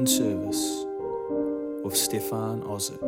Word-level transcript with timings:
in 0.00 0.06
Service 0.06 0.86
with 1.84 1.94
Stefan 1.94 2.62
Ozic. 2.62 3.02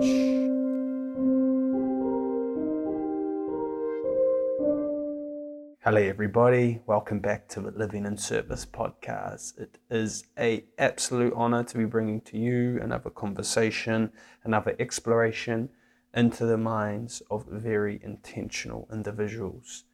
Hello, 5.83 6.03
everybody. 6.03 6.83
Welcome 6.85 7.21
back 7.21 7.49
to 7.49 7.63
the 7.63 7.71
Living 7.71 8.05
in 8.05 8.19
Service 8.19 8.67
podcast. 8.67 9.59
It 9.59 9.79
is 9.91 10.27
a 10.39 10.67
absolute 10.77 11.33
honor 11.35 11.65
to 11.65 11.79
be 11.79 11.87
bringing 11.87 12.21
to 12.23 12.37
you 12.37 12.79
another 12.83 13.09
conversation, 13.09 14.13
another 14.45 14.77
exploration 14.79 15.71
into 16.13 16.45
the 16.45 16.59
minds 16.59 17.23
of 17.31 17.47
very 17.47 18.01
intentional 18.05 18.87
individuals. 18.93 19.85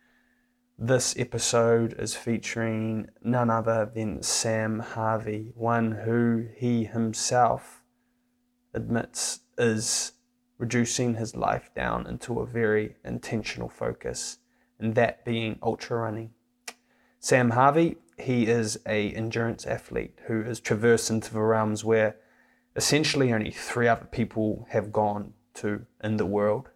This 0.81 1.19
episode 1.19 1.97
is 1.99 2.15
featuring 2.15 3.09
none 3.21 3.51
other 3.51 3.91
than 3.93 4.23
Sam 4.23 4.79
Harvey, 4.79 5.51
one 5.57 5.91
who 5.91 6.47
he 6.55 6.85
himself 6.85 7.83
admits 8.73 9.41
is 9.59 10.13
reducing 10.57 11.15
his 11.15 11.35
life 11.35 11.71
down 11.75 12.07
into 12.07 12.39
a 12.39 12.47
very 12.47 12.95
intentional 13.05 13.69
focus 13.69 14.39
and 14.79 14.95
that 14.95 15.25
being 15.25 15.59
ultra 15.65 15.97
running. 15.97 16.31
Sam 17.19 17.51
Harvey, 17.51 17.97
he 18.17 18.47
is 18.47 18.79
a 18.87 19.11
endurance 19.15 19.67
athlete 19.67 20.17
who 20.29 20.45
has 20.45 20.61
traversed 20.61 21.11
into 21.11 21.33
the 21.33 21.41
realms 21.41 21.85
where 21.85 22.15
essentially 22.77 23.33
only 23.33 23.51
three 23.51 23.89
other 23.89 24.05
people 24.05 24.65
have 24.71 24.93
gone 24.93 25.33
to 25.55 25.87
in 26.05 26.19
the 26.19 26.27
world. 26.27 26.71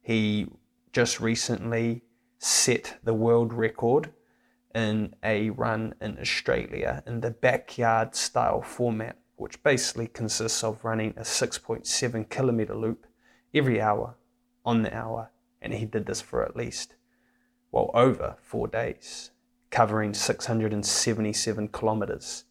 He 0.00 0.46
just 0.92 1.18
recently 1.18 2.04
set 2.42 2.98
the 3.04 3.12
world 3.12 3.52
record 3.52 4.10
in 4.74 5.14
a 5.22 5.50
run 5.50 5.94
in 6.00 6.18
Australia 6.18 7.02
in 7.06 7.20
the 7.20 7.30
backyard 7.30 8.14
style 8.14 8.62
format, 8.62 9.18
which 9.36 9.62
basically 9.62 10.06
consists 10.06 10.64
of 10.64 10.82
running 10.82 11.12
a 11.18 11.22
6.7 11.22 12.28
kilometer 12.30 12.74
loop 12.74 13.06
every 13.54 13.80
hour 13.80 14.16
on 14.64 14.82
the 14.82 14.96
hour. 14.96 15.30
And 15.60 15.74
he 15.74 15.84
did 15.84 16.06
this 16.06 16.22
for 16.22 16.42
at 16.42 16.56
least 16.56 16.94
well, 17.72 17.90
over 17.94 18.36
four 18.42 18.66
days, 18.66 19.30
covering 19.70 20.14
677 20.14 21.68
kilometers. 21.68 22.44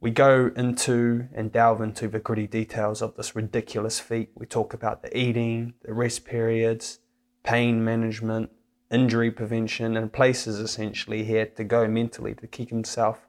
We 0.00 0.10
go 0.10 0.50
into 0.54 1.28
and 1.32 1.50
delve 1.50 1.80
into 1.80 2.08
the 2.08 2.18
gritty 2.18 2.46
details 2.46 3.00
of 3.00 3.16
this 3.16 3.34
ridiculous 3.34 3.98
feat. 3.98 4.32
We 4.34 4.44
talk 4.44 4.74
about 4.74 5.02
the 5.02 5.16
eating, 5.16 5.74
the 5.82 5.94
rest 5.94 6.26
periods, 6.26 6.98
pain 7.42 7.82
management, 7.82 8.50
injury 8.90 9.30
prevention, 9.30 9.96
and 9.96 10.12
places 10.12 10.58
essentially 10.58 11.24
he 11.24 11.34
had 11.34 11.56
to 11.56 11.64
go 11.64 11.86
mentally 11.88 12.34
to 12.34 12.46
keep 12.46 12.70
himself 12.70 13.26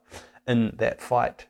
in 0.48 0.74
that 0.78 1.02
fight. 1.02 1.48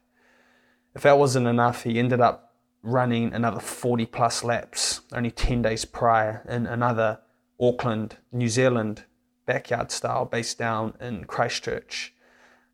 If 0.96 1.04
that 1.04 1.20
wasn't 1.20 1.48
enough, 1.48 1.84
he 1.84 2.00
ended 2.00 2.22
up 2.22 2.56
running 2.82 3.34
another 3.34 3.60
40 3.60 4.06
plus 4.06 4.44
laps 4.44 5.02
only 5.12 5.32
10 5.32 5.62
days 5.62 5.86
prior 5.86 6.46
in 6.48 6.66
another 6.66 7.20
Auckland, 7.60 8.18
New 8.32 8.48
Zealand 8.48 9.04
backyard 9.46 9.92
style 9.92 10.26
based 10.26 10.58
down 10.58 10.94
in 11.00 11.26
Christchurch. 11.26 12.14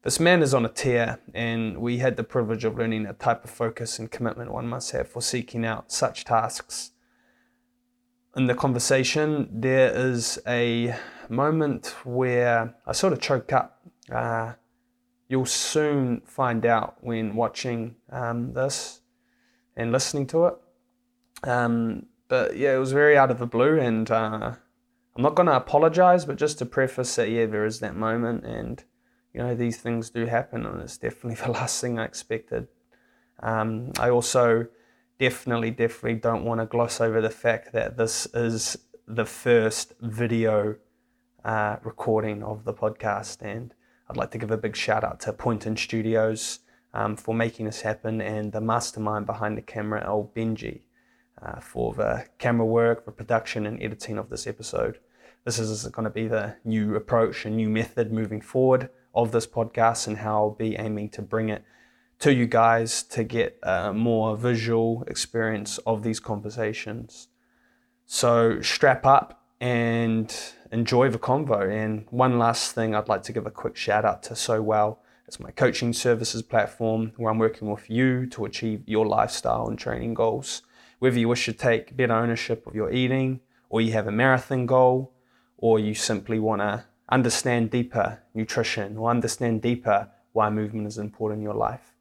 This 0.03 0.19
man 0.19 0.41
is 0.41 0.53
on 0.53 0.65
a 0.65 0.69
tear, 0.69 1.19
and 1.33 1.77
we 1.77 1.99
had 1.99 2.17
the 2.17 2.25
privilege 2.25 2.65
of 2.65 2.77
learning 2.77 3.03
the 3.03 3.13
type 3.13 3.45
of 3.45 3.49
focus 3.49 3.99
and 3.99 4.11
commitment 4.11 4.51
one 4.51 4.67
must 4.67 4.91
have 4.91 5.07
for 5.07 5.21
seeking 5.21 5.65
out 5.65 5.93
such 5.93 6.25
tasks. 6.25 6.91
In 8.35 8.47
the 8.47 8.55
conversation, 8.55 9.47
there 9.51 9.95
is 9.95 10.39
a 10.47 10.95
moment 11.29 11.95
where 12.03 12.73
I 12.87 12.91
sort 12.91 13.13
of 13.13 13.21
choke 13.21 13.53
up. 13.53 13.79
Uh, 14.11 14.53
you'll 15.29 15.45
soon 15.45 16.21
find 16.25 16.65
out 16.65 16.95
when 17.01 17.35
watching 17.35 17.95
um, 18.11 18.53
this 18.53 19.01
and 19.75 19.91
listening 19.91 20.25
to 20.27 20.45
it. 20.47 20.55
Um, 21.43 22.07
but 22.27 22.57
yeah, 22.57 22.73
it 22.73 22.79
was 22.79 22.91
very 22.91 23.15
out 23.15 23.29
of 23.29 23.37
the 23.37 23.45
blue, 23.45 23.79
and 23.79 24.09
uh, 24.09 24.55
I'm 25.15 25.21
not 25.21 25.35
going 25.35 25.47
to 25.47 25.55
apologize, 25.55 26.25
but 26.25 26.37
just 26.37 26.57
to 26.57 26.65
preface 26.65 27.15
that, 27.17 27.29
yeah, 27.29 27.45
there 27.45 27.65
is 27.65 27.81
that 27.81 27.95
moment, 27.95 28.45
and 28.45 28.83
you 29.31 29.41
know 29.41 29.53
these 29.53 29.77
things 29.77 30.09
do 30.09 30.25
happen, 30.25 30.65
and 30.65 30.81
it's 30.81 30.97
definitely 30.97 31.35
the 31.45 31.51
last 31.51 31.79
thing 31.79 31.99
I 31.99 32.05
expected. 32.05 32.67
Um, 33.43 33.91
I 33.99 34.09
also 34.09 34.69
definitely, 35.23 35.71
definitely 35.71 36.19
don't 36.19 36.43
want 36.43 36.59
to 36.59 36.65
gloss 36.65 36.99
over 36.99 37.21
the 37.21 37.29
fact 37.29 37.71
that 37.71 37.95
this 37.95 38.25
is 38.33 38.77
the 39.07 39.23
first 39.23 39.93
video 40.01 40.75
uh, 41.45 41.77
recording 41.81 42.43
of 42.43 42.65
the 42.65 42.73
podcast, 42.73 43.41
and 43.41 43.73
I'd 44.09 44.17
like 44.17 44.31
to 44.31 44.37
give 44.37 44.51
a 44.51 44.57
big 44.57 44.75
shout 44.75 45.01
out 45.01 45.21
to 45.21 45.31
Pointon 45.31 45.77
Studios 45.77 46.59
um, 46.93 47.15
for 47.15 47.33
making 47.33 47.67
this 47.67 47.79
happen, 47.79 48.19
and 48.19 48.51
the 48.51 48.59
mastermind 48.59 49.25
behind 49.25 49.57
the 49.57 49.61
camera, 49.61 50.05
old 50.05 50.35
Benji 50.35 50.81
uh, 51.41 51.61
for 51.61 51.93
the 51.93 52.25
camera 52.37 52.65
work, 52.65 53.05
the 53.05 53.11
production, 53.13 53.65
and 53.65 53.81
editing 53.81 54.17
of 54.17 54.29
this 54.29 54.45
episode. 54.45 54.99
This 55.45 55.57
is 55.57 55.87
going 55.87 56.03
to 56.03 56.09
be 56.09 56.27
the 56.27 56.57
new 56.65 56.95
approach 56.95 57.45
and 57.45 57.55
new 57.55 57.69
method 57.69 58.11
moving 58.11 58.41
forward 58.41 58.89
of 59.15 59.31
this 59.31 59.47
podcast, 59.47 60.05
and 60.05 60.17
how 60.17 60.33
I'll 60.35 60.49
be 60.49 60.75
aiming 60.75 61.11
to 61.11 61.21
bring 61.21 61.47
it 61.47 61.63
to 62.23 62.33
you 62.33 62.45
guys 62.45 63.03
to 63.03 63.23
get 63.23 63.57
a 63.63 63.93
more 63.93 64.35
visual 64.35 65.03
experience 65.07 65.77
of 65.79 66.03
these 66.03 66.19
conversations. 66.19 67.27
So 68.05 68.61
strap 68.61 69.05
up 69.05 69.45
and 69.61 70.35
enjoy 70.71 71.09
the 71.09 71.19
convo. 71.19 71.69
And 71.69 72.05
one 72.09 72.37
last 72.37 72.73
thing, 72.73 72.95
I'd 72.95 73.09
like 73.09 73.23
to 73.23 73.33
give 73.33 73.45
a 73.45 73.51
quick 73.51 73.75
shout 73.75 74.05
out 74.05 74.23
to 74.23 74.35
So 74.35 74.61
Well. 74.61 74.99
It's 75.27 75.39
my 75.39 75.51
coaching 75.51 75.93
services 75.93 76.41
platform 76.41 77.13
where 77.17 77.31
I'm 77.31 77.39
working 77.39 77.69
with 77.69 77.89
you 77.89 78.25
to 78.27 78.45
achieve 78.45 78.83
your 78.87 79.05
lifestyle 79.05 79.67
and 79.67 79.79
training 79.79 80.15
goals 80.15 80.63
whether 81.03 81.19
you 81.19 81.27
wish 81.27 81.43
to 81.43 81.51
take 81.51 81.97
better 81.97 82.13
ownership 82.13 82.65
of 82.65 82.73
your 82.73 82.89
eating, 82.89 83.41
or 83.67 83.81
you 83.81 83.91
have 83.91 84.07
a 84.07 84.11
marathon 84.11 84.65
goal, 84.65 85.11
or 85.57 85.77
you 85.77 85.93
simply 85.93 86.39
want 86.39 86.61
to 86.61 86.85
understand 87.09 87.69
deeper 87.69 88.19
nutrition 88.33 88.95
or 88.95 89.09
understand 89.09 89.61
deeper 89.61 90.07
why 90.31 90.49
movement 90.49 90.87
is 90.87 90.97
important 90.97 91.39
in 91.39 91.43
your 91.43 91.55
life. 91.55 91.92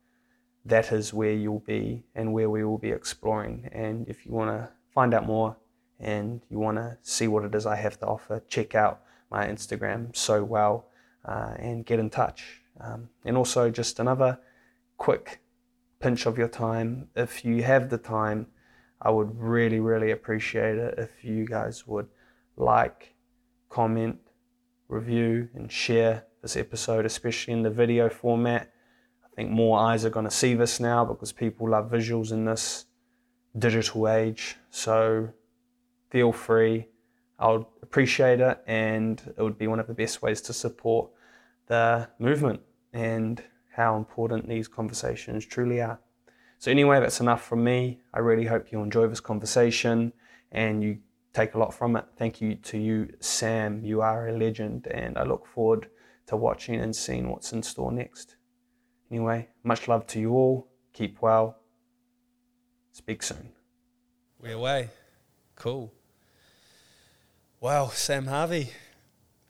That 0.65 0.93
is 0.93 1.13
where 1.13 1.33
you'll 1.33 1.61
be 1.61 2.05
and 2.15 2.33
where 2.33 2.49
we 2.49 2.65
will 2.65 2.79
be 2.79 2.91
exploring. 2.91 3.69
And 3.73 4.09
if 4.09 4.25
you 4.25 4.33
want 4.33 4.51
to 4.51 4.69
find 4.95 5.13
out 5.15 5.27
more 5.27 5.57
and 5.99 6.41
you 6.51 6.59
want 6.59 6.77
to 6.79 6.99
see 7.03 7.29
what 7.29 7.45
it 7.45 7.55
is 7.55 7.67
I 7.67 7.77
have 7.77 7.99
to 8.01 8.07
offer, 8.07 8.43
check 8.49 8.75
out 8.75 9.03
my 9.31 9.47
Instagram 9.47 10.15
so 10.15 10.45
well 10.45 10.87
uh, 11.25 11.55
and 11.59 11.85
get 11.85 11.99
in 11.99 12.11
touch. 12.11 12.63
Um, 12.81 13.09
and 13.25 13.37
also, 13.37 13.71
just 13.71 14.01
another 14.01 14.39
quick 14.97 15.41
pinch 16.01 16.27
of 16.27 16.39
your 16.39 16.49
time. 16.49 17.09
If 17.15 17.45
you 17.45 17.63
have 17.63 17.91
the 17.91 17.99
time, 17.99 18.47
I 19.01 19.11
would 19.11 19.39
really, 19.39 19.81
really 19.81 20.11
appreciate 20.11 20.79
it 20.79 20.95
if 20.99 21.25
you 21.25 21.47
guys 21.47 21.87
would 21.87 22.09
like, 22.57 23.15
comment, 23.69 24.19
review, 24.89 25.49
and 25.55 25.71
share 25.71 26.25
this 26.41 26.57
episode, 26.57 27.05
especially 27.07 27.53
in 27.53 27.63
the 27.63 27.71
video 27.71 28.09
format. 28.09 28.73
I 29.33 29.37
think 29.37 29.51
more 29.51 29.79
eyes 29.79 30.05
are 30.05 30.11
going 30.11 30.27
to 30.27 30.31
see 30.31 30.55
this 30.55 30.79
now 30.79 31.05
because 31.05 31.33
people 31.33 31.71
love 31.71 31.91
visuals 31.91 32.33
in 32.33 32.45
this 32.45 32.85
digital 33.59 34.09
age. 34.09 34.57
So 34.71 35.31
feel 36.11 36.33
free. 36.33 36.89
I 37.39 37.51
would 37.51 37.67
appreciate 37.83 38.41
it, 38.41 38.63
and 38.67 39.21
it 39.37 39.43
would 39.43 39.59
be 39.59 39.67
one 39.67 39.81
of 39.81 39.89
the 39.89 39.95
best 39.95 40.23
ways 40.23 40.41
to 40.43 40.53
support 40.53 41.11
the 41.67 42.09
movement 42.19 42.61
and 42.93 43.43
how 43.75 43.97
important 43.97 44.49
these 44.49 44.69
conversations 44.69 45.45
truly 45.45 45.81
are. 45.81 45.99
So, 46.59 46.71
anyway, 46.71 47.01
that's 47.01 47.19
enough 47.19 47.43
from 47.43 47.65
me. 47.65 48.01
I 48.15 48.21
really 48.21 48.45
hope 48.45 48.71
you 48.71 48.81
enjoy 48.81 49.09
this 49.09 49.19
conversation 49.19 50.13
and 50.53 50.85
you 50.85 50.99
take 51.33 51.55
a 51.55 51.59
lot 51.59 51.75
from 51.75 51.97
it. 51.97 52.05
Thank 52.17 52.41
you 52.41 52.55
to 52.57 52.79
you, 52.79 53.09
Sam. 53.19 53.83
You 53.83 54.03
are 54.03 54.29
a 54.29 54.39
legend, 54.39 54.87
and 54.89 55.19
I 55.19 55.25
look 55.25 55.47
forward 55.47 55.89
to 56.27 56.37
watching 56.37 56.77
and 56.77 56.95
seeing 56.95 57.29
what's 57.29 57.53
in 57.53 57.65
store 57.65 57.91
next. 57.91 58.37
Anyway, 59.13 59.47
much 59.63 59.89
love 59.89 60.07
to 60.07 60.19
you 60.19 60.33
all. 60.33 60.67
Keep 60.95 61.21
well. 61.21 61.59
Speak 62.93 63.23
soon. 63.23 63.51
We're 64.41 64.55
away. 64.55 64.89
Cool. 65.55 65.93
Wow, 67.61 67.89
Sam 67.89 68.25
Harvey. 68.25 68.71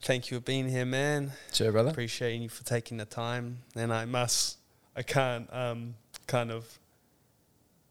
Thank 0.03 0.33
you 0.33 0.39
for 0.39 0.43
being 0.43 0.69
here, 0.69 0.85
man. 0.85 1.31
Sure, 1.53 1.71
brother. 1.71 1.91
Appreciating 1.91 2.43
you 2.43 2.49
for 2.49 2.65
taking 2.65 2.97
the 2.97 3.05
time. 3.05 3.59
And 3.77 3.93
I 3.93 4.05
must, 4.05 4.59
I 4.97 5.03
can't 5.03 5.49
um, 5.55 5.95
kind 6.27 6.51
of 6.51 6.81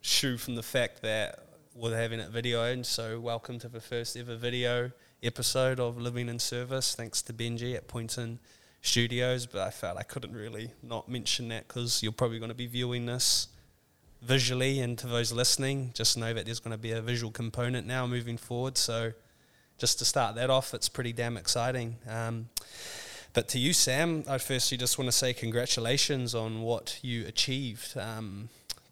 shoe 0.01 0.35
from 0.37 0.55
the 0.55 0.63
fact 0.63 1.01
that 1.03 1.39
we're 1.73 1.95
having 1.95 2.19
it 2.19 2.33
videoed. 2.33 2.85
So, 2.85 3.17
welcome 3.17 3.59
to 3.59 3.69
the 3.69 3.79
first 3.79 4.17
ever 4.17 4.35
video 4.35 4.91
episode 5.23 5.79
of 5.79 5.97
Living 5.97 6.27
in 6.27 6.37
Service. 6.37 6.95
Thanks 6.95 7.21
to 7.21 7.33
Benji 7.33 7.75
at 7.75 7.87
Pointon 7.87 8.39
Studios. 8.81 9.45
But 9.45 9.61
I 9.61 9.69
felt 9.69 9.97
I 9.97 10.03
couldn't 10.03 10.33
really 10.33 10.71
not 10.81 11.09
mention 11.09 11.49
that 11.49 11.67
because 11.67 12.01
you're 12.01 12.11
probably 12.11 12.39
going 12.39 12.49
to 12.49 12.55
be 12.55 12.67
viewing 12.67 13.05
this 13.05 13.47
visually. 14.21 14.79
And 14.79 14.97
to 14.99 15.07
those 15.07 15.31
listening, 15.31 15.91
just 15.93 16.17
know 16.17 16.33
that 16.33 16.45
there's 16.45 16.59
going 16.59 16.71
to 16.71 16.81
be 16.81 16.91
a 16.91 17.01
visual 17.01 17.31
component 17.31 17.87
now 17.87 18.07
moving 18.07 18.37
forward. 18.37 18.77
So, 18.77 19.13
just 19.77 19.99
to 19.99 20.05
start 20.05 20.35
that 20.35 20.49
off, 20.49 20.73
it's 20.73 20.89
pretty 20.89 21.11
damn 21.11 21.37
exciting. 21.37 21.97
Um, 22.07 22.49
but 23.33 23.47
to 23.49 23.59
you, 23.59 23.73
Sam, 23.73 24.25
I 24.27 24.37
firstly 24.37 24.77
just 24.77 24.97
want 24.97 25.07
to 25.07 25.11
say 25.11 25.33
congratulations 25.33 26.35
on 26.35 26.61
what 26.61 26.99
you 27.01 27.25
achieved. 27.25 27.97
Um, 27.97 28.49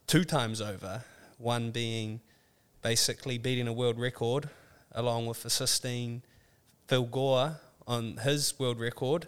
two 0.07 0.23
times 0.23 0.61
over. 0.61 1.03
One 1.37 1.71
being 1.71 2.21
basically 2.81 3.37
beating 3.37 3.67
a 3.67 3.73
world 3.73 3.99
record, 3.99 4.49
along 4.93 5.25
with 5.25 5.45
assisting 5.45 6.23
Phil 6.87 7.03
Gore 7.03 7.57
on 7.85 8.17
his 8.17 8.57
world 8.57 8.79
record, 8.79 9.27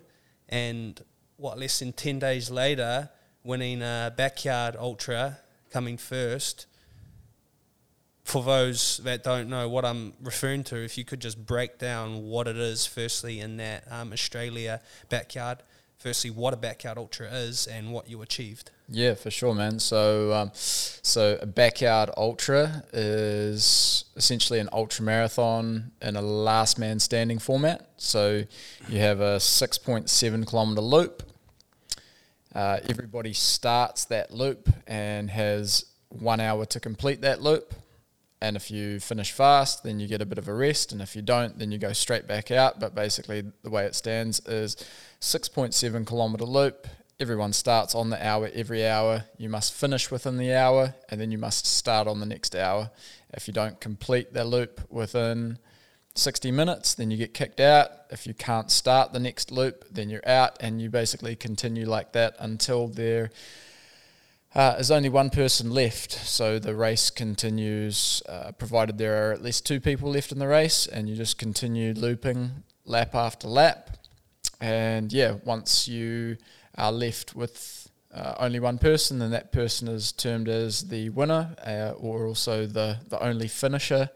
and 0.52 1.02
what 1.38 1.58
less 1.58 1.80
than 1.80 1.94
ten 1.94 2.20
days 2.20 2.52
later, 2.52 3.10
winning 3.44 3.82
a 3.82 4.14
backyard 4.16 4.76
ultra, 4.78 5.40
coming 5.72 5.98
first. 5.98 6.68
For 8.24 8.44
those 8.44 8.98
that 9.04 9.24
don't 9.24 9.50
know 9.50 9.68
what 9.68 9.84
I'm 9.84 10.14
referring 10.22 10.64
to, 10.66 10.76
if 10.78 10.98
you 10.98 11.04
could 11.04 11.20
just 11.20 11.44
break 11.44 11.80
down 11.80 12.24
what 12.24 12.48
it 12.48 12.58
is, 12.58 12.86
firstly, 12.86 13.40
in 13.40 13.58
that 13.58 13.92
um, 13.92 14.14
Australia 14.14 14.82
backyard, 15.10 15.64
firstly, 16.02 16.32
what 16.32 16.54
a 16.54 16.58
backyard 16.58 16.98
ultra 16.98 17.28
is 17.28 17.68
and 17.68 17.92
what 17.94 18.10
you 18.10 18.22
achieved. 18.22 18.72
Yeah, 18.90 19.14
for 19.14 19.30
sure, 19.30 19.54
man. 19.54 19.80
So, 19.80 20.34
um, 20.34 20.52
so 20.54 21.38
a 21.42 21.46
backyard 21.46 22.10
ultra 22.18 22.84
is 22.92 24.06
essentially 24.16 24.60
an 24.60 24.68
ultra 24.74 25.06
marathon 25.06 25.92
in 26.02 26.16
a 26.16 26.22
last 26.22 26.80
man 26.80 27.00
standing 27.00 27.40
format. 27.40 27.88
So, 27.98 28.44
you 28.90 29.00
have 29.00 29.22
a 29.22 29.38
6.7 29.38 30.48
kilometer 30.48 30.82
loop. 30.82 31.24
Uh, 32.54 32.80
everybody 32.90 33.32
starts 33.32 34.06
that 34.06 34.32
loop 34.32 34.70
and 34.88 35.30
has 35.30 35.86
one 36.10 36.42
hour 36.42 36.66
to 36.66 36.80
complete 36.80 37.22
that 37.22 37.42
loop. 37.42 37.74
And 38.42 38.56
if 38.56 38.72
you 38.72 39.00
finish 39.00 39.32
fast, 39.32 39.84
then 39.84 40.00
you 40.00 40.08
get 40.08 40.22
a 40.22 40.26
bit 40.26 40.40
of 40.40 40.48
a 40.48 40.54
rest. 40.54 40.92
And 40.92 41.02
if 41.02 41.16
you 41.16 41.22
don't, 41.22 41.60
then 41.60 41.72
you 41.72 41.78
go 41.78 41.94
straight 41.94 42.28
back 42.28 42.50
out. 42.50 42.80
But 42.80 42.96
basically, 42.96 43.44
the 43.62 43.70
way 43.70 43.86
it 43.86 43.94
stands 43.94 44.40
is 44.48 44.76
6.7 45.22 46.08
kilometer 46.08 46.46
loop. 46.46 46.88
Everyone 47.20 47.54
starts 47.54 47.94
on 47.94 48.10
the 48.10 48.26
hour 48.26 48.50
every 48.52 48.88
hour. 48.88 49.26
You 49.38 49.48
must 49.48 49.74
finish 49.74 50.10
within 50.10 50.38
the 50.38 50.56
hour, 50.56 50.96
and 51.10 51.22
then 51.22 51.32
you 51.32 51.38
must 51.38 51.68
start 51.68 52.08
on 52.08 52.20
the 52.20 52.26
next 52.26 52.56
hour. 52.56 52.90
If 53.32 53.48
you 53.48 53.54
don't 53.54 53.80
complete 53.80 54.34
the 54.34 54.44
loop 54.44 54.82
within 54.90 55.60
60 56.16 56.52
minutes, 56.52 56.96
then 56.96 57.12
you 57.12 57.18
get 57.18 57.36
kicked 57.36 57.60
out. 57.60 57.90
If 58.10 58.26
you 58.26 58.34
can't 58.34 58.72
start 58.72 59.14
the 59.14 59.20
next 59.20 59.52
loop, 59.52 59.86
then 59.92 60.10
you're 60.10 60.28
out, 60.28 60.58
and 60.62 60.82
you 60.82 60.90
basically 60.90 61.36
continue 61.36 61.86
like 61.86 62.14
that 62.14 62.36
until 62.40 62.88
there 62.88 63.30
uh, 64.54 64.76
is 64.80 64.92
only 64.92 65.10
one 65.10 65.30
person 65.30 65.72
left. 65.72 66.12
So 66.12 66.60
the 66.60 66.76
race 66.76 67.10
continues, 67.10 68.22
uh, 68.28 68.52
provided 68.52 68.98
there 68.98 69.30
are 69.30 69.34
at 69.34 69.42
least 69.42 69.66
two 69.66 69.80
people 69.80 70.12
left 70.12 70.32
in 70.32 70.40
the 70.40 70.48
race, 70.48 70.88
and 70.88 71.08
you 71.08 71.16
just 71.16 71.38
continue 71.38 71.94
looping 71.94 72.64
lap 72.86 73.16
after 73.16 73.48
lap. 73.48 73.98
And 74.60 75.12
yeah, 75.12 75.38
once 75.46 75.88
you 75.88 76.38
are 76.78 76.92
left 76.92 77.36
with 77.36 77.90
uh, 78.14 78.36
only 78.40 78.60
one 78.60 78.78
person, 78.78 79.20
then 79.20 79.32
that 79.32 79.52
person 79.52 79.88
is 79.88 80.12
termed 80.12 80.50
as 80.50 80.90
the 80.90 81.10
winner 81.10 81.56
uh, 81.66 81.94
or 81.98 82.28
also 82.28 82.66
the, 82.66 82.98
the 83.08 83.24
only 83.24 83.48
finisher. 83.48 84.10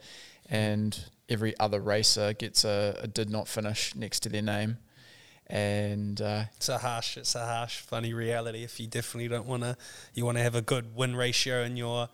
And 0.50 0.98
every 1.30 1.58
other 1.60 1.80
racer 1.80 2.34
gets 2.34 2.66
a, 2.66 3.00
a 3.02 3.08
did 3.08 3.30
not 3.30 3.48
finish 3.48 3.96
next 3.96 4.20
to 4.22 4.30
their 4.30 4.42
name. 4.42 4.78
And 5.48 6.20
uh, 6.22 6.46
It's 6.58 6.70
a 6.70 6.80
harsh, 6.80 7.18
it's 7.18 7.36
a 7.36 7.46
harsh, 7.46 7.80
funny 7.80 8.14
reality. 8.14 8.64
If 8.64 8.80
you 8.80 8.88
definitely 8.88 9.28
don't 9.28 9.46
want 9.46 9.64
to, 9.64 9.78
you 10.14 10.26
want 10.26 10.38
to 10.38 10.44
have 10.44 10.56
a 10.56 10.62
good 10.62 10.96
win 10.96 11.16
ratio 11.16 11.64
in 11.64 11.78
your 11.78 12.10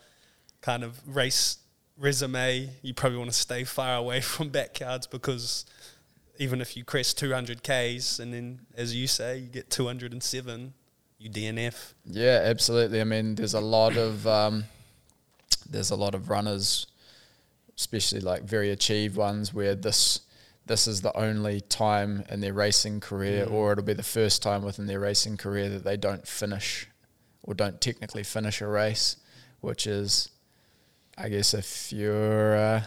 kind 0.62 0.84
of 0.84 1.00
race 1.08 1.58
resume. 1.98 2.70
You 2.82 2.94
probably 2.94 3.18
want 3.20 3.32
to 3.32 3.38
stay 3.38 3.64
far 3.64 3.96
away 3.96 4.22
from 4.34 4.50
backyards 4.50 5.08
because 5.08 5.66
even 6.38 6.60
if 6.60 6.76
you 6.76 6.84
crest 6.84 7.18
200 7.20 7.62
Ks 7.64 8.20
and 8.20 8.34
then, 8.34 8.62
as 8.76 8.96
you 8.96 9.08
say, 9.08 9.38
you 9.38 9.48
get 9.48 9.70
207, 9.70 10.74
you 11.20 11.30
DNF. 11.30 11.94
Yeah, 12.06 12.42
absolutely. 12.44 13.00
I 13.00 13.04
mean, 13.04 13.36
there's 13.36 13.54
a 13.54 13.62
lot 13.62 13.96
of 13.96 14.26
um, 14.28 14.66
there's 15.70 15.92
a 15.92 15.96
lot 15.96 16.16
of 16.16 16.30
runners, 16.30 16.88
especially 17.78 18.22
like 18.22 18.44
very 18.44 18.72
achieved 18.72 19.16
ones, 19.16 19.54
where 19.54 19.76
this 19.76 20.22
this 20.66 20.88
is 20.88 21.02
the 21.02 21.16
only 21.18 21.60
time 21.62 22.24
in 22.30 22.40
their 22.40 22.54
racing 22.54 23.00
career, 23.00 23.46
Mm. 23.46 23.52
or 23.52 23.72
it'll 23.74 23.84
be 23.84 23.94
the 23.94 24.04
first 24.04 24.42
time 24.44 24.64
within 24.64 24.86
their 24.88 25.00
racing 25.00 25.38
career 25.38 25.70
that 25.70 25.84
they 25.84 25.98
don't 25.98 26.28
finish, 26.28 26.88
or 27.44 27.54
don't 27.54 27.82
technically 27.82 28.24
finish 28.24 28.62
a 28.62 28.68
race, 28.68 29.18
which 29.60 29.86
is, 29.88 30.30
I 31.18 31.30
guess, 31.30 31.54
if 31.54 31.92
you're 31.92 32.56
uh, 32.56 32.84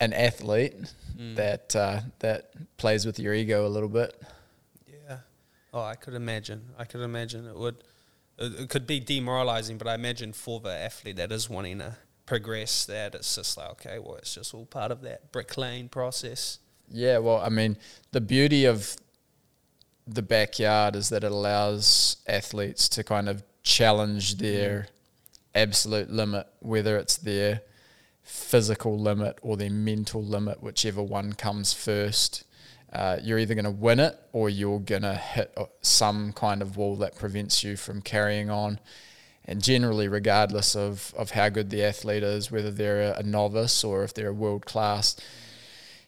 an 0.00 0.12
athlete 0.12 0.74
Mm. 1.18 1.36
that 1.36 1.76
uh, 1.76 2.00
that 2.20 2.50
plays 2.78 3.04
with 3.04 3.18
your 3.18 3.34
ego 3.34 3.66
a 3.66 3.68
little 3.68 3.88
bit. 3.90 4.18
Yeah. 4.90 5.18
Oh, 5.74 5.82
I 5.82 5.94
could 5.94 6.14
imagine. 6.14 6.70
I 6.78 6.84
could 6.86 7.02
imagine 7.02 7.46
it 7.46 7.54
would. 7.54 7.84
It, 8.38 8.60
it 8.60 8.68
could 8.70 8.86
be 8.86 8.98
demoralizing, 8.98 9.76
but 9.76 9.86
I 9.86 9.94
imagine 9.94 10.32
for 10.32 10.58
the 10.58 10.70
athlete 10.70 11.16
that 11.16 11.30
is 11.30 11.50
wanting 11.50 11.80
to 11.80 11.96
progress, 12.32 12.86
that 12.86 13.14
it's 13.14 13.34
just 13.34 13.58
like, 13.58 13.68
okay, 13.72 13.98
well, 13.98 14.14
it's 14.14 14.34
just 14.34 14.54
all 14.54 14.64
part 14.64 14.90
of 14.90 15.02
that 15.02 15.30
brick 15.32 15.58
lane 15.58 15.86
process. 15.90 16.60
Yeah, 16.90 17.18
well, 17.18 17.42
I 17.44 17.50
mean, 17.50 17.76
the 18.12 18.22
beauty 18.22 18.64
of 18.64 18.96
the 20.06 20.22
backyard 20.22 20.96
is 20.96 21.10
that 21.10 21.24
it 21.24 21.30
allows 21.30 22.16
athletes 22.26 22.88
to 22.88 23.04
kind 23.04 23.28
of 23.28 23.42
challenge 23.62 24.38
their 24.38 24.86
absolute 25.54 26.08
limit, 26.08 26.46
whether 26.60 26.96
it's 26.96 27.18
their 27.18 27.60
physical 28.22 28.98
limit 28.98 29.38
or 29.42 29.58
their 29.58 29.68
mental 29.68 30.24
limit, 30.24 30.62
whichever 30.62 31.02
one 31.02 31.34
comes 31.34 31.74
first. 31.74 32.44
Uh, 32.94 33.18
you're 33.22 33.38
either 33.38 33.54
going 33.54 33.66
to 33.66 33.70
win 33.70 34.00
it 34.00 34.18
or 34.32 34.48
you're 34.48 34.80
going 34.80 35.02
to 35.02 35.14
hit 35.14 35.54
some 35.82 36.32
kind 36.32 36.62
of 36.62 36.78
wall 36.78 36.96
that 36.96 37.14
prevents 37.14 37.62
you 37.62 37.76
from 37.76 38.00
carrying 38.00 38.48
on. 38.48 38.80
And 39.44 39.62
generally, 39.62 40.06
regardless 40.06 40.76
of, 40.76 41.12
of 41.16 41.32
how 41.32 41.48
good 41.48 41.70
the 41.70 41.82
athlete 41.84 42.22
is, 42.22 42.50
whether 42.50 42.70
they're 42.70 43.12
a, 43.12 43.18
a 43.18 43.22
novice 43.22 43.82
or 43.82 44.04
if 44.04 44.14
they're 44.14 44.28
a 44.28 44.32
world 44.32 44.66
class, 44.66 45.16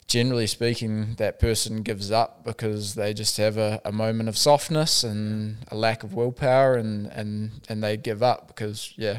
generally 0.06 0.46
speaking, 0.46 1.14
that 1.16 1.40
person 1.40 1.82
gives 1.82 2.12
up 2.12 2.44
because 2.44 2.94
they 2.94 3.12
just 3.12 3.36
have 3.38 3.56
a, 3.56 3.80
a 3.84 3.90
moment 3.90 4.28
of 4.28 4.38
softness 4.38 5.02
and 5.02 5.56
a 5.68 5.74
lack 5.74 6.04
of 6.04 6.14
willpower 6.14 6.74
and, 6.74 7.06
and, 7.08 7.50
and 7.68 7.82
they 7.82 7.96
give 7.96 8.22
up 8.22 8.46
because, 8.46 8.92
yeah, 8.96 9.18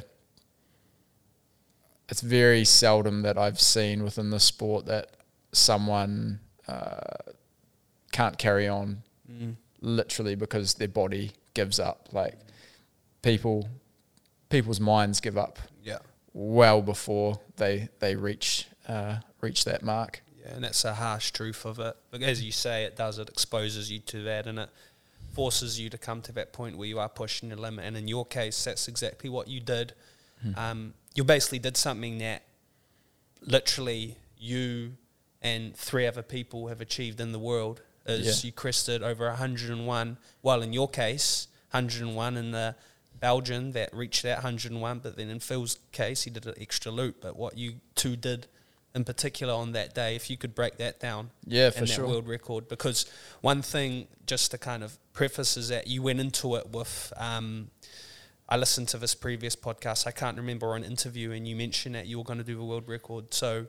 it's 2.07 2.21
very 2.21 2.63
seldom 2.63 3.23
that 3.23 3.38
I've 3.38 3.59
seen 3.59 4.03
within 4.03 4.29
the 4.29 4.39
sport 4.39 4.85
that 4.85 5.09
someone 5.51 6.39
uh, 6.67 7.00
can't 8.12 8.38
carry 8.38 8.67
on 8.67 9.01
Mm. 9.31 9.55
literally 9.81 10.36
because 10.36 10.75
their 10.75 10.88
body 10.88 11.31
gives 11.55 11.79
up. 11.79 12.10
Like 12.12 12.38
people, 13.24 13.67
people's 14.55 14.79
minds 14.79 15.19
give 15.19 15.38
up 15.38 15.59
Yeah. 15.83 16.00
well 16.33 16.81
before 16.81 17.39
they 17.57 17.89
they 18.00 18.15
reach 18.15 18.67
uh, 18.88 19.17
reach 19.41 19.65
that 19.65 19.81
mark. 19.83 20.21
Yeah, 20.41 20.53
and 20.55 20.63
that's 20.63 20.85
a 20.85 20.93
harsh 20.93 21.31
truth 21.31 21.65
of 21.65 21.79
it. 21.79 21.95
But 22.12 22.21
as 22.21 22.41
you 22.43 22.51
say, 22.51 22.83
it 22.85 22.95
does. 22.95 23.19
It 23.19 23.27
exposes 23.29 23.91
you 23.91 24.00
to 24.00 24.24
that, 24.24 24.47
and 24.47 24.59
it 24.59 24.69
forces 25.33 25.77
you 25.79 25.89
to 25.89 25.97
come 25.97 26.21
to 26.21 26.31
that 26.33 26.53
point 26.53 26.77
where 26.77 26.88
you 26.88 27.00
are 27.00 27.09
pushing 27.09 27.50
your 27.50 27.57
limit. 27.57 27.83
And 27.85 27.97
in 27.97 28.07
your 28.07 28.25
case, 28.25 28.63
that's 28.63 28.88
exactly 28.88 29.29
what 29.29 29.47
you 29.47 29.59
did. 29.59 29.93
Um, 30.55 30.93
you 31.15 31.24
basically 31.24 31.59
did 31.59 31.75
something 31.75 32.19
that 32.19 32.43
literally 33.41 34.17
you 34.38 34.93
and 35.41 35.75
three 35.75 36.05
other 36.07 36.21
people 36.24 36.67
have 36.67 36.81
achieved 36.81 37.19
in 37.19 37.31
the 37.31 37.39
world. 37.39 37.81
Is 38.05 38.43
Yeah. 38.43 38.47
you 38.50 38.51
crested 38.53 39.01
over 39.01 39.27
101. 39.27 40.17
Well, 40.43 40.62
in 40.62 40.71
your 40.74 40.88
case, 40.88 41.47
101 41.71 42.38
in 42.38 42.51
the 42.51 42.75
Belgian 43.25 43.72
that 43.72 43.91
reached 43.91 44.22
that 44.22 44.44
101, 44.44 45.00
but 45.00 45.17
then 45.17 45.32
in 45.32 45.39
Phil's 45.39 45.79
case, 45.91 46.22
he 46.25 46.29
did 46.29 46.46
an 46.46 46.53
extra 46.62 46.91
loop. 46.91 47.22
But 47.22 47.36
what 47.36 47.58
you 47.58 47.77
two 47.96 48.15
did 48.15 48.46
in 48.94 49.03
particular 49.03 49.51
on 49.51 49.72
that 49.72 49.96
day, 49.96 50.15
if 50.15 50.29
you 50.29 50.38
could 50.38 50.53
break 50.53 50.77
that 50.77 51.00
down 51.00 51.32
Yeah, 51.44 51.65
and 51.65 51.74
for 51.74 51.79
that 51.82 51.88
sure. 51.89 52.08
world 52.08 52.27
record, 52.27 52.67
because 52.67 53.08
one 53.41 53.63
thing 53.63 54.08
just 54.27 54.51
to 54.51 54.60
kind 54.60 54.84
of 54.84 55.00
preface 55.13 55.58
is 55.58 55.70
that 55.70 55.88
you 55.88 56.03
went 56.03 56.20
into 56.20 56.55
it 56.55 56.70
with. 56.70 57.12
Um, 57.17 57.72
I 58.48 58.58
listened 58.58 58.89
to 58.89 59.00
this 59.00 59.15
previous 59.15 59.55
podcast. 59.55 60.05
I 60.05 60.12
can't 60.12 60.38
remember 60.38 60.75
an 60.75 60.84
interview, 60.84 61.32
and 61.32 61.48
you 61.48 61.55
mentioned 61.55 61.96
that 61.96 62.05
you 62.05 62.20
were 62.20 62.24
going 62.24 62.38
to 62.38 62.46
do 62.46 62.55
the 62.55 62.63
world 62.63 62.88
record. 62.88 63.34
So 63.34 63.65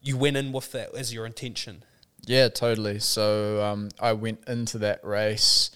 you 0.00 0.16
went 0.16 0.38
in 0.38 0.50
with 0.50 0.72
that 0.72 0.94
as 0.94 1.12
your 1.12 1.26
intention. 1.26 1.82
Yeah, 2.24 2.48
totally. 2.48 3.00
So 3.00 3.62
um, 3.62 3.90
I 4.00 4.14
went 4.14 4.48
into 4.48 4.78
that 4.78 5.04
race. 5.04 5.72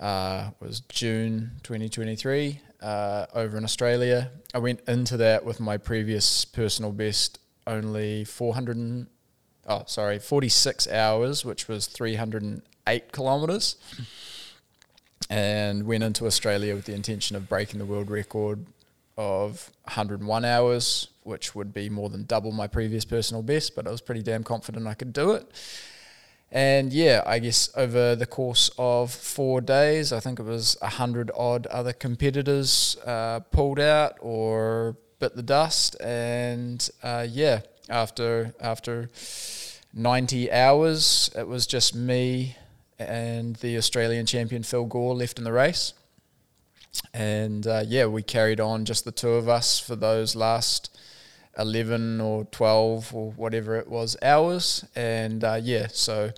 Uh, 0.00 0.50
was 0.60 0.80
June 0.88 1.50
2023 1.62 2.58
uh, 2.80 3.26
over 3.34 3.58
in 3.58 3.64
Australia. 3.64 4.30
I 4.54 4.58
went 4.58 4.80
into 4.88 5.18
that 5.18 5.44
with 5.44 5.60
my 5.60 5.76
previous 5.76 6.46
personal 6.46 6.90
best 6.90 7.38
only 7.66 8.24
400 8.24 8.76
and, 8.78 9.08
oh 9.66 9.82
sorry 9.86 10.18
46 10.18 10.88
hours, 10.88 11.44
which 11.44 11.68
was 11.68 11.86
308 11.86 13.12
kilometers, 13.12 13.76
and 15.28 15.84
went 15.86 16.02
into 16.02 16.24
Australia 16.24 16.74
with 16.74 16.86
the 16.86 16.94
intention 16.94 17.36
of 17.36 17.46
breaking 17.46 17.78
the 17.78 17.84
world 17.84 18.10
record 18.10 18.64
of 19.18 19.70
101 19.84 20.46
hours, 20.46 21.08
which 21.24 21.54
would 21.54 21.74
be 21.74 21.90
more 21.90 22.08
than 22.08 22.24
double 22.24 22.52
my 22.52 22.66
previous 22.66 23.04
personal 23.04 23.42
best. 23.42 23.76
But 23.76 23.86
I 23.86 23.90
was 23.90 24.00
pretty 24.00 24.22
damn 24.22 24.44
confident 24.44 24.86
I 24.86 24.94
could 24.94 25.12
do 25.12 25.32
it 25.32 25.46
And 26.52 26.92
yeah, 26.92 27.22
I 27.26 27.38
guess 27.38 27.70
over 27.76 28.16
the 28.16 28.26
course 28.26 28.70
of 28.76 29.12
four 29.12 29.60
days, 29.60 30.12
I 30.12 30.18
think 30.18 30.40
it 30.40 30.44
was 30.44 30.76
a 30.82 30.88
hundred 30.88 31.30
odd 31.36 31.66
other 31.68 31.92
competitors 31.92 32.96
uh, 33.06 33.40
pulled 33.52 33.78
out 33.78 34.16
or 34.20 34.96
bit 35.20 35.36
the 35.36 35.42
dust. 35.42 35.96
And 36.00 36.88
uh, 37.04 37.26
yeah, 37.30 37.60
after 37.88 38.52
after 38.60 39.10
ninety 39.94 40.50
hours, 40.50 41.30
it 41.36 41.46
was 41.46 41.68
just 41.68 41.94
me 41.94 42.56
and 42.98 43.56
the 43.56 43.76
Australian 43.76 44.26
champion 44.26 44.62
Phil 44.64 44.86
Gore 44.86 45.14
left 45.14 45.38
in 45.38 45.44
the 45.44 45.52
race. 45.52 45.94
And 47.14 47.64
uh, 47.66 47.84
yeah, 47.86 48.06
we 48.06 48.22
carried 48.22 48.58
on 48.58 48.84
just 48.84 49.04
the 49.04 49.12
two 49.12 49.30
of 49.30 49.48
us 49.48 49.78
for 49.78 49.94
those 49.94 50.34
last 50.34 50.89
11 51.60 52.20
or 52.20 52.44
12 52.46 53.14
or 53.14 53.32
whatever 53.32 53.76
it 53.76 53.88
was 53.88 54.16
hours. 54.22 54.84
And 54.96 55.44
uh, 55.44 55.60
yeah, 55.62 55.88
so 55.92 56.30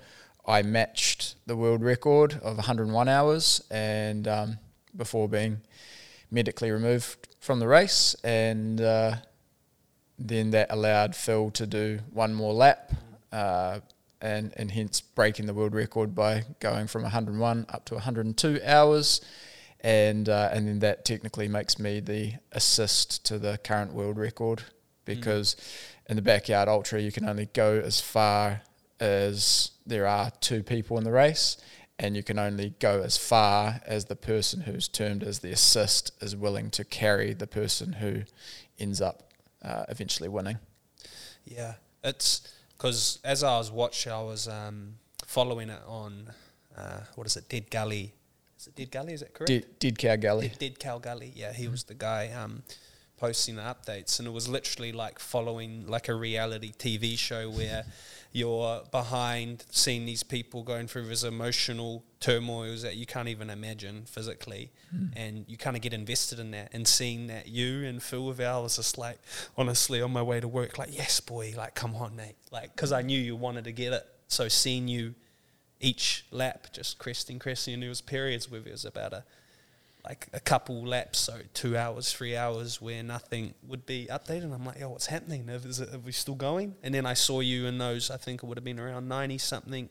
I 0.45 0.61
matched 0.61 1.35
the 1.45 1.55
world 1.55 1.81
record 1.81 2.33
of 2.43 2.57
101 2.57 3.07
hours 3.07 3.63
and 3.71 4.27
um, 4.27 4.57
before 4.95 5.29
being 5.29 5.61
medically 6.29 6.71
removed 6.71 7.29
from 7.39 7.59
the 7.59 7.67
race. 7.67 8.15
And 8.23 8.81
uh, 8.81 9.15
then 10.19 10.51
that 10.51 10.67
allowed 10.69 11.15
Phil 11.15 11.51
to 11.51 11.65
do 11.65 11.99
one 12.11 12.33
more 12.33 12.53
lap. 12.53 12.91
Uh, 13.31 13.79
and, 14.21 14.53
and 14.55 14.71
hence 14.71 15.01
breaking 15.01 15.47
the 15.47 15.53
world 15.53 15.73
record 15.73 16.15
by 16.15 16.43
going 16.59 16.87
from 16.87 17.01
101 17.01 17.65
up 17.69 17.85
to 17.85 17.95
102 17.95 18.61
hours 18.65 19.19
and 19.83 20.29
uh, 20.29 20.49
and 20.51 20.67
then 20.67 20.79
that 20.79 21.03
technically 21.03 21.47
makes 21.47 21.77
me 21.77 21.99
the 21.99 22.33
assist 22.53 23.25
to 23.25 23.37
the 23.37 23.59
current 23.63 23.93
world 23.93 24.17
record 24.17 24.63
because 25.05 25.55
mm. 25.55 26.09
in 26.09 26.15
the 26.15 26.21
backyard 26.21 26.67
ultra 26.67 26.99
you 26.99 27.11
can 27.11 27.27
only 27.27 27.47
go 27.53 27.79
as 27.79 27.99
far 27.99 28.61
as 28.99 29.71
there 29.85 30.07
are 30.07 30.31
two 30.41 30.63
people 30.63 30.97
in 30.97 31.03
the 31.03 31.11
race 31.11 31.57
and 31.99 32.15
you 32.15 32.23
can 32.23 32.39
only 32.39 32.73
go 32.79 33.01
as 33.01 33.17
far 33.17 33.81
as 33.85 34.05
the 34.05 34.15
person 34.15 34.61
who's 34.61 34.87
termed 34.87 35.23
as 35.23 35.39
the 35.39 35.51
assist 35.51 36.11
is 36.21 36.35
willing 36.35 36.69
to 36.71 36.83
carry 36.83 37.33
the 37.33 37.47
person 37.47 37.93
who 37.93 38.23
ends 38.79 38.99
up 38.99 39.31
uh, 39.61 39.85
eventually 39.89 40.27
winning. 40.27 40.57
Yeah, 41.45 41.75
it's 42.03 42.51
because 42.75 43.19
as 43.23 43.43
I 43.43 43.57
was 43.57 43.71
watching, 43.71 44.11
I 44.11 44.21
was 44.23 44.47
um, 44.47 44.95
following 45.25 45.69
it 45.69 45.81
on 45.85 46.31
uh, 46.75 47.01
what 47.15 47.27
is 47.27 47.37
it, 47.37 47.47
Dead 47.47 47.69
Gully 47.69 48.13
is 48.63 48.67
it 48.67 48.75
Dead 48.75 48.91
Gully? 48.91 49.13
Is 49.13 49.19
that 49.19 49.33
correct? 49.33 49.49
Dead, 49.49 49.65
Dead 49.79 49.97
Cow 49.97 50.15
Gully. 50.15 50.47
Dead, 50.47 50.59
Dead 50.59 50.79
Cow 50.79 50.97
Gully. 50.97 51.33
Yeah, 51.35 51.51
he 51.51 51.65
mm. 51.65 51.71
was 51.71 51.83
the 51.83 51.93
guy 51.93 52.31
um, 52.31 52.63
posting 53.23 53.55
the 53.55 53.61
updates, 53.61 54.19
and 54.19 54.27
it 54.27 54.31
was 54.31 54.49
literally 54.49 54.91
like 54.91 55.17
following 55.17 55.87
like 55.87 56.09
a 56.09 56.13
reality 56.13 56.73
TV 56.77 57.17
show 57.17 57.49
where 57.49 57.85
you're 58.33 58.81
behind 58.91 59.63
seeing 59.69 60.05
these 60.05 60.23
people 60.23 60.61
going 60.61 60.87
through 60.87 61.07
these 61.07 61.23
emotional 61.23 62.03
turmoils 62.19 62.81
that 62.81 62.97
you 62.97 63.05
can't 63.05 63.29
even 63.29 63.49
imagine 63.49 64.03
physically, 64.05 64.73
mm. 64.93 65.09
and 65.15 65.45
you 65.47 65.55
kind 65.55 65.77
of 65.77 65.81
get 65.81 65.93
invested 65.93 66.37
in 66.37 66.51
that, 66.51 66.67
and 66.73 66.85
seeing 66.85 67.27
that 67.27 67.47
you 67.47 67.85
and 67.85 68.03
Phil 68.03 68.29
Val 68.33 68.63
was 68.63 68.75
just 68.75 68.97
like, 68.97 69.19
honestly, 69.57 70.01
on 70.01 70.11
my 70.11 70.21
way 70.21 70.41
to 70.41 70.47
work, 70.49 70.77
like, 70.77 70.93
yes, 70.93 71.21
boy, 71.21 71.53
like, 71.55 71.75
come 71.75 71.95
on, 71.95 72.17
Nate, 72.17 72.35
like, 72.51 72.75
because 72.75 72.91
I 72.91 73.03
knew 73.03 73.17
you 73.17 73.37
wanted 73.37 73.63
to 73.63 73.71
get 73.71 73.93
it, 73.93 74.05
so 74.27 74.49
seeing 74.49 74.89
you 74.89 75.15
each 75.79 76.25
lap 76.29 76.67
just 76.73 76.97
cresting, 76.97 77.39
cresting, 77.39 77.75
and 77.75 77.83
there 77.83 77.89
was 77.89 78.01
periods 78.01 78.51
where 78.51 78.59
it 78.59 78.69
was 78.69 78.83
about 78.83 79.13
a 79.13 79.23
like 80.05 80.27
a 80.33 80.39
couple 80.39 80.85
laps, 80.85 81.19
so 81.19 81.39
two 81.53 81.77
hours, 81.77 82.11
three 82.11 82.35
hours, 82.35 82.81
where 82.81 83.01
nothing 83.01 83.53
would 83.65 83.85
be 83.85 84.07
updated. 84.11 84.43
And 84.43 84.53
I'm 84.53 84.65
like, 84.65 84.79
yo, 84.79 84.89
what's 84.89 85.05
happening? 85.05 85.47
Is 85.47 85.79
it, 85.79 85.93
are 85.93 85.99
we 85.99 86.11
still 86.11 86.35
going? 86.35 86.75
And 86.83 86.93
then 86.93 87.05
I 87.05 87.13
saw 87.13 87.39
you 87.39 87.67
in 87.67 87.77
those. 87.77 88.11
I 88.11 88.17
think 88.17 88.43
it 88.43 88.45
would 88.45 88.57
have 88.57 88.65
been 88.65 88.79
around 88.79 89.07
ninety 89.07 89.37
something, 89.37 89.89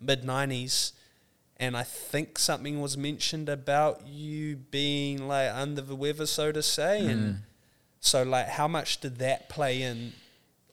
mid 0.00 0.24
nineties, 0.24 0.94
and 1.58 1.76
I 1.76 1.82
think 1.82 2.38
something 2.38 2.80
was 2.80 2.96
mentioned 2.96 3.48
about 3.50 4.06
you 4.06 4.56
being 4.56 5.28
like 5.28 5.50
under 5.52 5.82
the 5.82 5.96
weather, 5.96 6.26
so 6.26 6.50
to 6.50 6.62
say, 6.62 7.00
mm. 7.02 7.10
and 7.10 7.42
so 8.00 8.22
like, 8.22 8.48
how 8.48 8.68
much 8.68 9.00
did 9.00 9.18
that 9.18 9.48
play 9.48 9.82
in? 9.82 10.14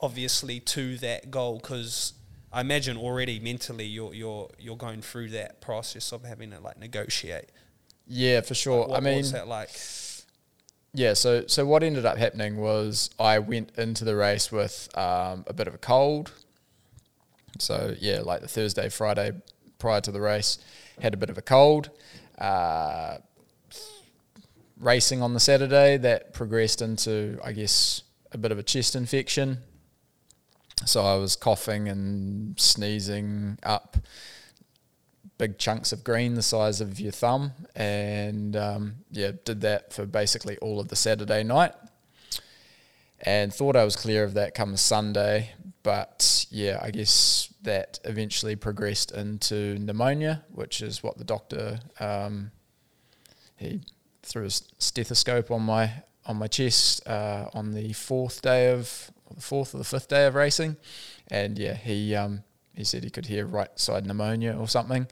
Obviously, 0.01 0.61
to 0.61 0.97
that 0.99 1.29
goal, 1.29 1.57
because 1.57 2.13
I 2.53 2.61
imagine 2.61 2.95
already 2.95 3.37
mentally 3.41 3.83
you're 3.85 4.13
you're 4.13 4.49
you're 4.57 4.77
going 4.77 5.01
through 5.01 5.31
that 5.31 5.59
process 5.59 6.13
of 6.13 6.23
having 6.23 6.51
to 6.51 6.61
like 6.61 6.79
negotiate. 6.79 7.49
Yeah, 8.09 8.41
for 8.41 8.55
sure. 8.55 8.81
Like 8.81 8.89
what, 8.89 8.97
I 8.97 8.99
mean, 9.01 9.15
what's 9.17 9.31
that 9.31 9.47
like? 9.47 9.69
Yeah, 10.93 11.13
so 11.13 11.45
so 11.45 11.65
what 11.65 11.83
ended 11.83 12.05
up 12.05 12.17
happening 12.17 12.57
was 12.57 13.11
I 13.19 13.37
went 13.39 13.77
into 13.77 14.03
the 14.03 14.15
race 14.15 14.51
with 14.51 14.89
um, 14.97 15.45
a 15.47 15.53
bit 15.53 15.67
of 15.67 15.75
a 15.75 15.77
cold. 15.77 16.31
So 17.59 17.95
yeah, 17.99 18.21
like 18.21 18.41
the 18.41 18.47
Thursday, 18.47 18.89
Friday 18.89 19.33
prior 19.77 20.01
to 20.01 20.11
the 20.11 20.19
race, 20.19 20.57
had 20.99 21.13
a 21.13 21.17
bit 21.17 21.29
of 21.29 21.37
a 21.37 21.41
cold. 21.41 21.91
Uh, 22.37 23.17
racing 24.77 25.21
on 25.21 25.33
the 25.33 25.39
Saturday, 25.39 25.97
that 25.97 26.33
progressed 26.33 26.81
into 26.81 27.39
I 27.43 27.51
guess 27.51 28.01
a 28.31 28.39
bit 28.39 28.51
of 28.51 28.57
a 28.57 28.63
chest 28.63 28.95
infection. 28.95 29.59
So 30.85 31.05
I 31.05 31.15
was 31.17 31.35
coughing 31.35 31.87
and 31.87 32.59
sneezing 32.59 33.59
up 33.61 33.97
big 35.39 35.57
chunks 35.57 35.91
of 35.91 36.03
green 36.03 36.35
the 36.35 36.43
size 36.43 36.81
of 36.81 36.99
your 36.99 37.13
thumb, 37.13 37.53
and 37.75 38.55
um, 38.55 38.95
yeah, 39.09 39.31
did 39.45 39.61
that 39.61 39.91
for 39.91 40.05
basically 40.05 40.57
all 40.57 40.79
of 40.79 40.89
the 40.89 40.95
Saturday 40.95 41.43
night. 41.43 41.73
And 43.21 43.51
thought 43.53 43.75
I 43.75 43.83
was 43.83 43.95
clear 43.95 44.23
of 44.23 44.35
that 44.35 44.53
come 44.53 44.77
Sunday, 44.77 45.51
but 45.81 46.45
yeah, 46.51 46.79
I 46.81 46.91
guess 46.91 47.51
that 47.63 47.99
eventually 48.03 48.55
progressed 48.55 49.11
into 49.11 49.79
pneumonia, 49.79 50.43
which 50.53 50.81
is 50.81 51.01
what 51.01 51.17
the 51.17 51.23
doctor 51.23 51.79
um, 51.99 52.51
he 53.57 53.81
threw 54.23 54.45
a 54.45 54.49
stethoscope 54.49 55.51
on 55.51 55.63
my 55.63 55.91
on 56.25 56.35
my 56.35 56.47
chest 56.47 57.07
uh, 57.07 57.49
on 57.53 57.73
the 57.73 57.93
fourth 57.93 58.41
day 58.41 58.71
of 58.71 59.09
the 59.33 59.41
fourth 59.41 59.73
or 59.73 59.79
the 59.79 59.83
fifth 59.83 60.09
day 60.09 60.25
of 60.27 60.35
racing, 60.35 60.75
and 61.29 61.57
yeah, 61.57 61.73
he 61.75 62.13
um, 62.13 62.43
he 62.79 62.85
said 62.85 63.03
he 63.03 63.09
could 63.09 63.25
hear 63.25 63.45
right 63.45 63.69
side 63.79 64.05
pneumonia 64.05 64.55
or 64.57 64.67
something. 64.67 65.07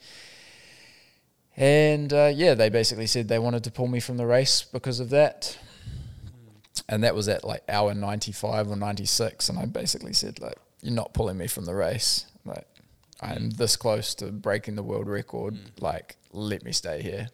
And 1.56 2.14
uh, 2.14 2.32
yeah, 2.34 2.54
they 2.54 2.70
basically 2.70 3.08
said 3.08 3.28
they 3.28 3.40
wanted 3.40 3.64
to 3.66 3.72
pull 3.72 3.88
me 3.88 4.00
from 4.00 4.18
the 4.18 4.26
race 4.26 4.64
because 4.64 5.00
of 5.00 5.10
that. 5.10 5.58
And 6.88 7.04
that 7.04 7.16
was 7.16 7.28
at 7.28 7.44
like 7.44 7.64
hour 7.68 7.94
95 7.94 8.70
or 8.70 8.76
96. 8.76 9.50
And 9.50 9.60
I 9.60 9.66
basically 9.66 10.14
said, 10.14 10.40
like, 10.40 10.58
you're 10.82 10.94
not 10.94 11.14
pulling 11.14 11.38
me 11.38 11.48
from 11.48 11.66
the 11.66 11.74
race. 11.74 12.28
Like, 12.46 12.68
I'm 13.20 13.50
this 13.50 13.76
close 13.76 14.14
to 14.16 14.32
breaking 14.32 14.76
the 14.76 14.84
world 14.84 15.08
record. 15.08 15.56
Mm. 15.56 15.82
Like, 15.82 16.18
let 16.32 16.64
me 16.64 16.72
stay 16.72 17.02
here. 17.02 17.30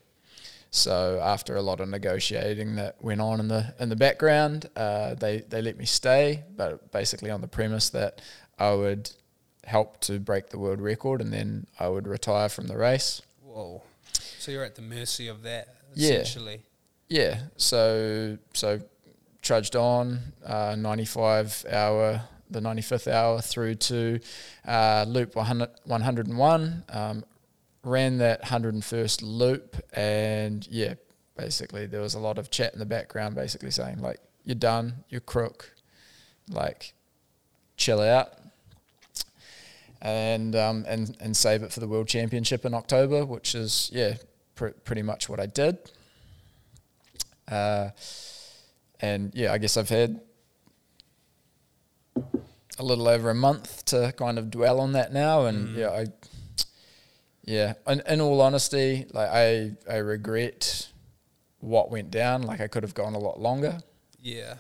So 0.72 1.20
after 1.22 1.56
a 1.56 1.62
lot 1.62 1.82
of 1.82 1.90
negotiating 1.90 2.78
that 2.78 2.96
went 3.04 3.22
on 3.22 3.40
in 3.40 3.48
the 3.48 3.76
in 3.80 3.90
the 3.90 3.96
background, 3.96 4.68
uh, 4.76 5.14
they 5.14 5.42
they 5.42 5.62
let 5.62 5.78
me 5.78 5.86
stay, 5.86 6.46
but 6.56 6.92
basically 6.92 7.30
on 7.30 7.42
the 7.42 7.48
premise 7.48 7.90
that 7.92 8.22
I 8.58 8.74
would 8.74 9.12
help 9.66 10.00
to 10.02 10.20
break 10.20 10.50
the 10.50 10.60
world 10.60 10.82
record, 10.82 11.22
and 11.22 11.32
then 11.32 11.68
I 11.80 11.88
would 11.88 12.08
retire 12.08 12.50
from 12.50 12.68
the 12.68 12.78
race. 12.78 13.22
Whoa! 13.44 13.84
So 14.40 14.52
you're 14.52 14.64
at 14.64 14.76
the 14.76 14.82
mercy 14.82 15.28
of 15.28 15.44
that, 15.44 15.76
essentially. 15.96 16.62
Yeah. 17.08 17.22
Yeah. 17.22 17.40
So 17.58 18.38
so 18.54 18.82
trudged 19.42 19.76
on, 19.76 20.20
uh, 20.46 20.76
95 20.78 21.66
hour, 21.70 22.22
the 22.50 22.62
95th 22.62 23.12
hour 23.12 23.42
through 23.42 23.76
to 23.76 24.20
uh, 24.66 25.06
loop 25.08 25.36
100, 25.36 25.70
101. 25.84 26.84
Um, 26.90 27.26
ran 27.84 28.18
that 28.18 28.42
101st 28.44 29.20
loop 29.24 29.76
and 29.94 30.66
yeah 30.72 30.94
basically 31.36 31.86
there 31.86 32.02
was 32.02 32.14
a 32.14 32.20
lot 32.20 32.38
of 32.38 32.50
chat 32.50 32.72
in 32.74 32.80
the 32.80 32.86
background 32.86 33.36
basically 33.36 33.72
saying 33.72 34.00
like 34.00 34.20
you're 34.46 34.56
done 34.56 34.94
you're 35.10 35.20
crook 35.20 35.74
like 36.50 36.94
chill 37.76 38.00
out 38.00 38.30
and 40.04 40.56
um, 40.56 40.86
and 40.88 41.18
and 41.20 41.36
save 41.36 41.64
it 41.64 41.72
for 41.72 41.80
the 41.80 41.88
world 41.88 42.08
championship 42.08 42.66
in 42.66 42.76
October 42.76 43.26
which 43.26 43.56
is 43.56 43.90
yeah 43.92 44.14
pr- 44.54 44.68
pretty 44.86 45.02
much 45.02 45.28
what 45.28 45.40
I 45.40 45.48
did 45.48 45.78
uh, 47.48 47.90
and 49.00 49.34
yeah 49.34 49.52
I 49.52 49.58
guess 49.58 49.78
I've 49.78 49.90
had 49.90 50.22
a 52.78 52.84
little 52.84 53.08
over 53.08 53.32
a 53.32 53.36
month 53.36 53.86
to 53.86 54.14
kind 54.18 54.38
of 54.38 54.52
dwell 54.52 54.80
on 54.80 54.92
that 54.92 55.12
now 55.12 55.46
and 55.46 55.70
mm. 55.70 55.78
yeah 55.78 55.90
I 55.90 56.06
yeah, 57.46 57.74
in, 57.88 58.02
in 58.08 58.22
all 58.22 58.42
honesty, 58.42 59.06
like 59.12 59.30
I 59.30 59.72
I 59.90 59.98
regret 59.98 60.90
what 61.60 61.92
went 61.92 62.10
down. 62.10 62.44
Like 62.44 62.62
I 62.62 62.68
could 62.68 62.84
have 62.84 62.94
gone 62.94 63.16
a 63.16 63.20
lot 63.20 63.40
longer. 63.40 63.80
Yeah, 64.20 64.56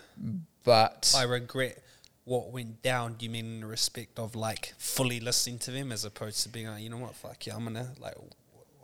but 0.63 1.13
I 1.17 1.23
regret 1.23 1.81
what 2.25 2.51
went 2.51 2.82
down. 2.82 3.15
Do 3.15 3.25
you 3.25 3.32
mean 3.32 3.46
in 3.46 3.60
the 3.62 3.68
respect 3.68 4.18
of 4.20 4.36
like 4.36 4.74
fully 4.77 5.20
listening 5.20 5.60
to 5.60 5.72
them 5.72 5.92
as 5.92 6.06
opposed 6.06 6.44
to 6.44 6.50
being 6.50 6.68
like, 6.68 6.82
you 6.84 6.89
know 6.89 6.98
what, 6.98 7.15
fuck 7.15 7.46
yeah, 7.46 7.56
I'm 7.56 7.65
gonna 7.65 7.92
like. 8.00 8.15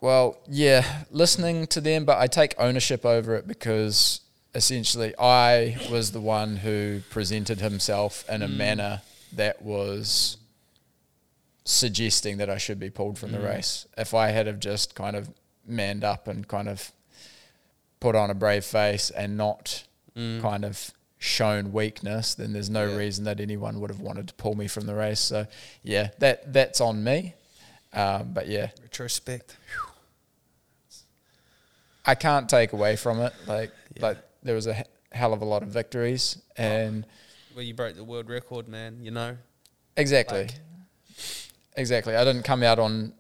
Well, 0.01 0.38
yeah, 0.48 1.03
listening 1.12 1.67
to 1.67 1.81
them, 1.81 2.05
but 2.05 2.17
I 2.19 2.27
take 2.27 2.55
ownership 2.58 3.05
over 3.05 3.36
it 3.36 3.48
because 3.48 4.22
essentially 4.55 5.13
I 5.19 5.77
was 5.91 6.12
the 6.12 6.22
one 6.22 6.58
who 6.58 7.01
presented 7.10 7.60
himself 7.60 8.27
in 8.29 8.41
a 8.41 8.48
mm. 8.48 8.55
manner 8.55 9.01
that 9.34 9.62
was 9.62 10.38
suggesting 11.65 12.38
that 12.38 12.50
I 12.50 12.58
should 12.58 12.79
be 12.79 12.89
pulled 12.89 13.19
from 13.19 13.31
the 13.31 13.38
Mm. 13.38 13.46
race. 13.53 13.86
If 13.98 14.13
I 14.13 14.29
had 14.29 14.48
have 14.48 14.60
just 14.60 14.96
kind 14.96 15.15
of 15.15 15.29
manned 15.65 16.03
up 16.03 16.27
and 16.27 16.48
kind 16.48 16.67
of 16.67 16.91
put 18.00 18.15
on 18.15 18.29
a 18.29 18.34
brave 18.34 18.65
face 18.65 19.12
and 19.12 19.38
not 19.38 19.84
Mm. 20.15 20.41
kind 20.41 20.65
of 20.65 20.91
shown 21.21 21.71
weakness, 21.73 22.33
then 22.33 22.53
there's 22.53 22.69
no 22.69 22.88
Yeah. 22.89 22.95
reason 22.95 23.25
that 23.25 23.39
anyone 23.41 23.79
would 23.81 23.89
have 23.89 23.99
wanted 23.99 24.27
to 24.29 24.33
pull 24.35 24.55
me 24.55 24.67
from 24.67 24.85
the 24.85 24.95
race. 24.95 25.19
So 25.19 25.45
yeah, 25.83 26.09
that 26.19 26.51
that's 26.53 26.79
on 26.81 27.03
me. 27.03 27.35
Um, 27.93 28.31
but 28.33 28.47
yeah, 28.47 28.69
Retrospect. 28.81 29.57
I 32.05 32.15
can't 32.15 32.49
take 32.49 32.73
away 32.73 32.95
from 32.95 33.19
it. 33.21 33.33
Like 33.47 33.71
Yeah. 33.95 34.01
like 34.03 34.17
there 34.43 34.55
was 34.55 34.67
a 34.67 34.73
he- 34.73 34.83
hell 35.11 35.33
of 35.33 35.41
a 35.41 35.45
lot 35.45 35.63
of 35.63 35.69
victories, 35.69 36.38
and 36.55 37.05
Well, 37.53 37.63
you 37.63 37.73
broke 37.73 37.95
the 37.95 38.03
world 38.03 38.29
record, 38.29 38.67
man. 38.67 38.99
You 39.03 39.11
know. 39.11 39.38
exactly, 39.97 40.43
Like- 40.43 40.55
exactly. 41.75 42.15
I 42.15 42.23
didn't 42.23 42.43
come 42.43 42.63
out 42.63 42.79
on 42.79 43.13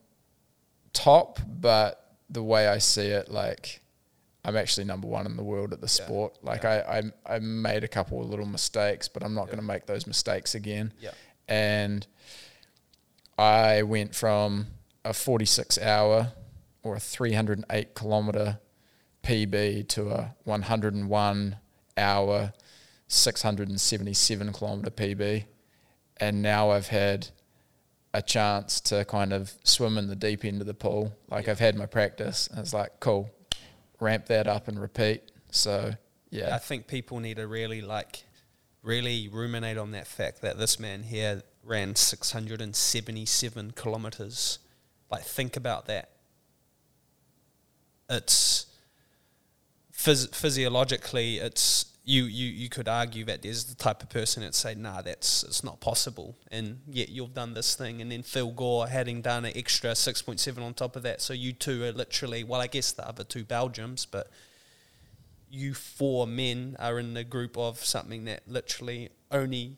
top, 0.93 1.39
but 1.45 2.15
the 2.29 2.43
way 2.43 2.67
I 2.67 2.77
see 2.77 3.07
it, 3.07 3.29
like 3.29 3.78
I'm 4.49 4.57
actually 4.57 4.85
number 4.85 5.07
one 5.07 5.25
in 5.25 5.37
the 5.37 5.43
world 5.43 5.71
at 5.73 5.79
the 5.81 5.85
Yeah. 5.99 6.05
sport. 6.05 6.37
Like 6.43 6.63
Yeah. 6.63 6.83
I, 6.87 6.97
I 6.97 7.35
I 7.35 7.39
made 7.39 7.83
a 7.83 7.87
couple 7.87 8.19
of 8.21 8.29
little 8.29 8.45
mistakes, 8.45 9.07
but 9.07 9.23
I'm 9.23 9.33
not 9.35 9.45
going 9.47 9.59
to 9.59 9.63
make 9.73 9.85
those 9.85 10.05
mistakes 10.07 10.55
again. 10.55 10.91
Yeah. 10.99 11.11
and 11.47 12.05
I 13.37 13.83
went 13.83 14.13
from 14.15 14.67
a 15.05 15.13
46 15.13 15.77
hour 15.77 16.33
or 16.83 16.95
a 16.95 16.99
308 16.99 17.95
kilometer 17.95 18.59
PB 19.23 19.87
to 19.89 20.09
a 20.09 20.35
101 20.43 21.55
hour 21.97 22.53
677 23.07 24.53
kilometer 24.53 24.89
PB 24.89 25.45
and 26.17 26.41
now 26.41 26.71
I've 26.71 26.87
had 26.87 27.29
a 28.13 28.21
chance 28.21 28.79
to 28.81 29.05
kind 29.05 29.33
of 29.33 29.53
swim 29.63 29.97
in 29.97 30.07
the 30.07 30.15
deep 30.15 30.43
end 30.45 30.61
of 30.61 30.67
the 30.67 30.73
pool 30.73 31.13
like 31.29 31.47
I've 31.47 31.59
had 31.59 31.75
my 31.75 31.85
practice 31.85 32.47
and 32.47 32.59
it's 32.59 32.73
like 32.73 32.99
cool 32.99 33.29
ramp 33.99 34.25
that 34.27 34.47
up 34.47 34.67
and 34.67 34.79
repeat 34.79 35.31
so 35.51 35.93
yeah 36.29 36.55
I 36.55 36.57
think 36.57 36.87
people 36.87 37.19
need 37.19 37.37
to 37.37 37.47
really 37.47 37.81
like 37.81 38.23
really 38.81 39.27
ruminate 39.27 39.77
on 39.77 39.91
that 39.91 40.07
fact 40.07 40.41
that 40.41 40.57
this 40.57 40.79
man 40.79 41.03
here 41.03 41.43
ran 41.63 41.95
677 41.95 43.71
kilometers. 43.71 44.59
Like 45.11 45.23
think 45.23 45.55
about 45.55 45.85
that. 45.87 46.09
It's 48.09 48.65
phys- 49.93 50.33
physiologically 50.33 51.37
it's 51.37 51.85
you, 52.09 52.23
you 52.23 52.47
you 52.47 52.69
could 52.69 52.87
argue 52.87 53.23
that 53.25 53.43
there's 53.43 53.65
the 53.65 53.75
type 53.75 54.01
of 54.01 54.09
person 54.09 54.41
that 54.41 54.55
say 54.55 54.73
nah 54.73 55.03
that's 55.03 55.43
it's 55.43 55.63
not 55.63 55.79
possible 55.79 56.35
and 56.49 56.79
yet 56.87 57.09
you've 57.09 57.35
done 57.35 57.53
this 57.53 57.75
thing 57.75 58.01
and 58.01 58.11
then 58.11 58.23
Phil 58.23 58.51
Gore 58.51 58.87
having 58.87 59.21
done 59.21 59.45
an 59.45 59.51
extra 59.55 59.91
6.7 59.91 60.59
on 60.59 60.73
top 60.73 60.95
of 60.95 61.03
that. 61.03 61.21
So 61.21 61.33
you 61.33 61.53
two 61.53 61.83
are 61.83 61.91
literally 61.91 62.43
well 62.43 62.61
I 62.61 62.65
guess 62.65 62.91
the 62.91 63.07
other 63.07 63.23
two 63.23 63.45
Belgiums 63.45 64.07
but 64.09 64.31
you 65.51 65.75
four 65.75 66.25
men 66.25 66.75
are 66.79 66.97
in 66.97 67.13
the 67.13 67.23
group 67.23 67.55
of 67.59 67.85
something 67.85 68.25
that 68.25 68.41
literally 68.47 69.09
only 69.29 69.77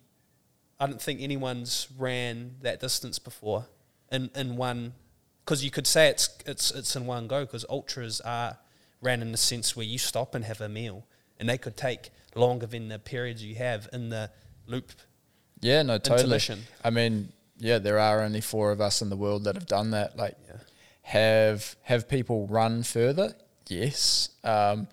I 0.79 0.87
don't 0.87 1.01
think 1.01 1.19
anyone's 1.19 1.89
ran 1.97 2.55
that 2.61 2.79
distance 2.79 3.19
before 3.19 3.65
in 4.09 4.29
in 4.37 4.55
one 4.55 4.93
because 5.43 5.65
you 5.65 5.69
could 5.69 5.85
say 5.85 6.07
it's 6.07 6.29
it's 6.45 6.71
it's 6.71 6.95
in 6.95 7.05
one 7.05 7.27
go 7.27 7.41
because 7.41 7.65
ultras 7.69 8.21
are 8.21 8.57
ran 9.01 9.21
in 9.21 9.33
the 9.33 9.37
sense 9.37 9.75
where 9.75 9.85
you 9.85 9.97
stop 9.97 10.33
and 10.33 10.45
have 10.45 10.61
a 10.61 10.69
meal 10.69 11.05
and 11.37 11.49
they 11.49 11.57
could 11.57 11.75
take 11.75 12.11
longer 12.35 12.65
than 12.65 12.87
the 12.87 12.99
periods 12.99 13.43
you 13.43 13.55
have 13.55 13.87
in 13.93 14.09
the 14.09 14.29
loop 14.67 14.91
yeah 15.61 15.81
no 15.83 15.97
totally 15.97 16.23
intermission. 16.23 16.59
I 16.83 16.89
mean, 16.89 17.31
yeah, 17.59 17.77
there 17.77 17.99
are 17.99 18.21
only 18.21 18.41
four 18.41 18.71
of 18.71 18.81
us 18.81 19.01
in 19.01 19.09
the 19.09 19.15
world 19.15 19.43
that 19.43 19.53
have 19.55 19.67
done 19.67 19.91
that. 19.91 20.17
Like, 20.17 20.35
Yeah. 20.47 20.57
have 21.03 21.75
have 21.83 22.07
people 22.09 22.47
run 22.47 22.83
further? 22.83 23.35
Yes, 23.67 24.29
um, 24.43 24.87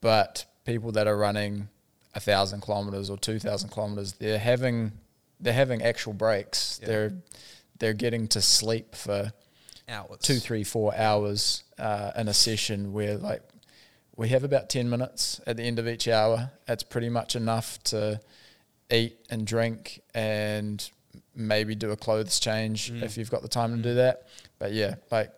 but 0.00 0.44
people 0.64 0.90
that 0.92 1.06
are 1.06 1.16
running 1.16 1.68
a 2.14 2.20
thousand 2.20 2.62
kilometers 2.62 3.08
or 3.10 3.16
two 3.18 3.38
thousand 3.38 3.70
kilometers, 3.70 4.14
they're 4.14 4.38
having 4.40 4.92
they're 5.38 5.52
having 5.52 5.82
actual 5.82 6.12
breaks. 6.12 6.78
Yeah. 6.82 6.88
They're 6.88 7.12
they're 7.78 7.94
getting 7.94 8.26
to 8.28 8.42
sleep 8.42 8.94
for 8.96 9.32
Hours. 9.88 10.18
two, 10.20 10.38
three, 10.38 10.64
four 10.64 10.94
hours 10.96 11.62
uh, 11.78 12.10
in 12.16 12.26
a 12.28 12.34
session 12.34 12.92
where 12.92 13.16
like 13.16 13.42
we 14.16 14.28
have 14.30 14.44
about 14.44 14.68
ten 14.68 14.88
minutes 14.90 15.40
at 15.46 15.56
the 15.56 15.62
end 15.62 15.78
of 15.78 15.86
each 15.88 16.08
hour. 16.08 16.50
That's 16.66 16.82
pretty 16.82 17.08
much 17.08 17.36
enough 17.36 17.82
to 17.84 18.20
eat 18.90 19.18
and 19.30 19.46
drink 19.46 20.00
and 20.14 20.88
maybe 21.34 21.74
do 21.74 21.90
a 21.92 21.96
clothes 21.96 22.38
change 22.40 22.90
Mm. 22.92 23.02
if 23.02 23.16
you've 23.16 23.30
got 23.30 23.42
the 23.42 23.48
time 23.48 23.76
to 23.76 23.82
do 23.82 23.94
that. 23.94 24.26
But 24.58 24.72
yeah, 24.72 24.96
like 25.10 25.30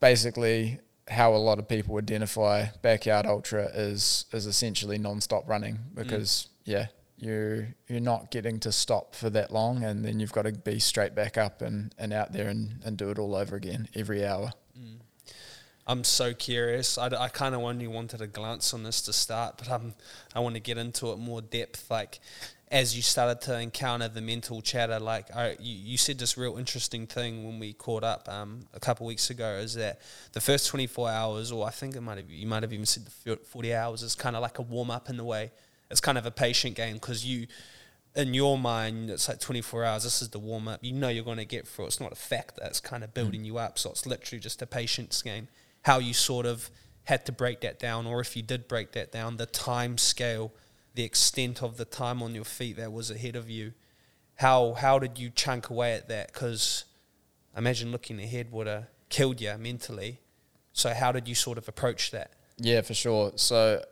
basically 0.00 0.78
how 1.08 1.34
a 1.34 1.36
lot 1.36 1.58
of 1.58 1.68
people 1.68 1.96
identify 1.98 2.66
backyard 2.82 3.26
ultra 3.26 3.66
is 3.74 4.24
is 4.32 4.46
essentially 4.46 4.96
non-stop 4.98 5.46
running 5.48 5.78
because 5.94 6.48
yeah 6.64 6.86
you're 7.18 7.68
you're 7.88 8.00
not 8.00 8.30
getting 8.30 8.58
to 8.58 8.72
stop 8.72 9.14
for 9.14 9.28
that 9.30 9.50
long 9.52 9.82
and 9.84 10.04
then 10.04 10.18
you've 10.18 10.32
got 10.32 10.42
to 10.42 10.52
be 10.52 10.78
straight 10.78 11.14
back 11.14 11.36
up 11.38 11.60
and, 11.62 11.94
and 11.98 12.12
out 12.12 12.32
there 12.32 12.48
and, 12.48 12.80
and 12.84 12.96
do 12.96 13.10
it 13.10 13.18
all 13.18 13.34
over 13.34 13.56
again 13.56 13.88
every 13.94 14.24
hour 14.26 14.50
Mm. 14.78 14.96
I'm 15.86 16.04
so 16.04 16.32
curious. 16.32 16.96
I, 16.96 17.06
I 17.08 17.28
kind 17.28 17.54
of 17.54 17.60
only 17.60 17.86
wanted 17.86 18.22
a 18.22 18.26
glance 18.26 18.72
on 18.72 18.84
this 18.84 19.02
to 19.02 19.12
start, 19.12 19.56
but 19.58 19.70
I'm, 19.70 19.94
I 20.34 20.40
want 20.40 20.54
to 20.54 20.60
get 20.60 20.78
into 20.78 21.12
it 21.12 21.18
more 21.18 21.42
depth. 21.42 21.90
Like, 21.90 22.20
as 22.70 22.96
you 22.96 23.02
started 23.02 23.40
to 23.42 23.60
encounter 23.60 24.08
the 24.08 24.22
mental 24.22 24.62
chatter, 24.62 24.98
like 24.98 25.34
I, 25.34 25.56
you, 25.60 25.76
you 25.92 25.98
said 25.98 26.18
this 26.18 26.38
real 26.38 26.56
interesting 26.56 27.06
thing 27.06 27.44
when 27.44 27.58
we 27.58 27.74
caught 27.74 28.02
up 28.02 28.28
um, 28.30 28.66
a 28.72 28.80
couple 28.80 29.06
weeks 29.06 29.28
ago, 29.28 29.56
is 29.56 29.74
that 29.74 30.00
the 30.32 30.40
first 30.40 30.68
24 30.68 31.10
hours, 31.10 31.52
or 31.52 31.66
I 31.66 31.70
think 31.70 31.96
it 31.96 32.00
might 32.00 32.16
have, 32.16 32.30
you 32.30 32.46
might 32.46 32.62
have 32.62 32.72
even 32.72 32.86
said 32.86 33.04
the 33.04 33.36
40 33.36 33.74
hours, 33.74 34.02
is 34.02 34.14
kind 34.14 34.36
of 34.36 34.42
like 34.42 34.58
a 34.58 34.62
warm 34.62 34.90
up 34.90 35.10
in 35.10 35.18
the 35.18 35.24
way. 35.24 35.52
It's 35.90 36.00
kind 36.00 36.16
of 36.16 36.24
a 36.24 36.30
patient 36.30 36.76
game 36.76 36.94
because 36.94 37.26
you, 37.26 37.46
in 38.16 38.32
your 38.32 38.56
mind, 38.56 39.10
it's 39.10 39.28
like 39.28 39.38
24 39.38 39.84
hours. 39.84 40.04
This 40.04 40.22
is 40.22 40.30
the 40.30 40.38
warm 40.38 40.66
up. 40.66 40.82
You 40.82 40.92
know 40.92 41.10
you're 41.10 41.24
going 41.24 41.36
to 41.36 41.44
get 41.44 41.68
through. 41.68 41.84
it. 41.84 41.88
It's 41.88 42.00
not 42.00 42.10
a 42.10 42.16
fact 42.16 42.56
that's 42.56 42.80
kind 42.80 43.04
of 43.04 43.12
building 43.12 43.44
you 43.44 43.58
up. 43.58 43.78
So 43.78 43.90
it's 43.90 44.06
literally 44.06 44.40
just 44.40 44.62
a 44.62 44.66
patience 44.66 45.20
game. 45.20 45.48
How 45.84 45.98
you 45.98 46.12
sort 46.12 46.44
of 46.44 46.70
had 47.04 47.24
to 47.26 47.32
break 47.32 47.60
that 47.62 47.78
down, 47.78 48.06
or 48.06 48.20
if 48.20 48.36
you 48.36 48.42
did 48.42 48.68
break 48.68 48.92
that 48.92 49.12
down, 49.12 49.36
the 49.36 49.46
time 49.46 49.96
scale, 49.98 50.52
the 50.94 51.04
extent 51.04 51.62
of 51.62 51.76
the 51.76 51.84
time 51.84 52.22
on 52.22 52.34
your 52.34 52.44
feet 52.44 52.76
that 52.76 52.92
was 52.92 53.10
ahead 53.10 53.36
of 53.36 53.48
you. 53.48 53.72
How 54.36 54.74
how 54.74 54.98
did 54.98 55.18
you 55.18 55.30
chunk 55.30 55.70
away 55.70 55.94
at 55.94 56.08
that? 56.08 56.32
Because 56.32 56.84
imagine 57.56 57.92
looking 57.92 58.20
ahead 58.20 58.50
would 58.52 58.66
have 58.66 58.86
killed 59.08 59.40
you 59.40 59.56
mentally. 59.58 60.20
So 60.72 60.92
how 60.92 61.12
did 61.12 61.28
you 61.28 61.34
sort 61.34 61.58
of 61.58 61.68
approach 61.68 62.10
that? 62.10 62.32
yeah 62.58 62.80
for 62.80 62.94
sure 62.94 63.32
so 63.36 63.82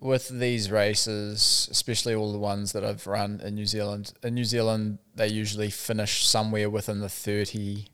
with 0.00 0.28
these 0.28 0.70
races 0.70 1.68
especially 1.70 2.14
all 2.14 2.32
the 2.32 2.38
ones 2.38 2.72
that 2.72 2.84
I've 2.84 3.06
run 3.06 3.40
in 3.42 3.54
New 3.54 3.66
Zealand 3.66 4.12
in 4.22 4.34
New 4.34 4.44
Zealand 4.44 4.98
they 5.14 5.28
usually 5.28 5.70
finish 5.70 6.26
somewhere 6.26 6.68
within 6.68 7.00
the 7.00 7.08
30 7.08 7.86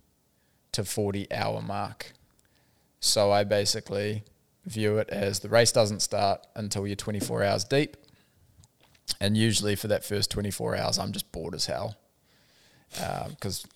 to 0.73 0.85
40 0.85 1.31
hour 1.33 1.61
mark 1.61 2.13
so 3.01 3.31
I 3.31 3.45
basically 3.45 4.25
view 4.65 4.99
it 4.99 5.09
as 5.11 5.41
the 5.41 5.49
race 5.49 5.73
doesn't 5.73 6.01
start 6.01 6.47
until 6.55 6.87
you're 6.87 6.97
24 6.97 7.43
hours 7.43 7.65
deep. 7.65 7.97
And 9.21 9.37
usually 9.37 9.75
for 9.75 9.89
that 9.89 10.05
first 10.05 10.31
24 10.31 10.77
hours 10.77 10.99
I'm 10.99 11.13
just 11.13 11.31
bored 11.33 11.55
as 11.55 11.67
hell 11.67 11.97
because 13.31 13.67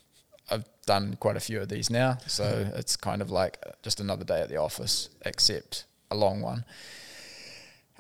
I've 0.51 0.65
done 0.87 1.17
quite 1.19 1.37
a 1.37 1.41
few 1.41 1.61
of 1.61 1.69
these 1.69 1.91
now, 1.91 2.19
so 2.27 2.71
it's 2.75 2.97
kind 2.97 3.23
of 3.23 3.31
like 3.31 3.59
just 3.83 4.01
another 4.01 4.25
day 4.25 4.41
at 4.41 4.49
the 4.49 4.57
office, 4.57 5.09
except 5.25 5.85
a 6.11 6.17
long 6.17 6.43
one. 6.43 6.65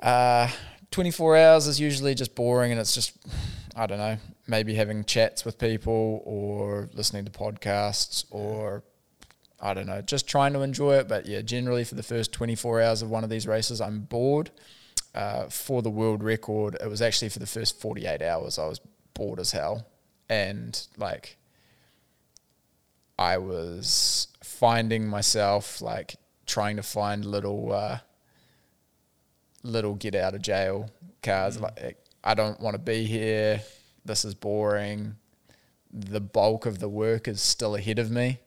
Uh, 0.02 0.48
24 0.90 1.36
hours 1.36 1.66
is 1.66 1.80
usually 1.80 2.14
just 2.14 2.34
boring, 2.34 2.70
and 2.70 2.80
it's 2.80 2.94
just, 2.94 3.16
I 3.76 3.86
don't 3.86 3.98
know, 3.98 4.18
maybe 4.46 4.74
having 4.74 5.04
chats 5.04 5.44
with 5.44 5.58
people 5.58 6.22
or 6.24 6.90
listening 6.92 7.24
to 7.24 7.30
podcasts 7.30 8.24
or 8.30 8.82
I 9.62 9.74
don't 9.74 9.86
know, 9.86 10.02
just 10.02 10.26
trying 10.26 10.52
to 10.54 10.60
enjoy 10.60 10.96
it. 10.96 11.08
But 11.08 11.26
yeah, 11.26 11.40
generally 11.40 11.84
for 11.84 11.94
the 11.94 12.02
first 12.02 12.32
24 12.32 12.82
hours 12.82 13.00
of 13.00 13.10
one 13.10 13.22
of 13.22 13.30
these 13.30 13.46
races, 13.46 13.80
I'm 13.80 14.00
bored. 14.00 14.50
Uh, 15.14 15.44
for 15.48 15.82
the 15.82 15.90
world 15.90 16.22
record, 16.22 16.76
it 16.80 16.88
was 16.88 17.00
actually 17.02 17.28
for 17.28 17.38
the 17.38 17.46
first 17.46 17.80
48 17.80 18.22
hours, 18.22 18.58
I 18.58 18.66
was 18.66 18.80
bored 19.14 19.38
as 19.38 19.52
hell. 19.52 19.86
And 20.28 20.80
like, 20.96 21.36
I 23.18 23.38
was 23.38 24.28
finding 24.42 25.06
myself 25.06 25.80
like 25.80 26.16
trying 26.46 26.76
to 26.76 26.82
find 26.82 27.24
little, 27.24 27.72
uh, 27.72 27.98
little 29.62 29.94
get 29.94 30.14
out 30.14 30.34
of 30.34 30.42
jail 30.42 30.90
cards. 31.22 31.60
Like, 31.60 31.98
I 32.24 32.34
don't 32.34 32.58
want 32.58 32.74
to 32.74 32.78
be 32.78 33.04
here. 33.04 33.62
This 34.04 34.24
is 34.24 34.34
boring. 34.34 35.16
The 35.92 36.20
bulk 36.20 36.66
of 36.66 36.78
the 36.78 36.88
work 36.88 37.28
is 37.28 37.40
still 37.42 37.76
ahead 37.76 37.98
of 37.98 38.10
me. 38.10 38.40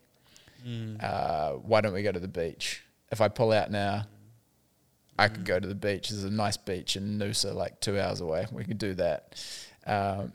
Uh, 0.66 1.52
why 1.54 1.82
don't 1.82 1.94
we 1.94 2.04
go 2.04 2.12
to 2.12 2.20
the 2.20 2.28
beach? 2.28 2.84
If 3.12 3.22
I 3.22 3.28
pull 3.28 3.52
out 3.52 3.70
now, 3.70 4.06
I 5.18 5.28
could 5.28 5.46
go 5.46 5.60
to 5.60 5.68
the 5.68 5.76
beach. 5.76 6.10
There's 6.10 6.24
a 6.24 6.30
nice 6.30 6.58
beach 6.58 6.96
in 6.96 7.20
Noosa, 7.20 7.54
like 7.54 7.80
two 7.80 8.00
hours 8.00 8.20
away. 8.20 8.48
We 8.52 8.64
could 8.64 8.80
do 8.80 8.94
that. 8.96 9.42
Um, 9.86 10.34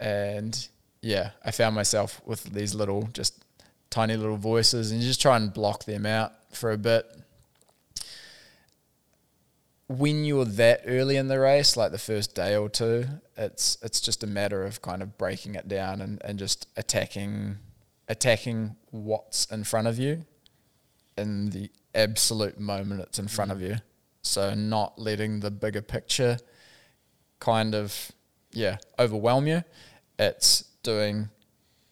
and 0.00 0.68
yeah, 1.02 1.30
I 1.44 1.50
found 1.50 1.74
myself 1.74 2.20
with 2.24 2.44
these 2.44 2.74
little, 2.74 3.08
just 3.12 3.44
tiny 3.90 4.16
little 4.16 4.36
voices, 4.36 4.90
and 4.90 5.00
you 5.00 5.06
just 5.06 5.20
try 5.20 5.36
and 5.36 5.52
block 5.52 5.84
them 5.84 6.06
out 6.06 6.32
for 6.52 6.72
a 6.72 6.78
bit. 6.78 7.06
When 9.88 10.24
you're 10.24 10.44
that 10.44 10.82
early 10.86 11.16
in 11.16 11.28
the 11.28 11.38
race, 11.38 11.76
like 11.76 11.92
the 11.92 11.98
first 11.98 12.34
day 12.34 12.56
or 12.56 12.68
two, 12.68 13.04
it's 13.36 13.78
it's 13.82 14.00
just 14.00 14.24
a 14.24 14.26
matter 14.26 14.64
of 14.64 14.82
kind 14.82 15.00
of 15.00 15.16
breaking 15.16 15.54
it 15.54 15.68
down 15.68 16.00
and, 16.00 16.20
and 16.24 16.40
just 16.40 16.66
attacking 16.76 17.58
attacking 18.08 18.76
what's 18.90 19.46
in 19.46 19.64
front 19.64 19.86
of 19.88 19.98
you 19.98 20.24
in 21.16 21.50
the 21.50 21.70
absolute 21.94 22.60
moment 22.60 23.00
it's 23.00 23.18
in 23.18 23.26
front 23.26 23.50
of 23.50 23.60
you. 23.60 23.76
So 24.22 24.54
not 24.54 24.98
letting 24.98 25.40
the 25.40 25.50
bigger 25.50 25.82
picture 25.82 26.38
kind 27.38 27.74
of 27.74 28.12
yeah 28.52 28.78
overwhelm 28.98 29.46
you. 29.46 29.62
It's 30.18 30.62
doing 30.82 31.28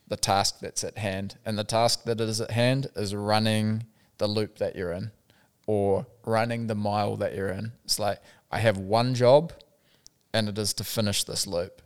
the 0.09 0.17
task 0.17 0.61
that's 0.61 0.85
at 0.85 0.99
hand, 0.99 1.39
and 1.45 1.59
the 1.59 1.65
task 1.65 2.05
that 2.05 2.21
is 2.21 2.41
at 2.41 2.51
hand 2.51 2.89
is 2.97 3.15
running 3.15 3.85
the 4.19 4.27
loop 4.27 4.59
that 4.59 4.77
you're 4.77 4.93
in, 4.93 5.11
or 5.67 6.07
running 6.25 6.67
the 6.67 6.75
mile 6.75 7.17
that 7.17 7.35
you're 7.35 7.49
in. 7.49 7.73
It's 7.85 7.99
like 7.99 8.21
I 8.51 8.59
have 8.59 8.79
one 8.79 9.15
job, 9.15 9.53
and 10.33 10.49
it 10.49 10.59
is 10.59 10.75
to 10.75 10.85
finish 10.85 11.25
this 11.25 11.47
loop. 11.47 11.83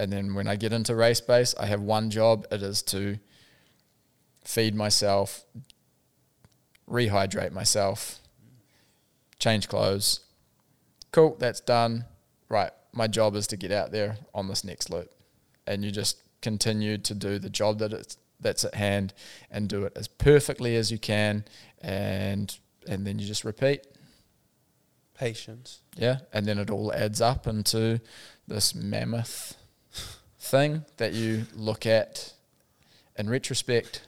And 0.00 0.12
then 0.12 0.34
when 0.34 0.46
I 0.46 0.56
get 0.56 0.72
into 0.72 0.94
race 0.94 1.20
base, 1.20 1.54
I 1.58 1.66
have 1.66 1.80
one 1.80 2.10
job. 2.10 2.46
It 2.50 2.62
is 2.62 2.82
to 2.84 3.18
feed 4.44 4.74
myself, 4.74 5.44
rehydrate 6.88 7.52
myself, 7.52 8.20
change 9.38 9.68
clothes. 9.68 10.20
Cool, 11.12 11.36
that's 11.38 11.60
done. 11.60 12.04
Right, 12.48 12.70
my 12.92 13.06
job 13.06 13.36
is 13.36 13.46
to 13.48 13.56
get 13.56 13.72
out 13.72 13.92
there 13.92 14.18
on 14.34 14.48
this 14.48 14.64
next 14.64 14.90
loop. 14.90 15.10
And 15.66 15.84
you 15.84 15.90
just 15.90 16.22
continue 16.40 16.98
to 16.98 17.14
do 17.14 17.38
the 17.38 17.50
job 17.50 17.78
that 17.78 17.92
it's 17.92 18.16
that's 18.40 18.64
at 18.64 18.74
hand 18.74 19.12
and 19.50 19.68
do 19.68 19.84
it 19.84 19.92
as 19.96 20.06
perfectly 20.06 20.76
as 20.76 20.92
you 20.92 20.98
can 20.98 21.44
and 21.80 22.56
and 22.86 23.06
then 23.06 23.18
you 23.18 23.26
just 23.26 23.44
repeat. 23.44 23.86
Patience. 25.14 25.80
Yeah. 25.96 26.18
And 26.32 26.46
then 26.46 26.58
it 26.58 26.70
all 26.70 26.92
adds 26.92 27.20
up 27.20 27.46
into 27.46 28.00
this 28.46 28.74
mammoth 28.74 29.56
thing 30.38 30.84
that 30.96 31.12
you 31.12 31.46
look 31.54 31.84
at 31.84 32.32
in 33.16 33.28
retrospect 33.28 34.02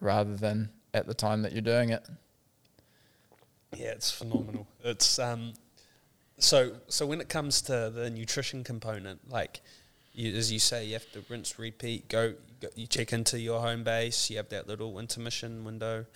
rather 0.00 0.36
than 0.36 0.70
at 0.92 1.06
the 1.06 1.14
time 1.14 1.42
that 1.42 1.52
you're 1.52 1.60
doing 1.60 1.90
it. 1.90 2.04
Yeah, 3.76 3.92
it's 3.92 4.10
phenomenal. 4.10 4.66
It's 4.82 5.18
um, 5.18 5.54
so 6.38 6.72
so 6.88 7.06
when 7.06 7.20
it 7.20 7.28
comes 7.28 7.62
to 7.62 7.90
the 7.90 8.10
nutrition 8.10 8.64
component, 8.64 9.30
like 9.30 9.60
you, 10.12 10.34
as 10.34 10.50
you 10.50 10.58
say, 10.58 10.86
you 10.86 10.94
have 10.94 11.10
to 11.12 11.22
rinse, 11.28 11.58
repeat, 11.58 12.08
go, 12.08 12.34
go. 12.60 12.68
You 12.74 12.86
check 12.86 13.12
into 13.12 13.38
your 13.38 13.60
home 13.60 13.84
base. 13.84 14.28
You 14.30 14.38
have 14.38 14.48
that 14.48 14.66
little 14.66 14.98
intermission 14.98 15.64
window. 15.64 16.06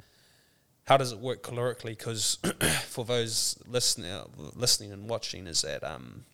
How 0.87 0.97
does 0.97 1.13
it 1.13 1.19
work 1.19 1.43
calorically? 1.43 1.97
Because 1.97 2.39
for 2.87 3.05
those 3.05 3.59
listening, 3.67 4.13
listening 4.55 4.93
and 4.93 5.09
watching, 5.09 5.47
is 5.47 5.63
that 5.63 5.85
um, 5.85 6.25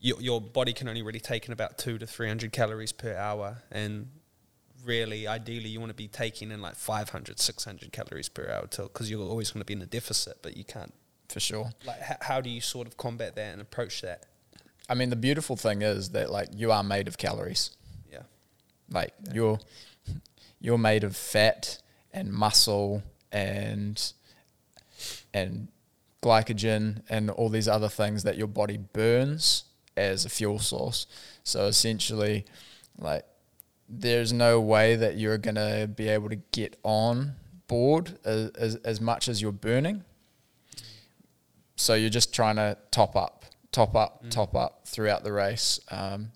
your 0.00 0.20
your 0.20 0.40
body 0.40 0.72
can 0.72 0.88
only 0.88 1.02
really 1.02 1.20
take 1.20 1.46
in 1.46 1.52
about 1.52 1.78
two 1.78 1.98
to 1.98 2.06
three 2.06 2.28
hundred 2.28 2.52
calories 2.52 2.92
per 2.92 3.16
hour, 3.16 3.62
and 3.72 4.08
really, 4.88 5.28
ideally, 5.28 5.68
you 5.68 5.78
want 5.78 5.90
to 5.90 5.94
be 5.94 6.08
taking 6.08 6.50
in 6.50 6.60
like 6.60 6.74
500, 6.74 7.38
600 7.38 7.92
calories 7.92 8.28
per 8.28 8.50
hour 8.50 8.62
because 8.66 9.10
you're 9.10 9.22
always 9.22 9.50
going 9.52 9.60
to 9.60 9.66
be 9.66 9.74
in 9.74 9.82
a 9.82 9.86
deficit, 9.86 10.38
but 10.42 10.56
you 10.56 10.64
can't. 10.64 10.92
For 11.28 11.40
sure. 11.40 11.70
Like, 11.84 11.98
h- 12.00 12.16
how 12.22 12.40
do 12.40 12.48
you 12.48 12.62
sort 12.62 12.88
of 12.88 12.96
combat 12.96 13.36
that 13.36 13.52
and 13.52 13.60
approach 13.60 14.00
that? 14.00 14.24
I 14.88 14.94
mean, 14.94 15.10
the 15.10 15.16
beautiful 15.16 15.56
thing 15.56 15.82
is 15.82 16.10
that 16.10 16.30
like 16.30 16.48
you 16.54 16.72
are 16.72 16.82
made 16.82 17.06
of 17.06 17.18
calories. 17.18 17.76
Yeah. 18.10 18.22
Like 18.90 19.12
you're 19.34 19.58
you're 20.58 20.78
made 20.78 21.04
of 21.04 21.14
fat 21.14 21.82
and 22.12 22.32
muscle 22.32 23.02
and 23.30 24.12
and 25.34 25.68
glycogen 26.22 27.02
and 27.10 27.30
all 27.30 27.50
these 27.50 27.68
other 27.68 27.88
things 27.88 28.22
that 28.22 28.38
your 28.38 28.46
body 28.46 28.78
burns 28.78 29.64
as 29.96 30.24
a 30.24 30.30
fuel 30.30 30.58
source. 30.58 31.06
So 31.44 31.66
essentially, 31.66 32.46
like 32.96 33.26
there's 33.88 34.32
no 34.32 34.60
way 34.60 34.96
that 34.96 35.16
you're 35.16 35.38
gonna 35.38 35.86
be 35.86 36.08
able 36.08 36.28
to 36.28 36.36
get 36.52 36.78
on 36.82 37.34
board 37.66 38.18
as, 38.24 38.50
as, 38.50 38.74
as 38.76 39.00
much 39.00 39.28
as 39.28 39.40
you're 39.42 39.52
burning. 39.52 40.04
So 41.76 41.94
you're 41.94 42.10
just 42.10 42.34
trying 42.34 42.56
to 42.56 42.76
top 42.90 43.14
up, 43.16 43.44
top 43.72 43.94
up, 43.94 44.24
Mm. 44.24 44.30
top 44.30 44.54
up 44.56 44.86
throughout 44.86 45.22
the 45.24 45.32
race. 45.32 45.78
Um, 45.90 46.32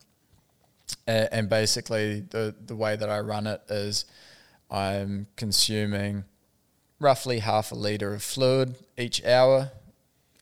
and, 1.07 1.29
and 1.33 1.49
basically, 1.49 2.21
the 2.21 2.55
the 2.65 2.77
way 2.77 2.97
that 2.97 3.09
I 3.11 3.21
run 3.21 3.47
it 3.47 3.63
is, 3.69 4.05
I'm 4.71 5.27
consuming 5.37 6.25
roughly 7.01 7.41
half 7.41 7.73
a 7.73 7.75
liter 7.75 8.15
of 8.15 8.23
fluid 8.23 8.77
each 8.97 9.25
hour 9.25 9.73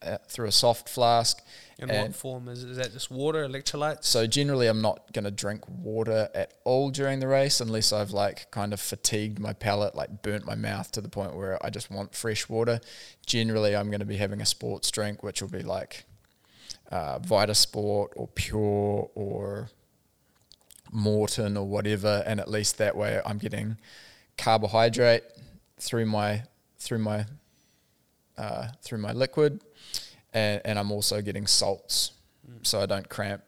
uh, 0.03 0.17
through 0.27 0.47
a 0.47 0.51
soft 0.51 0.87
flask. 0.87 1.41
In 1.81 1.89
And- 1.89 2.09
what 2.09 2.15
form 2.15 2.47
is 2.47 2.63
is 2.63 2.77
that? 2.77 2.91
Just 2.93 3.09
water, 3.09 3.47
electrolytes? 3.47 4.05
So 4.05 4.27
generally, 4.27 4.67
I'm 4.67 4.81
not 4.81 5.11
going 5.13 5.25
to 5.25 5.31
drink 5.31 5.67
water 5.67 6.29
at 6.35 6.53
all 6.63 6.91
during 6.91 7.19
the 7.19 7.27
race 7.27 7.59
unless 7.59 7.91
I've 7.91 8.11
like 8.11 8.51
kind 8.51 8.71
of 8.71 8.79
fatigued 8.79 9.39
my 9.39 9.53
palate, 9.53 9.95
like 9.95 10.21
burnt 10.21 10.45
my 10.45 10.55
mouth 10.55 10.91
to 10.91 11.01
the 11.01 11.09
point 11.09 11.35
where 11.35 11.63
I 11.65 11.71
just 11.71 11.89
want 11.89 12.13
fresh 12.13 12.47
water. 12.47 12.79
Generally, 13.25 13.75
I'm 13.75 13.87
going 13.87 13.99
to 13.99 14.05
be 14.05 14.17
having 14.17 14.41
a 14.41 14.45
sports 14.45 14.91
drink, 14.91 15.23
which 15.23 15.41
will 15.41 15.49
be 15.49 15.63
like 15.63 16.05
uh, 16.91 17.17
Vita 17.19 17.55
Sport 17.55 18.13
or 18.15 18.27
Pure 18.27 19.09
or 19.15 19.69
Maurten 20.93 21.55
or 21.57 21.63
whatever, 21.63 22.23
and 22.25 22.39
at 22.39 22.49
least 22.49 22.77
that 22.77 22.95
way 22.95 23.21
I'm 23.25 23.37
getting 23.37 23.77
carbohydrate 24.37 25.23
through 25.79 26.05
my 26.05 26.43
through 26.77 26.99
my 26.99 27.25
uh, 28.37 28.67
through 28.81 28.97
my 28.97 29.13
liquid, 29.13 29.61
and, 30.33 30.61
and 30.65 30.79
I'm 30.79 30.91
also 30.91 31.21
getting 31.21 31.47
salts, 31.47 32.11
so 32.63 32.81
I 32.81 32.85
don't 32.85 33.07
cramp. 33.09 33.43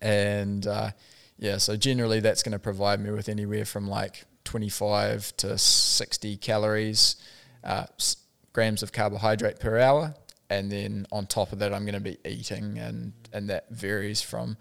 And 0.00 0.66
uh, 0.66 0.90
yeah, 1.38 1.58
so 1.58 1.76
generally 1.76 2.20
that's 2.20 2.42
going 2.42 2.52
to 2.52 2.58
provide 2.58 3.00
me 3.00 3.10
with 3.10 3.28
anywhere 3.28 3.64
from 3.64 3.88
like 3.88 4.24
25 4.44 5.36
to 5.38 5.58
60 5.58 6.36
calories, 6.38 7.16
uh, 7.64 7.84
s- 7.98 8.16
grams 8.52 8.82
of 8.82 8.92
carbohydrate 8.92 9.60
per 9.60 9.78
hour, 9.78 10.14
and 10.48 10.70
then 10.70 11.06
on 11.12 11.26
top 11.26 11.52
of 11.52 11.58
that 11.60 11.72
I'm 11.72 11.84
going 11.84 11.94
to 11.94 12.00
be 12.00 12.18
eating, 12.24 12.78
and 12.78 13.12
and 13.32 13.48
that 13.50 13.70
varies 13.70 14.20
from 14.22 14.56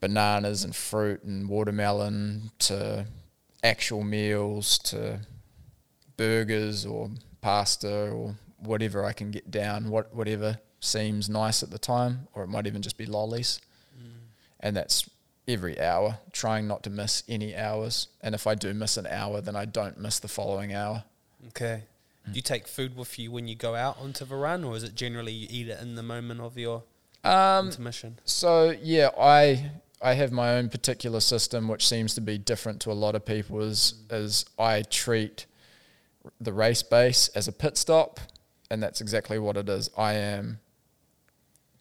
bananas 0.00 0.64
and 0.64 0.74
fruit 0.74 1.22
and 1.22 1.48
watermelon 1.48 2.50
to 2.58 3.06
actual 3.62 4.02
meals 4.02 4.78
to 4.78 5.20
burgers 6.16 6.84
or 6.84 7.08
pasta 7.40 8.10
or 8.10 8.34
whatever 8.62 9.04
I 9.04 9.12
can 9.12 9.30
get 9.30 9.50
down, 9.50 9.90
what 9.90 10.14
whatever 10.14 10.58
seems 10.80 11.28
nice 11.28 11.62
at 11.62 11.70
the 11.70 11.78
time, 11.78 12.28
or 12.32 12.44
it 12.44 12.48
might 12.48 12.66
even 12.66 12.82
just 12.82 12.96
be 12.96 13.06
lollies. 13.06 13.60
Mm. 13.96 14.10
And 14.60 14.76
that's 14.76 15.08
every 15.46 15.80
hour, 15.80 16.18
trying 16.32 16.66
not 16.68 16.82
to 16.84 16.90
miss 16.90 17.22
any 17.28 17.56
hours. 17.56 18.08
And 18.20 18.34
if 18.34 18.46
I 18.46 18.54
do 18.54 18.72
miss 18.74 18.96
an 18.96 19.06
hour, 19.06 19.40
then 19.40 19.56
I 19.56 19.64
don't 19.64 19.98
miss 19.98 20.18
the 20.18 20.28
following 20.28 20.72
hour. 20.74 21.04
Okay. 21.48 21.84
Mm. 22.28 22.32
Do 22.32 22.36
you 22.36 22.42
take 22.42 22.68
food 22.68 22.96
with 22.96 23.18
you 23.18 23.30
when 23.32 23.48
you 23.48 23.54
go 23.54 23.74
out 23.74 23.98
onto 24.00 24.24
the 24.24 24.36
run, 24.36 24.64
or 24.64 24.76
is 24.76 24.84
it 24.84 24.94
generally 24.94 25.32
you 25.32 25.48
eat 25.50 25.68
it 25.68 25.80
in 25.80 25.94
the 25.94 26.02
moment 26.02 26.40
of 26.40 26.56
your 26.56 26.84
Um, 27.24 27.66
intermission? 27.66 28.18
So 28.24 28.70
yeah, 28.82 29.10
I 29.18 29.70
I 30.00 30.14
have 30.14 30.32
my 30.32 30.54
own 30.56 30.68
particular 30.68 31.20
system, 31.20 31.68
which 31.68 31.86
seems 31.86 32.14
to 32.14 32.20
be 32.20 32.38
different 32.38 32.80
to 32.82 32.90
a 32.90 32.94
lot 32.94 33.14
of 33.14 33.24
people. 33.24 33.60
Is 33.60 33.94
mm. 34.08 34.24
is 34.24 34.44
I 34.58 34.82
treat 34.82 35.46
the 36.40 36.52
race 36.52 36.84
base 36.84 37.28
as 37.34 37.48
a 37.48 37.52
pit 37.52 37.76
stop, 37.76 38.20
and 38.72 38.82
that's 38.82 39.02
exactly 39.02 39.38
what 39.38 39.58
it 39.58 39.68
is. 39.68 39.90
I 39.98 40.14
am 40.14 40.58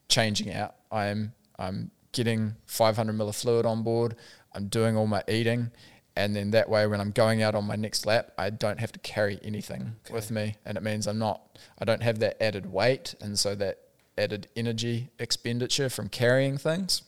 changing 0.10 0.54
out. 0.54 0.76
I 0.92 1.06
am 1.06 1.32
I'm 1.58 1.90
getting 2.12 2.56
500 2.66 3.16
ml 3.16 3.30
of 3.30 3.36
fluid 3.36 3.66
on 3.66 3.82
board. 3.82 4.18
I'm 4.54 4.68
doing 4.68 4.98
all 4.98 5.08
my 5.08 5.24
eating, 5.30 5.72
and 6.18 6.36
then 6.36 6.52
that 6.52 6.68
way, 6.70 6.86
when 6.88 7.00
I'm 7.00 7.12
going 7.12 7.42
out 7.42 7.56
on 7.56 7.66
my 7.66 7.78
next 7.78 8.06
lap, 8.06 8.34
I 8.38 8.50
don't 8.50 8.82
have 8.82 8.92
to 8.92 9.00
carry 9.00 9.40
anything 9.42 9.96
with 10.12 10.32
me, 10.32 10.58
and 10.66 10.78
it 10.78 10.84
means 10.84 11.08
I'm 11.08 11.18
not. 11.18 11.58
I 11.80 11.86
don't 11.86 12.04
have 12.04 12.20
that 12.20 12.44
added 12.44 12.66
weight, 12.66 13.16
and 13.22 13.40
so 13.40 13.56
that 13.56 13.80
added 14.18 14.50
energy 14.58 15.12
expenditure 15.18 15.90
from 15.90 16.10
carrying 16.10 16.58
things. 16.58 17.04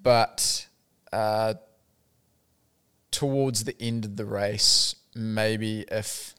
But 0.00 0.68
uh, 1.12 1.54
towards 3.10 3.64
the 3.64 3.74
end 3.82 4.04
of 4.04 4.16
the 4.16 4.24
race, 4.24 4.94
maybe 5.16 5.84
if 5.90 6.36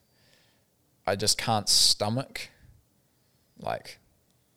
I 1.05 1.15
just 1.15 1.37
can't 1.37 1.67
stomach 1.67 2.49
like 3.59 3.99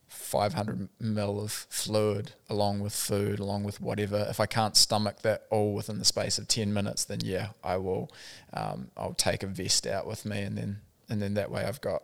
500 0.08 0.88
ml 1.02 1.42
of 1.42 1.52
fluid 1.52 2.32
along 2.48 2.80
with 2.80 2.92
food, 2.92 3.38
along 3.38 3.64
with 3.64 3.80
whatever, 3.80 4.26
if 4.28 4.40
I 4.40 4.46
can't 4.46 4.76
stomach 4.76 5.22
that 5.22 5.44
all 5.50 5.74
within 5.74 5.98
the 5.98 6.04
space 6.04 6.38
of 6.38 6.48
10 6.48 6.72
minutes, 6.72 7.04
then 7.04 7.20
yeah, 7.22 7.48
I 7.62 7.76
will. 7.76 8.10
Um, 8.52 8.90
I'll 8.96 9.14
take 9.14 9.42
a 9.42 9.46
vest 9.46 9.86
out 9.86 10.06
with 10.06 10.24
me, 10.24 10.42
and 10.42 10.56
then 10.56 10.80
and 11.08 11.20
then 11.20 11.34
that 11.34 11.50
way 11.50 11.64
I've 11.64 11.80
got 11.80 12.02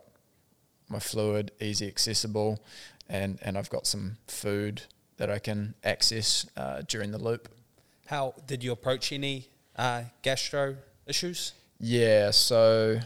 my 0.87 0.99
fluid 0.99 1.51
easy 1.59 1.87
accessible, 1.87 2.63
and 3.09 3.39
and 3.41 3.57
I've 3.57 3.69
got 3.69 3.87
some 3.87 4.17
food 4.27 4.83
that 5.17 5.29
I 5.29 5.39
can 5.39 5.73
access 5.83 6.45
uh, 6.55 6.83
during 6.87 7.11
the 7.11 7.17
loop. 7.17 7.49
How 8.07 8.33
did 8.45 8.63
you 8.63 8.71
approach 8.71 9.11
any 9.11 9.47
uh, 9.75 10.03
gastro 10.21 10.77
issues? 11.05 11.53
Yeah, 11.79 12.31
so 12.31 12.99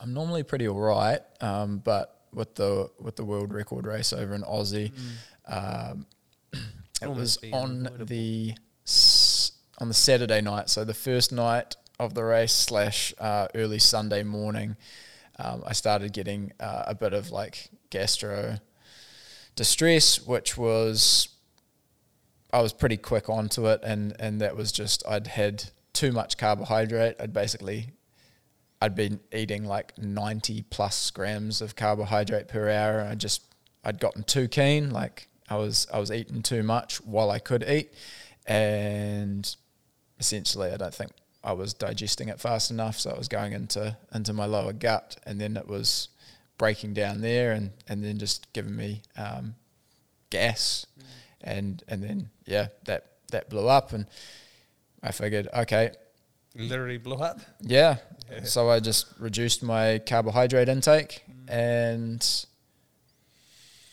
I'm 0.00 0.14
normally 0.14 0.42
pretty 0.42 0.66
alright, 0.68 1.20
um, 1.40 1.78
but 1.78 2.16
with 2.32 2.54
the 2.54 2.90
with 2.98 3.16
the 3.16 3.24
world 3.24 3.52
record 3.52 3.86
race 3.86 4.12
over 4.12 4.34
in 4.34 4.42
Aussie, 4.42 4.92
um, 5.46 6.06
it 7.02 7.08
was 7.10 7.38
on 7.52 7.88
the 8.06 8.54
s- 8.86 9.52
on 9.78 9.88
the 9.88 9.94
Saturday 9.94 10.40
night. 10.40 10.68
So 10.70 10.84
the 10.84 10.94
first 10.94 11.32
night 11.32 11.76
of 11.98 12.14
the 12.14 12.24
race 12.24 12.52
slash 12.52 13.12
uh, 13.18 13.48
early 13.54 13.78
Sunday 13.78 14.22
morning, 14.22 14.76
um, 15.38 15.62
I 15.66 15.72
started 15.74 16.12
getting 16.12 16.52
uh, 16.60 16.84
a 16.86 16.94
bit 16.94 17.12
of 17.12 17.30
like 17.30 17.70
gastro 17.90 18.58
distress, 19.56 20.20
which 20.26 20.56
was 20.56 21.28
I 22.52 22.60
was 22.62 22.72
pretty 22.72 22.96
quick 22.96 23.28
onto 23.28 23.66
it, 23.66 23.80
and 23.82 24.14
and 24.18 24.40
that 24.40 24.56
was 24.56 24.72
just 24.72 25.02
I'd 25.06 25.26
had 25.26 25.64
too 25.92 26.12
much 26.12 26.38
carbohydrate. 26.38 27.16
I'd 27.20 27.32
basically 27.32 27.92
I'd 28.80 28.94
been 28.94 29.20
eating 29.32 29.64
like 29.64 29.96
ninety 29.98 30.62
plus 30.62 31.10
grams 31.10 31.60
of 31.60 31.76
carbohydrate 31.76 32.48
per 32.48 32.70
hour. 32.70 33.02
I 33.02 33.14
just 33.14 33.42
I'd 33.84 34.00
gotten 34.00 34.22
too 34.22 34.48
keen. 34.48 34.90
Like 34.90 35.28
I 35.48 35.56
was 35.56 35.86
I 35.92 35.98
was 35.98 36.10
eating 36.10 36.42
too 36.42 36.62
much 36.62 37.00
while 37.02 37.30
I 37.30 37.38
could 37.38 37.62
eat, 37.68 37.92
and 38.46 39.54
essentially 40.18 40.70
I 40.70 40.76
don't 40.76 40.94
think 40.94 41.12
I 41.44 41.52
was 41.52 41.74
digesting 41.74 42.28
it 42.28 42.40
fast 42.40 42.70
enough. 42.70 42.98
So 42.98 43.10
it 43.10 43.18
was 43.18 43.28
going 43.28 43.52
into 43.52 43.96
into 44.14 44.32
my 44.32 44.46
lower 44.46 44.72
gut, 44.72 45.16
and 45.26 45.40
then 45.40 45.56
it 45.56 45.68
was 45.68 46.08
breaking 46.56 46.94
down 46.94 47.20
there, 47.20 47.52
and 47.52 47.72
and 47.86 48.02
then 48.02 48.18
just 48.18 48.50
giving 48.54 48.76
me 48.76 49.02
um, 49.16 49.56
gas, 50.30 50.86
and 51.42 51.82
and 51.86 52.02
then 52.02 52.30
yeah 52.46 52.68
that 52.84 53.06
that 53.30 53.50
blew 53.50 53.68
up, 53.68 53.92
and 53.92 54.06
I 55.02 55.12
figured 55.12 55.48
okay 55.54 55.90
Literally 56.54 56.98
blew 56.98 57.16
up. 57.16 57.40
yeah. 57.60 57.96
Yeah. 58.30 58.44
So 58.44 58.70
I 58.70 58.78
just 58.80 59.06
reduced 59.18 59.62
my 59.62 60.00
carbohydrate 60.06 60.68
intake 60.68 61.24
and 61.48 62.24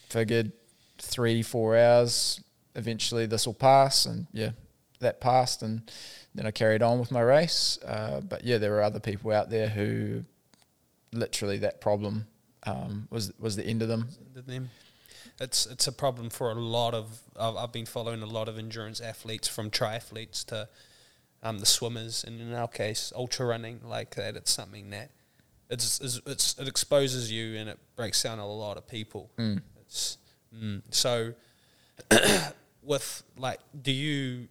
figured 0.10 0.52
three, 1.00 1.42
four 1.42 1.76
hours, 1.76 2.40
eventually 2.76 3.26
this 3.26 3.48
will 3.48 3.54
pass. 3.54 4.06
And 4.06 4.28
yeah, 4.32 4.52
that 5.00 5.20
passed. 5.20 5.64
And 5.64 5.90
then 6.36 6.46
I 6.46 6.52
carried 6.52 6.84
on 6.84 7.00
with 7.00 7.12
my 7.12 7.22
race. 7.22 7.80
Uh, 7.84 8.22
but 8.22 8.44
yeah, 8.44 8.58
there 8.60 8.72
were 8.72 8.84
other 8.84 9.00
people 9.00 9.32
out 9.32 9.50
there 9.50 9.70
who 9.70 10.24
literally 11.12 11.58
that 11.60 11.82
problem 11.82 12.28
um, 12.64 13.08
was, 13.10 13.34
was 13.40 13.56
the 13.56 13.66
end 13.66 13.82
of 13.82 13.88
them. 13.88 14.10
It's 15.40 15.68
it's 15.68 15.86
a 15.86 15.92
problem 15.92 16.32
for 16.32 16.50
a 16.50 16.56
lot 16.56 16.96
of. 16.96 17.22
I've, 17.40 17.56
I've 17.56 17.72
been 17.72 17.86
following 17.86 18.24
a 18.24 18.26
lot 18.26 18.50
of 18.50 18.58
endurance 18.58 19.00
athletes, 19.00 19.48
from 19.48 19.70
triathletes 19.70 20.44
to 20.46 20.68
um, 21.44 21.60
the 21.60 21.66
swimmers, 21.66 22.24
and 22.24 22.42
in 22.42 22.54
our 22.54 22.68
case, 22.68 23.14
ultra 23.16 23.46
running 23.46 23.80
like 23.84 24.16
that. 24.16 24.36
It's 24.36 24.52
something 24.52 24.90
that 24.90 25.12
it's, 25.70 26.22
it's, 26.26 26.56
it 26.58 26.68
exposes 26.68 27.32
you 27.32 27.58
and 27.58 27.70
it 27.70 27.78
breaks 27.96 28.24
down 28.24 28.40
a 28.40 28.48
lot 28.48 28.78
of 28.78 28.88
people. 28.88 29.30
Mm. 29.38 29.62
It's 29.82 30.18
mm. 30.56 30.82
so 30.92 31.34
with 32.84 33.24
like, 33.38 33.60
do 33.82 33.92
you 33.92 34.48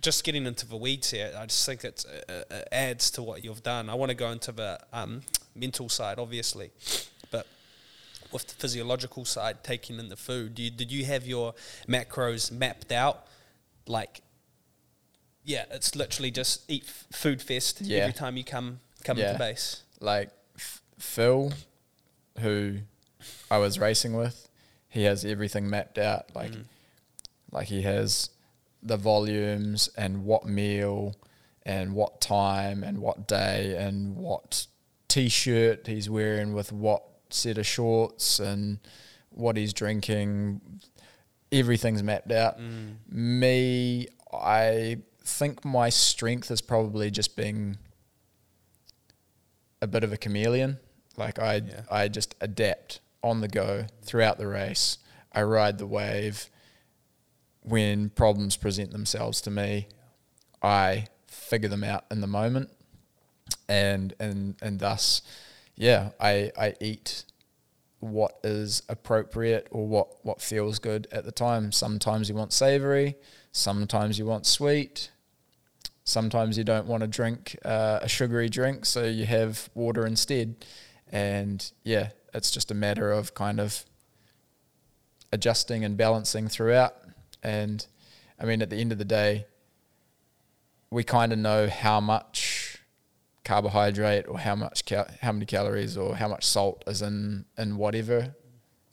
just 0.00 0.24
getting 0.24 0.46
into 0.46 0.66
the 0.66 0.76
weeds 0.76 1.10
here? 1.10 1.32
I 1.38 1.46
just 1.46 1.64
think 1.64 1.84
it's, 1.84 2.04
it, 2.04 2.46
it 2.50 2.68
adds 2.72 3.10
to 3.12 3.22
what 3.22 3.44
you've 3.44 3.62
done. 3.62 3.88
I 3.88 3.94
want 3.94 4.10
to 4.10 4.16
go 4.16 4.30
into 4.30 4.50
the 4.52 4.80
um, 4.92 5.22
mental 5.54 5.88
side, 5.88 6.18
obviously, 6.18 6.70
but 7.30 7.46
with 8.32 8.48
the 8.48 8.54
physiological 8.54 9.24
side, 9.24 9.62
taking 9.62 10.00
in 10.00 10.08
the 10.08 10.16
food, 10.16 10.56
do 10.56 10.62
you, 10.62 10.70
did 10.70 10.90
you 10.90 11.04
have 11.04 11.24
your 11.24 11.54
macros 11.86 12.50
mapped 12.50 12.90
out? 12.90 13.26
Like, 13.86 14.22
yeah, 15.44 15.64
it's 15.70 15.94
literally 15.96 16.30
just 16.30 16.70
eat 16.70 16.84
f- 16.86 17.06
food 17.12 17.42
fest 17.42 17.80
Yeah. 17.80 18.00
every 18.00 18.12
time 18.12 18.36
you 18.36 18.44
come 18.44 18.80
come 19.04 19.18
Yeah. 19.18 19.28
into 19.32 19.38
base. 19.38 19.82
like 20.00 20.30
F- 20.56 20.82
Phil, 20.98 21.52
who 22.40 22.78
I 23.50 23.58
was 23.58 23.78
racing 23.78 24.14
with, 24.16 24.48
he 24.88 25.04
has 25.04 25.24
everything 25.24 25.68
mapped 25.70 25.98
out. 25.98 26.34
Like, 26.34 26.52
Mm. 26.52 26.64
like 27.52 27.68
he 27.68 27.82
has 27.82 28.30
the 28.82 28.96
volumes 28.96 29.88
and 29.96 30.24
what 30.24 30.44
meal 30.46 31.14
and 31.64 31.94
what 31.94 32.20
time 32.20 32.82
and 32.82 32.98
what 32.98 33.28
day 33.28 33.76
and 33.76 34.16
what 34.16 34.66
t-shirt 35.08 35.86
he's 35.86 36.10
wearing 36.10 36.52
with 36.52 36.72
what 36.72 37.04
set 37.30 37.58
of 37.58 37.66
shorts 37.66 38.40
and 38.40 38.78
what 39.30 39.56
he's 39.56 39.72
drinking. 39.72 40.60
Everything's 41.52 42.02
mapped 42.02 42.32
out. 42.32 42.58
Mm. 42.58 42.96
Me, 43.08 44.08
I 44.32 44.98
think 45.24 45.64
my 45.64 45.88
strength 45.88 46.50
is 46.50 46.60
probably 46.60 47.10
just 47.10 47.36
being 47.36 47.78
a 49.80 49.86
bit 49.86 50.04
of 50.04 50.12
a 50.12 50.16
chameleon. 50.16 50.78
Like 51.16 51.38
I, 51.38 51.56
Yeah. 51.56 51.82
I 51.90 52.08
just 52.08 52.34
adapt 52.40 53.00
on 53.22 53.40
the 53.40 53.48
go 53.48 53.86
throughout 54.02 54.38
the 54.38 54.46
race. 54.46 54.98
I 55.32 55.42
ride 55.42 55.78
the 55.78 55.86
wave. 55.86 56.48
When 57.64 58.10
problems 58.10 58.56
present 58.56 58.90
themselves 58.90 59.40
to 59.42 59.50
me, 59.50 59.86
I 60.62 61.06
figure 61.28 61.68
them 61.68 61.84
out 61.84 62.04
in 62.10 62.20
the 62.20 62.26
moment, 62.26 62.70
and 63.68 64.14
and 64.18 64.56
and 64.60 64.80
thus, 64.80 65.22
yeah, 65.76 66.10
I 66.18 66.50
I 66.58 66.74
eat 66.80 67.24
what 68.00 68.40
is 68.42 68.82
appropriate 68.88 69.68
or 69.70 69.86
what 69.86 70.24
what 70.24 70.42
feels 70.42 70.80
good 70.80 71.06
at 71.12 71.24
the 71.24 71.30
time. 71.30 71.70
Sometimes 71.70 72.28
you 72.28 72.34
want 72.34 72.52
savory, 72.52 73.14
sometimes 73.52 74.18
you 74.18 74.26
want 74.26 74.44
sweet, 74.44 75.11
sometimes 76.04 76.58
you 76.58 76.64
don't 76.64 76.86
want 76.86 77.02
to 77.02 77.06
drink 77.06 77.56
uh, 77.64 78.00
a 78.02 78.08
sugary 78.08 78.48
drink, 78.48 78.84
so 78.84 79.04
you 79.04 79.26
have 79.26 79.70
water 79.74 80.06
instead. 80.06 80.56
And 81.10 81.70
yeah, 81.84 82.10
it's 82.34 82.50
just 82.50 82.70
a 82.70 82.74
matter 82.74 83.12
of 83.12 83.34
kind 83.34 83.60
of 83.60 83.84
adjusting 85.32 85.84
and 85.84 85.96
balancing 85.96 86.48
throughout. 86.48 86.94
And 87.42 87.86
I 88.40 88.44
mean, 88.44 88.62
at 88.62 88.70
the 88.70 88.76
end 88.76 88.92
of 88.92 88.98
the 88.98 89.04
day, 89.04 89.46
we 90.90 91.04
kind 91.04 91.32
of 91.32 91.38
know 91.38 91.68
how 91.68 92.00
much 92.00 92.78
carbohydrate 93.44 94.26
or 94.28 94.38
how 94.38 94.54
much 94.54 94.84
cal- 94.84 95.08
how 95.20 95.32
many 95.32 95.46
calories 95.46 95.96
or 95.96 96.16
how 96.16 96.28
much 96.28 96.44
salt 96.44 96.84
is 96.86 97.02
in 97.02 97.44
in 97.58 97.76
whatever 97.76 98.34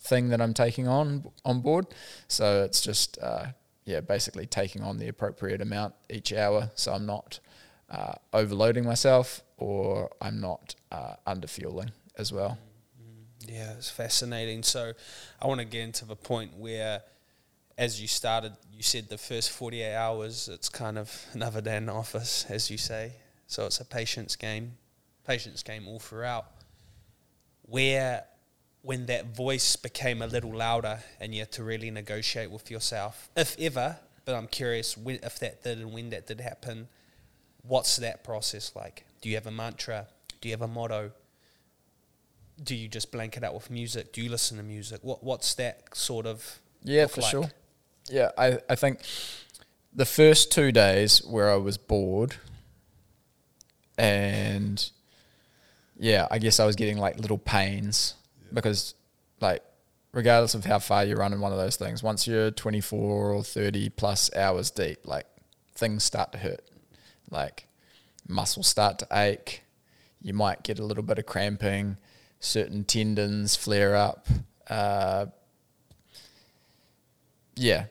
thing 0.00 0.30
that 0.30 0.40
I'm 0.40 0.54
taking 0.54 0.88
on 0.88 1.30
on 1.44 1.60
board. 1.60 1.86
So 2.26 2.64
it's 2.64 2.80
just 2.80 3.18
uh, 3.22 3.46
yeah, 3.90 4.00
basically 4.00 4.46
taking 4.46 4.82
on 4.82 4.98
the 4.98 5.08
appropriate 5.08 5.60
amount 5.60 5.94
each 6.08 6.32
hour, 6.32 6.70
so 6.76 6.92
I'm 6.92 7.06
not 7.06 7.40
uh, 7.90 8.12
overloading 8.32 8.84
myself 8.84 9.42
or 9.56 10.10
I'm 10.20 10.40
not 10.40 10.76
uh, 10.92 11.14
under 11.26 11.48
fueling 11.48 11.90
as 12.16 12.32
well. 12.32 12.56
Yeah, 13.46 13.72
it's 13.72 13.90
fascinating. 13.90 14.62
So 14.62 14.92
I 15.42 15.46
want 15.48 15.60
to 15.60 15.66
get 15.66 15.82
into 15.82 16.04
the 16.04 16.14
point 16.14 16.56
where, 16.56 17.02
as 17.76 18.00
you 18.00 18.06
started, 18.06 18.52
you 18.72 18.82
said 18.82 19.08
the 19.08 19.18
first 19.18 19.50
48 19.50 19.94
hours, 19.94 20.48
it's 20.48 20.68
kind 20.68 20.96
of 20.96 21.26
another 21.32 21.60
day 21.60 21.76
in 21.76 21.86
the 21.86 21.92
office, 21.92 22.46
as 22.48 22.70
you 22.70 22.78
say. 22.78 23.12
So 23.48 23.66
it's 23.66 23.80
a 23.80 23.84
patience 23.84 24.36
game, 24.36 24.74
patience 25.26 25.64
game 25.64 25.88
all 25.88 25.98
throughout. 25.98 26.46
Where, 27.62 28.24
when 28.82 29.06
that 29.06 29.34
voice 29.36 29.76
became 29.76 30.22
a 30.22 30.26
little 30.26 30.54
louder 30.54 31.00
and 31.20 31.34
you 31.34 31.40
had 31.40 31.52
to 31.52 31.62
really 31.62 31.90
negotiate 31.90 32.50
with 32.50 32.70
yourself, 32.70 33.28
if 33.36 33.58
ever, 33.58 33.98
but 34.24 34.34
I'm 34.34 34.46
curious 34.46 34.96
when, 34.96 35.18
if 35.22 35.38
that 35.40 35.62
did 35.62 35.78
and 35.78 35.92
when 35.92 36.10
that 36.10 36.26
did 36.26 36.40
happen, 36.40 36.88
what's 37.62 37.96
that 37.96 38.24
process 38.24 38.72
like? 38.74 39.04
Do 39.20 39.28
you 39.28 39.34
have 39.34 39.46
a 39.46 39.50
mantra? 39.50 40.06
Do 40.40 40.48
you 40.48 40.54
have 40.54 40.62
a 40.62 40.68
motto? 40.68 41.12
do 42.62 42.74
you 42.74 42.88
just 42.88 43.10
blank 43.10 43.36
it 43.36 43.44
out 43.44 43.54
with 43.54 43.70
music? 43.70 44.12
Do 44.12 44.20
you 44.22 44.30
listen 44.30 44.56
to 44.58 44.62
music? 44.62 45.00
What 45.02 45.24
what's 45.24 45.54
that 45.54 45.96
sort 45.96 46.26
of 46.26 46.58
Yeah, 46.82 47.06
for 47.06 47.20
like? 47.22 47.30
sure. 47.30 47.50
Yeah, 48.08 48.30
I, 48.36 48.58
I 48.68 48.74
think 48.74 49.00
the 49.94 50.04
first 50.04 50.52
two 50.52 50.72
days 50.72 51.24
where 51.24 51.50
I 51.50 51.56
was 51.56 51.78
bored 51.78 52.36
and 53.96 54.90
yeah, 55.98 56.26
I 56.30 56.38
guess 56.38 56.60
I 56.60 56.66
was 56.66 56.76
getting 56.76 56.98
like 56.98 57.18
little 57.18 57.38
pains 57.38 58.14
because 58.54 58.94
like 59.40 59.62
regardless 60.12 60.54
of 60.54 60.64
how 60.64 60.78
far 60.78 61.04
you 61.04 61.16
run 61.16 61.32
in 61.32 61.40
one 61.40 61.52
of 61.52 61.58
those 61.58 61.76
things, 61.76 62.02
once 62.02 62.26
you're 62.26 62.50
24 62.50 63.32
or 63.32 63.42
30 63.42 63.90
plus 63.90 64.34
hours 64.34 64.70
deep, 64.70 65.06
like 65.06 65.26
things 65.74 66.04
start 66.04 66.32
to 66.32 66.38
hurt. 66.38 66.64
Like 67.30 67.66
muscles 68.28 68.66
start 68.66 68.98
to 69.00 69.08
ache. 69.12 69.62
You 70.20 70.34
might 70.34 70.62
get 70.62 70.78
a 70.78 70.84
little 70.84 71.02
bit 71.02 71.18
of 71.18 71.26
cramping. 71.26 71.96
Certain 72.40 72.84
tendons 72.84 73.56
flare 73.56 73.94
up. 73.94 74.26
Uh, 74.68 75.26
yeah, 77.56 77.84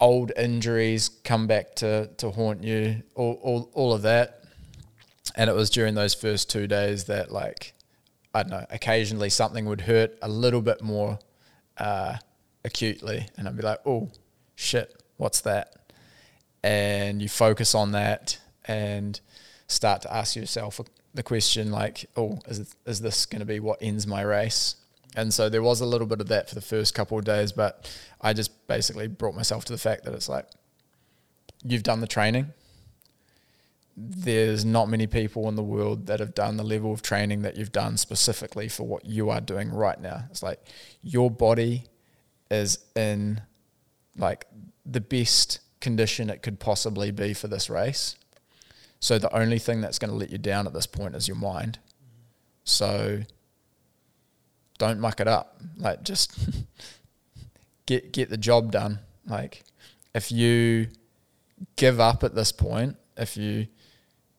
old 0.00 0.32
injuries 0.36 1.08
come 1.22 1.46
back 1.46 1.74
to, 1.76 2.08
to 2.18 2.30
haunt 2.30 2.64
you, 2.64 3.02
all, 3.14 3.38
all, 3.42 3.70
all 3.74 3.92
of 3.92 4.02
that. 4.02 4.42
And 5.36 5.48
it 5.48 5.54
was 5.54 5.70
during 5.70 5.94
those 5.94 6.14
first 6.14 6.50
two 6.50 6.66
days 6.66 7.04
that, 7.04 7.30
like, 7.32 7.74
I 8.34 8.42
don't 8.42 8.50
know, 8.50 8.66
occasionally 8.70 9.30
something 9.30 9.64
would 9.66 9.82
hurt 9.82 10.18
a 10.20 10.28
little 10.28 10.60
bit 10.60 10.82
more 10.82 11.18
uh, 11.78 12.16
acutely, 12.64 13.28
and 13.36 13.46
I'd 13.48 13.56
be 13.56 13.62
like, 13.62 13.80
"Oh, 13.86 14.10
shit, 14.56 15.02
what's 15.16 15.40
that?" 15.42 15.74
And 16.62 17.22
you 17.22 17.28
focus 17.28 17.74
on 17.74 17.92
that 17.92 18.38
and 18.64 19.20
start 19.66 20.02
to 20.02 20.12
ask 20.12 20.36
yourself 20.36 20.80
the 21.14 21.22
question 21.22 21.70
like, 21.70 22.10
"Oh, 22.16 22.38
is 22.48 22.74
is 22.86 23.00
this 23.00 23.24
going 23.26 23.40
to 23.40 23.46
be 23.46 23.60
what 23.60 23.78
ends 23.80 24.06
my 24.06 24.22
race?" 24.22 24.76
And 25.16 25.32
so 25.32 25.48
there 25.48 25.62
was 25.62 25.80
a 25.80 25.86
little 25.86 26.06
bit 26.06 26.20
of 26.20 26.28
that 26.28 26.48
for 26.48 26.54
the 26.54 26.60
first 26.60 26.94
couple 26.94 27.18
of 27.18 27.24
days, 27.24 27.52
but 27.52 27.88
I 28.20 28.32
just 28.32 28.66
basically 28.66 29.06
brought 29.06 29.34
myself 29.34 29.64
to 29.66 29.72
the 29.72 29.78
fact 29.78 30.04
that 30.04 30.14
it's 30.14 30.28
like, 30.28 30.46
you've 31.62 31.84
done 31.84 32.00
the 32.00 32.06
training. 32.06 32.52
There's 33.96 34.64
not 34.64 34.88
many 34.88 35.06
people 35.06 35.48
in 35.48 35.54
the 35.54 35.62
world 35.62 36.06
that 36.06 36.20
have 36.20 36.34
done 36.34 36.56
the 36.56 36.64
level 36.64 36.92
of 36.92 37.02
training 37.02 37.42
that 37.42 37.56
you've 37.56 37.72
done 37.72 37.96
specifically 37.96 38.68
for 38.68 38.84
what 38.84 39.04
you 39.04 39.30
are 39.30 39.40
doing 39.40 39.70
right 39.70 40.00
now. 40.00 40.24
It's 40.30 40.42
like 40.42 40.60
your 41.02 41.30
body 41.30 41.84
is 42.50 42.78
in 42.96 43.40
like 44.16 44.46
the 44.84 45.00
best 45.00 45.60
condition 45.80 46.30
it 46.30 46.42
could 46.42 46.58
possibly 46.58 47.10
be 47.10 47.34
for 47.34 47.46
this 47.46 47.70
race. 47.70 48.16
So 49.00 49.18
the 49.18 49.34
only 49.36 49.58
thing 49.58 49.80
that's 49.80 49.98
going 49.98 50.10
to 50.10 50.16
let 50.16 50.30
you 50.30 50.38
down 50.38 50.66
at 50.66 50.72
this 50.72 50.86
point 50.86 51.14
is 51.14 51.28
your 51.28 51.36
mind. 51.36 51.78
So 52.64 53.20
don't 54.78 54.98
muck 54.98 55.20
it 55.20 55.28
up. 55.28 55.60
Like 55.76 56.02
just 56.02 56.36
get 57.86 58.12
get 58.12 58.30
the 58.30 58.38
job 58.38 58.72
done. 58.72 59.00
Like 59.26 59.62
if 60.14 60.32
you 60.32 60.88
give 61.76 62.00
up 62.00 62.24
at 62.24 62.34
this 62.34 62.52
point, 62.52 62.96
if 63.16 63.36
you 63.36 63.66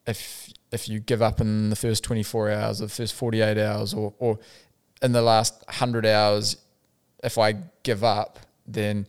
if 0.07 0.51
if 0.71 0.89
you 0.89 0.99
give 0.99 1.21
up 1.21 1.39
in 1.39 1.69
the 1.69 1.75
first 1.75 2.03
24 2.03 2.51
hours, 2.51 2.81
or 2.81 2.85
the 2.85 2.91
first 2.91 3.13
48 3.13 3.57
hours, 3.57 3.93
or 3.93 4.13
or 4.19 4.39
in 5.01 5.11
the 5.11 5.21
last 5.21 5.63
100 5.67 6.05
hours, 6.05 6.57
if 7.23 7.37
I 7.37 7.55
give 7.83 8.03
up, 8.03 8.39
then 8.65 9.07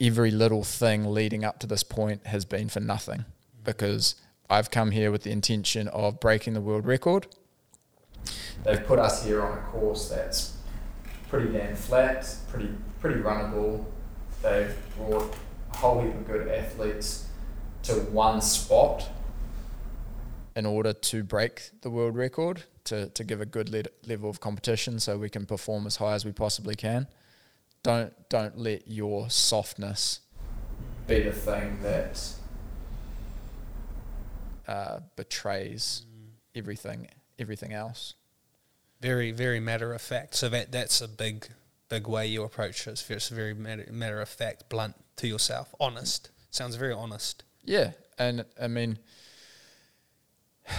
every 0.00 0.30
little 0.30 0.62
thing 0.62 1.12
leading 1.12 1.44
up 1.44 1.58
to 1.60 1.66
this 1.66 1.82
point 1.82 2.26
has 2.26 2.44
been 2.44 2.68
for 2.68 2.80
nothing 2.80 3.24
because 3.64 4.16
I've 4.48 4.70
come 4.70 4.90
here 4.90 5.10
with 5.10 5.22
the 5.22 5.30
intention 5.30 5.88
of 5.88 6.20
breaking 6.20 6.54
the 6.54 6.60
world 6.60 6.86
record. 6.86 7.26
They've 8.64 8.84
put 8.84 8.98
us 8.98 9.24
here 9.24 9.42
on 9.42 9.58
a 9.58 9.60
course 9.62 10.08
that's 10.08 10.56
pretty 11.28 11.52
damn 11.52 11.76
flat, 11.76 12.34
pretty 12.48 12.70
pretty 13.00 13.20
runnable. 13.20 13.84
They've 14.42 14.74
brought 14.96 15.34
a 15.72 15.76
whole 15.76 16.02
heap 16.02 16.14
of 16.14 16.26
good 16.26 16.48
athletes 16.48 17.26
to 17.84 17.94
one 17.94 18.40
spot 18.40 19.08
in 20.56 20.64
order 20.64 20.94
to 20.94 21.22
break 21.22 21.70
the 21.82 21.90
world 21.90 22.16
record, 22.16 22.64
to, 22.84 23.10
to 23.10 23.22
give 23.22 23.40
a 23.42 23.46
good 23.46 23.68
le- 23.68 23.84
level 24.06 24.30
of 24.30 24.40
competition 24.40 24.98
so 24.98 25.18
we 25.18 25.28
can 25.28 25.44
perform 25.44 25.86
as 25.86 25.96
high 25.96 26.14
as 26.14 26.24
we 26.24 26.32
possibly 26.32 26.74
can. 26.74 27.06
Don't 27.82 28.12
don't 28.28 28.58
let 28.58 28.88
your 28.88 29.30
softness 29.30 30.20
be 31.06 31.22
the 31.22 31.30
thing 31.30 31.78
that 31.82 32.20
uh, 34.66 35.00
betrays 35.14 36.02
everything 36.56 37.06
everything 37.38 37.72
else 37.72 38.14
very 39.00 39.30
very 39.30 39.60
matter 39.60 39.92
of 39.92 40.02
fact. 40.02 40.34
So 40.34 40.48
that 40.48 40.72
that's 40.72 41.00
a 41.00 41.06
big 41.06 41.48
big 41.88 42.08
way 42.08 42.26
you 42.26 42.42
approach 42.42 42.88
it. 42.88 42.92
It's, 42.92 43.08
it's 43.08 43.28
very 43.28 43.54
matter, 43.54 43.86
matter 43.92 44.20
of 44.20 44.28
fact, 44.28 44.68
blunt 44.68 44.96
to 45.16 45.28
yourself, 45.28 45.72
honest. 45.78 46.30
Sounds 46.50 46.74
very 46.74 46.92
honest. 46.92 47.44
Yeah, 47.64 47.92
and 48.18 48.44
I 48.60 48.68
mean. 48.68 48.98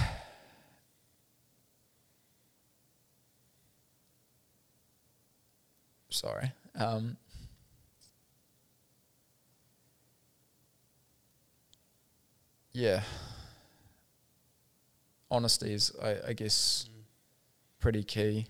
Sorry. 6.10 6.52
Um, 6.76 7.18
yeah. 12.74 13.02
Honesty 15.30 15.74
is, 15.74 15.92
I, 16.02 16.18
I 16.30 16.34
guess, 16.34 16.86
mm 16.90 16.98
pretty 17.80 18.04
key 18.04 18.48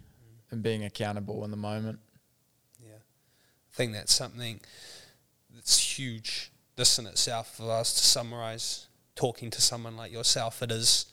and 0.52 0.64
being 0.64 0.84
accountable 0.84 1.44
in 1.44 1.52
the 1.52 1.58
moment. 1.58 2.00
Yeah. 2.82 2.96
I 2.96 3.76
think 3.76 3.94
that's 3.94 4.14
something 4.14 4.62
that's 5.54 5.80
huge. 5.80 6.52
This 6.76 6.98
in 7.00 7.08
itself, 7.08 7.58
for 7.58 7.72
us 7.72 7.94
to 7.94 8.04
summarize, 8.04 8.88
talking 9.16 9.50
to 9.52 9.62
someone 9.62 9.98
like 9.98 10.12
yourself, 10.12 10.62
it 10.62 10.72
is, 10.72 11.08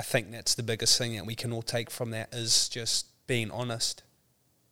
I 0.00 0.02
think 0.02 0.32
that's 0.32 0.54
the 0.54 0.62
biggest 0.62 0.96
thing 0.96 1.14
that 1.16 1.26
we 1.26 1.34
can 1.34 1.52
all 1.52 1.60
take 1.60 1.90
from 1.90 2.10
that 2.12 2.32
is 2.32 2.70
just 2.70 3.08
being 3.26 3.50
honest, 3.50 4.02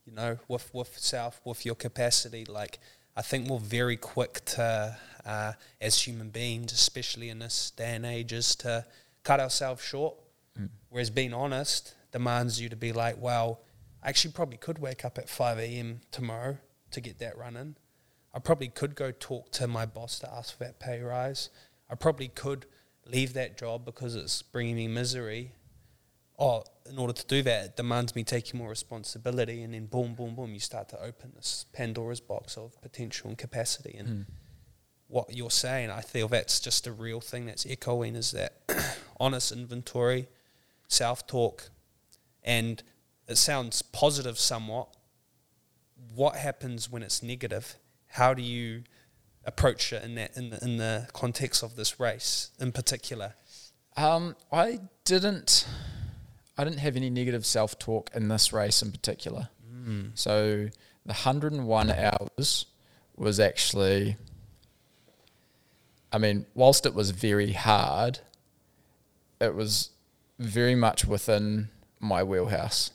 you 0.06 0.12
know, 0.14 0.38
with, 0.48 0.72
with 0.72 0.98
self, 0.98 1.42
with 1.44 1.66
your 1.66 1.74
capacity. 1.74 2.46
Like, 2.46 2.78
I 3.14 3.20
think 3.20 3.46
we're 3.46 3.58
very 3.58 3.98
quick 3.98 4.42
to, 4.46 4.96
uh, 5.26 5.52
as 5.82 6.00
human 6.00 6.30
beings, 6.30 6.72
especially 6.72 7.28
in 7.28 7.40
this 7.40 7.72
day 7.72 7.94
and 7.94 8.06
age, 8.06 8.32
is 8.32 8.56
to 8.56 8.86
cut 9.22 9.38
ourselves 9.38 9.84
short. 9.84 10.16
Mm. 10.58 10.70
Whereas 10.88 11.10
being 11.10 11.34
honest 11.34 11.94
demands 12.10 12.58
you 12.58 12.70
to 12.70 12.76
be 12.76 12.94
like, 12.94 13.20
well, 13.20 13.60
I 14.02 14.08
actually 14.08 14.32
probably 14.32 14.56
could 14.56 14.78
wake 14.78 15.04
up 15.04 15.18
at 15.18 15.28
5 15.28 15.58
a.m. 15.58 16.00
tomorrow 16.10 16.56
to 16.92 17.00
get 17.02 17.18
that 17.18 17.36
running. 17.36 17.76
I 18.32 18.38
probably 18.38 18.68
could 18.68 18.94
go 18.94 19.10
talk 19.10 19.52
to 19.52 19.68
my 19.68 19.84
boss 19.84 20.20
to 20.20 20.32
ask 20.32 20.56
for 20.56 20.64
that 20.64 20.80
pay 20.80 21.02
rise. 21.02 21.50
I 21.90 21.96
probably 21.96 22.28
could 22.28 22.64
leave 23.08 23.34
that 23.34 23.58
job 23.58 23.84
because 23.84 24.14
it's 24.14 24.42
bringing 24.42 24.76
me 24.76 24.88
misery. 24.88 25.52
Oh, 26.38 26.62
in 26.88 26.98
order 26.98 27.12
to 27.12 27.26
do 27.26 27.42
that, 27.42 27.64
it 27.64 27.76
demands 27.76 28.14
me 28.14 28.22
taking 28.22 28.58
more 28.58 28.68
responsibility, 28.68 29.62
and 29.62 29.74
then 29.74 29.86
boom, 29.86 30.14
boom, 30.14 30.34
boom, 30.34 30.54
you 30.54 30.60
start 30.60 30.88
to 30.90 31.02
open 31.02 31.32
this 31.34 31.66
Pandora's 31.72 32.20
box 32.20 32.56
of 32.56 32.80
potential 32.80 33.28
and 33.28 33.36
capacity. 33.36 33.96
And 33.98 34.08
mm. 34.08 34.24
what 35.08 35.34
you're 35.34 35.50
saying, 35.50 35.90
I 35.90 36.00
feel 36.00 36.28
that's 36.28 36.60
just 36.60 36.86
a 36.86 36.92
real 36.92 37.20
thing 37.20 37.46
that's 37.46 37.66
echoing 37.66 38.14
is 38.14 38.30
that 38.32 38.54
honest 39.20 39.50
inventory, 39.50 40.28
self 40.86 41.26
talk, 41.26 41.70
and 42.44 42.82
it 43.26 43.36
sounds 43.36 43.82
positive 43.82 44.38
somewhat. 44.38 44.88
What 46.14 46.36
happens 46.36 46.90
when 46.90 47.02
it's 47.02 47.22
negative? 47.22 47.76
How 48.06 48.32
do 48.32 48.42
you 48.42 48.84
approach 49.48 49.92
it 49.92 50.04
in 50.04 50.14
that 50.14 50.36
in 50.36 50.50
the, 50.50 50.62
in 50.62 50.76
the 50.76 51.08
context 51.12 51.62
of 51.62 51.74
this 51.74 51.98
race 51.98 52.50
in 52.60 52.70
particular? 52.70 53.34
Um, 53.96 54.36
I 54.52 54.80
didn't. 55.04 55.66
I 56.56 56.64
didn't 56.64 56.80
have 56.80 56.96
any 56.96 57.10
negative 57.10 57.46
self 57.46 57.78
talk 57.78 58.10
in 58.14 58.28
this 58.28 58.52
race 58.52 58.82
in 58.82 58.92
particular. 58.92 59.48
Mm. 59.72 60.10
So 60.14 60.68
the 61.06 61.12
101 61.12 61.90
hours 61.90 62.66
was 63.16 63.40
actually. 63.40 64.16
I 66.12 66.18
mean, 66.18 66.46
whilst 66.54 66.86
it 66.86 66.94
was 66.94 67.10
very 67.10 67.52
hard, 67.52 68.20
it 69.40 69.54
was 69.54 69.90
very 70.38 70.74
much 70.74 71.04
within 71.04 71.68
my 72.00 72.22
wheelhouse. 72.22 72.92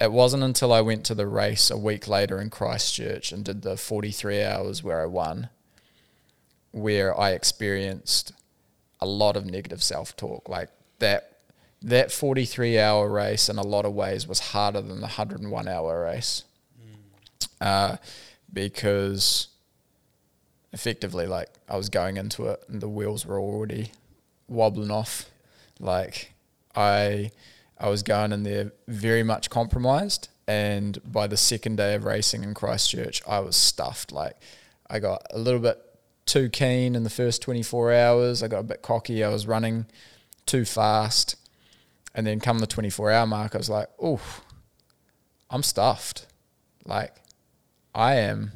It 0.00 0.12
wasn't 0.12 0.42
until 0.42 0.72
I 0.72 0.80
went 0.80 1.04
to 1.06 1.14
the 1.14 1.26
race 1.26 1.70
a 1.70 1.76
week 1.76 2.08
later 2.08 2.40
in 2.40 2.48
Christchurch 2.48 3.32
and 3.32 3.44
did 3.44 3.60
the 3.60 3.76
43 3.76 4.42
hours 4.42 4.82
where 4.82 5.02
I 5.02 5.06
won, 5.06 5.50
where 6.72 7.18
I 7.18 7.32
experienced 7.32 8.32
a 8.98 9.06
lot 9.06 9.36
of 9.36 9.44
negative 9.44 9.82
self 9.82 10.16
talk. 10.16 10.48
Like 10.48 10.70
that, 11.00 11.38
that 11.82 12.10
43 12.10 12.78
hour 12.78 13.10
race 13.10 13.50
in 13.50 13.58
a 13.58 13.62
lot 13.62 13.84
of 13.84 13.92
ways 13.92 14.26
was 14.26 14.40
harder 14.40 14.80
than 14.80 15.00
the 15.00 15.02
101 15.02 15.68
hour 15.68 16.02
race. 16.04 16.44
Mm. 16.80 17.66
Uh, 17.66 17.96
because 18.50 19.48
effectively, 20.72 21.26
like 21.26 21.50
I 21.68 21.76
was 21.76 21.90
going 21.90 22.16
into 22.16 22.46
it 22.46 22.62
and 22.68 22.80
the 22.80 22.88
wheels 22.88 23.26
were 23.26 23.38
already 23.38 23.92
wobbling 24.48 24.90
off. 24.90 25.28
Like 25.78 26.32
I 26.74 27.32
I 27.80 27.88
was 27.88 28.02
going 28.02 28.32
in 28.32 28.42
there 28.42 28.72
very 28.86 29.22
much 29.22 29.48
compromised. 29.48 30.28
And 30.46 30.98
by 31.04 31.26
the 31.26 31.36
second 31.36 31.76
day 31.76 31.94
of 31.94 32.04
racing 32.04 32.44
in 32.44 32.54
Christchurch, 32.54 33.22
I 33.26 33.40
was 33.40 33.56
stuffed. 33.56 34.12
Like, 34.12 34.36
I 34.88 34.98
got 34.98 35.26
a 35.30 35.38
little 35.38 35.60
bit 35.60 35.78
too 36.26 36.50
keen 36.50 36.94
in 36.94 37.04
the 37.04 37.10
first 37.10 37.40
24 37.42 37.92
hours. 37.92 38.42
I 38.42 38.48
got 38.48 38.58
a 38.58 38.64
bit 38.64 38.82
cocky. 38.82 39.24
I 39.24 39.28
was 39.30 39.46
running 39.46 39.86
too 40.44 40.64
fast. 40.64 41.36
And 42.14 42.26
then 42.26 42.40
come 42.40 42.58
the 42.58 42.66
24 42.66 43.10
hour 43.10 43.26
mark, 43.26 43.54
I 43.54 43.58
was 43.58 43.70
like, 43.70 43.88
oh, 44.02 44.20
I'm 45.48 45.62
stuffed. 45.62 46.26
Like, 46.84 47.14
I 47.94 48.16
am, 48.16 48.52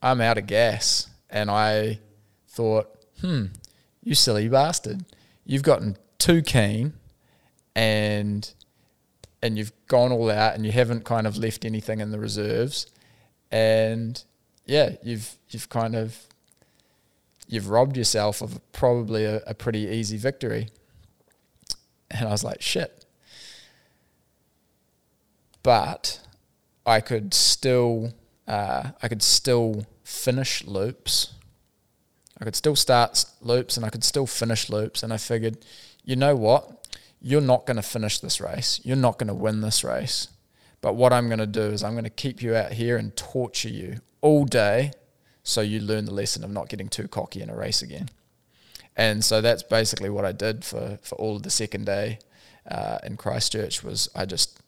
I'm 0.00 0.20
out 0.20 0.38
of 0.38 0.46
gas. 0.46 1.10
And 1.28 1.50
I 1.50 1.98
thought, 2.48 2.88
hmm, 3.20 3.46
you 4.02 4.14
silly 4.14 4.48
bastard. 4.48 5.04
You've 5.44 5.62
gotten 5.62 5.96
too 6.18 6.42
keen 6.42 6.94
and 7.78 8.54
and 9.40 9.56
you've 9.56 9.72
gone 9.86 10.10
all 10.10 10.30
out 10.30 10.54
and 10.54 10.66
you 10.66 10.72
haven't 10.72 11.04
kind 11.04 11.26
of 11.26 11.36
left 11.36 11.64
anything 11.64 12.00
in 12.00 12.10
the 12.10 12.18
reserves 12.18 12.86
and 13.52 14.24
yeah 14.66 14.96
you've 15.02 15.36
you've 15.50 15.68
kind 15.68 15.94
of 15.94 16.26
you've 17.46 17.70
robbed 17.70 17.96
yourself 17.96 18.42
of 18.42 18.60
probably 18.72 19.24
a, 19.24 19.40
a 19.46 19.54
pretty 19.54 19.86
easy 19.86 20.16
victory 20.16 20.68
and 22.10 22.26
I 22.26 22.32
was 22.32 22.42
like 22.42 22.60
shit 22.60 23.04
but 25.62 26.20
I 26.84 27.00
could 27.00 27.32
still 27.32 28.12
uh, 28.48 28.90
I 29.02 29.08
could 29.08 29.22
still 29.22 29.86
finish 30.04 30.64
loops. 30.64 31.34
I 32.40 32.44
could 32.44 32.56
still 32.56 32.76
start 32.76 33.24
loops 33.42 33.76
and 33.76 33.84
I 33.84 33.90
could 33.90 34.04
still 34.04 34.26
finish 34.26 34.70
loops. 34.70 35.02
And 35.02 35.12
I 35.12 35.18
figured, 35.18 35.58
you 36.04 36.16
know 36.16 36.34
what? 36.34 36.77
You're 37.20 37.40
not 37.40 37.66
going 37.66 37.76
to 37.76 37.82
finish 37.82 38.20
this 38.20 38.40
race. 38.40 38.80
You're 38.84 38.96
not 38.96 39.18
going 39.18 39.28
to 39.28 39.34
win 39.34 39.60
this 39.60 39.82
race. 39.82 40.28
But 40.80 40.94
what 40.94 41.12
I'm 41.12 41.26
going 41.26 41.40
to 41.40 41.46
do 41.46 41.62
is 41.62 41.82
I'm 41.82 41.92
going 41.92 42.04
to 42.04 42.10
keep 42.10 42.42
you 42.42 42.54
out 42.54 42.72
here 42.72 42.96
and 42.96 43.16
torture 43.16 43.68
you 43.68 44.00
all 44.20 44.44
day 44.44 44.92
so 45.42 45.60
you 45.60 45.80
learn 45.80 46.04
the 46.04 46.14
lesson 46.14 46.44
of 46.44 46.50
not 46.50 46.68
getting 46.68 46.88
too 46.88 47.08
cocky 47.08 47.42
in 47.42 47.50
a 47.50 47.56
race 47.56 47.82
again. 47.82 48.08
And 48.96 49.24
so 49.24 49.40
that's 49.40 49.62
basically 49.62 50.10
what 50.10 50.24
I 50.24 50.32
did 50.32 50.64
for, 50.64 50.98
for 51.02 51.14
all 51.16 51.36
of 51.36 51.42
the 51.42 51.50
second 51.50 51.86
day 51.86 52.18
uh, 52.70 52.98
in 53.02 53.16
Christchurch 53.16 53.82
was 53.82 54.08
I 54.14 54.26
just 54.26 54.60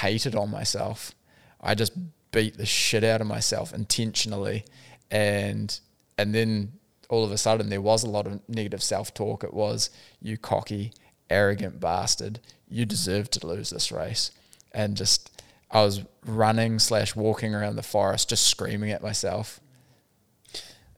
hated 0.00 0.34
on 0.34 0.50
myself. 0.50 1.12
I 1.60 1.74
just 1.74 1.92
beat 2.30 2.56
the 2.56 2.66
shit 2.66 3.04
out 3.04 3.20
of 3.20 3.26
myself 3.26 3.74
intentionally, 3.74 4.64
and 5.10 5.78
and 6.16 6.34
then 6.34 6.72
all 7.08 7.24
of 7.24 7.32
a 7.32 7.38
sudden 7.38 7.68
there 7.68 7.80
was 7.80 8.04
a 8.04 8.08
lot 8.08 8.26
of 8.26 8.40
negative 8.48 8.82
self 8.82 9.12
talk. 9.12 9.42
It 9.42 9.52
was 9.52 9.90
you 10.22 10.38
cocky, 10.38 10.92
arrogant 11.30 11.80
bastard. 11.80 12.40
You 12.68 12.84
deserve 12.84 13.30
to 13.30 13.46
lose 13.46 13.70
this 13.70 13.90
race, 13.90 14.30
and 14.72 14.96
just 14.96 15.42
I 15.70 15.82
was 15.82 16.02
running 16.24 16.78
slash 16.78 17.14
walking 17.14 17.54
around 17.54 17.76
the 17.76 17.82
forest 17.82 18.28
just 18.28 18.46
screaming 18.46 18.90
at 18.90 19.02
myself. 19.02 19.60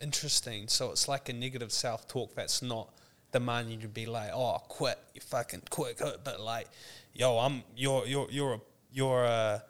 Interesting. 0.01 0.69
So 0.69 0.91
it's 0.91 1.07
like 1.07 1.29
a 1.29 1.33
negative 1.33 1.73
self 1.73 2.09
talk 2.09 2.35
that's 2.35 2.63
not 2.63 2.89
demanding 3.33 3.77
you 3.77 3.83
to 3.83 3.89
be 3.89 4.07
like, 4.07 4.31
oh, 4.33 4.59
quit, 4.69 4.99
you 5.15 5.21
fucking 5.21 5.63
quit, 5.71 6.01
but 6.25 6.41
like, 6.41 6.69
yo, 7.15 7.39
I'm 7.39 7.63
you're 7.77 8.07
you're 8.07 8.29
you're 8.31 8.55
a 8.55 8.61
you're 8.93 9.25
a 9.25 9.63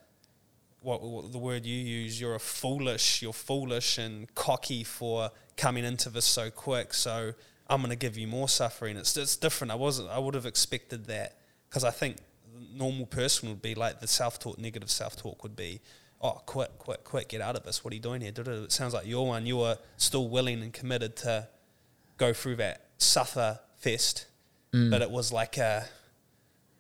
what, 0.81 1.03
what 1.03 1.33
the 1.33 1.39
word 1.39 1.65
you 1.65 1.79
use? 1.79 2.21
You're 2.21 2.35
a 2.35 2.41
foolish. 2.41 3.23
You're 3.23 3.33
foolish 3.33 3.99
and 3.99 4.33
cocky 4.35 4.85
for 4.85 5.31
coming 5.57 5.85
into 5.85 6.11
this 6.11 6.25
so 6.25 6.51
quick. 6.51 6.93
So 6.93 7.35
I'm 7.73 7.81
gonna 7.81 7.97
give 7.97 8.19
you 8.19 8.29
more 8.29 8.49
suffering. 8.51 8.99
It's 8.99 9.17
it's 9.17 9.35
different. 9.35 9.71
I 9.71 9.77
wasn't. 9.77 10.11
I 10.11 10.19
would 10.19 10.35
have 10.35 10.45
expected 10.45 11.07
that 11.07 11.39
because 11.69 11.85
I 11.85 11.91
think 11.91 12.19
the 12.55 12.77
normal 12.77 13.07
person 13.07 13.49
would 13.49 13.63
be 13.63 13.75
like 13.75 14.01
the 14.01 14.07
self 14.07 14.39
talk, 14.39 14.59
negative 14.59 14.91
self 14.91 15.17
talk 15.17 15.43
would 15.43 15.57
be, 15.57 15.81
oh, 16.21 16.43
quit, 16.45 16.73
quit, 16.77 17.03
quit, 17.03 17.31
get 17.31 17.41
out 17.41 17.57
of 17.57 17.65
this. 17.65 17.83
What 17.83 17.93
are 17.93 17.97
you 17.97 18.03
doing 18.03 18.21
here? 18.21 18.33
It 18.37 18.73
sounds 18.73 18.93
like 18.93 19.07
you're 19.07 19.25
one. 19.25 19.47
You 19.47 19.63
are 19.63 19.79
still 19.97 20.29
willing 20.29 20.63
and 20.63 20.71
committed 20.71 21.17
to 21.17 21.49
go 22.19 22.35
through 22.35 22.57
that 22.57 22.89
suffer 22.99 23.59
fest, 23.79 24.27
mm. 24.75 24.91
but 24.91 25.01
it 25.01 25.11
was 25.11 25.33
like 25.33 25.57
a 25.57 25.87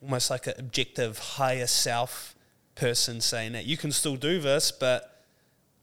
almost 0.03 0.29
like 0.29 0.47
an 0.47 0.55
objective 0.59 1.19
higher 1.19 1.67
self 1.67 2.35
person 2.75 3.23
saying 3.23 3.53
that 3.53 3.65
you 3.65 3.79
can 3.79 3.93
still 3.93 4.17
do 4.17 4.41
this, 4.41 4.71
but 4.71 5.25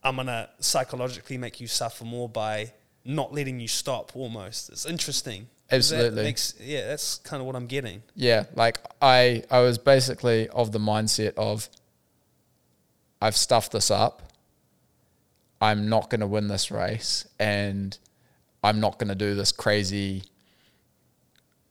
I'm 0.04 0.14
gonna 0.14 0.50
psychologically 0.60 1.36
make 1.36 1.60
you 1.60 1.66
suffer 1.66 2.04
more 2.04 2.28
by 2.28 2.74
not 3.04 3.32
letting 3.32 3.60
you 3.60 3.68
stop. 3.68 4.14
Almost, 4.14 4.70
it's 4.70 4.86
interesting. 4.86 5.48
Does 5.70 5.90
that 5.90 5.96
Absolutely. 5.96 6.22
makes, 6.24 6.54
yeah, 6.60 6.88
that's 6.88 7.18
kind 7.18 7.40
of 7.40 7.46
what 7.46 7.54
I'm 7.54 7.66
getting. 7.66 8.02
Yeah, 8.16 8.44
like 8.54 8.78
I 9.00 9.44
I 9.50 9.60
was 9.60 9.78
basically 9.78 10.48
of 10.48 10.72
the 10.72 10.80
mindset 10.80 11.34
of 11.36 11.68
I've 13.22 13.36
stuffed 13.36 13.72
this 13.72 13.90
up. 13.90 14.22
I'm 15.60 15.88
not 15.88 16.10
going 16.10 16.22
to 16.22 16.26
win 16.26 16.48
this 16.48 16.70
race 16.70 17.28
and 17.38 17.96
I'm 18.64 18.80
not 18.80 18.98
going 18.98 19.08
to 19.08 19.14
do 19.14 19.34
this 19.34 19.52
crazy 19.52 20.24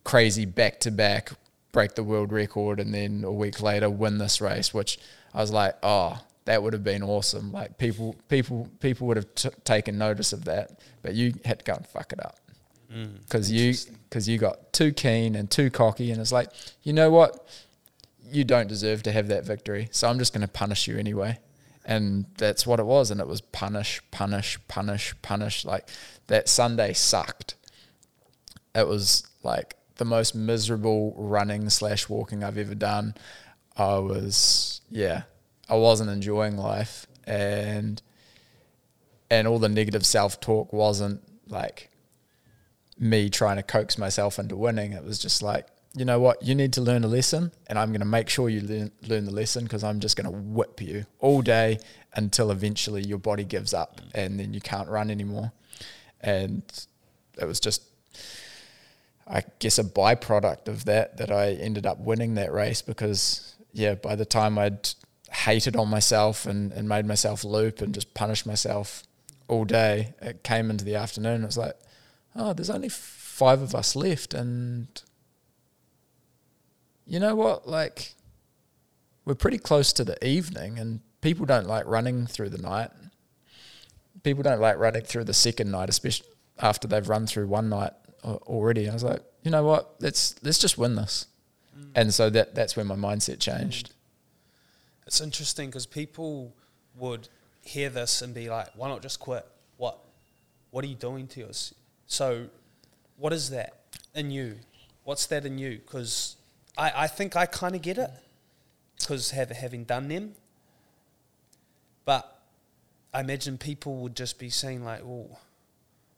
crazy 0.04 0.46
back 0.46 0.80
to 0.80 0.92
back 0.92 1.32
break 1.72 1.96
the 1.96 2.04
world 2.04 2.32
record 2.32 2.80
and 2.80 2.94
then 2.94 3.24
a 3.24 3.32
week 3.32 3.62
later 3.62 3.90
win 3.90 4.18
this 4.18 4.42
race 4.42 4.74
which 4.74 5.00
I 5.34 5.42
was 5.42 5.52
like, 5.52 5.76
"Oh, 5.84 6.20
that 6.50 6.62
would 6.64 6.74
have 6.74 6.84
been 6.84 7.04
awesome." 7.04 7.52
Like 7.52 7.78
people 7.78 8.16
people 8.28 8.68
people 8.80 9.08
would 9.08 9.18
have 9.18 9.34
t- 9.36 9.50
taken 9.64 9.98
notice 9.98 10.34
of 10.34 10.46
that, 10.46 10.80
but 11.02 11.14
you 11.14 11.36
had 11.46 11.60
to 11.60 11.66
go 11.66 11.74
and 11.76 11.88
fuck 11.88 12.12
it 12.12 12.20
up 12.26 12.40
mm. 12.94 13.22
because 13.22 13.52
you 13.52 13.74
because 14.10 14.28
you 14.28 14.38
got 14.38 14.74
too 14.74 14.92
keen 14.92 15.36
and 15.36 15.50
too 15.50 15.70
cocky, 15.70 16.12
and 16.12 16.20
it's 16.20 16.32
like, 16.32 16.50
you 16.84 16.94
know 16.94 17.10
what, 17.10 17.48
you 18.24 18.44
don't 18.44 18.68
deserve 18.68 19.04
to 19.04 19.12
have 19.12 19.28
that 19.28 19.46
victory, 19.46 19.88
so 19.92 20.10
I'm 20.10 20.18
just 20.20 20.34
going 20.34 20.42
to 20.42 20.48
punish 20.48 20.88
you 20.88 20.98
anyway, 20.98 21.40
and 21.86 22.26
that's 22.38 22.66
what 22.66 22.80
it 22.80 22.86
was, 22.86 23.12
and 23.12 23.22
it 23.22 23.28
was 23.28 23.42
punish, 23.42 24.02
punish, 24.12 24.58
punish, 24.68 25.16
punish. 25.22 25.66
Like 25.66 25.88
that 26.28 26.50
Sunday 26.50 26.94
sucked. 26.94 27.56
It 28.76 28.88
was 28.88 29.28
like 29.44 29.76
the 29.98 30.06
most 30.06 30.34
miserable 30.34 31.14
running 31.18 31.70
slash 31.70 32.10
walking 32.10 32.44
I've 32.44 32.58
ever 32.58 32.76
done. 32.76 33.16
I 33.78 33.98
was 34.00 34.82
yeah, 34.90 35.24
I 35.70 35.76
wasn't 35.76 36.10
enjoying 36.10 36.58
life, 36.58 37.06
and 37.26 38.02
and 39.30 39.48
all 39.48 39.60
the 39.60 39.70
negative 39.70 40.06
self 40.06 40.40
talk 40.40 40.74
wasn't 40.74 41.22
like 41.48 41.90
me 42.98 43.30
trying 43.30 43.58
to 43.58 43.64
coax 43.64 43.98
myself 43.98 44.40
into 44.40 44.56
winning. 44.56 44.94
It 44.94 45.04
was 45.04 45.20
just 45.20 45.42
like, 45.42 45.68
you 45.96 46.06
know 46.06 46.20
what, 46.20 46.44
you 46.44 46.54
need 46.54 46.74
to 46.74 46.82
learn 46.82 47.04
a 47.04 47.08
lesson, 47.08 47.52
and 47.68 47.80
I'm 47.80 47.90
going 47.90 48.02
to 48.02 48.06
make 48.06 48.30
sure 48.30 48.50
you 48.50 48.62
learn, 48.62 48.92
learn 49.08 49.26
the 49.26 49.32
lesson 49.32 49.64
because 49.64 49.84
I'm 49.84 50.00
just 50.00 50.18
going 50.18 50.32
to 50.32 50.38
whip 50.38 50.82
you 50.82 51.06
all 51.20 51.42
day 51.42 51.80
until 52.16 52.52
eventually 52.52 53.04
your 53.04 53.18
body 53.18 53.44
gives 53.44 53.74
up 53.74 54.02
and 54.14 54.40
then 54.40 54.54
you 54.54 54.62
can't 54.62 54.90
run 54.90 55.12
anymore. 55.12 55.52
And 56.22 56.64
it 57.40 57.46
was 57.46 57.60
just, 57.60 57.84
I 59.28 59.44
guess, 59.60 59.80
a 59.80 59.84
byproduct 59.84 60.68
of 60.68 60.86
that 60.86 61.18
that 61.18 61.32
I 61.32 61.52
ended 61.54 61.86
up 61.86 62.00
winning 62.00 62.36
that 62.36 62.52
race 62.52 62.82
because, 62.82 63.56
yeah, 63.72 63.96
by 63.96 64.16
the 64.16 64.26
time 64.26 64.58
I'd 64.58 64.90
hated 65.32 65.76
on 65.76 65.90
myself 65.90 66.46
and, 66.46 66.72
and 66.72 66.88
made 66.88 67.06
myself 67.06 67.44
loop 67.44 67.82
and 67.82 67.94
just 67.94 68.14
punished 68.14 68.46
myself 68.46 69.04
all 69.48 69.66
day, 69.66 70.14
it 70.22 70.44
came 70.44 70.70
into 70.70 70.86
the 70.86 70.96
afternoon. 70.96 71.44
It 71.44 71.48
was 71.48 71.58
like, 71.58 71.76
oh, 72.36 72.54
there's 72.54 72.70
only 72.70 72.90
five 72.90 73.62
of 73.62 73.74
us 73.76 73.96
left. 73.96 74.34
And 74.34 74.88
you 77.06 77.20
know 77.20 77.36
what? 77.36 77.68
Like, 77.68 78.14
we're 79.26 79.36
pretty 79.36 79.58
close 79.58 79.94
to 79.94 80.04
the 80.04 80.24
evening, 80.26 80.80
and 80.80 81.02
people 81.22 81.46
don't 81.46 81.68
like 81.68 81.86
running 81.86 82.26
through 82.26 82.50
the 82.50 82.62
night. 82.62 82.90
People 84.24 84.44
don't 84.44 84.60
like 84.60 84.78
running 84.78 85.04
through 85.04 85.26
the 85.26 85.34
second 85.34 85.72
night, 85.72 85.90
especially 85.90 86.28
after 86.60 86.88
they've 86.88 87.08
run 87.08 87.28
through 87.28 87.48
one 87.48 87.70
night 87.70 87.92
already. 88.24 88.90
I 88.90 88.94
was 88.94 89.04
like, 89.04 89.22
you 89.44 89.52
know 89.52 89.64
what? 89.64 89.96
Let's 90.00 90.36
let's 90.44 90.60
just 90.60 90.78
win 90.78 90.96
this. 90.96 91.28
Mm. 91.78 91.92
And 91.96 92.14
so 92.14 92.30
that 92.30 92.56
that's 92.56 92.76
when 92.76 92.88
my 92.88 92.96
mindset 92.96 93.40
changed. 93.40 93.94
It's 95.10 95.22
interesting 95.22 95.70
because 95.70 95.88
people 95.88 96.54
would 96.96 97.30
hear 97.64 97.90
this 97.90 98.22
and 98.22 98.32
be 98.32 98.48
like, 98.48 98.68
"Why 98.76 98.90
not 98.90 99.02
just 99.02 99.20
quit? 99.20 99.44
What, 99.78 99.98
what 100.70 100.86
are 100.86 100.88
you 100.88 100.94
doing 100.94 101.26
to 101.30 101.50
us?" 101.50 101.74
So, 102.06 102.46
what 103.18 103.34
is 103.34 103.50
that 103.50 103.74
in 104.14 104.30
you? 104.30 104.58
What's 105.06 105.26
that 105.26 105.48
in 105.48 105.58
you? 105.58 105.80
Because 105.80 106.36
I, 106.78 106.92
I 106.96 107.08
think 107.08 107.36
I 107.36 107.48
kind 107.48 107.74
of 107.74 107.82
get 107.82 107.98
it 107.98 108.12
because 109.00 109.32
having 109.32 109.84
done 109.84 110.10
them, 110.10 110.36
but 112.06 112.40
I 113.12 113.22
imagine 113.22 113.58
people 113.58 113.96
would 114.02 114.16
just 114.16 114.38
be 114.38 114.52
saying 114.52 114.86
like, 114.86 115.02
"Well, 115.04 115.40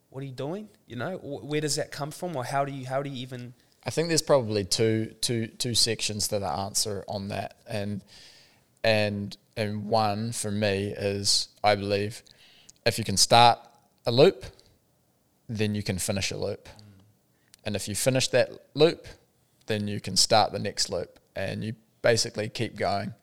what 0.09 0.21
are 0.21 0.25
you 0.25 0.33
doing? 0.33 0.67
You 0.85 0.97
know, 0.97 1.15
where 1.15 1.61
does 1.61 1.77
that 1.77 1.93
come 1.93 2.11
from, 2.11 2.35
or 2.35 2.43
how 2.43 2.65
do 2.65 2.73
you 2.73 2.85
how 2.87 3.01
do 3.01 3.09
you 3.09 3.21
even?" 3.21 3.53
I 3.85 3.89
think 3.89 4.09
there's 4.09 4.21
probably 4.21 4.65
two 4.65 5.15
two 5.21 5.47
two 5.47 5.75
sections 5.75 6.27
to 6.27 6.39
the 6.39 6.49
answer 6.49 7.05
on 7.07 7.29
that, 7.29 7.55
and 7.65 8.01
and 8.84 9.38
and 9.55 9.86
one 9.86 10.32
for 10.32 10.51
me 10.51 10.93
is 10.97 11.49
I 11.63 11.75
believe 11.75 12.23
if 12.86 12.97
you 12.97 13.03
can 13.03 13.17
start 13.17 13.59
a 14.05 14.11
loop, 14.11 14.45
then 15.47 15.75
you 15.75 15.84
can 15.84 15.99
finish 15.99 16.32
a 16.32 16.38
loop, 16.38 16.67
and 17.65 17.75
if 17.75 17.88
you 17.88 17.95
finish 17.95 18.27
that 18.29 18.51
loop, 18.73 19.07
then 19.67 19.88
you 19.88 19.99
can 19.99 20.15
start 20.15 20.51
the 20.51 20.59
next 20.59 20.89
loop, 20.89 21.19
and 21.36 21.63
you 21.63 21.75
basically 22.01 22.49
keep 22.49 22.75
going. 22.75 23.13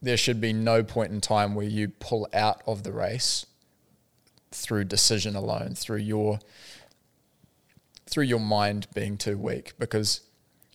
There 0.00 0.16
should 0.16 0.40
be 0.40 0.52
no 0.52 0.84
point 0.84 1.10
in 1.10 1.20
time 1.20 1.54
where 1.54 1.66
you 1.66 1.88
pull 1.88 2.28
out 2.32 2.62
of 2.66 2.84
the 2.84 2.92
race 2.92 3.46
through 4.52 4.84
decision 4.84 5.34
alone, 5.34 5.74
through 5.74 5.98
your 5.98 6.38
through 8.06 8.24
your 8.24 8.40
mind 8.40 8.86
being 8.94 9.18
too 9.18 9.36
weak. 9.36 9.72
Because 9.78 10.20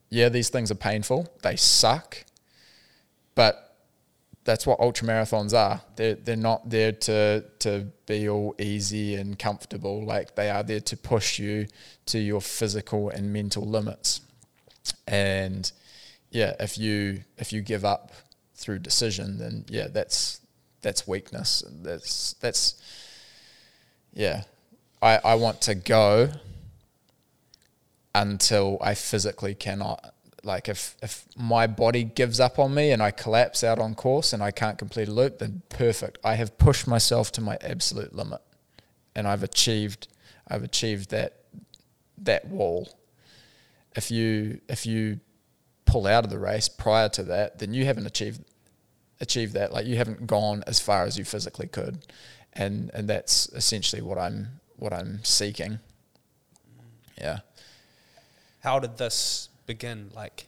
yeah 0.10 0.30
these 0.30 0.50
things 0.50 0.70
are 0.72 0.76
painful. 0.76 1.34
They 1.42 1.56
suck 1.56 2.26
but 3.36 3.76
that's 4.46 4.68
what 4.68 4.80
ultra 4.80 5.08
marathons 5.08 5.54
are. 5.54 5.82
They're, 5.96 6.16
they're 6.16 6.36
not 6.36 6.70
there 6.70 6.92
to 6.92 7.46
to 7.60 7.88
be 8.06 8.28
all 8.28 8.56
easy 8.60 9.16
and 9.16 9.40
comfortable. 9.40 10.04
Like 10.04 10.36
they 10.36 10.50
are 10.50 10.64
there 10.64 10.82
to 10.82 10.98
push 10.98 11.40
you 11.40 11.68
to 12.08 12.20
your 12.20 12.42
physical 12.42 13.10
and 13.10 13.32
mental 13.32 13.66
limits. 13.66 14.22
And 15.08 15.72
yeah 16.30 16.54
if 16.60 16.78
you 16.78 17.24
if 17.38 17.54
you 17.54 17.62
give 17.62 17.86
up 17.86 18.12
through 18.56 18.80
decision 18.80 19.38
then 19.38 19.66
yeah 19.70 19.88
that's 19.88 20.42
that's 20.82 21.08
weakness. 21.08 21.64
That's 21.82 22.34
that's 22.34 22.82
yeah. 24.14 24.44
I 25.02 25.20
i 25.24 25.36
want 25.36 25.62
to 25.62 25.76
go 25.76 26.30
until 28.16 28.78
I 28.80 28.94
physically 28.94 29.56
cannot 29.56 30.14
like 30.44 30.68
if 30.68 30.96
if 31.02 31.26
my 31.38 31.68
body 31.68 32.04
gives 32.04 32.40
up 32.40 32.60
on 32.60 32.74
me 32.74 32.92
and 32.92 33.02
I 33.02 33.12
collapse 33.12 33.64
out 33.64 33.80
on 33.80 33.96
course 33.96 34.34
and 34.34 34.44
I 34.44 34.52
can't 34.52 34.78
complete 34.78 35.08
a 35.08 35.12
loop, 35.12 35.40
then 35.40 35.62
perfect. 35.70 36.18
I 36.24 36.36
have 36.36 36.58
pushed 36.58 36.86
myself 36.86 37.32
to 37.34 37.42
my 37.42 37.58
absolute 37.62 38.14
limit, 38.14 38.42
and 39.16 39.28
I've 39.28 39.44
achieved 39.44 40.08
I've 40.48 40.64
achieved 40.64 41.10
that 41.12 41.38
that 42.18 42.48
wall. 42.48 42.90
If 43.96 44.12
you 44.12 44.60
if 44.68 44.86
you 44.86 45.22
pull 45.86 46.08
out 46.08 46.26
of 46.26 46.30
the 46.30 46.40
race 46.40 46.68
prior 46.68 47.10
to 47.10 47.24
that, 47.24 47.60
then 47.60 47.74
you 47.74 47.86
haven't 47.86 48.06
achieved 48.06 48.44
achieved 49.22 49.54
that. 49.54 49.72
Like 49.72 49.86
you 49.86 49.96
haven't 49.96 50.28
gone 50.28 50.64
as 50.68 50.80
far 50.80 51.04
as 51.06 51.18
you 51.18 51.24
physically 51.24 51.68
could, 51.68 52.06
and 52.52 52.92
and 52.94 53.08
that's 53.08 53.48
essentially 53.50 54.02
what 54.02 54.18
I'm 54.18 54.60
what 54.76 54.92
I'm 54.92 55.24
seeking. 55.24 55.80
Yeah. 57.18 57.40
How 58.60 58.80
did 58.80 58.98
this 58.98 59.50
begin? 59.66 60.10
Like, 60.14 60.48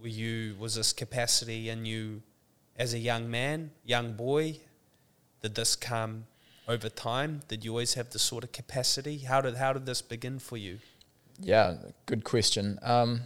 were 0.00 0.08
you 0.08 0.56
was 0.58 0.74
this 0.74 0.92
capacity 0.92 1.68
in 1.68 1.84
you 1.84 2.22
as 2.76 2.94
a 2.94 2.98
young 2.98 3.30
man, 3.30 3.70
young 3.84 4.14
boy? 4.14 4.58
Did 5.42 5.54
this 5.54 5.76
come 5.76 6.26
over 6.68 6.88
time? 6.88 7.42
Did 7.48 7.64
you 7.64 7.72
always 7.72 7.94
have 7.94 8.10
this 8.10 8.22
sort 8.22 8.44
of 8.44 8.52
capacity? 8.52 9.18
How 9.18 9.40
did 9.40 9.56
how 9.56 9.72
did 9.72 9.86
this 9.86 10.02
begin 10.02 10.38
for 10.38 10.56
you? 10.56 10.78
Yeah, 11.40 11.76
good 12.06 12.24
question. 12.24 12.78
Um, 12.82 13.22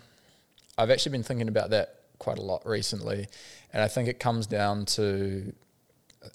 I've 0.78 0.90
actually 0.90 1.12
been 1.12 1.22
thinking 1.22 1.48
about 1.48 1.70
that 1.70 2.00
quite 2.18 2.38
a 2.38 2.42
lot 2.42 2.66
recently, 2.66 3.28
and 3.72 3.82
I 3.82 3.88
think 3.88 4.08
it 4.08 4.18
comes 4.18 4.46
down 4.46 4.86
to, 4.86 5.52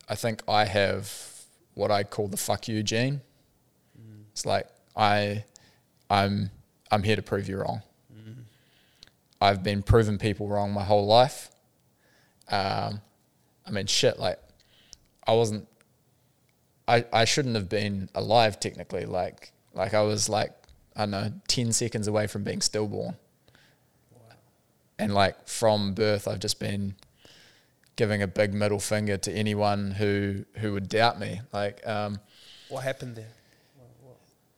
I 0.08 0.16
think 0.16 0.44
I 0.48 0.66
have 0.66 1.12
what 1.74 1.92
I 1.92 2.04
call 2.04 2.28
the 2.28 2.38
fuck 2.38 2.68
you 2.68 2.84
gene. 2.84 3.22
Mm. 4.00 4.24
It's 4.32 4.46
like 4.46 4.68
I, 4.96 5.44
I'm 6.10 6.52
I'm 6.92 7.04
here 7.04 7.16
to 7.16 7.22
prove 7.22 7.48
you 7.48 7.58
wrong. 7.58 7.82
I've 9.42 9.64
been 9.64 9.82
proving 9.84 10.18
people 10.18 10.48
wrong 10.48 10.72
my 10.72 10.84
whole 10.84 11.06
life. 11.06 11.50
Um, 12.50 13.02
I 13.66 13.72
mean, 13.72 13.88
shit, 13.88 14.20
like 14.20 14.40
I 15.26 15.34
wasn't. 15.34 15.68
I, 16.88 17.06
I 17.12 17.26
shouldn't 17.26 17.56
have 17.56 17.70
been 17.70 18.10
alive 18.16 18.60
technically. 18.60 19.06
Like 19.06 19.52
like 19.74 19.94
I 19.94 20.02
was 20.02 20.30
like 20.30 20.52
I 20.96 21.02
don't 21.02 21.12
know 21.12 21.34
ten 21.48 21.72
seconds 21.72 22.08
away 22.08 22.28
from 22.28 22.44
being 22.44 22.62
stillborn 22.62 23.16
and 25.02 25.14
like 25.16 25.48
from 25.48 25.94
birth, 25.94 26.28
I've 26.28 26.40
just 26.40 26.60
been 26.60 26.96
giving 27.96 28.22
a 28.22 28.28
big 28.28 28.54
middle 28.54 28.80
finger 28.80 29.18
to 29.18 29.32
anyone 29.32 29.92
who 29.92 30.46
who 30.58 30.74
would 30.74 30.88
doubt 30.88 31.20
me. 31.20 31.42
Like, 31.52 31.86
um, 31.88 32.20
what 32.70 32.84
happened 32.84 33.16
there? 33.16 33.32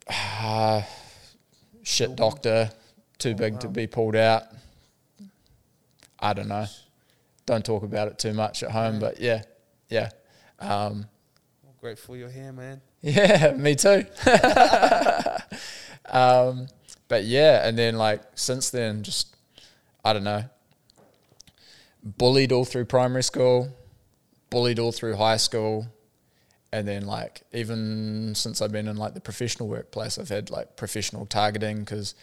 Uh, 0.08 0.82
shit 1.84 2.16
doctor, 2.18 2.72
too 3.18 3.32
oh, 3.32 3.36
big 3.36 3.54
wow. 3.54 3.60
to 3.60 3.68
be 3.70 3.88
pulled 3.88 4.18
out. 4.18 4.44
I 6.24 6.32
don't 6.32 6.48
know. 6.48 6.66
Don't 7.46 7.66
talk 7.66 7.84
about 7.84 8.08
it 8.08 8.18
too 8.18 8.34
much 8.34 8.64
at 8.64 8.72
home, 8.72 9.00
but 9.00 9.20
yeah, 9.20 9.44
yeah. 9.90 10.10
Um, 10.58 11.06
well, 11.62 11.76
grateful 11.82 12.16
you're 12.16 12.30
here, 12.30 12.54
man. 12.54 12.80
Yeah, 13.02 13.52
me 13.58 13.76
too. 13.76 14.06
um, 16.10 16.68
but 17.10 17.26
yeah, 17.26 17.68
and 17.68 17.78
then 17.78 17.98
like 17.98 18.22
since 18.36 18.70
then, 18.70 19.04
just 19.04 19.36
I 20.06 20.14
don't 20.14 20.24
know, 20.24 20.46
bullied 22.02 22.54
all 22.54 22.64
through 22.64 22.86
primary 22.86 23.24
school, 23.24 23.76
bullied 24.50 24.80
all 24.80 24.94
through 24.94 25.18
high 25.18 25.36
school, 25.36 25.88
and 26.72 26.88
then 26.88 27.06
like 27.06 27.42
even 27.52 28.34
since 28.34 28.62
I've 28.62 28.72
been 28.72 28.88
in 28.88 28.96
like 28.96 29.14
the 29.14 29.20
professional 29.20 29.68
workplace, 29.68 30.18
I've 30.18 30.30
had 30.30 30.50
like 30.50 30.78
professional 30.78 31.26
targeting 31.26 31.80
because 31.80 32.16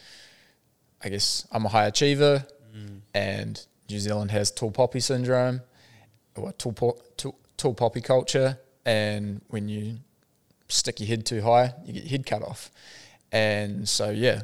I 1.03 1.09
guess 1.09 1.45
I'm 1.51 1.67
a 1.67 1.69
high 1.69 1.85
achiever, 1.85 2.47
mm. 2.75 3.01
and 3.13 3.63
New 3.91 3.99
Zealand 3.99 4.31
has 4.31 4.51
tall 4.51 4.71
poppy 4.71 4.99
syndrome, 4.99 5.61
or 6.35 6.51
tall, 6.53 6.73
po- 6.73 7.01
tall, 7.17 7.35
tall 7.57 7.73
poppy 7.73 8.01
culture, 8.01 8.57
and 8.85 9.41
when 9.49 9.69
you 9.69 9.97
stick 10.67 10.99
your 10.99 11.07
head 11.07 11.25
too 11.25 11.41
high, 11.41 11.73
you 11.85 11.93
get 11.93 12.03
your 12.03 12.11
head 12.11 12.25
cut 12.25 12.41
off. 12.41 12.71
And 13.31 13.87
so 13.87 14.09
yeah, 14.09 14.41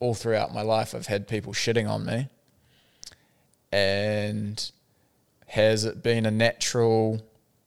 all 0.00 0.14
throughout 0.14 0.52
my 0.52 0.62
life, 0.62 0.94
I've 0.94 1.06
had 1.06 1.28
people 1.28 1.52
shitting 1.52 1.88
on 1.88 2.04
me 2.04 2.28
and 3.74 4.70
has 5.48 5.84
it 5.84 6.00
been 6.00 6.26
a 6.26 6.30
natural 6.30 7.20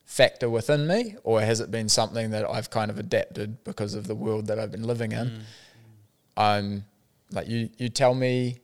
factor 0.06 0.50
within 0.50 0.88
me 0.88 1.16
or 1.24 1.42
has 1.42 1.60
it 1.60 1.70
been 1.70 1.90
something 1.90 2.30
that 2.32 2.50
I've 2.50 2.70
kind 2.70 2.90
of 2.90 2.98
adapted 2.98 3.62
because 3.66 3.94
of 3.94 4.08
the 4.08 4.16
world 4.16 4.48
that 4.48 4.58
I've 4.58 4.72
been 4.72 4.84
living 4.84 5.12
in? 5.12 5.28
Mm. 5.28 5.42
I'm 6.38 6.86
like 7.32 7.50
you 7.50 7.70
you 7.78 7.90
tell 7.90 8.14
me 8.14 8.60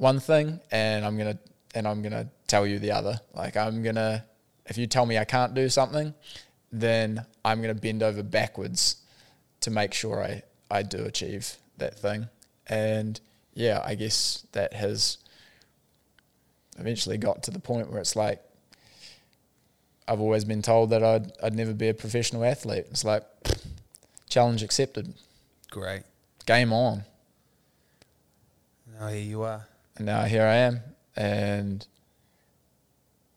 one 0.00 0.18
thing 0.18 0.58
and 0.70 1.04
I'm 1.04 1.18
gonna 1.18 1.38
and 1.74 1.86
I'm 1.86 2.02
gonna 2.02 2.26
tell 2.46 2.66
you 2.66 2.78
the 2.78 2.90
other. 2.90 3.20
Like 3.34 3.56
I'm 3.56 3.82
gonna 3.82 4.24
if 4.66 4.78
you 4.78 4.86
tell 4.86 5.04
me 5.04 5.18
I 5.18 5.24
can't 5.24 5.52
do 5.54 5.68
something, 5.68 6.14
then 6.72 7.24
I'm 7.44 7.60
gonna 7.60 7.74
bend 7.74 8.02
over 8.02 8.22
backwards 8.22 8.96
to 9.60 9.70
make 9.70 9.92
sure 9.92 10.22
I, 10.22 10.42
I 10.70 10.82
do 10.82 11.04
achieve 11.04 11.56
that 11.76 11.98
thing. 11.98 12.28
And 12.66 13.20
yeah, 13.52 13.82
I 13.84 13.94
guess 13.94 14.46
that 14.52 14.72
has 14.72 15.18
eventually 16.78 17.18
got 17.18 17.42
to 17.42 17.50
the 17.50 17.58
point 17.60 17.90
where 17.90 18.00
it's 18.00 18.16
like 18.16 18.42
I've 20.08 20.20
always 20.20 20.46
been 20.46 20.62
told 20.62 20.90
that 20.90 21.04
I'd 21.04 21.30
I'd 21.42 21.54
never 21.54 21.74
be 21.74 21.88
a 21.88 21.94
professional 21.94 22.42
athlete. 22.42 22.86
It's 22.90 23.04
like 23.04 23.24
challenge 24.30 24.62
accepted. 24.62 25.12
Great. 25.70 26.04
Game 26.46 26.72
on. 26.72 27.04
Oh, 28.88 29.00
now 29.00 29.08
here 29.08 29.20
you 29.20 29.42
are. 29.42 29.66
And 30.00 30.06
now 30.06 30.22
here 30.22 30.46
I 30.46 30.54
am. 30.54 30.80
And 31.14 31.86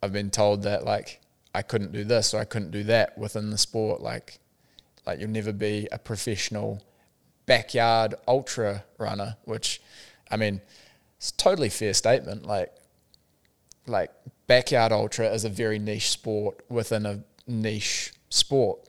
I've 0.01 0.13
been 0.13 0.31
told 0.31 0.63
that 0.63 0.85
like 0.85 1.19
I 1.53 1.61
couldn't 1.61 1.91
do 1.91 2.05
this 2.05 2.33
or 2.33 2.39
I 2.39 2.45
couldn't 2.45 2.71
do 2.71 2.85
that 2.85 3.17
within 3.17 3.49
the 3.49 3.57
sport. 3.57 3.99
Like 3.99 4.39
like 5.05 5.19
you'll 5.19 5.29
never 5.29 5.51
be 5.51 5.89
a 5.91 5.99
professional 5.99 6.81
backyard 7.45 8.15
ultra 8.29 8.85
runner, 8.97 9.35
which 9.43 9.81
I 10.31 10.37
mean, 10.37 10.61
it's 11.17 11.31
a 11.31 11.35
totally 11.35 11.67
fair 11.67 11.93
statement. 11.93 12.45
Like 12.45 12.73
like 13.85 14.11
backyard 14.47 14.93
ultra 14.93 15.27
is 15.33 15.43
a 15.43 15.49
very 15.49 15.79
niche 15.79 16.11
sport 16.11 16.61
within 16.69 17.05
a 17.05 17.25
niche 17.45 18.13
sport, 18.29 18.87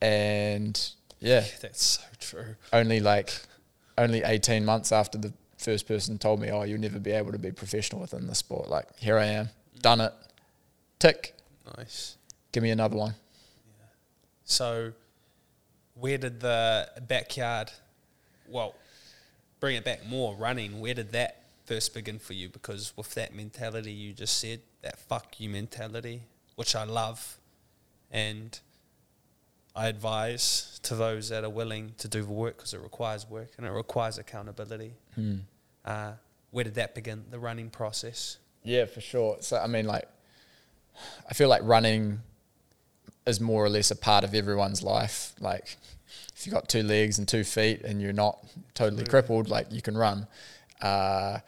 and 0.00 0.80
yeah, 1.18 1.44
that's 1.60 1.84
so 1.84 2.02
true. 2.20 2.54
Only 2.72 3.00
like 3.00 3.32
only 3.98 4.22
eighteen 4.22 4.64
months 4.64 4.92
after 4.92 5.18
the 5.18 5.32
first 5.64 5.88
person 5.88 6.18
told 6.18 6.40
me, 6.40 6.50
"Oh, 6.50 6.62
you'll 6.62 6.80
never 6.80 6.98
be 6.98 7.12
able 7.12 7.32
to 7.32 7.38
be 7.38 7.50
professional 7.50 8.00
within 8.00 8.26
the 8.26 8.34
sport." 8.34 8.68
Like 8.68 8.96
here 8.98 9.18
I 9.18 9.26
am, 9.26 9.48
done 9.80 10.00
it, 10.00 10.12
tick. 10.98 11.34
Nice. 11.76 12.16
Give 12.52 12.62
me 12.62 12.70
another 12.70 12.96
one. 12.96 13.14
Yeah. 13.66 13.86
So, 14.44 14.92
where 15.94 16.18
did 16.18 16.40
the 16.40 16.88
backyard? 17.08 17.72
Well, 18.48 18.74
bring 19.60 19.76
it 19.76 19.84
back 19.84 20.06
more 20.06 20.34
running. 20.34 20.80
Where 20.80 20.94
did 20.94 21.12
that 21.12 21.44
first 21.64 21.94
begin 21.94 22.18
for 22.18 22.34
you? 22.34 22.48
Because 22.48 22.92
with 22.96 23.14
that 23.14 23.34
mentality 23.34 23.92
you 23.92 24.12
just 24.12 24.38
said, 24.38 24.60
that 24.82 24.98
fuck 24.98 25.40
you 25.40 25.48
mentality, 25.48 26.22
which 26.56 26.76
I 26.76 26.84
love, 26.84 27.38
and 28.10 28.60
I 29.74 29.88
advise 29.88 30.78
to 30.84 30.94
those 30.94 31.30
that 31.30 31.42
are 31.42 31.50
willing 31.50 31.94
to 31.98 32.08
do 32.08 32.22
the 32.22 32.30
work 32.30 32.58
because 32.58 32.74
it 32.74 32.80
requires 32.80 33.28
work 33.28 33.48
and 33.56 33.66
it 33.66 33.70
requires 33.70 34.18
accountability. 34.18 34.92
Hmm. 35.14 35.38
Uh, 35.84 36.12
where 36.50 36.64
did 36.64 36.74
that 36.74 36.94
begin? 36.94 37.24
The 37.30 37.38
running 37.38 37.70
process. 37.70 38.38
Yeah, 38.62 38.86
for 38.86 39.00
sure. 39.00 39.38
So 39.40 39.58
I 39.58 39.66
mean, 39.66 39.86
like, 39.86 40.08
I 41.28 41.34
feel 41.34 41.48
like 41.48 41.62
running 41.64 42.20
is 43.26 43.40
more 43.40 43.64
or 43.64 43.68
less 43.68 43.90
a 43.90 43.96
part 43.96 44.24
of 44.24 44.34
everyone's 44.34 44.82
life. 44.82 45.32
Like, 45.40 45.76
if 46.36 46.46
you've 46.46 46.54
got 46.54 46.68
two 46.68 46.82
legs 46.82 47.18
and 47.18 47.26
two 47.26 47.44
feet 47.44 47.82
and 47.82 48.00
you're 48.00 48.12
not 48.12 48.38
totally 48.74 49.04
crippled, 49.04 49.48
like 49.48 49.70
you 49.70 49.82
can 49.82 49.96
run. 49.96 50.26
Uh, 50.80 51.38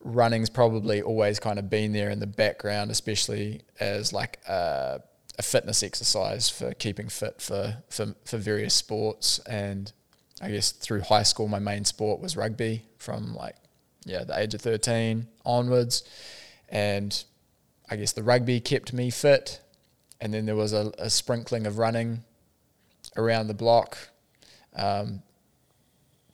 running's 0.00 0.50
probably 0.50 1.02
always 1.02 1.40
kind 1.40 1.58
of 1.58 1.70
been 1.70 1.92
there 1.92 2.10
in 2.10 2.20
the 2.20 2.26
background, 2.26 2.90
especially 2.90 3.62
as 3.80 4.12
like 4.12 4.38
a, 4.48 5.00
a 5.38 5.42
fitness 5.42 5.82
exercise 5.82 6.48
for 6.48 6.72
keeping 6.74 7.08
fit 7.08 7.40
for, 7.40 7.78
for, 7.88 8.14
for 8.24 8.38
various 8.38 8.74
sports. 8.74 9.38
And 9.40 9.92
I 10.44 10.50
guess 10.50 10.72
through 10.72 11.00
high 11.00 11.22
school, 11.22 11.48
my 11.48 11.58
main 11.58 11.86
sport 11.86 12.20
was 12.20 12.36
rugby 12.36 12.82
from 12.98 13.34
like, 13.34 13.56
yeah, 14.04 14.24
the 14.24 14.38
age 14.38 14.52
of 14.52 14.60
13 14.60 15.26
onwards. 15.46 16.04
And 16.68 17.24
I 17.90 17.96
guess 17.96 18.12
the 18.12 18.22
rugby 18.22 18.60
kept 18.60 18.92
me 18.92 19.08
fit. 19.08 19.60
And 20.20 20.34
then 20.34 20.44
there 20.44 20.54
was 20.54 20.74
a, 20.74 20.92
a 20.98 21.08
sprinkling 21.08 21.66
of 21.66 21.78
running 21.78 22.24
around 23.16 23.46
the 23.46 23.54
block. 23.54 23.96
Um, 24.76 25.22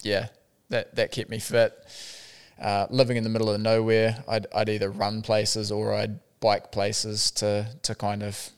yeah, 0.03 0.29
that 0.71 0.97
that 0.97 1.13
kept 1.13 1.31
me 1.31 1.39
fit. 1.39 1.73
Uh, 2.61 2.87
living 2.91 3.17
in 3.17 3.23
the 3.23 3.31
middle 3.31 3.51
of 3.51 3.61
nowhere, 3.61 4.25
I'd 4.27 4.47
I'd 4.55 4.69
either 4.69 4.91
run 4.91 5.23
places 5.23 5.71
or 5.71 5.95
I'd 5.95 6.19
bike 6.41 6.73
places 6.73 7.31
to 7.33 7.69
to 7.83 7.95
kind 7.95 8.23
of 8.23 8.51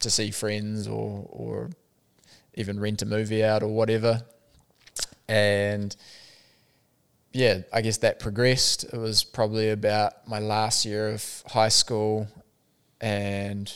to 0.00 0.10
see 0.10 0.30
friends 0.30 0.86
or 0.86 1.26
or 1.30 1.70
even 2.54 2.78
rent 2.78 3.02
a 3.02 3.06
movie 3.06 3.42
out 3.42 3.62
or 3.62 3.68
whatever. 3.68 4.22
And 5.28 5.94
yeah, 7.32 7.60
I 7.72 7.82
guess 7.82 7.98
that 7.98 8.18
progressed. 8.18 8.84
It 8.84 8.96
was 8.96 9.22
probably 9.24 9.70
about 9.70 10.26
my 10.26 10.38
last 10.38 10.84
year 10.84 11.08
of 11.08 11.42
high 11.46 11.68
school, 11.68 12.26
and 13.00 13.72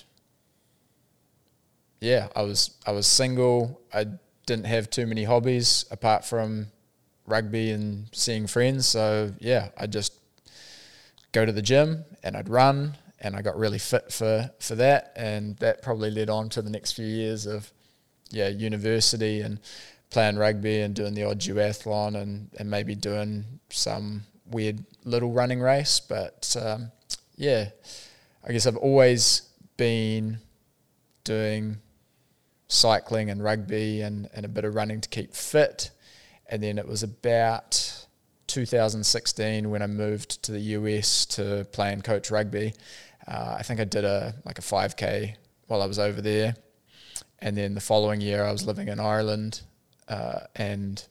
yeah, 2.01 2.29
I 2.35 2.43
was 2.43 2.71
I 2.87 2.93
was 2.93 3.07
single. 3.07 3.81
I 3.93 4.07
didn't 4.47 4.67
have 4.67 4.91
too 4.91 5.07
many 5.07 5.25
hobbies 5.25 5.85
apart 5.91 6.25
from 6.25 6.69
rugby 7.27 7.71
and 7.71 8.09
seeing 8.13 8.47
friends. 8.47 8.87
So 8.89 9.33
yeah, 9.39 9.69
I 9.79 9.87
just 9.87 10.15
go 11.33 11.47
to 11.47 11.53
the 11.53 11.63
gym 11.63 12.05
and 12.23 12.37
I'd 12.37 12.49
run, 12.49 12.97
and 13.21 13.37
I 13.37 13.43
got 13.43 13.57
really 13.57 13.79
fit 13.79 14.13
for 14.13 14.51
for 14.59 14.75
that, 14.77 15.13
and 15.15 15.57
that 15.59 15.83
probably 15.83 16.11
led 16.11 16.31
on 16.31 16.49
to 16.51 16.63
the 16.63 16.71
next 16.71 16.93
few 16.93 17.07
years 17.07 17.47
of 17.47 17.71
yeah 18.31 18.49
university 18.49 19.43
and 19.43 19.61
playing 20.13 20.37
rugby 20.37 20.81
and 20.83 20.95
doing 20.95 21.15
the 21.15 21.25
odd 21.25 21.41
duathlon 21.41 22.17
and 22.17 22.51
and 22.59 22.71
maybe 22.71 22.95
doing 22.95 23.45
some 23.71 24.23
weird 24.47 24.85
little 25.05 25.33
running 25.33 25.61
race. 25.61 26.01
But 26.01 26.55
um, 26.61 26.93
yeah, 27.37 27.71
I 28.47 28.53
guess 28.53 28.67
I've 28.67 28.77
always 28.77 29.43
been 29.77 30.39
doing 31.25 31.79
cycling 32.69 33.31
and 33.31 33.43
rugby 33.43 34.03
and, 34.03 34.29
and 34.35 34.45
a 34.45 34.49
bit 34.49 34.65
of 34.65 34.75
running 34.75 35.01
to 35.01 35.09
keep 35.09 35.35
fit. 35.35 35.91
And 36.49 36.63
then 36.63 36.79
it 36.79 36.87
was 36.87 37.03
about 37.03 38.07
2016 38.47 39.71
when 39.71 39.83
I 39.83 39.87
moved 39.87 40.43
to 40.45 40.53
the 40.53 40.61
US 40.61 41.27
to 41.27 41.67
play 41.73 41.93
and 41.93 42.03
coach 42.03 42.31
rugby. 42.31 42.75
Uh, 43.27 43.57
I 43.59 43.63
think 43.63 43.81
I 43.81 43.85
did 43.85 44.05
a 44.05 44.35
like 44.45 44.59
a 44.59 44.63
5k 44.63 45.37
while 45.69 45.81
I 45.81 45.87
was 45.87 45.99
over 45.99 46.21
there, 46.21 46.55
and 47.39 47.57
then 47.57 47.75
the 47.75 47.81
following 47.81 48.21
year 48.21 48.45
I 48.45 48.51
was 48.51 48.67
living 48.67 48.89
in 48.89 48.99
Ireland, 48.99 49.63
uh, 50.13 50.47
and 50.57 51.05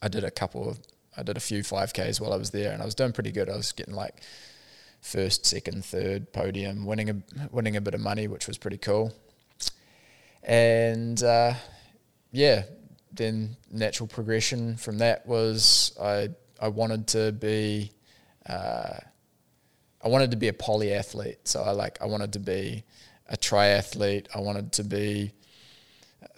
I 0.00 0.08
did 0.08 0.24
a 0.24 0.30
couple 0.30 0.68
of 0.68 0.78
I 1.16 1.22
did 1.22 1.36
a 1.36 1.40
few 1.40 1.62
5ks 1.62 2.20
while 2.20 2.32
I 2.32 2.36
was 2.36 2.50
there, 2.50 2.72
and 2.72 2.80
I 2.80 2.84
was 2.84 2.94
doing 2.94 3.12
pretty 3.12 3.32
good. 3.32 3.50
I 3.50 3.56
was 3.56 3.72
getting 3.72 3.94
like 3.94 4.22
first, 5.00 5.44
second, 5.44 5.84
third 5.84 6.32
podium, 6.32 6.86
winning 6.86 7.10
a 7.10 7.16
winning 7.50 7.76
a 7.76 7.80
bit 7.80 7.94
of 7.94 8.00
money, 8.00 8.26
which 8.28 8.46
was 8.46 8.56
pretty 8.56 8.78
cool. 8.78 9.12
And 10.42 11.22
uh, 11.22 11.54
yeah, 12.32 12.62
then 13.12 13.56
natural 13.70 14.06
progression 14.06 14.76
from 14.76 14.98
that 14.98 15.26
was 15.26 15.92
I 16.00 16.30
I 16.60 16.68
wanted 16.68 17.08
to 17.08 17.32
be 17.32 17.92
uh, 18.46 18.98
I 20.02 20.08
wanted 20.08 20.30
to 20.30 20.38
be 20.38 20.48
a 20.48 20.52
polyathlete. 20.54 21.44
So 21.44 21.62
I 21.62 21.72
like 21.72 22.00
I 22.00 22.06
wanted 22.06 22.32
to 22.34 22.38
be 22.38 22.84
a 23.28 23.36
triathlete. 23.36 24.28
I 24.34 24.40
wanted 24.40 24.72
to 24.74 24.84
be 24.84 25.32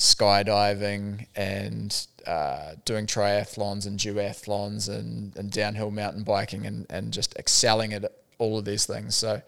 skydiving 0.00 1.26
and 1.36 2.06
uh, 2.26 2.72
doing 2.86 3.04
triathlons 3.06 3.86
and 3.86 3.98
duathlons 3.98 4.88
and, 4.88 5.36
and 5.36 5.50
downhill 5.50 5.90
mountain 5.90 6.22
biking 6.22 6.64
and, 6.64 6.86
and 6.88 7.12
just 7.12 7.36
excelling 7.36 7.92
at 7.92 8.10
all 8.38 8.58
of 8.58 8.64
these 8.64 8.86
things. 8.86 9.14
So 9.14 9.42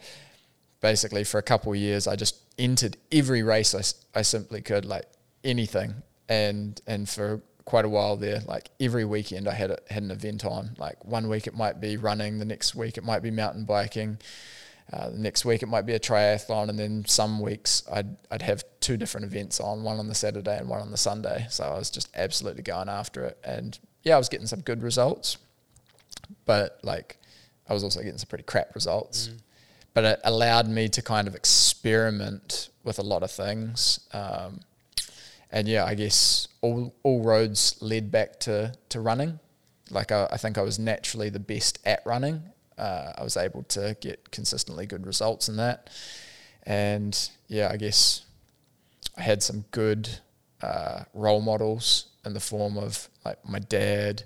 basically, 0.82 1.24
for 1.24 1.38
a 1.38 1.42
couple 1.42 1.72
of 1.72 1.78
years, 1.78 2.06
I 2.06 2.16
just 2.16 2.36
entered 2.58 2.98
every 3.10 3.42
race 3.42 3.74
I, 3.74 4.18
I 4.18 4.22
simply 4.22 4.60
could, 4.60 4.84
like 4.84 5.06
anything. 5.42 5.94
And 6.28 6.80
and 6.86 7.08
for 7.08 7.40
quite 7.64 7.86
a 7.86 7.88
while 7.88 8.16
there, 8.18 8.40
like 8.46 8.68
every 8.78 9.06
weekend, 9.06 9.48
I 9.48 9.54
had 9.54 9.70
a, 9.70 9.78
had 9.88 10.02
an 10.02 10.10
event 10.10 10.44
on. 10.44 10.72
Like 10.76 11.02
one 11.02 11.28
week 11.28 11.46
it 11.46 11.54
might 11.54 11.80
be 11.80 11.96
running, 11.96 12.38
the 12.38 12.44
next 12.44 12.74
week 12.74 12.98
it 12.98 13.04
might 13.04 13.22
be 13.22 13.30
mountain 13.30 13.64
biking. 13.64 14.18
Uh, 14.92 15.08
the 15.08 15.18
next 15.18 15.46
week 15.46 15.62
it 15.62 15.66
might 15.66 15.86
be 15.86 15.94
a 15.94 16.00
triathlon, 16.00 16.68
and 16.68 16.78
then 16.78 17.06
some 17.06 17.40
weeks 17.40 17.84
I'd 17.90 18.16
I'd 18.30 18.42
have 18.42 18.64
two 18.82 18.96
different 18.96 19.24
events 19.24 19.60
on, 19.60 19.82
one 19.82 19.98
on 19.98 20.08
the 20.08 20.14
Saturday 20.14 20.58
and 20.58 20.68
one 20.68 20.80
on 20.80 20.90
the 20.90 20.96
Sunday. 20.96 21.46
So 21.48 21.64
I 21.64 21.78
was 21.78 21.90
just 21.90 22.10
absolutely 22.14 22.62
going 22.62 22.88
after 22.88 23.24
it, 23.24 23.38
and 23.44 23.78
yeah, 24.02 24.16
I 24.16 24.18
was 24.18 24.28
getting 24.28 24.46
some 24.46 24.60
good 24.60 24.82
results, 24.82 25.38
but 26.44 26.78
like 26.82 27.18
I 27.68 27.72
was 27.72 27.84
also 27.84 28.02
getting 28.02 28.18
some 28.18 28.28
pretty 28.28 28.44
crap 28.44 28.74
results. 28.74 29.28
Mm. 29.28 29.38
But 29.94 30.04
it 30.04 30.20
allowed 30.24 30.68
me 30.68 30.88
to 30.88 31.02
kind 31.02 31.28
of 31.28 31.34
experiment 31.34 32.70
with 32.82 32.98
a 32.98 33.02
lot 33.02 33.22
of 33.22 33.30
things. 33.30 34.00
Um, 34.12 34.60
and 35.50 35.68
yeah, 35.68 35.84
I 35.84 35.94
guess 35.94 36.48
all 36.62 36.94
all 37.02 37.22
roads 37.22 37.76
led 37.80 38.10
back 38.10 38.40
to 38.40 38.74
to 38.88 39.00
running. 39.00 39.38
Like 39.90 40.10
I, 40.10 40.28
I 40.32 40.36
think 40.38 40.58
I 40.58 40.62
was 40.62 40.78
naturally 40.78 41.28
the 41.28 41.40
best 41.40 41.78
at 41.84 42.00
running. 42.06 42.42
Uh, 42.78 43.12
I 43.16 43.22
was 43.22 43.36
able 43.36 43.62
to 43.64 43.96
get 44.00 44.30
consistently 44.30 44.86
good 44.86 45.06
results 45.06 45.48
in 45.48 45.56
that, 45.56 45.90
and 46.64 47.30
yeah, 47.48 47.68
I 47.70 47.76
guess 47.76 48.22
I 49.16 49.22
had 49.22 49.42
some 49.42 49.64
good 49.70 50.08
uh, 50.62 51.04
role 51.14 51.40
models 51.40 52.08
in 52.24 52.34
the 52.34 52.40
form 52.40 52.76
of 52.76 53.08
like 53.24 53.46
my 53.46 53.58
dad 53.58 54.22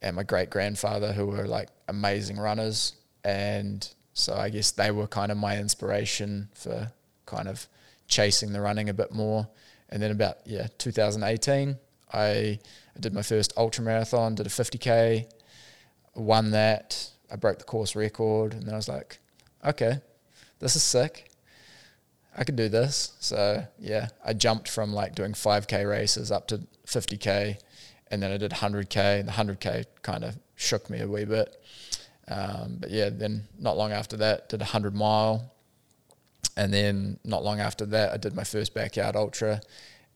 and 0.00 0.16
my 0.16 0.22
great 0.22 0.50
grandfather, 0.50 1.12
who 1.12 1.26
were 1.26 1.46
like 1.46 1.68
amazing 1.88 2.38
runners, 2.38 2.94
and 3.24 3.88
so 4.14 4.34
I 4.34 4.48
guess 4.48 4.72
they 4.72 4.90
were 4.90 5.06
kind 5.06 5.30
of 5.30 5.38
my 5.38 5.58
inspiration 5.58 6.48
for 6.54 6.92
kind 7.26 7.48
of 7.48 7.66
chasing 8.08 8.52
the 8.52 8.60
running 8.60 8.88
a 8.88 8.94
bit 8.94 9.12
more. 9.12 9.48
And 9.90 10.02
then 10.02 10.10
about 10.10 10.38
yeah 10.44 10.68
2018, 10.78 11.76
I, 12.12 12.18
I 12.20 12.58
did 13.00 13.12
my 13.12 13.22
first 13.22 13.52
ultra 13.56 13.84
marathon, 13.84 14.34
did 14.34 14.46
a 14.46 14.50
50k, 14.50 15.26
won 16.14 16.50
that. 16.52 17.10
I 17.30 17.36
broke 17.36 17.58
the 17.58 17.64
course 17.64 17.96
record, 17.96 18.52
and 18.52 18.64
then 18.64 18.74
I 18.74 18.76
was 18.76 18.88
like, 18.88 19.18
okay, 19.64 20.00
this 20.58 20.76
is 20.76 20.82
sick. 20.82 21.31
I 22.36 22.44
could 22.44 22.56
do 22.56 22.68
this. 22.68 23.12
So 23.20 23.64
yeah, 23.78 24.08
I 24.24 24.32
jumped 24.32 24.68
from 24.68 24.92
like 24.92 25.14
doing 25.14 25.32
5k 25.32 25.88
races 25.88 26.30
up 26.30 26.48
to 26.48 26.62
50k, 26.86 27.58
and 28.10 28.22
then 28.22 28.32
I 28.32 28.36
did 28.36 28.52
100k. 28.52 29.20
And 29.20 29.28
the 29.28 29.32
100k 29.32 29.86
kind 30.02 30.24
of 30.24 30.38
shook 30.54 30.88
me 30.88 31.00
a 31.00 31.08
wee 31.08 31.24
bit. 31.24 31.56
Um, 32.28 32.78
but 32.80 32.90
yeah, 32.90 33.10
then 33.10 33.48
not 33.58 33.76
long 33.76 33.92
after 33.92 34.16
that, 34.18 34.48
did 34.48 34.60
a 34.60 34.64
100 34.64 34.94
mile. 34.94 35.52
And 36.56 36.72
then 36.72 37.18
not 37.24 37.44
long 37.44 37.60
after 37.60 37.86
that, 37.86 38.12
I 38.12 38.16
did 38.16 38.34
my 38.34 38.44
first 38.44 38.74
backyard 38.74 39.16
ultra. 39.16 39.60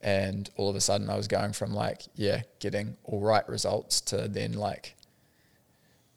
And 0.03 0.49
all 0.57 0.69
of 0.69 0.77
a 0.77 0.81
sudden, 0.81 1.09
I 1.11 1.17
was 1.17 1.27
going 1.27 1.53
from 1.53 1.73
like, 1.73 2.03
yeah, 2.15 2.43
getting 2.61 2.97
all 3.05 3.21
right 3.21 3.47
results 3.49 4.01
to 4.03 4.29
then 4.29 4.53
like 4.53 4.95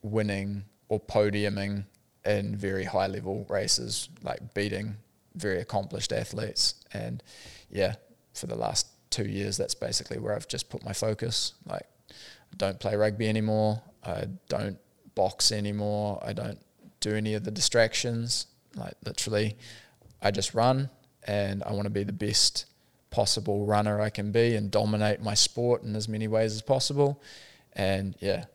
winning 0.01 0.65
or 0.89 0.99
podiuming 0.99 1.85
in 2.25 2.55
very 2.55 2.83
high 2.83 3.07
level 3.07 3.45
races, 3.49 4.09
like 4.21 4.53
beating 4.53 4.97
very 5.35 5.59
accomplished 5.59 6.11
athletes. 6.11 6.75
And 6.93 7.23
yeah, 7.69 7.95
for 8.33 8.47
the 8.47 8.55
last 8.55 8.87
two 9.09 9.25
years, 9.25 9.57
that's 9.57 9.75
basically 9.75 10.19
where 10.19 10.35
I've 10.35 10.47
just 10.47 10.69
put 10.69 10.83
my 10.83 10.93
focus. 10.93 11.53
Like, 11.65 11.87
I 12.09 12.55
don't 12.57 12.79
play 12.79 12.95
rugby 12.95 13.27
anymore. 13.27 13.81
I 14.03 14.25
don't 14.47 14.77
box 15.15 15.51
anymore. 15.51 16.21
I 16.25 16.33
don't 16.33 16.59
do 16.99 17.15
any 17.15 17.33
of 17.33 17.43
the 17.43 17.51
distractions. 17.51 18.47
Like, 18.75 18.93
literally, 19.05 19.57
I 20.21 20.31
just 20.31 20.53
run 20.53 20.89
and 21.25 21.63
I 21.63 21.73
want 21.73 21.85
to 21.85 21.89
be 21.89 22.03
the 22.03 22.13
best 22.13 22.65
possible 23.09 23.65
runner 23.65 23.99
I 23.99 24.09
can 24.09 24.31
be 24.31 24.55
and 24.55 24.69
dominate 24.69 25.21
my 25.21 25.33
sport 25.33 25.83
in 25.83 25.95
as 25.95 26.07
many 26.07 26.27
ways 26.27 26.53
as 26.53 26.61
possible. 26.61 27.21
And 27.73 28.15
yeah, 28.19 28.45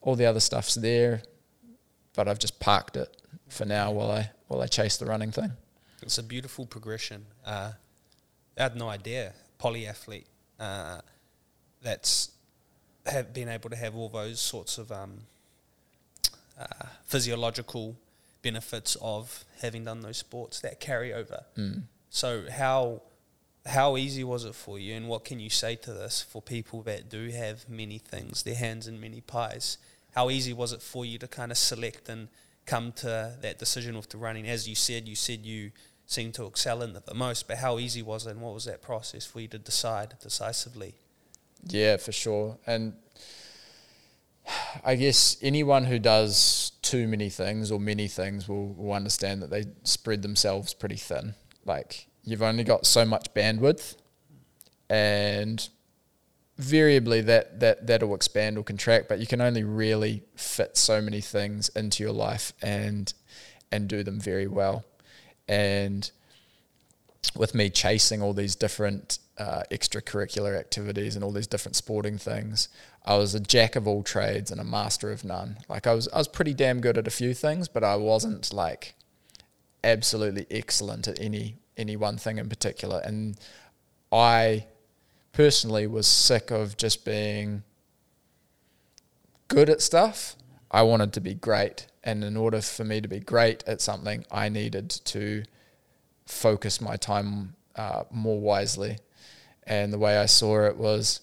all 0.00 0.16
the 0.16 0.26
other 0.26 0.40
stuff's 0.40 0.74
there, 0.74 1.22
but 2.14 2.28
I've 2.28 2.38
just 2.38 2.60
parked 2.60 2.96
it 2.96 3.16
for 3.48 3.64
now 3.64 3.90
while 3.90 4.10
I 4.10 4.30
while 4.50 4.60
I 4.62 4.66
chase 4.66 4.96
the 4.96 5.06
running 5.06 5.30
thing. 5.30 5.52
It's 6.02 6.18
a 6.18 6.22
beautiful 6.22 6.66
progression. 6.66 7.26
Uh, 7.44 7.72
I 8.58 8.62
had 8.62 8.76
no 8.76 8.88
idea 8.88 9.32
polyathlete. 9.60 10.26
Uh, 10.58 11.00
that's 11.82 12.32
have 13.06 13.32
been 13.32 13.48
able 13.48 13.70
to 13.70 13.76
have 13.76 13.96
all 13.96 14.08
those 14.08 14.40
sorts 14.40 14.78
of 14.78 14.92
um, 14.92 15.22
uh, 16.58 16.86
physiological 17.06 17.96
benefits 18.42 18.96
of 19.00 19.44
having 19.60 19.84
done 19.84 20.00
those 20.00 20.18
sports 20.18 20.60
that 20.60 20.80
carry 20.80 21.12
over. 21.12 21.44
Mm. 21.56 21.82
So 22.10 22.44
how 22.50 23.02
how 23.66 23.96
easy 23.96 24.24
was 24.24 24.44
it 24.44 24.54
for 24.54 24.78
you, 24.78 24.94
and 24.94 25.06
what 25.08 25.24
can 25.24 25.38
you 25.38 25.50
say 25.50 25.76
to 25.76 25.92
this 25.92 26.22
for 26.22 26.40
people 26.40 26.82
that 26.82 27.10
do 27.10 27.28
have 27.28 27.68
many 27.68 27.98
things, 27.98 28.42
their 28.42 28.54
hands 28.54 28.86
in 28.88 29.00
many 29.00 29.20
pies? 29.20 29.78
How 30.14 30.30
easy 30.30 30.52
was 30.52 30.72
it 30.72 30.82
for 30.82 31.04
you 31.04 31.18
to 31.18 31.28
kind 31.28 31.52
of 31.52 31.58
select 31.58 32.08
and 32.08 32.28
come 32.66 32.92
to 32.92 33.36
that 33.40 33.58
decision 33.58 33.96
with 33.96 34.08
the 34.08 34.16
running? 34.16 34.48
As 34.48 34.68
you 34.68 34.74
said, 34.74 35.06
you 35.06 35.14
said 35.14 35.44
you 35.44 35.72
seemed 36.10 36.34
to 36.34 36.44
excel 36.46 36.82
in 36.82 36.92
the 36.92 37.14
most, 37.14 37.46
but 37.46 37.58
how 37.58 37.78
easy 37.78 38.02
was 38.02 38.26
it, 38.26 38.30
and 38.30 38.40
what 38.40 38.52
was 38.52 38.64
that 38.64 38.82
process 38.82 39.24
for 39.24 39.40
you 39.40 39.48
to 39.48 39.58
decide 39.58 40.14
decisively? 40.20 40.94
Yeah, 41.64 41.98
for 41.98 42.12
sure, 42.12 42.58
and 42.66 42.94
I 44.84 44.96
guess 44.96 45.36
anyone 45.42 45.84
who 45.84 45.98
does 45.98 46.72
too 46.82 47.06
many 47.06 47.28
things 47.28 47.70
or 47.70 47.78
many 47.78 48.08
things 48.08 48.48
will, 48.48 48.72
will 48.72 48.92
understand 48.92 49.42
that 49.42 49.50
they 49.50 49.66
spread 49.84 50.22
themselves 50.22 50.74
pretty 50.74 50.96
thin. 50.96 51.34
Like 51.64 52.08
you've 52.24 52.42
only 52.42 52.64
got 52.64 52.86
so 52.86 53.04
much 53.04 53.32
bandwidth, 53.34 53.96
and 54.88 55.68
variably 56.58 57.20
that 57.22 57.60
that 57.60 57.86
that'll 57.86 58.14
expand 58.14 58.58
or 58.58 58.64
contract, 58.64 59.08
but 59.08 59.20
you 59.20 59.26
can 59.26 59.40
only 59.40 59.62
really 59.62 60.24
fit 60.34 60.76
so 60.76 61.00
many 61.00 61.20
things 61.20 61.68
into 61.70 62.02
your 62.02 62.12
life 62.12 62.52
and 62.62 63.12
and 63.70 63.86
do 63.86 64.02
them 64.02 64.18
very 64.18 64.48
well. 64.48 64.84
And 65.50 66.10
with 67.34 67.54
me 67.54 67.68
chasing 67.68 68.22
all 68.22 68.32
these 68.32 68.54
different 68.54 69.18
uh, 69.38 69.62
extracurricular 69.70 70.58
activities 70.58 71.16
and 71.16 71.24
all 71.24 71.32
these 71.32 71.46
different 71.46 71.76
sporting 71.76 72.18
things. 72.18 72.68
I 73.04 73.16
was 73.16 73.34
a 73.34 73.40
jack 73.40 73.74
of 73.74 73.88
all 73.88 74.02
trades 74.02 74.50
and 74.50 74.60
a 74.60 74.64
master 74.64 75.10
of 75.10 75.24
none. 75.24 75.58
Like 75.68 75.86
I 75.86 75.94
was, 75.94 76.08
I 76.08 76.18
was 76.18 76.28
pretty 76.28 76.54
damn 76.54 76.80
good 76.80 76.98
at 76.98 77.06
a 77.06 77.10
few 77.10 77.34
things, 77.34 77.66
but 77.66 77.82
I 77.82 77.96
wasn't 77.96 78.52
like 78.52 78.94
absolutely 79.82 80.46
excellent 80.50 81.08
at 81.08 81.18
any 81.20 81.56
any 81.76 81.96
one 81.96 82.18
thing 82.18 82.36
in 82.36 82.48
particular. 82.48 83.00
And 83.02 83.38
I 84.12 84.66
personally 85.32 85.86
was 85.86 86.06
sick 86.06 86.50
of 86.50 86.76
just 86.76 87.06
being 87.06 87.62
good 89.48 89.70
at 89.70 89.80
stuff. 89.80 90.36
I 90.70 90.82
wanted 90.82 91.12
to 91.14 91.20
be 91.20 91.34
great, 91.34 91.86
and 92.04 92.22
in 92.22 92.36
order 92.36 92.60
for 92.60 92.84
me 92.84 93.00
to 93.00 93.08
be 93.08 93.20
great 93.20 93.64
at 93.66 93.80
something, 93.80 94.24
I 94.30 94.48
needed 94.48 94.90
to 94.90 95.44
focus 96.26 96.80
my 96.80 96.96
time 96.96 97.54
uh, 97.76 98.04
more 98.10 98.40
wisely. 98.40 98.98
And 99.64 99.92
the 99.92 99.98
way 99.98 100.16
I 100.16 100.26
saw 100.26 100.64
it 100.66 100.76
was 100.76 101.20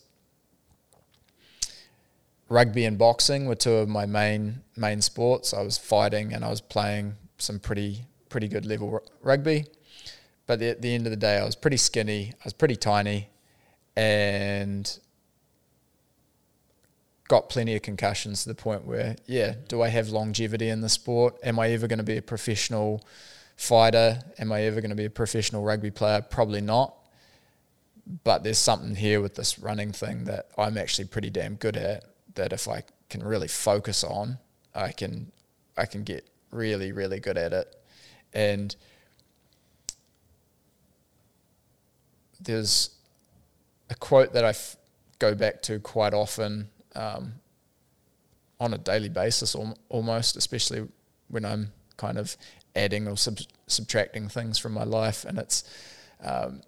rugby 2.50 2.86
and 2.86 2.98
boxing 2.98 3.46
were 3.46 3.56
two 3.56 3.74
of 3.74 3.90
my 3.90 4.06
main 4.06 4.62
main 4.76 5.02
sports. 5.02 5.54
I 5.54 5.62
was 5.62 5.78
fighting 5.78 6.34
and 6.34 6.46
I 6.46 6.50
was 6.50 6.62
playing 6.62 7.16
some 7.38 7.60
pretty 7.60 8.06
pretty 8.30 8.48
good 8.48 8.66
level 8.66 9.02
rugby. 9.22 9.66
But 10.46 10.62
at 10.62 10.82
the 10.82 10.94
end 10.94 11.06
of 11.06 11.12
the 11.12 11.18
day, 11.18 11.38
I 11.38 11.44
was 11.44 11.56
pretty 11.56 11.78
skinny. 11.78 12.34
I 12.34 12.46
was 12.46 12.54
pretty 12.54 12.78
tiny, 12.78 13.30
and 13.96 14.98
got 17.28 17.50
plenty 17.50 17.76
of 17.76 17.82
concussions 17.82 18.44
to 18.44 18.50
the 18.50 18.56
point 18.56 18.86
where, 18.86 19.16
yeah, 19.26 19.56
do 19.68 19.82
I 19.82 19.90
have 19.90 20.10
longevity 20.10 20.70
in 20.70 20.82
the 20.82 20.90
sport? 20.90 21.36
Am 21.44 21.60
I 21.60 21.70
ever 21.72 21.88
going 21.88 22.00
to 22.00 22.04
be 22.04 22.18
a 22.18 22.22
professional 22.22 23.06
fighter? 23.56 24.22
Am 24.40 24.52
I 24.52 24.64
ever 24.64 24.80
going 24.82 24.90
to 24.90 24.96
be 24.96 25.06
a 25.06 25.10
professional 25.10 25.64
rugby 25.64 25.92
player? 25.92 26.22
Probably 26.22 26.62
not. 26.62 26.94
But 28.24 28.44
there's 28.44 28.58
something 28.58 28.96
here 28.96 29.20
with 29.20 29.36
this 29.36 29.60
running 29.60 29.92
thing 29.92 30.24
that 30.26 30.48
I'm 30.58 30.78
actually 30.78 31.06
pretty 31.06 31.30
damn 31.30 31.56
good 31.56 31.76
at. 31.76 32.06
That 32.36 32.54
if 32.54 32.68
I 32.68 32.84
can 33.10 33.24
really 33.24 33.50
focus 33.50 34.04
on, 34.04 34.38
I 34.74 34.92
can 34.92 35.32
I 35.76 35.86
can 35.86 36.04
get 36.04 36.26
really 36.52 36.94
really 36.94 37.20
good 37.20 37.38
at 37.38 37.52
it. 37.52 37.76
And 38.34 38.74
there's 42.40 42.92
a 43.90 43.96
quote 43.96 44.32
that 44.34 44.46
I 44.46 44.50
f- 44.50 44.78
go 45.20 45.36
back 45.36 45.62
to 45.64 45.80
quite 45.80 46.14
often 46.14 46.70
um, 46.98 47.34
on 48.60 48.74
a 48.74 48.78
daily 48.78 49.10
basis, 49.10 49.56
al- 49.56 49.78
almost, 49.90 50.36
especially 50.36 50.88
when 51.30 51.46
I'm 51.46 51.72
kind 51.96 52.18
of 52.18 52.36
adding 52.76 53.08
or 53.08 53.18
sub- 53.18 53.40
subtracting 53.68 54.30
things 54.30 54.58
from 54.58 54.74
my 54.74 54.84
life, 54.84 55.26
and 55.26 55.38
it's 55.38 55.64
um, 56.24 56.62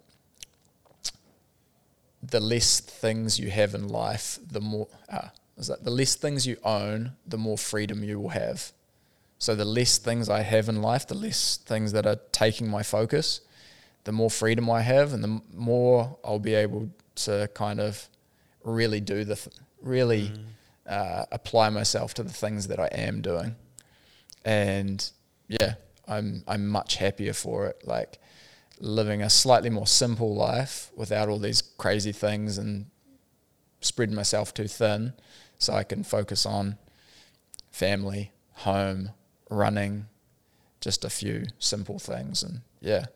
the 2.22 2.40
less 2.40 2.80
things 2.80 3.38
you 3.38 3.50
have 3.50 3.74
in 3.74 3.88
life, 3.88 4.38
the 4.50 4.60
more 4.60 4.88
uh, 5.08 5.28
is 5.58 5.66
that 5.66 5.84
the 5.84 5.90
less 5.90 6.14
things 6.14 6.46
you 6.46 6.56
own, 6.64 7.12
the 7.26 7.38
more 7.38 7.58
freedom 7.58 8.04
you 8.04 8.18
will 8.20 8.30
have. 8.30 8.72
So 9.38 9.54
the 9.54 9.64
less 9.64 9.98
things 9.98 10.28
I 10.28 10.42
have 10.42 10.68
in 10.68 10.82
life, 10.82 11.06
the 11.06 11.14
less 11.14 11.56
things 11.56 11.92
that 11.92 12.06
are 12.06 12.18
taking 12.30 12.68
my 12.68 12.82
focus, 12.82 13.40
the 14.04 14.12
more 14.12 14.30
freedom 14.30 14.70
I 14.70 14.82
have, 14.82 15.12
and 15.12 15.24
the 15.24 15.40
more 15.54 16.18
I'll 16.24 16.38
be 16.38 16.54
able 16.54 16.90
to 17.16 17.48
kind 17.54 17.80
of 17.80 18.08
really 18.64 19.00
do 19.00 19.24
the 19.24 19.36
th- 19.36 19.56
really 19.82 20.28
mm. 20.28 20.44
uh, 20.86 21.26
apply 21.32 21.70
myself 21.70 22.14
to 22.14 22.22
the 22.22 22.32
things 22.32 22.68
that 22.68 22.80
I 22.80 22.86
am 22.86 23.20
doing, 23.20 23.56
and 24.44 25.10
yeah, 25.48 25.74
I'm 26.06 26.44
I'm 26.46 26.68
much 26.68 26.96
happier 26.96 27.32
for 27.32 27.66
it. 27.66 27.82
Like 27.84 28.18
living 28.78 29.22
a 29.22 29.30
slightly 29.30 29.70
more 29.70 29.86
simple 29.86 30.34
life 30.34 30.90
without 30.96 31.28
all 31.28 31.38
these 31.38 31.62
crazy 31.62 32.12
things 32.12 32.56
and 32.58 32.86
spreading 33.80 34.14
myself 34.14 34.54
too 34.54 34.68
thin, 34.68 35.12
so 35.58 35.72
I 35.72 35.84
can 35.84 36.02
focus 36.02 36.46
on 36.46 36.78
family, 37.70 38.32
home, 38.52 39.10
running, 39.50 40.06
just 40.80 41.04
a 41.04 41.10
few 41.10 41.46
simple 41.58 41.98
things, 41.98 42.42
and 42.42 42.60
yeah, 42.80 43.06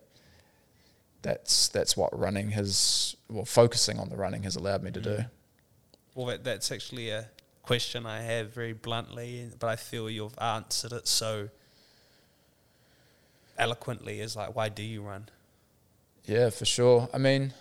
that's 1.23 1.69
that's 1.69 1.97
what 1.97 2.17
running 2.19 2.51
has 2.51 3.17
well 3.29 3.45
focusing 3.45 3.99
on 3.99 4.11
the 4.11 4.17
running 4.17 4.43
has 4.43 4.57
allowed 4.57 4.83
me 4.83 4.91
to 4.91 5.01
do. 5.01 5.25
Well, 6.15 6.27
that, 6.27 6.45
that's 6.45 6.71
actually 6.71 7.11
a 7.11 7.29
question 7.63 8.07
I 8.07 8.21
have 8.21 8.53
very 8.53 8.73
bluntly, 8.73 9.49
but 9.59 9.69
I 9.69 9.77
feel 9.77 10.09
you've 10.09 10.39
answered 10.39 10.93
it 10.93 11.09
so 11.09 11.49
eloquently 13.59 14.21
is 14.21 14.37
like, 14.37 14.55
why 14.55 14.69
do 14.69 14.83
you 14.83 15.03
run? 15.03 15.29
Yeah, 16.25 16.51
for 16.51 16.65
sure. 16.65 17.09
I 17.13 17.19
mean, 17.19 17.53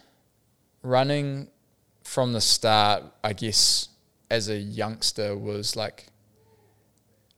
running 0.82 1.48
from 2.04 2.34
the 2.34 2.42
start, 2.42 3.04
I 3.24 3.34
guess, 3.34 3.90
as 4.30 4.50
a 4.50 4.58
youngster 4.58 5.38
was 5.38 5.76
like 5.76 6.08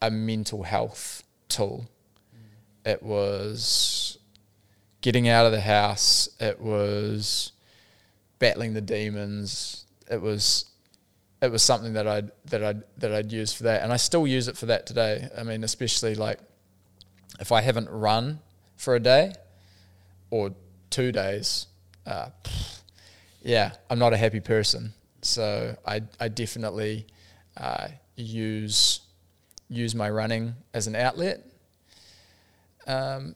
a 0.02 0.12
mental 0.12 0.64
health 0.64 1.24
tool. 1.50 1.88
Mm. 2.36 2.92
It 2.92 3.04
was 3.04 4.18
getting 5.02 5.28
out 5.28 5.46
of 5.46 5.52
the 5.52 5.62
house, 5.62 6.30
it 6.40 6.60
was 6.60 7.52
battling 8.40 8.74
the 8.74 8.82
demons, 8.82 9.86
it 10.10 10.22
was 10.22 10.66
it 11.46 11.52
was 11.52 11.64
something 11.64 11.94
that 11.94 12.08
I'd 12.08 12.32
that 12.46 12.64
I'd 12.64 12.84
that 12.98 13.14
I'd 13.14 13.32
use 13.32 13.54
for 13.54 13.64
that, 13.64 13.84
and 13.84 13.94
I 13.94 13.98
still 13.98 14.28
use 14.28 14.48
it 14.48 14.58
for 14.58 14.66
that 14.68 14.86
today. 14.86 15.30
I 15.38 15.44
mean, 15.44 15.64
especially 15.64 16.16
like 16.16 16.40
if 17.40 17.52
I 17.52 17.62
haven't 17.62 17.90
run 17.90 18.40
for 18.76 18.96
a 18.96 19.00
day 19.00 19.34
or 20.30 20.52
two 20.90 21.12
days, 21.12 21.68
uh, 22.06 22.30
yeah, 23.42 23.74
I'm 23.90 24.00
not 24.00 24.14
a 24.14 24.18
happy 24.18 24.40
person. 24.40 24.94
So 25.22 25.78
I 25.86 26.02
I 26.20 26.28
definitely 26.28 27.06
uh, 27.58 27.88
use 28.16 29.02
use 29.70 29.96
my 29.96 30.10
running 30.10 30.56
as 30.74 30.88
an 30.88 30.96
outlet. 30.96 31.44
Um, 32.88 33.36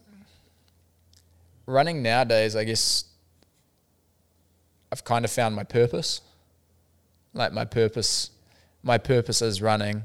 running 1.66 2.03
nowadays, 2.03 2.55
I 2.55 2.64
guess 2.64 3.05
I've 4.91 5.03
kind 5.03 5.26
of 5.26 5.32
found 5.32 5.55
my 5.55 5.64
purpose. 5.64 6.22
Like 7.34 7.53
my 7.53 7.65
purpose, 7.65 8.32
my 8.84 8.97
purpose 8.97 9.41
is 9.41 9.61
running. 9.61 10.03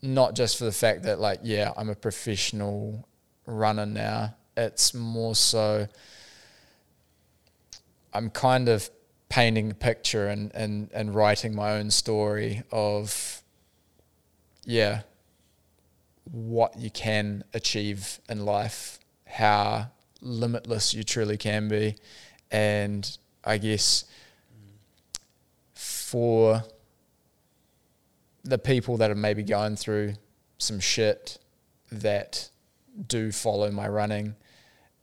Not 0.00 0.36
just 0.36 0.58
for 0.58 0.64
the 0.64 0.72
fact 0.72 1.02
that 1.04 1.18
like 1.18 1.40
yeah, 1.42 1.72
I'm 1.76 1.90
a 1.90 1.94
professional 1.94 3.06
runner 3.46 3.86
now. 3.86 4.34
It's 4.56 4.94
more 4.94 5.34
so 5.34 5.88
I'm 8.12 8.30
kind 8.30 8.68
of 8.68 8.90
painting 9.28 9.70
a 9.70 9.74
picture 9.74 10.26
and, 10.28 10.50
and, 10.54 10.90
and 10.92 11.14
writing 11.14 11.54
my 11.54 11.72
own 11.72 11.90
story 11.90 12.62
of 12.72 13.42
yeah, 14.64 15.02
what 16.24 16.78
you 16.78 16.90
can 16.90 17.44
achieve 17.54 18.20
in 18.28 18.44
life, 18.44 18.98
how 19.26 19.90
limitless 20.20 20.94
you 20.94 21.02
truly 21.02 21.36
can 21.36 21.68
be. 21.68 21.96
And 22.50 23.18
I 23.44 23.58
guess 23.58 24.04
for 26.10 26.62
the 28.42 28.56
people 28.56 28.96
that 28.96 29.10
are 29.10 29.14
maybe 29.14 29.42
going 29.42 29.76
through 29.76 30.14
some 30.56 30.80
shit 30.80 31.38
that 31.92 32.48
do 33.06 33.30
follow 33.30 33.70
my 33.70 33.86
running, 33.86 34.34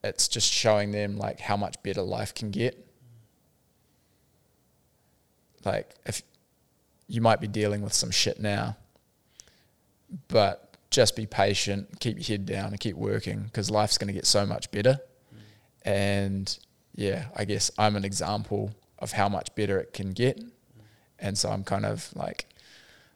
it's 0.03 0.28
just 0.28 0.51
showing 0.51 0.91
them 0.91 1.16
like 1.16 1.39
how 1.39 1.56
much 1.56 1.76
better 1.84 2.01
life 2.01 2.34
can 2.34 2.49
get. 2.49 2.88
Like 5.64 5.93
if 6.08 6.24
you 7.08 7.22
might 7.22 7.39
be 7.39 7.47
dealing 7.47 7.84
with 7.84 7.93
some 7.93 8.10
shit 8.10 8.39
now, 8.39 8.76
but 10.28 10.76
just 10.89 11.16
be 11.16 11.28
patient, 11.28 11.99
keep 11.99 12.18
your 12.18 12.26
head 12.38 12.47
down, 12.47 12.68
and 12.70 12.80
keep 12.80 12.95
working 12.95 13.43
because 13.43 13.70
life's 13.70 13.99
going 13.99 14.08
to 14.08 14.14
get 14.14 14.26
so 14.26 14.43
much 14.43 14.72
better. 14.72 14.99
And 15.84 16.58
yeah, 16.95 17.26
I 17.36 17.45
guess 17.45 17.70
I'm 17.78 17.95
an 17.95 18.06
example 18.06 18.72
of 18.97 19.12
how 19.12 19.30
much 19.30 19.53
better 19.53 19.78
it 19.80 19.93
can 19.93 20.14
get. 20.14 20.41
And 21.26 21.38
so 21.38 21.50
I'm 21.50 21.64
kind 21.64 21.86
of 21.86 22.10
like 22.16 22.46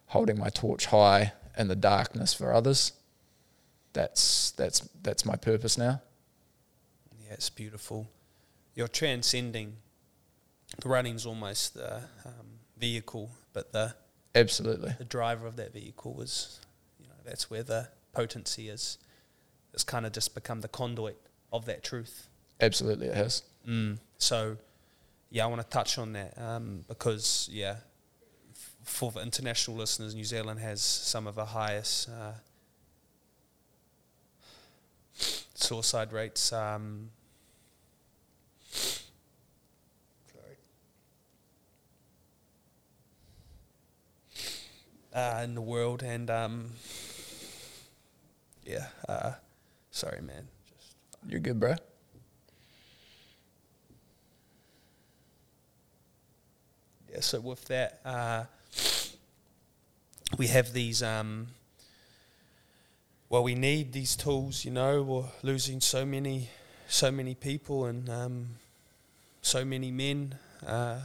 holding 0.08 0.38
my 0.40 0.50
torch 0.50 0.88
high 0.88 1.34
in 1.58 1.68
the 1.68 1.76
darkness 1.76 2.34
for 2.34 2.54
others 2.54 2.94
that's 3.94 4.52
that's 4.52 4.88
that's 5.02 5.26
my 5.26 5.36
purpose 5.36 5.78
now. 5.78 6.02
Yeah, 7.22 7.34
it's 7.34 7.50
beautiful. 7.50 8.08
You're 8.76 8.88
transcending. 8.88 9.78
The 10.82 10.90
running's 10.90 11.26
almost 11.26 11.74
the 11.74 11.98
um, 12.26 12.60
vehicle, 12.78 13.32
but 13.54 13.72
the 13.72 13.96
absolutely 14.36 14.94
the 14.98 15.06
driver 15.06 15.48
of 15.48 15.56
that 15.56 15.74
vehicle 15.74 16.14
was, 16.14 16.60
you 17.00 17.08
know, 17.08 17.16
that's 17.26 17.50
where 17.50 17.64
the 17.64 17.90
potency 18.14 18.70
is. 18.70 18.98
It's 19.74 19.84
kind 19.84 20.06
of 20.06 20.12
just 20.12 20.34
become 20.34 20.62
the 20.62 20.68
conduit 20.68 21.20
of 21.52 21.66
that 21.66 21.84
truth. 21.84 22.28
Absolutely, 22.62 23.08
it 23.08 23.16
has. 23.16 23.44
Mm. 23.68 24.00
So, 24.18 24.58
yeah, 25.30 25.44
I 25.46 25.48
want 25.48 25.62
to 25.62 25.68
touch 25.68 25.98
on 25.98 26.14
that 26.14 26.34
um, 26.38 26.84
because, 26.88 27.48
yeah, 27.52 27.78
for 28.90 29.12
the 29.12 29.22
international 29.22 29.78
listeners, 29.78 30.16
New 30.16 30.24
Zealand 30.26 30.60
has 30.60 30.82
some 30.82 31.28
of 31.28 31.36
the 31.36 31.46
highest 31.46 32.10
uh, 32.10 32.34
suicide 35.54 36.12
rates. 36.14 36.52
Um, 36.54 37.10
uh, 45.14 45.42
in 45.44 45.56
the 45.56 45.62
world, 45.62 46.04
and 46.04 46.30
um, 46.30 46.72
yeah, 48.66 48.88
uh, 49.08 49.34
sorry, 49.92 50.22
man. 50.22 50.48
Just 50.68 50.96
You're 51.28 51.40
good, 51.40 51.60
bro. 51.60 51.76
Yeah, 57.12 57.22
so 57.22 57.40
with 57.40 57.66
that, 57.66 58.02
uh, 58.06 58.44
we 60.38 60.48
have 60.48 60.74
these. 60.74 61.02
Um, 61.02 61.48
well, 63.30 63.44
we 63.44 63.56
need 63.56 63.94
these 63.94 64.16
tools. 64.16 64.66
You 64.66 64.72
know, 64.72 65.04
we're 65.04 65.24
losing 65.44 65.82
so 65.82 66.06
many, 66.06 66.50
so 66.88 67.12
many 67.12 67.36
people, 67.36 67.86
and 67.86 68.10
um, 68.10 68.48
so 69.42 69.66
many 69.66 69.92
men. 69.92 70.36
Uh, 70.66 71.00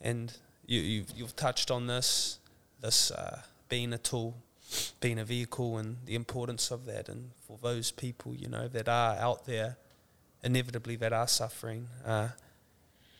and 0.00 0.32
you, 0.66 0.80
you've 0.80 1.10
you've 1.16 1.36
touched 1.36 1.70
on 1.70 1.86
this, 1.86 2.38
this 2.80 3.10
uh, 3.10 3.42
being 3.68 3.92
a 3.92 3.98
tool, 3.98 4.36
being 5.00 5.18
a 5.18 5.24
vehicle, 5.24 5.78
and 5.78 5.96
the 6.06 6.14
importance 6.14 6.70
of 6.70 6.86
that, 6.86 7.08
and 7.08 7.30
for 7.46 7.58
those 7.62 7.90
people, 7.90 8.34
you 8.34 8.48
know, 8.48 8.68
that 8.68 8.88
are 8.88 9.16
out 9.16 9.46
there, 9.46 9.76
inevitably 10.42 10.96
that 10.96 11.12
are 11.12 11.28
suffering. 11.28 11.88
Uh, 12.04 12.28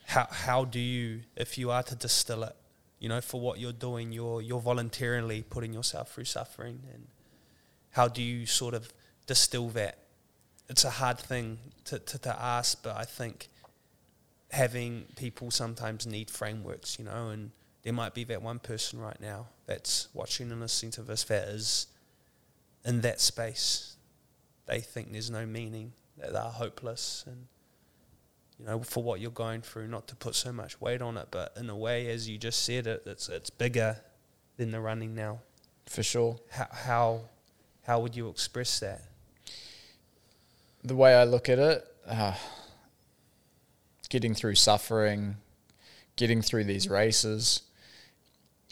how 0.06 0.26
how 0.30 0.64
do 0.64 0.78
you, 0.78 1.20
if 1.36 1.58
you 1.58 1.70
are 1.70 1.82
to 1.82 1.94
distill 1.94 2.44
it, 2.44 2.56
you 2.98 3.08
know, 3.08 3.20
for 3.20 3.40
what 3.40 3.58
you're 3.58 3.72
doing, 3.72 4.12
you're 4.12 4.42
you're 4.42 4.60
voluntarily 4.60 5.42
putting 5.42 5.72
yourself 5.72 6.12
through 6.12 6.24
suffering, 6.24 6.80
and 6.92 7.06
how 7.90 8.08
do 8.08 8.22
you 8.22 8.46
sort 8.46 8.74
of 8.74 8.92
distill 9.26 9.68
that? 9.70 9.98
It's 10.68 10.84
a 10.84 10.90
hard 10.90 11.18
thing 11.18 11.58
to, 11.84 11.98
to, 11.98 12.18
to 12.18 12.42
ask, 12.42 12.82
but 12.82 12.96
I 12.96 13.04
think 13.04 13.48
having 14.50 15.06
people 15.16 15.50
sometimes 15.50 16.06
need 16.06 16.30
frameworks, 16.30 16.98
you 16.98 17.04
know, 17.04 17.28
and 17.28 17.50
there 17.82 17.92
might 17.92 18.14
be 18.14 18.24
that 18.24 18.42
one 18.42 18.58
person 18.58 19.00
right 19.00 19.20
now 19.20 19.46
that's 19.66 20.08
watching 20.12 20.50
and 20.50 20.60
listening 20.60 20.92
to 20.92 21.02
this 21.02 21.24
that 21.24 21.48
is 21.48 21.86
in 22.84 23.00
that 23.02 23.20
space. 23.20 23.96
They 24.66 24.80
think 24.80 25.12
there's 25.12 25.30
no 25.30 25.46
meaning, 25.46 25.92
that 26.18 26.32
they're 26.32 26.42
hopeless, 26.42 27.24
and 27.26 27.46
you 28.58 28.66
know, 28.66 28.82
for 28.82 29.02
what 29.02 29.20
you're 29.20 29.30
going 29.30 29.62
through, 29.62 29.88
not 29.88 30.08
to 30.08 30.16
put 30.16 30.34
so 30.34 30.52
much 30.52 30.80
weight 30.80 31.00
on 31.00 31.16
it, 31.16 31.28
but 31.30 31.52
in 31.56 31.70
a 31.70 31.76
way, 31.76 32.10
as 32.10 32.28
you 32.28 32.38
just 32.38 32.64
said 32.64 32.86
it, 32.86 33.02
it's 33.06 33.28
it's 33.28 33.50
bigger 33.50 33.98
than 34.56 34.70
the 34.70 34.80
running 34.80 35.14
now. 35.14 35.40
For 35.86 36.02
sure. 36.02 36.38
How 36.50 36.66
how 36.70 37.20
how 37.86 38.00
would 38.00 38.16
you 38.16 38.28
express 38.28 38.80
that? 38.80 39.02
the 40.84 40.94
way 40.94 41.14
I 41.14 41.24
look 41.24 41.48
at 41.48 41.58
it, 41.58 41.86
uh, 42.06 42.34
getting 44.08 44.34
through 44.34 44.54
suffering, 44.54 45.36
getting 46.16 46.42
through 46.42 46.64
these 46.64 46.88
races, 46.88 47.62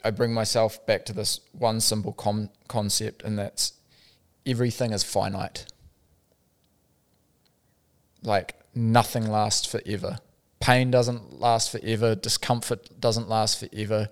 I 0.05 0.11
bring 0.11 0.33
myself 0.33 0.85
back 0.87 1.05
to 1.07 1.13
this 1.13 1.41
one 1.53 1.81
simple 1.81 2.13
com- 2.13 2.51
concept, 2.69 3.23
and 3.23 3.39
that's 3.39 3.73
everything 4.47 4.93
is 4.93 5.03
finite. 5.03 5.67
Like 8.23 8.57
nothing 8.75 9.31
lasts 9.31 9.67
forever. 9.67 10.19
Pain 10.61 10.91
doesn't 10.91 11.41
last 11.41 11.71
forever. 11.71 12.15
Discomfort 12.15 13.01
doesn't 13.01 13.29
last 13.29 13.61
forever. 13.61 14.09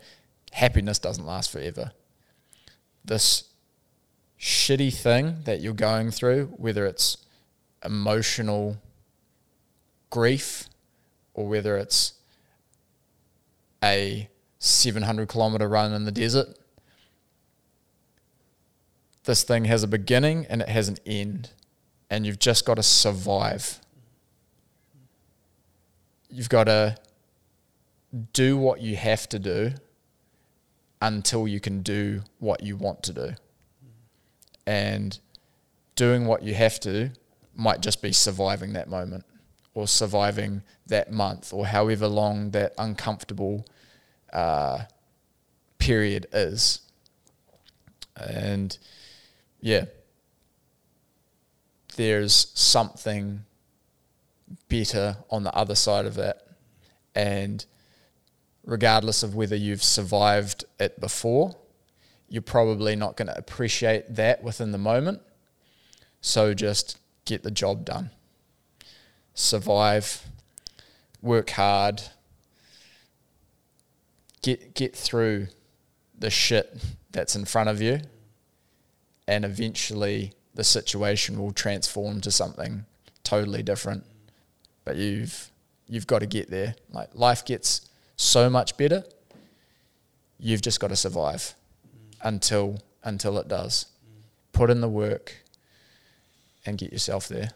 Happiness 0.53 0.99
doesn't 0.99 1.27
last 1.27 1.51
forever. 1.51 1.93
This 3.05 3.45
shitty 4.39 4.95
thing 4.95 5.39
that 5.45 5.61
you're 5.61 5.73
going 5.73 6.11
through, 6.11 6.47
whether 6.57 6.87
it's 6.87 7.17
emotional 7.85 8.77
grief 10.11 10.69
or 11.33 11.49
whether 11.49 11.77
it's 11.77 12.15
a 13.83 14.29
700 14.59 15.29
kilometer 15.29 15.69
run 15.69 15.93
in 15.93 16.05
the 16.05 16.13
desert, 16.13 16.59
this 19.25 19.43
thing 19.43 19.65
has 19.65 19.83
a 19.83 19.89
beginning 19.89 20.47
and 20.49 20.63
it 20.63 20.69
has 20.69 20.89
an 20.89 20.99
end. 21.05 21.51
And 22.11 22.27
you've 22.27 22.39
just 22.39 22.65
got 22.65 22.75
to 22.75 22.83
survive. 22.83 23.81
You've 26.35 26.49
got 26.49 26.65
to 26.65 26.97
do 28.33 28.57
what 28.57 28.81
you 28.81 28.97
have 28.97 29.29
to 29.29 29.39
do 29.39 29.71
until 31.01 31.47
you 31.47 31.61
can 31.61 31.83
do 31.83 32.23
what 32.41 32.61
you 32.61 32.77
want 32.77 33.05
to 33.05 33.13
do. 33.13 33.31
And 34.67 35.17
doing 35.95 36.27
what 36.27 36.43
you 36.43 36.53
have 36.55 36.81
to 36.81 37.11
might 37.55 37.83
just 37.83 38.03
be 38.03 38.11
surviving 38.11 38.73
that 38.73 38.89
moment 38.89 39.25
or 39.75 39.87
surviving 39.87 40.65
that 40.89 41.13
month 41.13 41.53
or 41.53 41.69
however 41.69 42.09
long 42.09 42.51
that 42.51 42.75
uncomfortable 42.79 43.65
uh, 44.33 44.81
period 45.79 46.27
is. 46.33 46.81
And 48.17 48.77
yeah, 49.61 49.85
there's 51.95 52.51
something 52.55 53.45
better 54.75 55.17
on 55.31 55.45
the 55.45 55.55
other 55.55 55.77
side 55.77 56.05
of 56.05 56.15
that. 56.15 56.47
And 57.15 57.65
regardless 58.65 59.23
of 59.23 59.35
whether 59.37 59.55
you've 59.55 59.85
survived 59.85 60.65
it 60.81 61.01
before, 61.01 61.55
you're 62.29 62.43
probably 62.43 62.97
not 62.97 63.17
going 63.17 63.29
to 63.29 63.39
appreciate 63.39 64.17
that 64.17 64.43
within 64.43 64.73
the 64.73 64.79
moment. 64.79 65.21
So 66.21 66.55
just 66.55 66.99
get 67.25 67.45
the 67.45 67.53
job 67.53 67.85
done. 67.85 68.11
Survive, 69.35 70.27
work 71.23 71.51
hard, 71.51 72.03
get 74.43 74.75
get 74.75 74.97
through 74.97 75.49
the 76.19 76.31
shit 76.31 76.77
that's 77.13 77.37
in 77.37 77.45
front 77.45 77.69
of 77.69 77.81
you 77.81 78.01
and 79.27 79.45
eventually 79.45 80.33
the 80.55 80.65
situation 80.65 81.39
will 81.39 81.53
transform 81.53 82.21
to 82.21 82.31
something 82.31 82.85
totally 83.23 83.63
different. 83.63 84.05
But 84.85 84.97
you've 84.97 85.51
you've 85.89 86.07
got 86.07 86.21
to 86.21 86.27
get 86.27 86.51
there. 86.51 86.75
Like 86.91 87.11
life 87.15 87.45
gets 87.45 87.89
so 88.17 88.49
much 88.51 88.77
better. 88.77 89.05
You've 90.39 90.63
just 90.63 90.81
got 90.81 90.89
to 90.89 90.97
survive 90.97 91.55
until 92.23 92.79
until 93.03 93.39
it 93.39 93.49
does. 93.49 93.87
Put 94.53 94.71
in 94.71 94.81
the 94.81 94.89
work 94.89 95.35
and 96.67 96.79
get 96.79 96.93
yourself 96.93 97.29
there. 97.29 97.51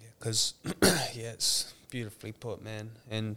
Yeah, 0.00 0.08
because 0.18 0.54
yeah, 1.14 1.32
it's 1.32 1.74
beautifully 1.90 2.32
put, 2.32 2.62
man. 2.62 2.90
And 3.10 3.36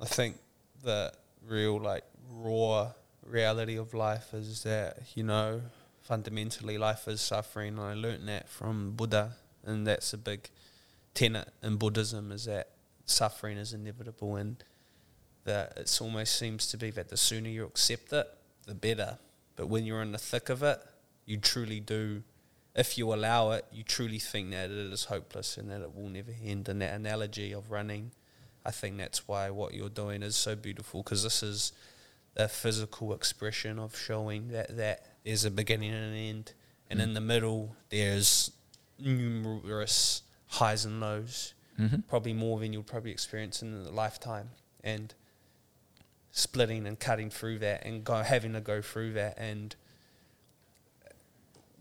I 0.00 0.06
think 0.06 0.36
the 0.82 1.12
real 1.46 1.80
like 1.80 2.04
raw 2.30 2.92
reality 3.26 3.76
of 3.76 3.94
life 3.94 4.32
is 4.32 4.62
that 4.62 4.98
you 5.14 5.22
know 5.22 5.60
fundamentally 6.02 6.78
life 6.78 7.08
is 7.08 7.20
suffering. 7.20 7.78
I 7.78 7.94
learned 7.94 8.28
that 8.28 8.48
from 8.48 8.92
Buddha, 8.92 9.36
and 9.64 9.86
that's 9.86 10.12
a 10.12 10.18
big 10.18 10.48
tenet 11.18 11.48
in 11.62 11.76
Buddhism 11.76 12.30
is 12.30 12.44
that 12.44 12.68
suffering 13.04 13.58
is 13.58 13.72
inevitable, 13.72 14.36
and 14.36 14.62
that 15.44 15.72
it 15.76 15.98
almost 16.00 16.38
seems 16.38 16.68
to 16.68 16.76
be 16.76 16.90
that 16.92 17.08
the 17.08 17.16
sooner 17.16 17.48
you 17.48 17.64
accept 17.64 18.12
it, 18.12 18.26
the 18.66 18.74
better. 18.74 19.18
But 19.56 19.68
when 19.68 19.84
you're 19.84 20.02
in 20.02 20.12
the 20.12 20.18
thick 20.18 20.48
of 20.48 20.62
it, 20.62 20.78
you 21.26 21.36
truly 21.38 21.80
do 21.80 22.22
if 22.74 22.96
you 22.96 23.12
allow 23.12 23.50
it, 23.50 23.64
you 23.72 23.82
truly 23.82 24.20
think 24.20 24.52
that 24.52 24.70
it 24.70 24.92
is 24.92 25.06
hopeless 25.06 25.56
and 25.56 25.68
that 25.68 25.80
it 25.80 25.96
will 25.96 26.08
never 26.08 26.30
end. 26.44 26.68
And 26.68 26.80
that 26.80 26.94
analogy 26.94 27.52
of 27.52 27.72
running, 27.72 28.12
I 28.64 28.70
think 28.70 28.98
that's 28.98 29.26
why 29.26 29.50
what 29.50 29.74
you're 29.74 29.88
doing 29.88 30.22
is 30.22 30.36
so 30.36 30.54
beautiful 30.54 31.02
because 31.02 31.24
this 31.24 31.42
is 31.42 31.72
a 32.36 32.46
physical 32.46 33.12
expression 33.12 33.80
of 33.80 33.96
showing 33.96 34.48
that, 34.48 34.76
that 34.76 35.06
there's 35.24 35.44
a 35.44 35.50
beginning 35.50 35.90
and 35.90 36.04
an 36.04 36.14
end. 36.14 36.52
And 36.88 37.00
Mm. 37.00 37.02
in 37.02 37.14
the 37.14 37.20
middle, 37.20 37.74
there's 37.88 38.52
numerous 38.96 40.22
highs 40.48 40.84
and 40.84 41.00
lows, 41.00 41.54
Mm-hmm. 41.78 42.00
probably 42.08 42.32
more 42.32 42.58
than 42.58 42.72
you'll 42.72 42.82
probably 42.82 43.12
experience 43.12 43.62
in 43.62 43.72
a 43.72 43.90
lifetime. 43.90 44.50
And 44.82 45.14
splitting 46.32 46.86
and 46.86 46.98
cutting 46.98 47.30
through 47.30 47.60
that 47.60 47.84
and 47.86 48.02
go, 48.02 48.16
having 48.22 48.52
to 48.54 48.60
go 48.60 48.82
through 48.82 49.12
that 49.12 49.38
and 49.38 49.74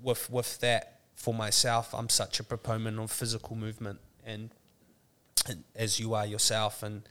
with 0.01 0.29
with 0.29 0.59
that 0.59 0.99
for 1.15 1.33
myself, 1.33 1.93
I'm 1.95 2.09
such 2.09 2.39
a 2.39 2.43
proponent 2.43 2.99
of 2.99 3.11
physical 3.11 3.55
movement, 3.55 3.99
and, 4.25 4.51
and 5.47 5.63
as 5.75 5.99
you 5.99 6.13
are 6.13 6.25
yourself, 6.25 6.83
and 6.83 7.01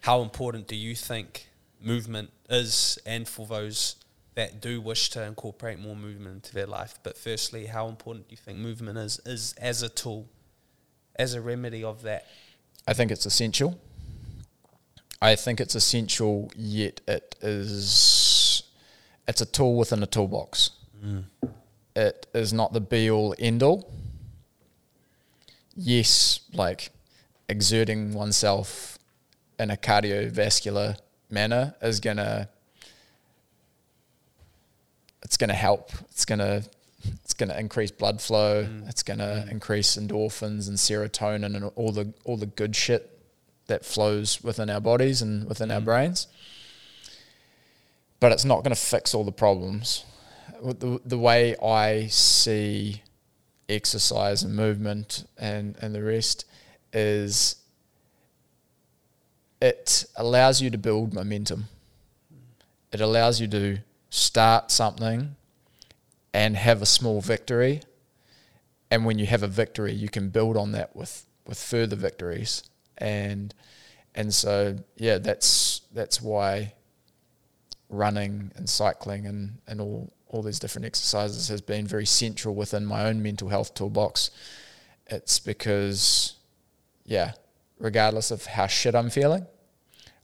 how 0.00 0.20
important 0.20 0.66
do 0.66 0.74
you 0.74 0.96
think 0.96 1.48
movement 1.80 2.30
is, 2.50 2.98
and 3.06 3.28
for 3.28 3.46
those 3.46 3.96
that 4.34 4.60
do 4.60 4.80
wish 4.80 5.10
to 5.10 5.22
incorporate 5.22 5.78
more 5.78 5.94
movement 5.94 6.34
into 6.34 6.54
their 6.54 6.66
life? 6.66 6.98
But 7.04 7.16
firstly, 7.16 7.66
how 7.66 7.86
important 7.86 8.28
do 8.28 8.32
you 8.32 8.36
think 8.36 8.58
movement 8.58 8.98
is, 8.98 9.20
is 9.24 9.54
as 9.58 9.82
a 9.82 9.88
tool, 9.88 10.26
as 11.16 11.34
a 11.34 11.40
remedy 11.40 11.84
of 11.84 12.02
that? 12.02 12.26
I 12.86 12.92
think 12.92 13.10
it's 13.10 13.26
essential. 13.26 13.78
I 15.20 15.36
think 15.36 15.60
it's 15.60 15.74
essential, 15.74 16.50
yet 16.56 17.00
it 17.06 17.36
is 17.40 18.64
it's 19.28 19.40
a 19.40 19.46
tool 19.46 19.76
within 19.76 20.02
a 20.02 20.06
toolbox. 20.06 20.70
Hmm. 21.00 21.20
It 21.94 22.26
is 22.34 22.52
not 22.52 22.72
the 22.72 22.80
be 22.80 23.10
all 23.10 23.34
end 23.38 23.62
all. 23.62 23.90
Yes, 25.76 26.40
like 26.52 26.90
exerting 27.48 28.14
oneself 28.14 28.98
in 29.58 29.70
a 29.70 29.76
cardiovascular 29.76 30.96
manner 31.30 31.74
is 31.80 32.00
gonna 32.00 32.48
it's 35.32 35.38
going 35.38 35.48
to 35.48 35.54
help. 35.54 35.90
It's 36.10 36.26
going 36.26 36.40
to 36.40 36.62
it's 37.24 37.34
going 37.34 37.48
to 37.48 37.58
increase 37.58 37.90
blood 37.90 38.20
flow. 38.20 38.64
Mm. 38.64 38.88
It's 38.88 39.02
going 39.02 39.18
to 39.18 39.44
Mm. 39.46 39.50
increase 39.50 39.96
endorphins 39.96 40.68
and 40.68 40.76
serotonin 40.78 41.54
and 41.56 41.64
all 41.76 41.92
the 41.92 42.12
all 42.24 42.36
the 42.36 42.46
good 42.46 42.74
shit 42.76 43.08
that 43.66 43.84
flows 43.84 44.42
within 44.42 44.68
our 44.70 44.80
bodies 44.80 45.22
and 45.22 45.46
within 45.48 45.70
our 45.70 45.80
Mm. 45.80 45.84
brains. 45.84 46.26
But 48.20 48.32
it's 48.32 48.44
not 48.44 48.62
going 48.62 48.74
to 48.74 48.80
fix 48.80 49.14
all 49.14 49.24
the 49.24 49.32
problems. 49.32 50.04
The, 50.62 51.00
the 51.04 51.18
way 51.18 51.56
I 51.58 52.06
see 52.08 53.02
exercise 53.68 54.42
and 54.42 54.54
movement 54.54 55.24
and, 55.38 55.76
and 55.80 55.94
the 55.94 56.02
rest 56.02 56.44
is 56.92 57.56
it 59.60 60.04
allows 60.16 60.60
you 60.60 60.70
to 60.70 60.78
build 60.78 61.14
momentum. 61.14 61.68
It 62.92 63.00
allows 63.00 63.40
you 63.40 63.48
to 63.48 63.78
start 64.10 64.70
something 64.70 65.36
and 66.34 66.56
have 66.56 66.82
a 66.82 66.86
small 66.86 67.20
victory. 67.20 67.82
And 68.90 69.04
when 69.04 69.18
you 69.18 69.26
have 69.26 69.42
a 69.42 69.48
victory, 69.48 69.92
you 69.92 70.08
can 70.08 70.30
build 70.30 70.56
on 70.56 70.72
that 70.72 70.94
with, 70.94 71.26
with 71.46 71.58
further 71.58 71.96
victories. 71.96 72.62
And 72.98 73.54
and 74.14 74.32
so 74.34 74.76
yeah, 74.96 75.18
that's 75.18 75.80
that's 75.92 76.20
why 76.20 76.74
running 77.88 78.52
and 78.56 78.68
cycling 78.68 79.26
and, 79.26 79.58
and 79.66 79.80
all, 79.80 80.12
all 80.28 80.42
these 80.42 80.58
different 80.58 80.86
exercises 80.86 81.48
has 81.48 81.60
been 81.60 81.86
very 81.86 82.06
central 82.06 82.54
within 82.54 82.86
my 82.86 83.04
own 83.04 83.22
mental 83.22 83.48
health 83.48 83.74
toolbox. 83.74 84.30
It's 85.06 85.38
because 85.38 86.36
yeah, 87.04 87.32
regardless 87.78 88.30
of 88.30 88.46
how 88.46 88.66
shit 88.66 88.94
I'm 88.94 89.10
feeling, 89.10 89.46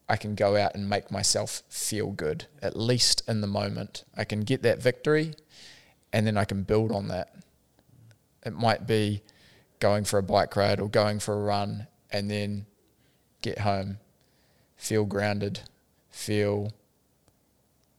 I 0.08 0.16
can 0.16 0.34
go 0.34 0.56
out 0.56 0.74
and 0.74 0.88
make 0.88 1.10
myself 1.10 1.62
feel 1.68 2.12
good, 2.12 2.46
at 2.62 2.76
least 2.76 3.22
in 3.28 3.42
the 3.42 3.46
moment. 3.46 4.04
I 4.16 4.24
can 4.24 4.40
get 4.40 4.62
that 4.62 4.82
victory 4.82 5.34
and 6.12 6.26
then 6.26 6.36
I 6.36 6.44
can 6.44 6.62
build 6.62 6.92
on 6.92 7.08
that. 7.08 7.34
It 8.44 8.54
might 8.54 8.86
be 8.86 9.22
going 9.80 10.04
for 10.04 10.18
a 10.18 10.22
bike 10.22 10.56
ride 10.56 10.80
or 10.80 10.88
going 10.88 11.18
for 11.18 11.34
a 11.34 11.42
run 11.42 11.86
and 12.10 12.30
then 12.30 12.66
get 13.42 13.60
home, 13.60 13.98
feel 14.76 15.04
grounded, 15.04 15.60
feel 16.10 16.72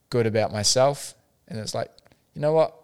good 0.10 0.26
about 0.26 0.52
myself. 0.52 1.14
And 1.48 1.60
it's 1.60 1.74
like, 1.74 1.92
you 2.34 2.42
know 2.42 2.54
what? 2.54 2.76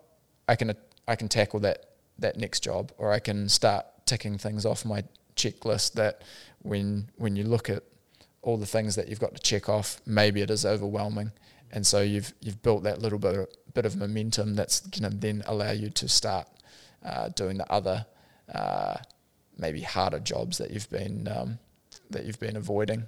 I 0.48 0.56
can 0.56 0.76
I 1.08 1.16
can 1.16 1.28
tackle 1.28 1.60
that 1.62 1.86
that 2.20 2.38
next 2.38 2.62
job 2.62 2.92
or 2.98 3.12
I 3.12 3.20
can 3.20 3.50
start 3.50 3.86
ticking 4.06 4.38
things 4.38 4.66
off 4.66 4.86
my 4.86 5.04
checklist 5.36 5.94
that 5.94 6.22
when 6.62 7.10
when 7.18 7.36
you 7.36 7.44
look 7.44 7.70
at 7.70 7.84
all 8.42 8.58
the 8.58 8.66
things 8.66 8.96
that 8.96 9.10
you've 9.10 9.20
got 9.20 9.36
to 9.36 9.42
check 9.42 9.68
off, 9.68 10.00
maybe 10.06 10.42
it 10.42 10.52
is 10.52 10.66
overwhelming. 10.66 11.32
And 11.72 11.86
so 11.86 12.02
you've 12.02 12.34
you've 12.42 12.62
built 12.62 12.84
that 12.84 13.00
little 13.02 13.20
bit 13.20 13.36
of, 13.36 13.48
bit 13.74 13.86
of 13.86 13.96
momentum 13.96 14.56
that's 14.56 14.80
going 14.82 15.12
to 15.12 15.18
then 15.18 15.44
allow 15.46 15.72
you 15.72 15.90
to 15.90 16.08
start 16.08 16.48
uh, 17.04 17.30
doing 17.30 17.58
the 17.58 17.72
other 17.72 18.06
uh, 18.54 18.98
maybe 19.58 19.82
harder 19.82 20.20
jobs 20.20 20.58
that 20.58 20.72
you've 20.72 20.90
been 20.90 21.28
um, 21.28 21.60
that 22.10 22.26
you've 22.26 22.40
been 22.40 22.56
avoiding. 22.56 23.04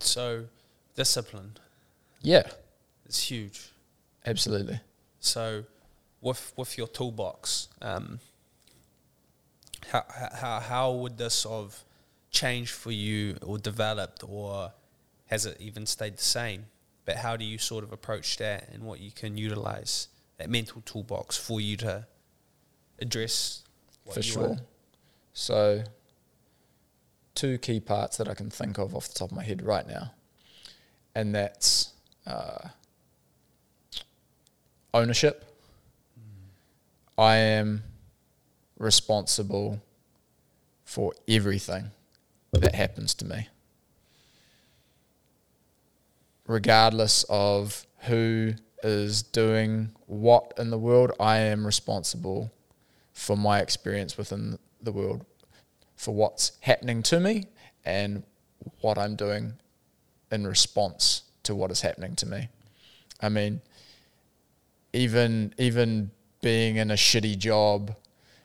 So, 0.00 0.46
discipline 0.96 1.56
Yeah, 2.20 2.46
it's 3.06 3.22
huge. 3.30 3.70
absolutely. 4.26 4.80
So, 5.20 5.64
with 6.20 6.52
with 6.56 6.76
your 6.76 6.88
toolbox, 6.88 7.68
um, 7.80 8.18
how 9.88 10.04
how 10.32 10.60
how 10.60 10.92
would 10.92 11.16
this 11.16 11.44
have 11.44 11.84
changed 12.30 12.72
for 12.72 12.90
you, 12.90 13.36
or 13.42 13.58
developed, 13.58 14.24
or 14.26 14.72
has 15.26 15.46
it 15.46 15.56
even 15.60 15.86
stayed 15.86 16.16
the 16.16 16.22
same? 16.22 16.66
But 17.04 17.16
how 17.16 17.36
do 17.36 17.44
you 17.44 17.58
sort 17.58 17.84
of 17.84 17.92
approach 17.92 18.38
that, 18.38 18.68
and 18.72 18.82
what 18.82 19.00
you 19.00 19.10
can 19.10 19.36
utilize 19.36 20.08
that 20.38 20.48
mental 20.48 20.82
toolbox 20.82 21.36
for 21.36 21.60
you 21.60 21.76
to 21.78 22.06
address? 22.98 23.62
What 24.04 24.14
for 24.14 24.22
sure. 24.22 24.48
are? 24.50 24.56
So, 25.32 25.84
two 27.34 27.58
key 27.58 27.80
parts 27.80 28.16
that 28.16 28.28
I 28.28 28.34
can 28.34 28.50
think 28.50 28.78
of 28.78 28.94
off 28.94 29.08
the 29.08 29.14
top 29.14 29.30
of 29.30 29.36
my 29.36 29.42
head 29.42 29.62
right 29.62 29.86
now, 29.86 30.12
and 31.14 31.34
that's 31.34 31.92
uh, 32.26 32.68
ownership. 34.94 35.44
I 37.16 37.36
am 37.36 37.84
responsible 38.78 39.80
for 40.84 41.12
everything 41.28 41.90
that 42.52 42.74
happens 42.74 43.14
to 43.14 43.24
me, 43.24 43.48
regardless 46.46 47.24
of 47.28 47.86
who 48.00 48.52
is 48.82 49.22
doing 49.22 49.90
what 50.06 50.52
in 50.58 50.70
the 50.70 50.78
world. 50.78 51.12
I 51.18 51.38
am 51.38 51.64
responsible 51.64 52.52
for 53.12 53.36
my 53.36 53.60
experience 53.60 54.18
within 54.18 54.58
the 54.82 54.92
world, 54.92 55.24
for 55.96 56.14
what's 56.14 56.52
happening 56.60 57.02
to 57.04 57.20
me 57.20 57.46
and 57.84 58.22
what 58.80 58.98
I'm 58.98 59.16
doing 59.16 59.54
in 60.30 60.46
response 60.46 61.22
to 61.44 61.54
what 61.54 61.70
is 61.70 61.80
happening 61.80 62.16
to 62.16 62.26
me. 62.26 62.48
I 63.20 63.28
mean, 63.28 63.60
even 64.92 65.54
even 65.58 66.10
being 66.42 66.76
in 66.76 66.90
a 66.90 66.94
shitty 66.94 67.38
job 67.38 67.94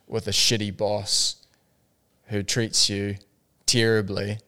with 0.08 0.28
a 0.28 0.32
shitty 0.32 0.76
boss 0.76 1.36
who 2.26 2.43
treats 2.43 2.89
you 2.89 3.16
terribly 3.66 4.39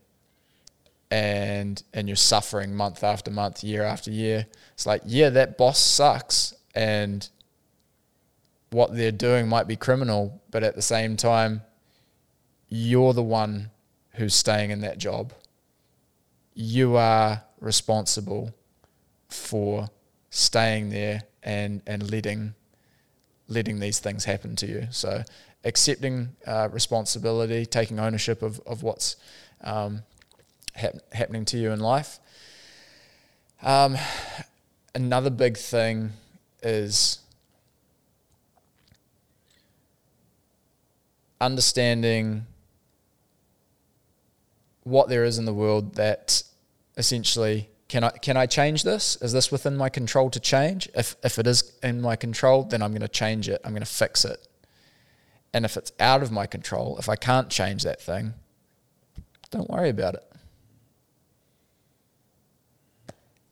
and 1.11 1.83
and 1.93 2.07
you're 2.07 2.15
suffering 2.15 2.73
month 2.73 3.03
after 3.03 3.29
month, 3.29 3.63
year 3.63 3.83
after 3.83 4.09
year. 4.09 4.47
It's 4.73 4.85
like, 4.85 5.01
yeah, 5.05 5.29
that 5.29 5.57
boss 5.57 5.77
sucks 5.77 6.55
and 6.73 7.27
what 8.71 8.95
they're 8.95 9.11
doing 9.11 9.49
might 9.49 9.67
be 9.67 9.75
criminal, 9.75 10.41
but 10.49 10.63
at 10.63 10.75
the 10.75 10.81
same 10.81 11.17
time, 11.17 11.61
you're 12.69 13.13
the 13.13 13.21
one 13.21 13.69
who's 14.11 14.33
staying 14.33 14.71
in 14.71 14.79
that 14.81 14.97
job. 14.97 15.33
You 16.53 16.95
are 16.95 17.43
responsible 17.59 18.53
for 19.27 19.89
staying 20.29 20.89
there 20.89 21.23
and, 21.43 21.81
and 21.85 22.09
letting 22.09 22.53
letting 23.49 23.81
these 23.81 23.99
things 23.99 24.23
happen 24.23 24.55
to 24.55 24.65
you. 24.65 24.87
So 24.91 25.23
accepting 25.65 26.29
uh, 26.47 26.69
responsibility, 26.71 27.65
taking 27.65 27.99
ownership 27.99 28.41
of, 28.41 28.61
of 28.65 28.81
what's 28.81 29.17
um, 29.59 30.03
hap- 30.73 31.13
happening 31.13 31.45
to 31.45 31.57
you 31.57 31.71
in 31.71 31.79
life. 31.79 32.19
Um, 33.61 33.97
another 34.95 35.29
big 35.29 35.57
thing 35.57 36.11
is 36.63 37.19
understanding 41.39 42.45
what 44.83 45.09
there 45.09 45.23
is 45.23 45.37
in 45.37 45.45
the 45.45 45.53
world 45.53 45.95
that 45.95 46.43
essentially 46.97 47.69
can 47.87 48.05
I 48.05 48.09
can 48.09 48.37
I 48.37 48.45
change 48.45 48.83
this? 48.83 49.17
Is 49.17 49.33
this 49.33 49.51
within 49.51 49.75
my 49.75 49.89
control 49.89 50.29
to 50.29 50.39
change? 50.39 50.87
If 50.95 51.17
if 51.25 51.37
it 51.37 51.45
is 51.45 51.73
in 51.83 52.01
my 52.01 52.15
control, 52.15 52.63
then 52.63 52.81
I'm 52.81 52.91
going 52.91 53.01
to 53.01 53.09
change 53.09 53.49
it. 53.49 53.59
I'm 53.65 53.71
going 53.71 53.81
to 53.81 53.85
fix 53.85 54.23
it. 54.23 54.47
And 55.53 55.65
if 55.65 55.75
it's 55.75 55.91
out 55.99 56.23
of 56.23 56.31
my 56.31 56.47
control, 56.47 56.97
if 56.99 57.09
I 57.09 57.17
can't 57.17 57.49
change 57.49 57.83
that 57.83 58.01
thing, 58.01 58.33
don't 59.49 59.69
worry 59.69 59.89
about 59.89 60.13
it. 60.13 60.30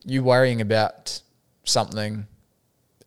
You 0.05 0.23
worrying 0.23 0.61
about 0.61 1.21
something 1.63 2.27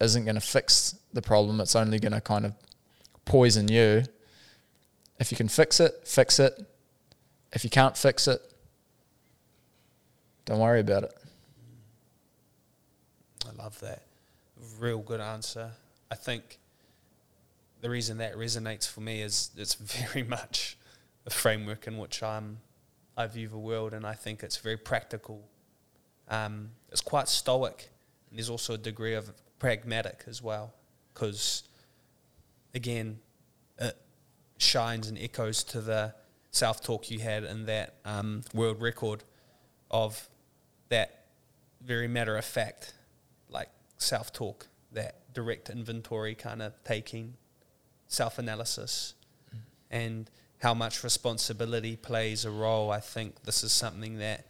isn't 0.01 0.24
going 0.24 0.34
to 0.34 0.40
fix 0.40 0.99
the 1.12 1.22
problem. 1.22 1.61
It's 1.61 1.76
only 1.76 1.99
going 1.99 2.12
to 2.12 2.20
kind 2.20 2.47
of 2.47 2.55
poison 3.24 3.68
you. 3.68 4.05
If 5.18 5.30
you 5.30 5.36
can 5.36 5.49
fix 5.49 5.80
it, 5.80 5.93
fix 6.05 6.38
it. 6.38 6.55
If 7.53 7.64
you 7.64 7.70
can't 7.70 7.97
fix 7.97 8.26
it, 8.26 8.40
don't 10.45 10.59
worry 10.59 10.80
about 10.80 11.05
it. 11.05 11.14
I 13.47 13.62
love 13.62 13.78
that. 13.80 14.03
Real 14.78 14.99
good 14.99 15.20
answer. 15.20 15.70
I 16.11 16.14
think 16.14 16.59
the 17.80 17.90
reason 17.90 18.18
that 18.18 18.36
resonates 18.36 18.88
for 18.88 19.01
me 19.01 19.22
is 19.22 19.51
it's 19.57 19.74
very 19.74 20.22
much 20.28 20.76
the 21.24 21.30
framework 21.30 21.86
in 21.86 21.99
which 21.99 22.22
I'm 22.22 22.59
I 23.16 23.26
view 23.26 23.49
the 23.49 23.59
world, 23.59 23.93
and 23.93 24.07
I 24.07 24.14
think 24.14 24.43
it's 24.43 24.57
very 24.57 24.78
practical. 24.78 25.43
Um, 26.28 26.70
it's 26.93 27.01
quite 27.01 27.28
stoic, 27.28 27.90
and 28.30 28.38
there's 28.38 28.51
also 28.51 28.74
a 28.74 28.78
degree 28.78 29.14
of 29.14 29.32
pragmatic 29.59 30.24
as 30.28 30.43
well, 30.43 30.74
because 31.12 31.64
again, 32.74 33.18
it 33.78 33.97
shines 34.59 35.09
and 35.09 35.18
echoes 35.18 35.64
to 35.64 35.80
the 35.80 36.14
self 36.51 36.82
talk 36.84 37.11
you 37.11 37.18
had 37.18 37.45
in 37.45 37.66
that 37.66 37.95
um, 38.05 38.43
world 38.55 38.80
record 38.80 39.24
of 39.90 40.28
that 40.90 41.24
very 41.80 42.07
matter 42.07 42.36
of 42.36 42.45
fact, 42.45 42.95
like 43.49 43.68
self 43.97 44.32
talk, 44.32 44.68
that 44.93 45.32
direct 45.32 45.70
inventory 45.70 46.34
kind 46.34 46.61
of 46.61 46.72
taking, 46.84 47.34
self 48.07 48.38
analysis, 48.38 49.14
and 49.90 50.30
how 50.59 50.74
much 50.74 51.03
responsibility 51.03 51.97
plays 51.97 52.45
a 52.45 52.51
role. 52.51 52.90
I 52.90 53.01
think 53.01 53.43
this 53.45 53.64
is 53.64 53.72
something 53.72 54.18
that 54.18 54.47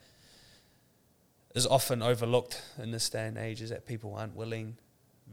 is 1.54 1.66
often 1.66 2.02
overlooked 2.02 2.62
in 2.78 2.90
this 2.90 3.08
day 3.10 3.26
and 3.26 3.36
age 3.38 3.60
is 3.60 3.70
that 3.70 3.86
people 3.86 4.14
aren't 4.14 4.34
willing 4.34 4.76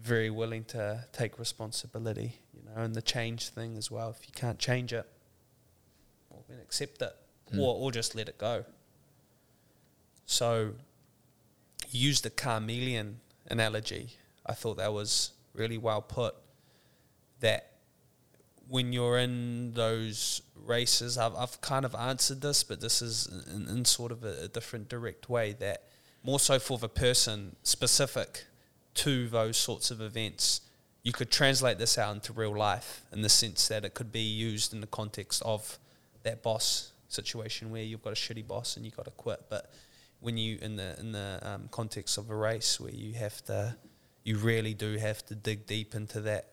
very 0.02 0.30
willing 0.30 0.64
to 0.64 1.04
take 1.12 1.38
responsibility, 1.38 2.40
you 2.54 2.62
know, 2.64 2.82
and 2.82 2.96
the 2.96 3.02
change 3.02 3.50
thing 3.50 3.76
as 3.76 3.92
well. 3.92 4.10
If 4.18 4.26
you 4.26 4.32
can't 4.34 4.58
change 4.58 4.94
it, 4.94 5.06
well, 6.30 6.46
then 6.48 6.60
accept 6.62 7.02
it, 7.02 7.14
Mm. 7.54 7.60
or 7.60 7.76
or 7.76 7.92
just 7.92 8.16
let 8.16 8.30
it 8.30 8.38
go. 8.38 8.64
So, 10.26 10.76
use 11.90 12.22
the 12.22 12.30
chameleon 12.30 13.20
analogy. 13.50 14.12
I 14.46 14.54
thought 14.54 14.78
that 14.78 14.94
was 14.94 15.32
really 15.54 15.78
well 15.78 16.02
put. 16.02 16.36
That 17.40 17.72
when 18.68 18.94
you're 18.94 19.18
in 19.18 19.74
those 19.74 20.44
races, 20.56 21.18
I've, 21.18 21.36
I've 21.36 21.60
kind 21.62 21.86
of 21.86 21.96
answered 21.96 22.42
this, 22.42 22.64
but 22.64 22.80
this 22.82 23.02
is 23.02 23.28
in, 23.54 23.68
in 23.68 23.86
sort 23.86 24.12
of 24.12 24.24
a, 24.24 24.44
a 24.44 24.48
different, 24.48 24.88
direct 24.90 25.28
way. 25.30 25.54
That 25.54 25.89
more 26.24 26.40
so 26.40 26.60
for 26.60 26.78
the 26.78 26.90
person 26.90 27.56
specific 27.64 28.46
to 28.96 29.28
those 29.30 29.58
sorts 29.58 29.92
of 29.92 30.02
events, 30.02 30.62
you 31.04 31.14
could 31.14 31.32
translate 31.32 31.78
this 31.78 31.98
out 31.98 32.14
into 32.14 32.34
real 32.34 32.56
life 32.56 33.02
in 33.12 33.22
the 33.22 33.30
sense 33.30 33.68
that 33.70 33.86
it 33.86 33.94
could 33.94 34.12
be 34.12 34.22
used 34.22 34.74
in 34.74 34.82
the 34.82 34.88
context 34.88 35.42
of 35.46 35.80
that 36.24 36.44
boss 36.44 36.92
situation 37.08 37.72
where 37.72 37.82
you've 37.82 38.04
got 38.04 38.12
a 38.12 38.16
shitty 38.16 38.46
boss 38.46 38.76
and 38.76 38.86
you've 38.86 38.96
got 38.96 39.06
to 39.06 39.12
quit. 39.12 39.46
But 39.50 39.72
when 40.20 40.38
you 40.38 40.58
in 40.62 40.76
the 40.76 41.00
in 41.00 41.12
the 41.12 41.40
um, 41.42 41.70
context 41.72 42.18
of 42.18 42.30
a 42.30 42.36
race 42.36 42.80
where 42.80 42.92
you 42.92 43.14
have 43.14 43.44
to, 43.46 43.76
you 44.24 44.38
really 44.38 44.74
do 44.74 44.98
have 44.98 45.26
to 45.28 45.36
dig 45.36 45.66
deep 45.66 45.96
into 45.96 46.22
that, 46.22 46.50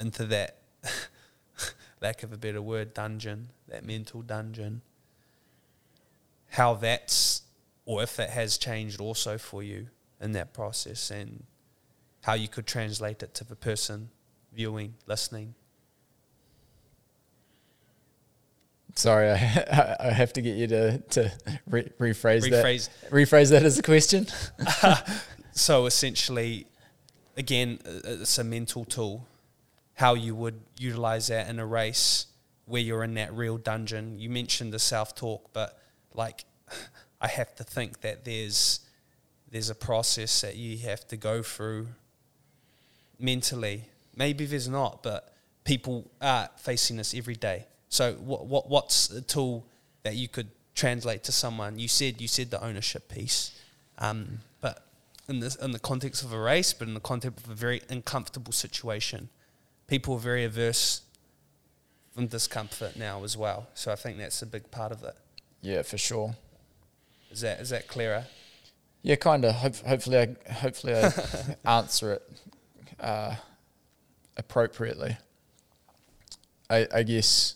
into 0.00 0.24
that, 0.26 0.58
lack 2.02 2.22
of 2.22 2.32
a 2.32 2.36
better 2.36 2.60
word, 2.60 2.94
dungeon, 2.94 3.48
that 3.68 3.84
mental 3.84 4.22
dungeon. 4.22 4.82
How 6.50 6.74
that's, 6.74 7.42
or 7.86 8.02
if 8.02 8.16
that 8.16 8.30
has 8.30 8.58
changed 8.58 9.00
also 9.00 9.38
for 9.38 9.62
you 9.62 9.86
in 10.20 10.32
that 10.32 10.52
process, 10.52 11.10
and 11.10 11.44
how 12.22 12.34
you 12.34 12.48
could 12.48 12.66
translate 12.66 13.22
it 13.22 13.32
to 13.34 13.44
the 13.44 13.56
person 13.56 14.10
viewing, 14.52 14.94
listening. 15.06 15.54
Sorry, 18.94 19.30
I, 19.30 19.96
I 20.00 20.10
have 20.10 20.32
to 20.34 20.42
get 20.42 20.56
you 20.56 20.66
to 20.68 20.98
to 20.98 21.32
re- 21.68 21.90
rephrase, 21.98 22.42
Rephrase. 22.50 22.88
that. 23.02 23.10
Rephrase 23.10 23.50
that 23.50 23.62
as 23.62 23.78
a 23.78 23.82
question. 23.82 24.26
So 25.56 25.86
essentially, 25.86 26.66
again, 27.34 27.78
uh, 27.86 28.00
it's 28.04 28.36
a 28.36 28.44
mental 28.44 28.84
tool. 28.84 29.26
How 29.94 30.12
you 30.12 30.34
would 30.34 30.60
utilize 30.78 31.28
that 31.28 31.48
in 31.48 31.58
a 31.58 31.64
race 31.64 32.26
where 32.66 32.82
you're 32.82 33.02
in 33.02 33.14
that 33.14 33.32
real 33.32 33.56
dungeon. 33.56 34.18
You 34.18 34.28
mentioned 34.28 34.74
the 34.74 34.78
self 34.78 35.14
talk, 35.14 35.48
but 35.54 35.78
like, 36.12 36.44
I 37.20 37.28
have 37.28 37.54
to 37.56 37.64
think 37.64 38.00
that 38.00 38.24
there's 38.24 38.80
there's 39.50 39.70
a 39.70 39.74
process 39.74 40.40
that 40.40 40.56
you 40.56 40.76
have 40.78 41.06
to 41.08 41.16
go 41.16 41.42
through 41.42 41.88
mentally. 43.18 43.84
Maybe 44.14 44.44
there's 44.44 44.68
not, 44.68 45.02
but 45.02 45.32
people 45.64 46.10
are 46.20 46.48
facing 46.56 46.96
this 46.96 47.14
every 47.14 47.36
day. 47.36 47.66
So 47.88 48.14
what 48.14 48.46
what 48.46 48.68
what's 48.68 49.10
a 49.10 49.22
tool 49.22 49.64
that 50.02 50.16
you 50.16 50.28
could 50.28 50.48
translate 50.74 51.24
to 51.24 51.32
someone? 51.32 51.78
You 51.78 51.88
said 51.88 52.20
you 52.20 52.28
said 52.28 52.50
the 52.50 52.62
ownership 52.62 53.08
piece, 53.08 53.58
um, 53.98 54.40
but 54.60 54.84
in 55.28 55.40
this 55.40 55.56
in 55.56 55.72
the 55.72 55.78
context 55.78 56.22
of 56.22 56.32
a 56.32 56.38
race, 56.38 56.72
but 56.72 56.88
in 56.88 56.94
the 56.94 57.00
context 57.00 57.44
of 57.44 57.50
a 57.50 57.54
very 57.54 57.82
uncomfortable 57.88 58.52
situation, 58.52 59.28
people 59.86 60.14
are 60.14 60.20
very 60.20 60.44
averse 60.44 61.02
from 62.14 62.26
discomfort 62.26 62.96
now 62.96 63.24
as 63.24 63.36
well. 63.36 63.68
So 63.74 63.92
I 63.92 63.96
think 63.96 64.18
that's 64.18 64.42
a 64.42 64.46
big 64.46 64.70
part 64.70 64.90
of 64.90 65.02
it. 65.04 65.14
Yeah, 65.60 65.82
for 65.82 65.98
sure. 65.98 66.34
Is 67.30 67.40
that 67.40 67.60
is 67.60 67.70
that 67.70 67.88
clearer? 67.88 68.24
Yeah, 69.02 69.16
kind 69.16 69.44
of. 69.44 69.54
Hope, 69.54 69.76
hopefully, 69.76 70.18
I 70.18 70.52
hopefully 70.52 70.94
I 70.94 71.12
answer 71.64 72.14
it 72.14 72.22
uh, 72.98 73.34
appropriately. 74.36 75.16
I, 76.68 76.86
I 76.92 77.02
guess 77.04 77.54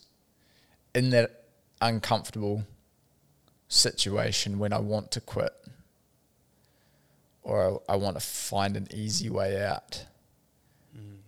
in 0.94 1.10
that 1.10 1.44
uncomfortable 1.80 2.64
situation 3.68 4.58
when 4.58 4.72
I 4.72 4.78
want 4.78 5.10
to 5.12 5.20
quit 5.20 5.52
or 7.42 7.80
I, 7.88 7.94
I 7.94 7.96
want 7.96 8.16
to 8.16 8.20
find 8.24 8.76
an 8.76 8.86
easy 8.92 9.30
way 9.30 9.62
out, 9.64 10.04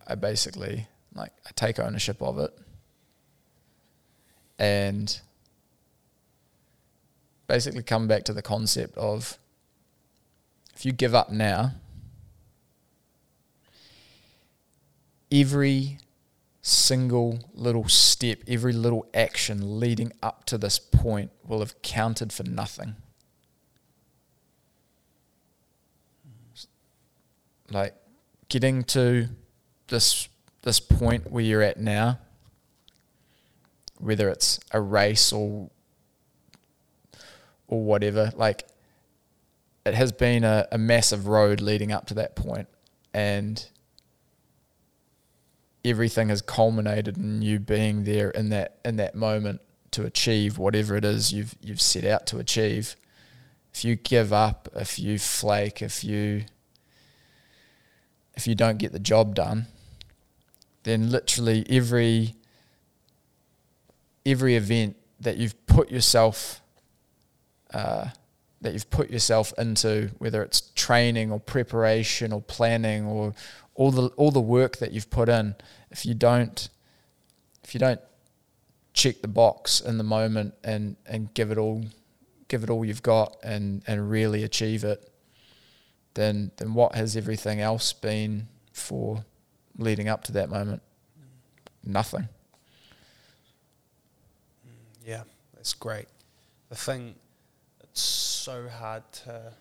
I 0.06 0.14
basically 0.14 0.86
like 1.14 1.32
I 1.46 1.50
take 1.54 1.78
ownership 1.78 2.20
of 2.22 2.38
it 2.38 2.56
and 4.58 5.20
basically 7.52 7.82
come 7.82 8.08
back 8.08 8.24
to 8.24 8.32
the 8.32 8.40
concept 8.40 8.96
of 8.96 9.38
if 10.74 10.86
you 10.86 10.90
give 10.90 11.14
up 11.14 11.30
now, 11.30 11.72
every 15.30 15.98
single 16.62 17.40
little 17.52 17.86
step, 17.90 18.38
every 18.48 18.72
little 18.72 19.04
action 19.12 19.78
leading 19.78 20.10
up 20.22 20.46
to 20.46 20.56
this 20.56 20.78
point 20.78 21.30
will 21.46 21.58
have 21.58 21.82
counted 21.82 22.32
for 22.32 22.42
nothing. 22.42 22.96
Like 27.70 27.94
getting 28.48 28.82
to 28.84 29.28
this 29.88 30.26
this 30.62 30.80
point 30.80 31.30
where 31.30 31.44
you're 31.44 31.60
at 31.60 31.78
now, 31.78 32.18
whether 33.98 34.30
it's 34.30 34.58
a 34.70 34.80
race 34.80 35.34
or 35.34 35.68
or 37.72 37.82
whatever, 37.82 38.30
like 38.36 38.66
it 39.86 39.94
has 39.94 40.12
been 40.12 40.44
a, 40.44 40.68
a 40.70 40.76
massive 40.76 41.26
road 41.26 41.62
leading 41.62 41.90
up 41.90 42.04
to 42.06 42.12
that 42.12 42.36
point 42.36 42.68
and 43.14 43.66
everything 45.82 46.28
has 46.28 46.42
culminated 46.42 47.16
in 47.16 47.40
you 47.40 47.58
being 47.58 48.04
there 48.04 48.28
in 48.30 48.50
that 48.50 48.78
in 48.84 48.96
that 48.96 49.14
moment 49.14 49.62
to 49.90 50.04
achieve 50.04 50.58
whatever 50.58 50.96
it 50.96 51.04
is 51.04 51.32
you've 51.32 51.54
you've 51.62 51.80
set 51.80 52.04
out 52.04 52.26
to 52.26 52.38
achieve. 52.38 52.94
If 53.72 53.86
you 53.86 53.96
give 53.96 54.34
up, 54.34 54.68
if 54.76 54.98
you 54.98 55.18
flake, 55.18 55.80
if 55.80 56.04
you 56.04 56.44
if 58.34 58.46
you 58.46 58.54
don't 58.54 58.76
get 58.76 58.92
the 58.92 58.98
job 58.98 59.34
done, 59.34 59.66
then 60.82 61.10
literally 61.10 61.64
every 61.70 62.34
every 64.26 64.56
event 64.56 64.96
that 65.20 65.38
you've 65.38 65.66
put 65.66 65.90
yourself 65.90 66.61
uh, 67.72 68.08
that 68.60 68.72
you've 68.72 68.90
put 68.90 69.10
yourself 69.10 69.52
into, 69.58 70.10
whether 70.18 70.42
it's 70.42 70.60
training 70.74 71.30
or 71.32 71.40
preparation 71.40 72.32
or 72.32 72.40
planning 72.40 73.04
or 73.04 73.34
all 73.74 73.90
the 73.90 74.08
all 74.16 74.30
the 74.30 74.40
work 74.40 74.78
that 74.78 74.92
you've 74.92 75.10
put 75.10 75.28
in, 75.28 75.54
if 75.90 76.06
you 76.06 76.14
don't 76.14 76.68
if 77.64 77.74
you 77.74 77.80
don't 77.80 78.00
check 78.92 79.22
the 79.22 79.28
box 79.28 79.80
in 79.80 79.98
the 79.98 80.04
moment 80.04 80.54
and, 80.62 80.96
and 81.06 81.32
give 81.34 81.50
it 81.50 81.58
all 81.58 81.84
give 82.48 82.62
it 82.62 82.70
all 82.70 82.84
you've 82.84 83.02
got 83.02 83.36
and, 83.42 83.82
and 83.86 84.10
really 84.10 84.42
achieve 84.42 84.84
it, 84.84 85.10
then 86.14 86.50
then 86.58 86.74
what 86.74 86.94
has 86.94 87.16
everything 87.16 87.60
else 87.60 87.92
been 87.92 88.48
for 88.72 89.24
leading 89.78 90.08
up 90.08 90.22
to 90.24 90.32
that 90.32 90.50
moment? 90.50 90.82
Nothing. 91.84 92.28
Yeah, 95.04 95.22
that's 95.54 95.74
great. 95.74 96.06
The 96.68 96.76
thing, 96.76 97.14
it's 97.92 98.00
so 98.00 98.68
hard 98.68 99.02
to 99.12 99.52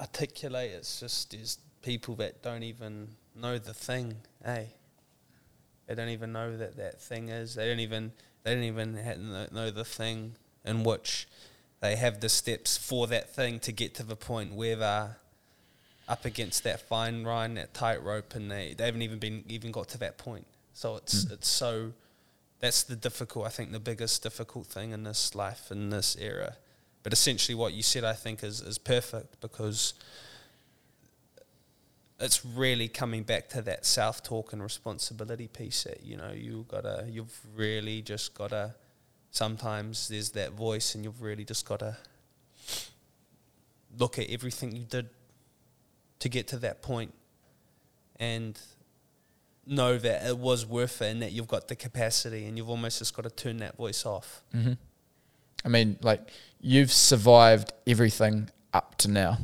articulate. 0.00 0.70
It's 0.70 1.00
just 1.00 1.32
there's 1.32 1.58
people 1.82 2.14
that 2.16 2.42
don't 2.42 2.62
even 2.62 3.08
know 3.34 3.58
the 3.58 3.74
thing. 3.74 4.14
Hey, 4.44 4.68
they 5.86 5.94
don't 5.96 6.10
even 6.10 6.32
know 6.32 6.56
that 6.56 6.76
that 6.76 7.00
thing 7.00 7.28
is. 7.28 7.56
They 7.56 7.68
don't 7.68 7.80
even 7.80 8.12
they 8.44 8.54
don't 8.54 8.64
even 8.64 8.94
know 9.52 9.70
the 9.70 9.84
thing 9.84 10.36
in 10.64 10.84
which 10.84 11.26
they 11.80 11.96
have 11.96 12.20
the 12.20 12.28
steps 12.28 12.76
for 12.76 13.06
that 13.08 13.34
thing 13.34 13.58
to 13.60 13.72
get 13.72 13.94
to 13.96 14.04
the 14.04 14.16
point 14.16 14.54
where 14.54 14.76
they're 14.76 15.16
up 16.08 16.24
against 16.24 16.62
that 16.64 16.80
fine 16.80 17.24
line, 17.24 17.54
that 17.54 17.74
tightrope, 17.74 18.34
and 18.34 18.50
they, 18.50 18.74
they 18.76 18.86
haven't 18.86 19.02
even 19.02 19.18
been 19.18 19.44
even 19.48 19.72
got 19.72 19.88
to 19.88 19.98
that 19.98 20.18
point. 20.18 20.46
So 20.72 20.96
it's 20.96 21.24
mm. 21.24 21.32
it's 21.32 21.48
so 21.48 21.92
that's 22.60 22.82
the 22.82 22.96
difficult. 22.96 23.46
I 23.46 23.50
think 23.50 23.72
the 23.72 23.80
biggest 23.80 24.22
difficult 24.22 24.66
thing 24.66 24.92
in 24.92 25.04
this 25.04 25.34
life 25.34 25.70
in 25.70 25.90
this 25.90 26.16
era. 26.18 26.56
But 27.02 27.12
essentially, 27.12 27.54
what 27.54 27.74
you 27.74 27.82
said, 27.82 28.04
I 28.04 28.14
think, 28.14 28.42
is 28.42 28.60
is 28.60 28.78
perfect 28.78 29.40
because 29.40 29.94
it's 32.20 32.44
really 32.44 32.88
coming 32.88 33.22
back 33.22 33.48
to 33.50 33.62
that 33.62 33.84
self 33.84 34.22
talk 34.22 34.52
and 34.52 34.62
responsibility 34.62 35.48
piece. 35.48 35.84
That 35.84 36.02
you 36.02 36.16
know 36.16 36.32
you 36.32 36.64
gotta, 36.68 37.06
you've 37.08 37.38
really 37.54 38.02
just 38.02 38.34
gotta. 38.34 38.74
Sometimes 39.30 40.08
there's 40.08 40.30
that 40.30 40.52
voice, 40.52 40.94
and 40.94 41.04
you've 41.04 41.20
really 41.20 41.44
just 41.44 41.66
gotta 41.66 41.96
look 43.98 44.18
at 44.18 44.30
everything 44.30 44.74
you 44.74 44.84
did 44.84 45.08
to 46.20 46.28
get 46.28 46.48
to 46.48 46.56
that 46.58 46.82
point, 46.82 47.12
and 48.18 48.58
know 49.66 49.98
that 49.98 50.26
it 50.26 50.38
was 50.38 50.66
worth 50.66 51.00
it, 51.02 51.06
and 51.06 51.22
that 51.22 51.32
you've 51.32 51.48
got 51.48 51.68
the 51.68 51.76
capacity, 51.76 52.46
and 52.46 52.56
you've 52.56 52.70
almost 52.70 52.98
just 52.98 53.14
got 53.14 53.22
to 53.22 53.30
turn 53.30 53.58
that 53.58 53.76
voice 53.76 54.04
off. 54.04 54.42
Mm-hmm. 54.54 54.72
I 55.64 55.68
mean, 55.68 55.98
like 56.02 56.20
you've 56.60 56.92
survived 56.92 57.72
everything 57.86 58.50
up 58.72 58.96
to 58.98 59.10
now, 59.10 59.38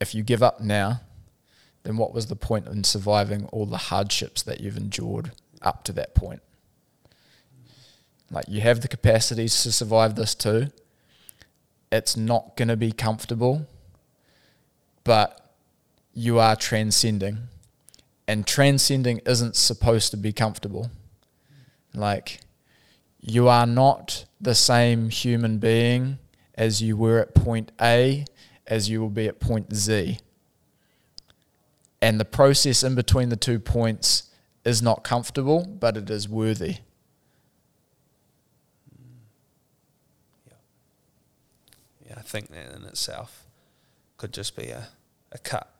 if 0.00 0.14
you 0.14 0.22
give 0.22 0.42
up 0.42 0.60
now, 0.60 1.00
then 1.82 1.96
what 1.96 2.12
was 2.12 2.26
the 2.26 2.36
point 2.36 2.66
in 2.66 2.84
surviving 2.84 3.46
all 3.46 3.66
the 3.66 3.76
hardships 3.76 4.42
that 4.42 4.60
you've 4.60 4.76
endured 4.76 5.32
up 5.62 5.84
to 5.84 5.92
that 5.92 6.14
point? 6.14 6.42
Like 8.30 8.44
you 8.48 8.60
have 8.60 8.80
the 8.80 8.88
capacities 8.88 9.62
to 9.62 9.72
survive 9.72 10.14
this 10.14 10.34
too. 10.34 10.68
It's 11.90 12.16
not 12.16 12.56
going 12.56 12.68
to 12.68 12.76
be 12.76 12.92
comfortable, 12.92 13.66
but 15.04 15.54
you 16.12 16.38
are 16.38 16.54
transcending. 16.54 17.48
And 18.28 18.46
transcending 18.46 19.22
isn't 19.26 19.56
supposed 19.56 20.10
to 20.10 20.18
be 20.18 20.32
comfortable. 20.32 20.90
Like, 21.94 22.40
you 23.20 23.48
are 23.48 23.66
not 23.66 24.26
the 24.38 24.54
same 24.54 25.08
human 25.08 25.58
being 25.58 26.18
as 26.54 26.82
you 26.82 26.96
were 26.96 27.18
at 27.20 27.34
point 27.34 27.72
A 27.80 28.26
as 28.66 28.90
you 28.90 29.00
will 29.00 29.08
be 29.08 29.26
at 29.26 29.40
point 29.40 29.74
Z. 29.74 30.18
And 32.02 32.20
the 32.20 32.26
process 32.26 32.82
in 32.82 32.94
between 32.94 33.30
the 33.30 33.36
two 33.36 33.58
points 33.58 34.30
is 34.62 34.82
not 34.82 35.02
comfortable, 35.02 35.64
but 35.64 35.96
it 35.96 36.10
is 36.10 36.28
worthy. 36.28 36.76
Yeah, 42.06 42.14
I 42.16 42.20
think 42.20 42.50
that 42.50 42.76
in 42.76 42.84
itself 42.84 43.46
could 44.18 44.34
just 44.34 44.54
be 44.54 44.68
a, 44.68 44.88
a 45.32 45.38
cut. 45.38 45.74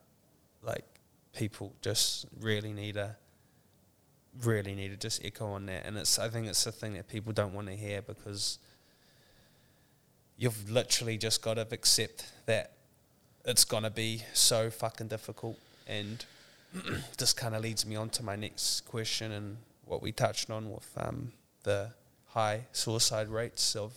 People 1.39 1.73
just 1.82 2.27
really 2.40 2.73
need 2.73 2.97
a 2.97 3.16
really 4.43 4.74
need 4.74 4.89
to 4.89 4.97
just 4.97 5.24
echo 5.24 5.47
on 5.47 5.66
that. 5.66 5.86
And 5.86 5.97
it's 5.97 6.19
I 6.19 6.28
think 6.28 6.48
it's 6.48 6.65
the 6.65 6.73
thing 6.73 6.94
that 6.94 7.06
people 7.06 7.32
don't 7.32 7.55
want 7.55 7.69
to 7.69 7.77
hear 7.77 8.02
because 8.02 8.59
you've 10.36 10.69
literally 10.69 11.16
just 11.16 11.40
got 11.40 11.55
to 11.55 11.66
accept 11.70 12.27
that 12.47 12.73
it's 13.44 13.65
gonna 13.65 13.90
be 13.90 14.23
so 14.35 14.69
fucking 14.69 15.06
difficult 15.06 15.59
and 15.86 16.24
this 17.19 17.32
kind 17.32 17.55
of 17.55 17.62
leads 17.62 17.86
me 17.86 17.94
on 17.97 18.10
to 18.10 18.23
my 18.24 18.36
next 18.36 18.82
question 18.82 19.32
and 19.32 19.56
what 19.86 20.02
we 20.02 20.12
touched 20.12 20.51
on 20.51 20.70
with 20.70 20.90
um, 20.97 21.32
the 21.62 21.90
high 22.27 22.62
suicide 22.73 23.28
rates 23.28 23.77
of 23.77 23.93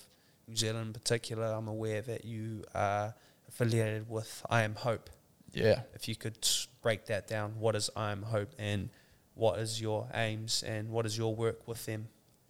New 0.47 0.55
Zealand 0.55 0.88
in 0.88 0.93
particular. 0.93 1.45
I'm 1.45 1.68
aware 1.68 2.01
that 2.01 2.23
you 2.23 2.63
are 2.73 3.13
affiliated 3.47 4.09
with 4.09 4.45
I 4.49 4.61
Am 4.61 4.76
Hope. 4.76 5.09
Yeah. 5.53 5.82
If 5.94 6.07
you 6.07 6.15
could 6.15 6.48
break 6.82 7.06
that 7.07 7.28
down, 7.28 7.53
what 7.60 7.76
is 7.76 7.90
I 7.95 8.11
Am 8.11 8.23
Hope 8.23 8.52
and 8.57 8.90
what 9.36 9.60
is 9.60 9.82
your 9.82 10.07
aims 10.14 10.64
and 10.64 10.90
what 10.90 11.06
is 11.06 11.18
your 11.18 11.36
work 11.36 11.68
with 11.68 11.86
them? 11.86 12.07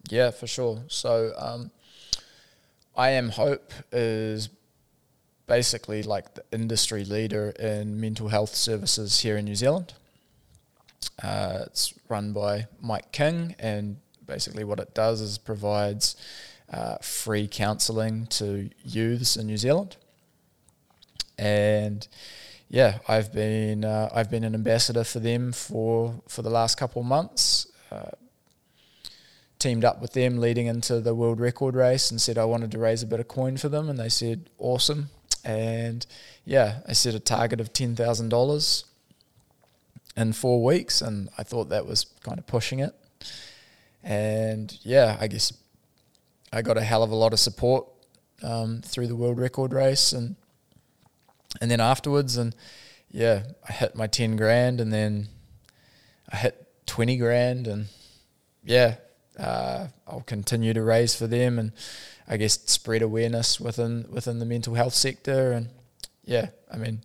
Yeah, 0.08 0.30
for 0.30 0.46
sure. 0.46 0.82
So, 0.88 1.32
um, 1.36 1.70
I 2.96 3.10
Am 3.10 3.30
Hope 3.30 3.72
is 3.90 4.48
basically 5.46 6.02
like 6.02 6.34
the 6.34 6.44
industry 6.52 7.04
leader 7.04 7.50
in 7.58 8.00
mental 8.00 8.28
health 8.28 8.54
services 8.54 9.20
here 9.20 9.36
in 9.36 9.44
New 9.44 9.54
Zealand. 9.54 9.94
Uh, 11.22 11.64
it's 11.66 11.94
run 12.08 12.32
by 12.32 12.66
Mike 12.80 13.12
King, 13.12 13.54
and 13.58 13.96
basically 14.26 14.64
what 14.64 14.78
it 14.78 14.94
does 14.94 15.20
is 15.20 15.38
provides 15.38 16.16
uh, 16.72 16.96
free 16.98 17.48
counselling 17.48 18.26
to 18.26 18.70
youths 18.84 19.36
in 19.36 19.46
New 19.46 19.56
Zealand. 19.56 19.96
And 21.38 22.06
yeah, 22.72 23.00
I've 23.06 23.34
been 23.34 23.84
uh, 23.84 24.08
I've 24.14 24.30
been 24.30 24.44
an 24.44 24.54
ambassador 24.54 25.04
for 25.04 25.20
them 25.20 25.52
for 25.52 26.14
for 26.26 26.40
the 26.40 26.48
last 26.48 26.78
couple 26.78 27.02
of 27.02 27.06
months. 27.06 27.66
Uh, 27.90 28.12
teamed 29.58 29.84
up 29.84 30.00
with 30.00 30.14
them 30.14 30.38
leading 30.38 30.66
into 30.66 30.98
the 30.98 31.14
world 31.14 31.38
record 31.38 31.76
race 31.76 32.10
and 32.10 32.18
said 32.20 32.36
I 32.38 32.46
wanted 32.46 32.72
to 32.72 32.78
raise 32.78 33.02
a 33.02 33.06
bit 33.06 33.20
of 33.20 33.28
coin 33.28 33.58
for 33.58 33.68
them, 33.68 33.90
and 33.90 33.98
they 33.98 34.08
said 34.08 34.48
awesome. 34.56 35.10
And 35.44 36.06
yeah, 36.46 36.78
I 36.88 36.94
set 36.94 37.14
a 37.14 37.20
target 37.20 37.60
of 37.60 37.74
ten 37.74 37.94
thousand 37.94 38.30
dollars 38.30 38.86
in 40.16 40.32
four 40.32 40.64
weeks, 40.64 41.02
and 41.02 41.28
I 41.36 41.42
thought 41.42 41.68
that 41.68 41.86
was 41.86 42.06
kind 42.22 42.38
of 42.38 42.46
pushing 42.46 42.78
it. 42.78 42.94
And 44.02 44.78
yeah, 44.82 45.18
I 45.20 45.26
guess 45.26 45.52
I 46.50 46.62
got 46.62 46.78
a 46.78 46.82
hell 46.82 47.02
of 47.02 47.10
a 47.10 47.16
lot 47.16 47.34
of 47.34 47.38
support 47.38 47.86
um, 48.42 48.80
through 48.80 49.08
the 49.08 49.16
world 49.16 49.38
record 49.38 49.74
race, 49.74 50.14
and 50.14 50.36
and 51.60 51.70
then 51.70 51.80
afterwards, 51.80 52.36
and 52.36 52.54
yeah, 53.10 53.42
I 53.68 53.72
hit 53.72 53.94
my 53.94 54.06
ten 54.06 54.36
grand, 54.36 54.80
and 54.80 54.92
then 54.92 55.28
I 56.30 56.36
hit 56.36 56.66
twenty 56.86 57.16
grand, 57.16 57.66
and 57.66 57.86
yeah, 58.64 58.96
uh, 59.38 59.88
I'll 60.06 60.22
continue 60.22 60.72
to 60.74 60.82
raise 60.82 61.14
for 61.14 61.26
them, 61.26 61.58
and 61.58 61.72
I 62.28 62.36
guess 62.36 62.58
spread 62.66 63.02
awareness 63.02 63.60
within 63.60 64.06
within 64.10 64.38
the 64.38 64.46
mental 64.46 64.74
health 64.74 64.94
sector, 64.94 65.52
and 65.52 65.68
yeah, 66.24 66.48
I 66.72 66.76
mean, 66.76 67.02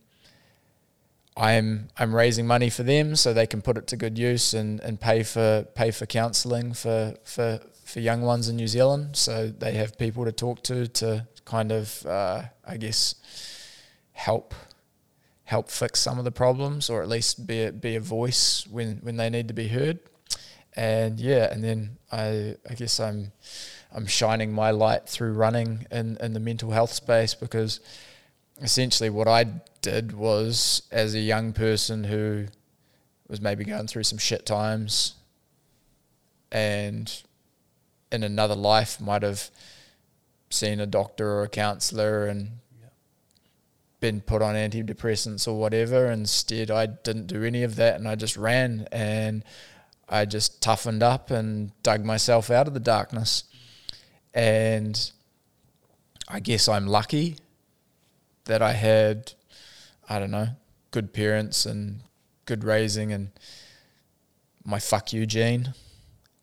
I'm 1.36 1.90
I'm 1.98 2.16
raising 2.16 2.48
money 2.48 2.70
for 2.70 2.84
them 2.84 3.16
so 3.16 3.34
they 3.34 3.48
can 3.48 3.62
put 3.62 3.78
it 3.78 3.88
to 3.88 3.98
good 3.98 4.18
use 4.18 4.54
and, 4.54 4.80
and 4.80 5.00
pay 5.00 5.24
for 5.24 5.66
pay 5.76 5.92
for 5.92 6.06
counselling 6.06 6.74
for, 6.74 7.16
for 7.24 7.60
for 7.84 8.00
young 8.00 8.22
ones 8.22 8.50
in 8.50 8.56
New 8.56 8.68
Zealand, 8.68 9.16
so 9.16 9.48
they 9.48 9.74
have 9.74 9.98
people 9.98 10.26
to 10.26 10.32
talk 10.32 10.64
to 10.64 10.88
to 10.88 11.28
kind 11.46 11.72
of 11.72 12.06
uh, 12.06 12.44
I 12.66 12.78
guess 12.78 13.16
help 14.18 14.56
help 15.46 15.70
fix 15.70 16.02
some 16.02 16.18
of 16.20 16.26
the 16.26 16.32
problems 16.32 16.90
or 16.90 17.02
at 17.02 17.08
least 17.08 17.48
be 17.48 17.64
a, 17.64 17.72
be 17.72 17.96
a 17.96 18.02
voice 18.02 18.68
when 18.70 18.98
when 18.98 19.16
they 19.16 19.30
need 19.30 19.48
to 19.48 19.54
be 19.54 19.68
heard. 19.68 20.00
And 20.76 21.20
yeah, 21.20 21.52
and 21.52 21.64
then 21.64 21.98
I 22.12 22.56
I 22.70 22.74
guess 22.74 23.00
I'm 23.00 23.32
I'm 23.94 24.08
shining 24.08 24.52
my 24.52 24.72
light 24.72 25.08
through 25.08 25.34
running 25.34 25.86
in, 25.92 26.18
in 26.20 26.34
the 26.34 26.40
mental 26.40 26.72
health 26.72 26.92
space 26.92 27.34
because 27.36 27.80
essentially 28.62 29.10
what 29.10 29.28
I 29.28 29.46
did 29.82 30.12
was 30.12 30.82
as 30.92 31.14
a 31.14 31.20
young 31.20 31.54
person 31.54 32.04
who 32.04 32.48
was 33.30 33.40
maybe 33.40 33.64
going 33.64 33.88
through 33.88 34.04
some 34.04 34.18
shit 34.18 34.46
times 34.46 35.14
and 36.52 37.24
in 38.12 38.24
another 38.24 38.56
life 38.56 39.00
might 39.00 39.22
have 39.22 39.50
seen 40.50 40.80
a 40.80 40.86
doctor 40.86 41.30
or 41.30 41.44
a 41.44 41.50
counselor 41.50 42.26
and 42.26 42.60
been 44.00 44.22
put 44.22 44.42
on 44.42 44.56
antidepressants 44.56 45.48
or 45.48 45.60
whatever. 45.60 46.08
Instead, 46.12 46.70
I 46.70 46.86
didn't 46.86 47.28
do 47.28 47.44
any 47.44 47.64
of 47.64 47.76
that 47.78 47.96
and 47.96 48.08
I 48.08 48.16
just 48.16 48.38
ran 48.38 48.88
and 48.92 49.44
I 50.08 50.26
just 50.26 50.62
toughened 50.62 51.04
up 51.04 51.32
and 51.32 51.72
dug 51.84 52.06
myself 52.06 52.50
out 52.50 52.68
of 52.68 52.74
the 52.74 52.80
darkness. 52.80 53.44
And 54.34 55.12
I 56.28 56.40
guess 56.40 56.68
I'm 56.68 56.88
lucky 56.88 57.38
that 58.46 58.62
I 58.62 58.74
had, 58.74 59.34
I 60.08 60.20
don't 60.20 60.32
know, 60.32 60.50
good 60.92 61.14
parents 61.14 61.66
and 61.66 62.02
good 62.46 62.64
raising 62.64 63.12
and 63.12 63.30
my 64.64 64.80
fuck 64.80 65.14
you 65.14 65.26
gene 65.26 65.74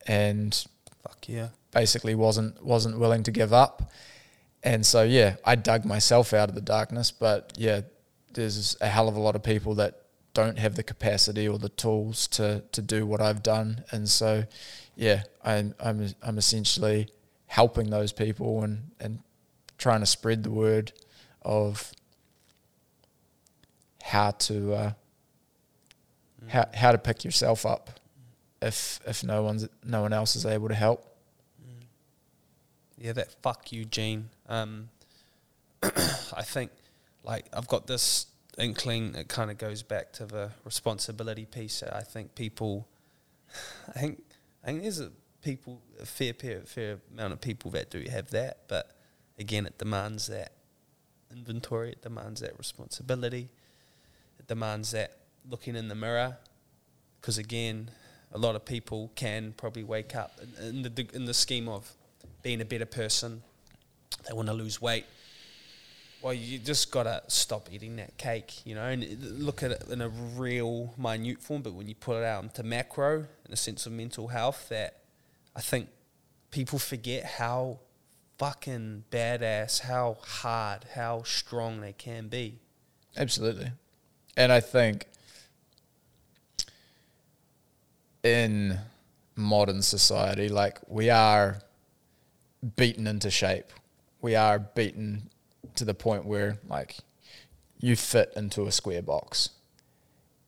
and 0.06 0.64
Fuck 1.02 1.28
yeah. 1.28 1.48
basically 1.70 2.14
wasn't 2.14 2.64
wasn't 2.64 2.98
willing 2.98 3.22
to 3.24 3.30
give 3.30 3.52
up. 3.52 3.90
And 4.64 4.84
so 4.84 5.02
yeah, 5.02 5.36
I 5.44 5.56
dug 5.56 5.84
myself 5.84 6.32
out 6.32 6.48
of 6.48 6.54
the 6.54 6.62
darkness, 6.62 7.10
but 7.10 7.52
yeah, 7.56 7.82
there's 8.32 8.76
a 8.80 8.88
hell 8.88 9.08
of 9.08 9.14
a 9.14 9.20
lot 9.20 9.36
of 9.36 9.42
people 9.42 9.74
that 9.76 10.00
don't 10.32 10.58
have 10.58 10.74
the 10.74 10.82
capacity 10.82 11.46
or 11.46 11.58
the 11.58 11.68
tools 11.68 12.26
to 12.28 12.64
to 12.72 12.82
do 12.82 13.06
what 13.06 13.20
I've 13.20 13.42
done. 13.42 13.84
And 13.92 14.08
so 14.08 14.44
yeah, 14.96 15.24
I'm 15.44 15.74
I'm 15.78 16.08
I'm 16.22 16.38
essentially 16.38 17.08
helping 17.46 17.90
those 17.90 18.12
people 18.12 18.62
and 18.62 18.90
and 18.98 19.20
trying 19.76 20.00
to 20.00 20.06
spread 20.06 20.42
the 20.42 20.50
word 20.50 20.92
of 21.42 21.92
how 24.02 24.30
to 24.30 24.72
uh, 24.72 24.92
how 26.48 26.66
how 26.74 26.92
to 26.92 26.98
pick 26.98 27.22
yourself 27.22 27.66
up 27.66 28.00
if 28.62 28.98
if 29.06 29.22
no 29.22 29.42
one's 29.42 29.68
no 29.84 30.02
one 30.02 30.14
else 30.14 30.36
is 30.36 30.46
able 30.46 30.68
to 30.68 30.74
help. 30.74 31.10
Yeah, 32.96 33.12
that 33.12 33.30
fuck 33.42 33.70
you, 33.70 33.84
Gene. 33.84 34.30
Um, 34.48 34.88
I 35.82 36.42
think, 36.42 36.70
like, 37.22 37.46
I've 37.52 37.68
got 37.68 37.86
this 37.86 38.26
inkling 38.58 39.12
that 39.12 39.28
kind 39.28 39.50
of 39.50 39.58
goes 39.58 39.82
back 39.82 40.12
to 40.14 40.26
the 40.26 40.50
responsibility 40.64 41.44
piece. 41.44 41.82
I 41.82 42.02
think 42.02 42.34
people, 42.34 42.86
I 43.88 43.98
think, 43.98 44.22
I 44.62 44.66
think 44.68 44.82
there's 44.82 45.00
a 45.00 45.10
people 45.44 45.82
a 46.00 46.06
fair 46.06 46.32
fair 46.32 46.60
fair 46.60 46.98
amount 47.12 47.34
of 47.34 47.40
people 47.40 47.70
that 47.72 47.90
do 47.90 48.02
have 48.10 48.30
that, 48.30 48.60
but 48.66 48.96
again, 49.38 49.66
it 49.66 49.78
demands 49.78 50.26
that 50.28 50.52
inventory. 51.30 51.92
It 51.92 52.02
demands 52.02 52.40
that 52.40 52.56
responsibility. 52.58 53.50
It 54.38 54.46
demands 54.46 54.92
that 54.92 55.18
looking 55.48 55.76
in 55.76 55.88
the 55.88 55.94
mirror, 55.94 56.38
because 57.20 57.38
again, 57.38 57.90
a 58.32 58.38
lot 58.38 58.56
of 58.56 58.64
people 58.64 59.12
can 59.14 59.52
probably 59.56 59.84
wake 59.84 60.16
up 60.16 60.40
in, 60.58 60.76
in 60.76 60.82
the 60.82 61.06
in 61.12 61.24
the 61.26 61.34
scheme 61.34 61.68
of 61.68 61.92
being 62.42 62.60
a 62.60 62.64
better 62.64 62.86
person. 62.86 63.42
They 64.26 64.34
want 64.34 64.48
to 64.48 64.54
lose 64.54 64.80
weight. 64.80 65.04
Well, 66.22 66.32
you 66.32 66.58
just 66.58 66.90
gotta 66.90 67.22
stop 67.28 67.68
eating 67.70 67.96
that 67.96 68.16
cake, 68.16 68.64
you 68.64 68.74
know, 68.74 68.84
and 68.84 69.04
look 69.38 69.62
at 69.62 69.72
it 69.72 69.84
in 69.90 70.00
a 70.00 70.08
real 70.08 70.94
minute 70.96 71.42
form. 71.42 71.60
But 71.60 71.74
when 71.74 71.86
you 71.86 71.94
put 71.94 72.16
it 72.16 72.24
out 72.24 72.42
into 72.42 72.62
macro, 72.62 73.26
in 73.46 73.52
a 73.52 73.56
sense 73.56 73.84
of 73.84 73.92
mental 73.92 74.28
health, 74.28 74.70
that 74.70 75.00
I 75.54 75.60
think 75.60 75.88
people 76.50 76.78
forget 76.78 77.24
how 77.24 77.80
fucking 78.38 79.04
badass, 79.10 79.80
how 79.80 80.16
hard, 80.22 80.84
how 80.94 81.22
strong 81.24 81.80
they 81.80 81.92
can 81.92 82.28
be. 82.28 82.58
Absolutely. 83.16 83.70
and 84.36 84.50
I 84.50 84.60
think 84.60 85.06
in 88.22 88.78
modern 89.36 89.82
society, 89.82 90.48
like 90.48 90.78
we 90.88 91.10
are 91.10 91.58
beaten 92.76 93.06
into 93.06 93.30
shape. 93.30 93.66
We 94.24 94.36
are 94.36 94.58
beaten 94.58 95.28
to 95.74 95.84
the 95.84 95.92
point 95.92 96.24
where 96.24 96.56
like 96.66 96.96
you 97.78 97.94
fit 97.94 98.32
into 98.34 98.66
a 98.66 98.72
square 98.72 99.02
box. 99.02 99.50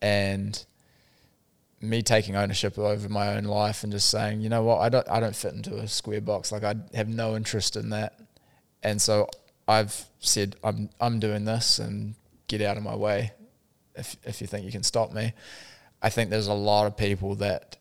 And 0.01 0.65
me 1.83 2.01
taking 2.01 2.37
ownership 2.37 2.79
over 2.79 3.07
my 3.11 3.37
own 3.37 3.45
life 3.45 3.83
and 3.83 3.93
just 3.93 4.09
saying, 4.09 4.41
you 4.41 4.49
know 4.49 4.63
what, 4.63 4.79
I 4.79 4.89
don't 4.89 5.07
I 5.11 5.21
don't 5.21 5.37
fit 5.37 5.53
into 5.53 5.77
a 5.77 5.89
square 5.89 6.23
box. 6.23 6.53
Like 6.53 6.65
I 6.65 6.77
have 6.95 7.11
no 7.11 7.37
interest 7.37 7.77
in 7.77 7.91
that. 7.91 8.19
And 8.83 9.03
so 9.03 9.29
I've 9.69 10.07
said 10.21 10.57
I'm 10.65 10.89
I'm 10.99 11.21
doing 11.21 11.45
this 11.45 11.79
and 11.79 12.15
get 12.49 12.63
out 12.63 12.79
of 12.79 12.83
my 12.83 12.97
way 12.97 13.33
if 13.95 14.17
if 14.25 14.41
you 14.41 14.47
think 14.47 14.65
you 14.65 14.73
can 14.73 14.85
stop 14.85 15.13
me. 15.13 15.35
I 16.01 16.09
think 16.09 16.31
there's 16.31 16.49
a 16.49 16.55
lot 16.55 16.87
of 16.87 16.97
people 16.97 17.35
that 17.35 17.77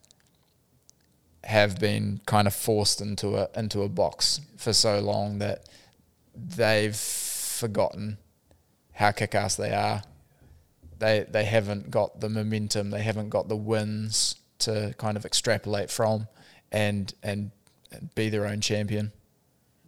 have 1.46 1.80
been 1.80 2.20
kind 2.26 2.48
of 2.48 2.54
forced 2.54 3.00
into 3.00 3.38
a 3.38 3.48
into 3.56 3.84
a 3.84 3.88
box 3.88 4.42
for 4.58 4.74
so 4.74 5.00
long 5.00 5.40
that 5.40 5.70
they've 6.36 6.96
forgotten 6.96 8.18
how 8.94 9.12
kick-ass 9.12 9.56
they 9.56 9.74
are. 9.74 10.04
They 10.98 11.26
they 11.30 11.44
haven't 11.44 11.92
got 11.92 12.22
the 12.22 12.30
momentum, 12.30 12.90
they 12.90 13.02
haven't 13.02 13.30
got 13.30 13.50
the 13.50 13.56
wins 13.56 14.36
to 14.60 14.96
kind 14.98 15.18
of 15.18 15.26
extrapolate 15.26 15.92
from 15.92 16.28
and 16.72 17.14
and, 17.22 17.52
and 17.92 18.14
be 18.16 18.30
their 18.30 18.46
own 18.46 18.62
champion. 18.62 19.12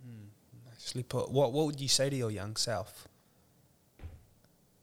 Mm, 0.06 0.28
nicely 0.70 1.04
put. 1.04 1.32
What 1.32 1.54
What 1.54 1.66
would 1.68 1.80
you 1.80 1.88
say 1.88 2.10
to 2.10 2.16
your 2.16 2.32
young 2.32 2.56
self? 2.56 3.08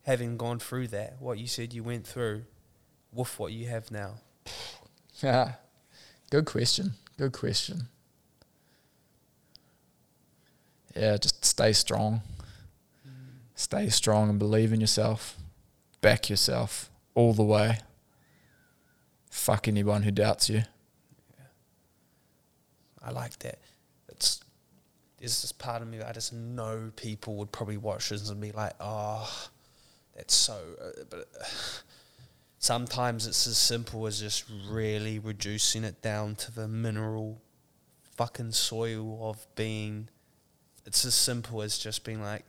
Having 0.03 0.37
gone 0.37 0.59
through 0.59 0.89
that, 0.89 1.17
what 1.21 1.39
you 1.39 1.47
said 1.47 1.73
you 1.73 1.83
went 1.83 2.07
through, 2.07 2.45
with 3.13 3.39
what 3.39 3.53
you 3.53 3.67
have 3.69 3.91
now. 3.91 4.17
Yeah. 5.23 5.53
Good 6.31 6.47
question. 6.47 6.95
Good 7.17 7.33
question. 7.33 7.89
Yeah, 10.97 11.17
just 11.17 11.45
stay 11.45 11.73
strong. 11.73 12.23
Stay 13.55 13.89
strong 13.89 14.31
and 14.31 14.39
believe 14.39 14.73
in 14.73 14.81
yourself. 14.81 15.37
Back 16.01 16.29
yourself 16.29 16.91
all 17.15 17.33
the 17.33 17.45
way. 17.45 17.79
Fuck 19.31 19.69
anyone 19.69 20.03
who 20.03 20.11
doubts 20.11 20.49
you. 20.49 20.63
I 23.03 23.11
like 23.11 23.39
that. 23.41 23.59
It's 24.09 24.41
there's 25.19 25.43
this 25.43 25.53
part 25.53 25.83
of 25.83 25.89
me 25.89 25.99
that 25.99 26.09
I 26.09 26.13
just 26.13 26.33
know 26.33 26.91
people 26.97 27.37
would 27.37 27.53
probably 27.53 27.77
watch 27.77 28.11
this 28.11 28.29
and 28.29 28.41
be 28.41 28.53
like, 28.53 28.75
"Oh, 28.81 29.49
that's 30.17 30.35
so." 30.35 30.59
Uh, 30.81 31.05
but 31.09 31.29
uh, 31.41 31.45
sometimes 32.59 33.27
it's 33.27 33.47
as 33.47 33.57
simple 33.57 34.07
as 34.07 34.21
just 34.21 34.45
really 34.69 35.19
reducing 35.19 35.85
it 35.85 36.01
down 36.03 36.35
to 36.37 36.53
the 36.53 36.69
mineral 36.69 37.41
fucking 38.17 38.53
soil 38.53 39.29
of 39.29 39.47
being. 39.55 40.09
It's 40.87 41.05
as 41.05 41.15
simple 41.15 41.63
as 41.63 41.79
just 41.79 42.05
being 42.05 42.21
like, 42.23 42.45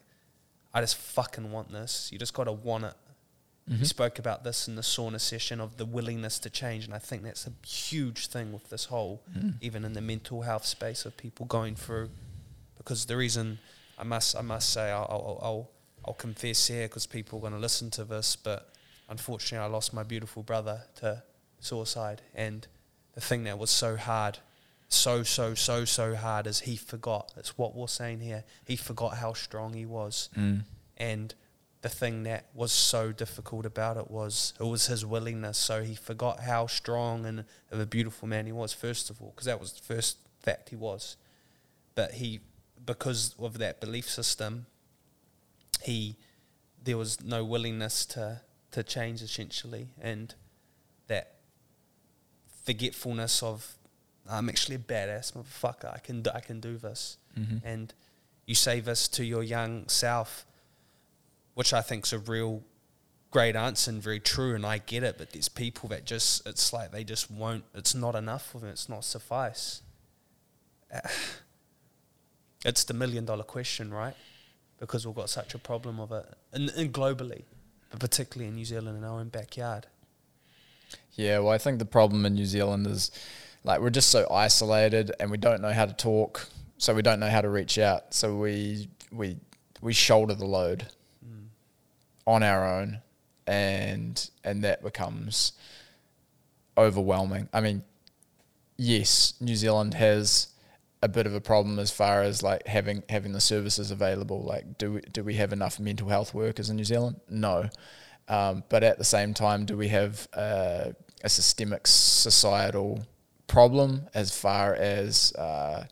"I 0.73 0.81
just 0.81 0.97
fucking 0.97 1.51
want 1.51 1.71
this." 1.71 2.09
You 2.11 2.19
just 2.19 2.33
gotta 2.33 2.51
want 2.51 2.85
it. 2.85 2.93
Mm-hmm. 3.69 3.79
You 3.79 3.85
spoke 3.85 4.19
about 4.19 4.43
this 4.43 4.67
in 4.67 4.75
the 4.75 4.83
sauna 4.83 5.19
session 5.19 5.59
of 5.59 5.77
the 5.77 5.85
willingness 5.85 6.37
to 6.39 6.49
change, 6.51 6.85
and 6.85 6.93
I 6.93 6.99
think 6.99 7.23
that's 7.23 7.47
a 7.47 7.53
huge 7.67 8.27
thing 8.27 8.53
with 8.53 8.69
this 8.69 8.85
whole, 8.85 9.23
Mm. 9.35 9.55
even 9.61 9.83
in 9.85 9.93
the 9.93 10.01
mental 10.01 10.43
health 10.43 10.65
space 10.65 11.03
of 11.05 11.17
people 11.17 11.47
going 11.47 11.75
through. 11.75 12.11
Because 12.77 13.05
the 13.07 13.17
reason 13.17 13.57
I 13.97 14.03
must, 14.03 14.35
I 14.35 14.41
must 14.41 14.69
say, 14.69 14.91
I'll, 14.91 15.07
I'll, 15.09 15.39
I'll, 15.41 15.69
I'll 16.05 16.13
confess 16.13 16.67
here, 16.67 16.87
because 16.87 17.07
people 17.07 17.39
are 17.39 17.41
going 17.41 17.53
to 17.53 17.59
listen 17.59 17.89
to 17.91 18.03
this, 18.05 18.35
but 18.35 18.69
unfortunately, 19.09 19.65
I 19.65 19.69
lost 19.69 19.93
my 19.93 20.03
beautiful 20.03 20.43
brother 20.43 20.81
to 20.97 21.23
suicide, 21.59 22.21
and 22.35 22.67
the 23.15 23.21
thing 23.21 23.45
that 23.45 23.57
was 23.57 23.71
so 23.71 23.95
hard, 23.97 24.37
so 24.87 25.23
so 25.23 25.53
so 25.53 25.85
so 25.85 26.15
hard, 26.15 26.47
as 26.47 26.61
he 26.61 26.75
forgot. 26.75 27.33
That's 27.35 27.57
what 27.57 27.75
we're 27.75 27.87
saying 27.87 28.19
here. 28.19 28.43
He 28.65 28.75
forgot 28.75 29.17
how 29.17 29.33
strong 29.33 29.73
he 29.73 29.85
was. 29.85 30.29
Mm. 30.37 30.63
And 30.97 31.33
the 31.81 31.89
thing 31.89 32.23
that 32.23 32.47
was 32.53 32.71
so 32.71 33.11
difficult 33.11 33.65
about 33.65 33.97
it 33.97 34.09
was 34.09 34.53
it 34.59 34.63
was 34.63 34.87
his 34.87 35.05
willingness. 35.05 35.57
So 35.57 35.83
he 35.83 35.95
forgot 35.95 36.39
how 36.39 36.67
strong 36.67 37.25
and 37.25 37.45
of 37.71 37.79
a 37.79 37.85
beautiful 37.85 38.27
man 38.27 38.45
he 38.45 38.51
was, 38.51 38.73
first 38.73 39.09
of 39.09 39.21
all, 39.21 39.31
because 39.35 39.45
that 39.45 39.59
was 39.59 39.73
the 39.73 39.83
first 39.83 40.17
fact 40.39 40.69
he 40.69 40.75
was. 40.75 41.17
But 41.93 42.13
he, 42.13 42.39
because 42.85 43.35
of 43.39 43.57
that 43.59 43.79
belief 43.79 44.09
system, 44.09 44.65
he 45.83 46.17
there 46.83 46.97
was 46.97 47.23
no 47.23 47.43
willingness 47.43 48.05
to 48.07 48.41
to 48.71 48.83
change 48.83 49.21
essentially, 49.21 49.89
and 50.01 50.33
that 51.07 51.35
forgetfulness 52.63 53.43
of 53.43 53.75
I'm 54.29 54.49
actually 54.49 54.75
a 54.75 54.79
badass 54.79 55.33
motherfucker. 55.33 55.93
I 55.93 55.99
can 55.99 56.21
do, 56.21 56.31
I 56.33 56.39
can 56.39 56.59
do 56.59 56.77
this 56.77 57.17
Mm-hmm. 57.37 57.67
and 57.67 57.93
you 58.45 58.55
say 58.55 58.79
this 58.79 59.09
to 59.09 59.25
your 59.25 59.43
young 59.43 59.89
self, 59.89 60.45
which 61.53 61.73
I 61.73 61.81
think's 61.81 62.13
a 62.13 62.19
real 62.19 62.63
great 63.29 63.57
answer 63.57 63.91
and 63.91 64.01
very 64.01 64.21
true, 64.21 64.55
and 64.55 64.65
I 64.65 64.77
get 64.77 65.03
it. 65.03 65.17
But 65.17 65.31
there's 65.31 65.49
people 65.49 65.89
that 65.89 66.05
just 66.05 66.47
it's 66.47 66.71
like 66.71 66.91
they 66.91 67.03
just 67.03 67.29
won't. 67.29 67.65
It's 67.73 67.93
not 67.93 68.15
enough 68.15 68.49
for 68.49 68.59
them. 68.59 68.69
It's 68.69 68.87
not 68.87 69.03
suffice. 69.03 69.81
It's 72.63 72.83
the 72.83 72.95
million 72.95 73.25
dollar 73.25 73.43
question, 73.43 73.93
right? 73.93 74.15
Because 74.79 75.05
we've 75.05 75.15
got 75.15 75.29
such 75.29 75.53
a 75.53 75.59
problem 75.59 75.99
of 75.99 76.11
it, 76.11 76.25
and, 76.51 76.69
and 76.71 76.91
globally, 76.91 77.43
but 77.91 77.99
particularly 77.99 78.47
in 78.49 78.55
New 78.55 78.65
Zealand 78.65 78.97
in 78.97 79.03
our 79.03 79.19
own 79.19 79.29
backyard. 79.29 79.85
Yeah, 81.13 81.39
well, 81.39 81.49
I 81.53 81.59
think 81.59 81.77
the 81.79 81.85
problem 81.85 82.25
in 82.25 82.33
New 82.33 82.45
Zealand 82.45 82.87
is 82.87 83.11
like 83.65 83.81
we're 83.81 83.89
just 83.89 84.09
so 84.09 84.27
isolated 84.31 85.11
and 85.19 85.29
we 85.29 85.37
don't 85.37 85.61
know 85.61 85.73
how 85.73 85.85
to 85.85 85.93
talk, 85.93 86.47
so 86.77 86.93
we 86.93 87.01
don't 87.01 87.19
know 87.19 87.29
how 87.29 87.41
to 87.41 87.49
reach 87.49 87.77
out. 87.77 88.13
So 88.13 88.35
we 88.37 88.87
we 89.11 89.37
we 89.81 89.93
shoulder 89.93 90.33
the 90.35 90.45
load 90.45 90.87
Mm. 91.25 91.47
on 92.27 92.43
our 92.43 92.65
own, 92.79 93.01
and 93.47 94.29
and 94.43 94.63
that 94.63 94.83
becomes 94.83 95.53
overwhelming. 96.77 97.49
I 97.53 97.61
mean, 97.61 97.83
yes, 98.77 99.33
New 99.39 99.55
Zealand 99.55 99.93
has 99.95 100.49
a 101.01 101.07
bit 101.07 101.25
of 101.27 101.33
a 101.33 101.41
problem 101.41 101.79
as 101.79 101.91
far 101.91 102.21
as 102.21 102.41
like 102.43 102.65
having 102.67 103.03
having 103.09 103.31
the 103.33 103.41
services 103.41 103.91
available. 103.91 104.43
Like, 104.43 104.77
do 104.77 104.93
we, 104.93 105.01
do 105.01 105.23
we 105.23 105.35
have 105.35 105.53
enough 105.53 105.79
mental 105.79 106.09
health 106.09 106.33
workers 106.33 106.69
in 106.69 106.75
New 106.75 106.83
Zealand? 106.85 107.19
No, 107.29 107.69
um, 108.27 108.63
but 108.69 108.83
at 108.83 108.97
the 108.97 109.03
same 109.03 109.33
time, 109.33 109.65
do 109.65 109.77
we 109.77 109.87
have 109.89 110.27
uh, 110.33 110.91
a 111.23 111.29
systemic 111.29 111.87
societal 111.87 113.05
problem 113.47 114.07
as 114.13 114.35
far 114.37 114.73
as 114.73 115.33
uh, 115.33 115.85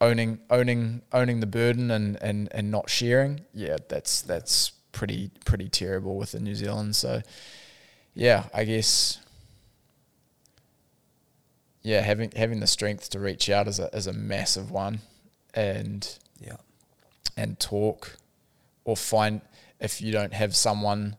owning 0.00 0.40
owning 0.50 1.02
owning 1.12 1.40
the 1.40 1.46
burden 1.46 1.90
and, 1.90 2.16
and, 2.22 2.48
and 2.52 2.70
not 2.70 2.88
sharing? 2.90 3.42
Yeah, 3.54 3.76
that's 3.88 4.22
that's 4.22 4.70
pretty 4.92 5.30
pretty 5.44 5.68
terrible 5.68 6.16
within 6.16 6.44
New 6.44 6.54
Zealand. 6.54 6.96
So 6.96 7.22
yeah, 8.14 8.44
I 8.52 8.64
guess 8.64 9.18
yeah, 11.82 12.00
having 12.00 12.32
having 12.36 12.60
the 12.60 12.66
strength 12.66 13.10
to 13.10 13.20
reach 13.20 13.48
out 13.48 13.66
is 13.68 13.78
a 13.78 13.94
is 13.96 14.06
a 14.06 14.12
massive 14.12 14.70
one, 14.70 15.00
and 15.54 16.06
Yeah. 16.38 16.56
and 17.36 17.58
talk, 17.58 18.16
or 18.84 18.96
find 18.96 19.40
if 19.80 20.02
you 20.02 20.12
don't 20.12 20.34
have 20.34 20.54
someone 20.54 21.16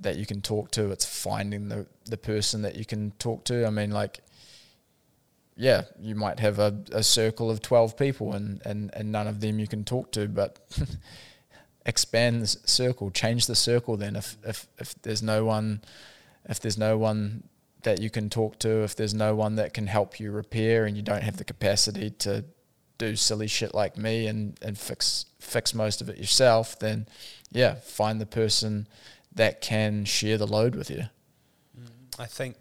that 0.00 0.16
you 0.16 0.26
can 0.26 0.40
talk 0.40 0.70
to, 0.72 0.90
it's 0.90 1.04
finding 1.04 1.68
the 1.68 1.86
the 2.06 2.16
person 2.16 2.62
that 2.62 2.76
you 2.76 2.84
can 2.84 3.12
talk 3.12 3.44
to. 3.44 3.66
I 3.66 3.70
mean, 3.70 3.90
like, 3.90 4.20
yeah, 5.56 5.82
you 6.00 6.14
might 6.14 6.40
have 6.40 6.58
a, 6.58 6.82
a 6.92 7.02
circle 7.02 7.50
of 7.50 7.60
twelve 7.60 7.96
people, 7.96 8.32
and, 8.32 8.60
and 8.64 8.90
and 8.94 9.12
none 9.12 9.26
of 9.26 9.40
them 9.40 9.58
you 9.58 9.66
can 9.66 9.84
talk 9.84 10.12
to, 10.12 10.28
but 10.28 10.58
expand 11.86 12.42
the 12.42 12.46
circle, 12.46 13.10
change 13.10 13.46
the 13.46 13.54
circle. 13.54 13.96
Then, 13.96 14.16
if 14.16 14.36
if 14.44 14.66
if 14.78 15.00
there's 15.02 15.22
no 15.22 15.44
one, 15.44 15.82
if 16.48 16.60
there's 16.60 16.78
no 16.78 16.96
one 16.96 17.44
that 17.82 18.00
you 18.00 18.10
can 18.10 18.28
talk 18.28 18.58
to, 18.58 18.82
if 18.82 18.94
there's 18.96 19.14
no 19.14 19.34
one 19.34 19.56
that 19.56 19.72
can 19.72 19.86
help 19.86 20.20
you 20.20 20.30
repair, 20.30 20.86
and 20.86 20.96
you 20.96 21.02
don't 21.02 21.22
have 21.22 21.36
the 21.36 21.44
capacity 21.44 22.10
to 22.10 22.44
do 23.00 23.16
silly 23.16 23.46
shit 23.46 23.74
like 23.74 23.96
me 23.96 24.26
and, 24.26 24.58
and 24.60 24.76
fix 24.76 25.24
fix 25.40 25.74
most 25.74 26.02
of 26.02 26.08
it 26.08 26.18
yourself, 26.18 26.78
then 26.78 27.06
yeah, 27.50 27.74
find 27.74 28.20
the 28.20 28.26
person 28.26 28.86
that 29.34 29.60
can 29.60 30.04
share 30.04 30.36
the 30.38 30.46
load 30.46 30.74
with 30.74 30.90
you. 30.90 31.04
I 32.18 32.26
think 32.26 32.56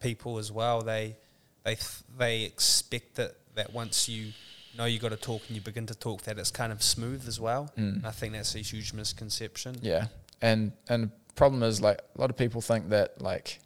people 0.00 0.38
as 0.38 0.50
well 0.52 0.82
they 0.82 1.16
they 1.64 1.76
they 2.18 2.42
expect 2.42 3.16
that 3.16 3.34
that 3.54 3.72
once 3.72 4.08
you 4.08 4.32
know 4.78 4.84
you 4.84 4.98
got 4.98 5.08
to 5.10 5.16
talk 5.16 5.42
and 5.48 5.56
you 5.56 5.60
begin 5.62 5.86
to 5.86 5.94
talk 5.94 6.22
that 6.22 6.38
it's 6.38 6.50
kind 6.50 6.72
of 6.72 6.82
smooth 6.82 7.26
as 7.26 7.40
well. 7.40 7.70
Mm. 7.76 8.04
I 8.04 8.10
think 8.12 8.32
that's 8.34 8.54
a 8.54 8.60
huge 8.60 8.92
misconception. 8.92 9.76
Yeah, 9.82 10.06
and 10.40 10.72
and 10.88 11.04
the 11.28 11.34
problem 11.34 11.62
is 11.62 11.80
like 11.80 12.00
a 12.16 12.20
lot 12.20 12.30
of 12.30 12.36
people 12.36 12.60
think 12.60 12.90
that 12.90 13.20
like 13.20 13.58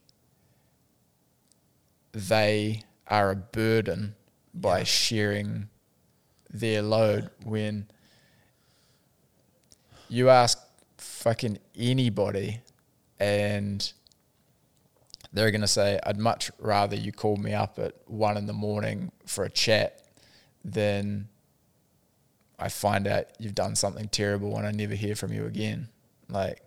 they 2.12 2.82
are 3.08 3.30
a 3.32 3.36
burden 3.36 4.14
by 4.54 4.78
Yeah. 4.78 4.84
sharing 4.84 5.68
their 6.50 6.82
load 6.82 7.30
when 7.44 7.88
you 10.08 10.30
ask 10.30 10.58
fucking 11.04 11.58
anybody 11.76 12.60
and 13.20 13.92
they're 15.32 15.50
going 15.50 15.60
to 15.62 15.66
say, 15.68 15.98
I'd 16.04 16.18
much 16.18 16.50
rather 16.58 16.96
you 16.96 17.10
call 17.12 17.36
me 17.36 17.52
up 17.54 17.78
at 17.78 17.94
one 18.06 18.36
in 18.36 18.46
the 18.46 18.52
morning 18.52 19.10
for 19.26 19.44
a 19.44 19.50
chat 19.50 20.00
than 20.64 21.28
I 22.58 22.68
find 22.68 23.06
out 23.06 23.26
you've 23.38 23.54
done 23.54 23.74
something 23.74 24.08
terrible 24.08 24.56
and 24.56 24.66
I 24.66 24.70
never 24.70 24.94
hear 24.94 25.14
from 25.16 25.32
you 25.32 25.46
again. 25.46 25.88
Like, 26.28 26.60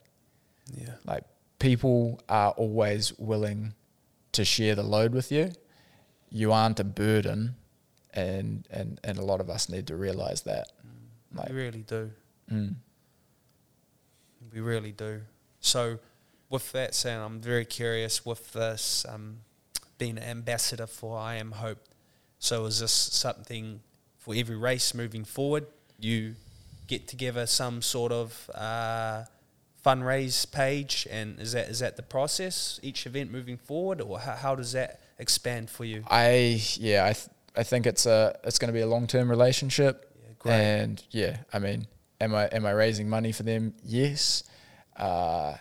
Yeah. 0.76 0.95
like 1.05 1.23
people 1.59 2.19
are 2.27 2.51
always 2.51 3.18
willing 3.18 3.73
to 4.34 4.43
share 4.45 4.76
the 4.76 4.84
load 4.84 5.14
with 5.14 5.31
you. 5.31 5.51
You 6.30 6.51
aren't 6.51 6.80
a 6.81 6.84
burden, 6.84 7.55
and 8.14 8.68
and 8.69 8.99
and 9.03 9.18
a 9.18 9.23
lot 9.23 9.39
of 9.39 9.49
us 9.49 9.69
need 9.69 9.88
to 9.88 9.95
realize 9.95 10.41
that. 10.41 10.68
Like, 11.34 11.47
we 11.49 11.55
really 11.55 11.84
do. 11.84 12.11
mm, 12.51 12.76
We 14.53 14.59
really 14.59 14.91
do. 14.91 15.21
So, 15.59 15.99
with 16.49 16.71
that 16.71 16.95
said, 16.95 17.19
I'm 17.19 17.39
very 17.41 17.65
curious 17.65 18.25
with 18.25 18.53
this 18.53 19.05
um, 19.07 19.39
being 19.97 20.17
an 20.17 20.23
ambassador 20.23 20.87
for 20.87 21.17
I 21.17 21.35
Am 21.35 21.51
Hope. 21.51 21.79
So, 22.39 22.65
is 22.65 22.79
this 22.79 22.91
something 22.91 23.81
for 24.17 24.33
every 24.35 24.55
race 24.55 24.93
moving 24.93 25.25
forward? 25.25 25.65
You 25.99 26.35
get 26.87 27.07
together 27.07 27.45
some 27.45 27.81
sort 27.81 28.11
of 28.11 28.49
uh, 28.53 29.23
fundraise 29.85 30.49
page, 30.51 31.07
and 31.09 31.39
is 31.39 31.53
that 31.53 31.69
is 31.69 31.79
that 31.79 31.97
the 31.97 32.03
process? 32.03 32.79
Each 32.83 33.05
event 33.05 33.31
moving 33.31 33.57
forward, 33.57 34.01
or 34.01 34.19
how, 34.19 34.35
how 34.35 34.55
does 34.55 34.71
that 34.73 35.01
expand 35.19 35.69
for 35.69 35.85
you? 35.85 36.03
I 36.09 36.61
yeah, 36.75 37.05
I 37.05 37.13
th- 37.13 37.29
I 37.55 37.63
think 37.63 37.85
it's 37.87 38.05
a 38.05 38.37
it's 38.43 38.59
going 38.59 38.67
to 38.67 38.73
be 38.73 38.81
a 38.81 38.87
long 38.87 39.07
term 39.07 39.29
relationship. 39.29 40.13
Yeah, 40.21 40.33
great. 40.39 40.53
And 40.53 41.03
yeah, 41.11 41.37
I 41.53 41.59
mean, 41.59 41.87
am 42.19 42.34
I 42.35 42.45
am 42.45 42.65
I 42.65 42.72
raising 42.72 43.10
money 43.10 43.31
for 43.31 43.44
them? 43.44 43.73
Yes. 43.84 44.44
Uh, 44.95 45.56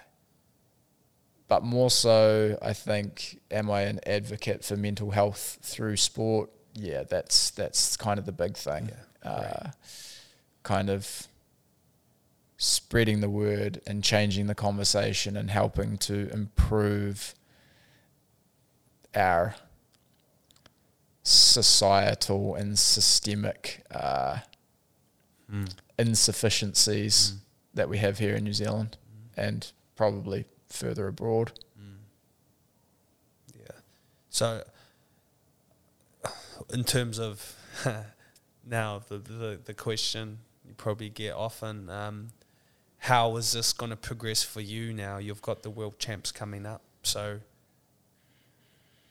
but 1.49 1.63
more 1.63 1.91
so, 1.91 2.59
I 2.61 2.73
think, 2.73 3.41
am 3.51 3.71
I 3.71 3.83
an 3.83 4.01
advocate 4.07 4.65
for 4.65 4.77
mental 4.77 5.11
health 5.13 5.59
through 5.63 5.97
sport? 5.97 6.51
Yeah, 6.75 7.05
that's 7.05 7.51
that's 7.51 7.97
kind 7.97 8.19
of 8.19 8.27
the 8.27 8.33
big 8.33 8.57
thing. 8.57 8.91
Yeah, 9.25 9.31
uh, 9.31 9.71
kind 10.63 10.91
of 10.91 11.29
spreading 12.59 13.21
the 13.21 13.31
word 13.31 13.81
and 13.87 14.03
changing 14.03 14.47
the 14.47 14.55
conversation 14.55 15.37
and 15.37 15.51
helping 15.51 15.99
to 15.99 16.29
improve 16.33 17.35
our 19.15 19.55
societal 21.23 22.55
and 22.55 22.79
systemic 22.79 23.85
uh, 23.91 24.39
Mm. 25.53 25.73
Insufficiencies 25.99 27.33
mm. 27.33 27.39
that 27.75 27.89
we 27.89 27.99
have 27.99 28.19
here 28.19 28.35
in 28.35 28.45
New 28.45 28.53
Zealand 28.53 28.97
mm. 29.01 29.45
and 29.45 29.73
probably 29.95 30.45
further 30.69 31.09
abroad. 31.09 31.53
Mm. 31.81 31.97
Yeah. 33.59 33.77
So, 34.31 34.63
in 36.73 36.85
terms 36.85 37.19
of 37.19 37.57
now 38.67 39.01
the, 39.09 39.19
the 39.19 39.61
the 39.65 39.75
question 39.75 40.39
you 40.67 40.75
probably 40.75 41.09
get 41.09 41.35
often, 41.35 41.89
um, 41.91 42.29
how 42.99 43.37
is 43.37 43.53
this 43.53 43.73
going 43.73 43.91
to 43.91 43.97
progress 43.97 44.43
for 44.43 44.61
you 44.61 44.93
now? 44.93 45.19
You've 45.19 45.43
got 45.43 45.63
the 45.63 45.71
world 45.71 45.99
champs 45.99 46.33
coming 46.33 46.67
up, 46.67 46.83
so 47.03 47.41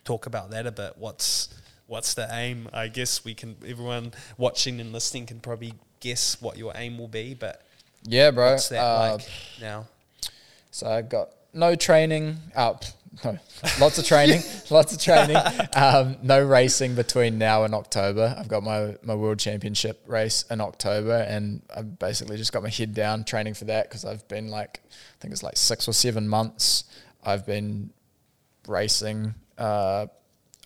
talk 0.04 0.26
about 0.26 0.52
that 0.52 0.66
a 0.68 0.72
bit. 0.72 0.94
What's 0.98 1.50
what's 1.88 2.14
the 2.14 2.28
aim? 2.32 2.70
I 2.74 2.88
guess 2.88 3.26
we 3.26 3.34
can. 3.34 3.56
Everyone 3.66 4.14
watching 4.38 4.80
and 4.80 4.94
listening 4.94 5.26
can 5.26 5.40
probably 5.40 5.74
guess 6.06 6.40
what 6.42 6.56
your 6.58 6.72
aim 6.76 6.98
will 7.00 7.08
be, 7.08 7.34
but 7.34 7.62
Yeah, 8.04 8.30
bro. 8.32 8.52
what's 8.52 8.70
that 8.70 8.80
Uh, 8.80 9.18
like 9.18 9.28
now? 9.60 9.88
So 10.72 10.88
I've 10.88 11.10
got 11.10 11.30
no 11.54 11.74
training. 11.76 12.38
Uh, 12.56 12.74
no, 13.24 13.40
lots 13.80 13.98
of 13.98 14.06
training, 14.06 14.42
lots 14.70 14.94
of 14.94 15.00
training. 15.02 15.38
Um, 15.74 16.18
no 16.22 16.44
racing 16.44 16.96
between 16.96 17.38
now 17.38 17.64
and 17.64 17.74
October. 17.74 18.36
I've 18.38 18.50
got 18.50 18.62
my 18.62 18.98
my 19.04 19.16
world 19.16 19.40
championship 19.40 20.04
race 20.06 20.44
in 20.52 20.60
October, 20.62 21.26
and 21.28 21.62
I've 21.76 21.98
basically 21.98 22.36
just 22.38 22.52
got 22.54 22.62
my 22.62 22.70
head 22.70 22.94
down 22.94 23.24
training 23.24 23.54
for 23.56 23.66
that 23.66 23.90
because 23.90 24.04
I've 24.06 24.28
been 24.28 24.50
like, 24.50 24.82
I 24.86 25.16
think 25.22 25.32
it's 25.32 25.44
like 25.44 25.58
six 25.58 25.88
or 25.88 25.94
seven 25.94 26.28
months. 26.28 26.84
I've 27.24 27.46
been 27.46 27.90
racing 28.68 29.34
uh, 29.58 30.08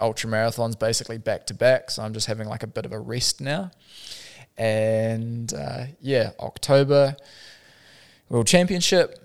ultra 0.02 0.30
marathons 0.30 0.78
basically 0.80 1.20
back 1.20 1.46
to 1.48 1.54
back. 1.54 1.92
So 1.92 2.02
I'm 2.04 2.14
just 2.14 2.26
having 2.28 2.48
like 2.50 2.64
a 2.64 2.68
bit 2.68 2.86
of 2.86 2.92
a 2.94 3.00
rest 3.00 3.42
now. 3.42 3.70
And 4.60 5.54
uh, 5.54 5.86
yeah, 6.02 6.32
October 6.40 7.16
world 8.28 8.46
championship 8.46 9.18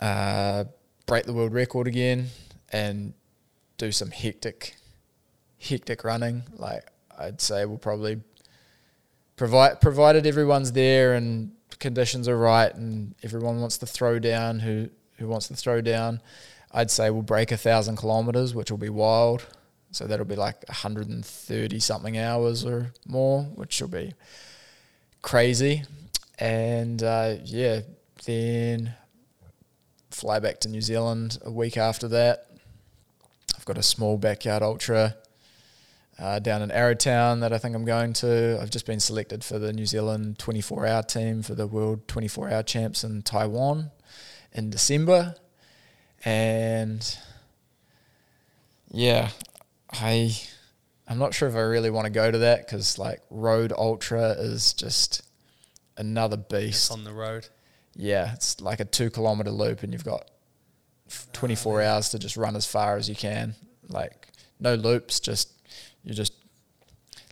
uh, 0.00 0.64
break 1.06 1.24
the 1.24 1.32
world 1.32 1.52
record 1.52 1.86
again 1.86 2.28
and 2.72 3.14
do 3.78 3.90
some 3.90 4.10
hectic, 4.10 4.76
hectic 5.58 6.04
running. 6.04 6.44
Like 6.56 6.84
I'd 7.18 7.40
say, 7.40 7.64
we'll 7.64 7.78
probably 7.78 8.20
provide 9.36 9.80
provided 9.80 10.26
everyone's 10.26 10.72
there 10.72 11.14
and 11.14 11.52
conditions 11.78 12.26
are 12.26 12.38
right 12.38 12.74
and 12.74 13.14
everyone 13.22 13.60
wants 13.60 13.76
to 13.78 13.86
throw 13.86 14.18
down 14.18 14.60
who 14.60 14.88
who 15.18 15.26
wants 15.28 15.48
to 15.48 15.54
throw 15.54 15.80
down. 15.80 16.20
I'd 16.72 16.90
say 16.90 17.10
we'll 17.10 17.22
break 17.22 17.52
a 17.52 17.56
thousand 17.56 17.96
kilometers, 17.96 18.54
which 18.54 18.70
will 18.70 18.78
be 18.78 18.90
wild. 18.90 19.46
So 19.96 20.06
that'll 20.06 20.26
be 20.26 20.36
like 20.36 20.62
130 20.68 21.80
something 21.80 22.18
hours 22.18 22.66
or 22.66 22.92
more, 23.06 23.44
which 23.54 23.80
will 23.80 23.88
be 23.88 24.12
crazy. 25.22 25.84
And 26.38 27.02
uh, 27.02 27.36
yeah, 27.42 27.80
then 28.26 28.92
fly 30.10 30.38
back 30.38 30.60
to 30.60 30.68
New 30.68 30.82
Zealand 30.82 31.38
a 31.42 31.50
week 31.50 31.78
after 31.78 32.08
that. 32.08 32.46
I've 33.56 33.64
got 33.64 33.78
a 33.78 33.82
small 33.82 34.18
backyard 34.18 34.62
ultra 34.62 35.16
uh, 36.18 36.40
down 36.40 36.60
in 36.60 36.68
Arrowtown 36.68 37.40
that 37.40 37.54
I 37.54 37.58
think 37.58 37.74
I'm 37.74 37.86
going 37.86 38.12
to. 38.14 38.58
I've 38.60 38.68
just 38.68 38.84
been 38.84 39.00
selected 39.00 39.42
for 39.42 39.58
the 39.58 39.72
New 39.72 39.86
Zealand 39.86 40.38
24 40.38 40.86
hour 40.86 41.02
team 41.04 41.42
for 41.42 41.54
the 41.54 41.66
World 41.66 42.06
24 42.06 42.50
hour 42.50 42.62
champs 42.62 43.02
in 43.02 43.22
Taiwan 43.22 43.92
in 44.52 44.68
December. 44.68 45.36
And 46.22 47.16
yeah, 48.92 49.30
I 49.90 50.36
I'm 51.08 51.18
not 51.18 51.34
sure 51.34 51.48
if 51.48 51.54
I 51.54 51.60
really 51.60 51.90
want 51.90 52.06
to 52.06 52.10
go 52.10 52.30
to 52.30 52.38
that 52.38 52.66
because 52.66 52.98
like 52.98 53.20
road 53.30 53.72
ultra 53.76 54.30
is 54.32 54.72
just 54.72 55.22
another 55.96 56.36
beast. 56.36 56.86
It's 56.86 56.90
on 56.90 57.04
the 57.04 57.12
road. 57.12 57.48
Yeah, 57.94 58.34
it's 58.34 58.60
like 58.60 58.80
a 58.80 58.84
two 58.84 59.10
kilometer 59.10 59.50
loop, 59.50 59.82
and 59.82 59.92
you've 59.92 60.04
got 60.04 60.30
f- 61.08 61.26
ah, 61.28 61.30
24 61.32 61.82
hours 61.82 62.08
to 62.10 62.18
just 62.18 62.36
run 62.36 62.56
as 62.56 62.66
far 62.66 62.96
as 62.96 63.08
you 63.08 63.14
can. 63.14 63.54
Like 63.88 64.28
no 64.58 64.74
loops, 64.74 65.20
just 65.20 65.52
you 66.02 66.12
just 66.12 66.32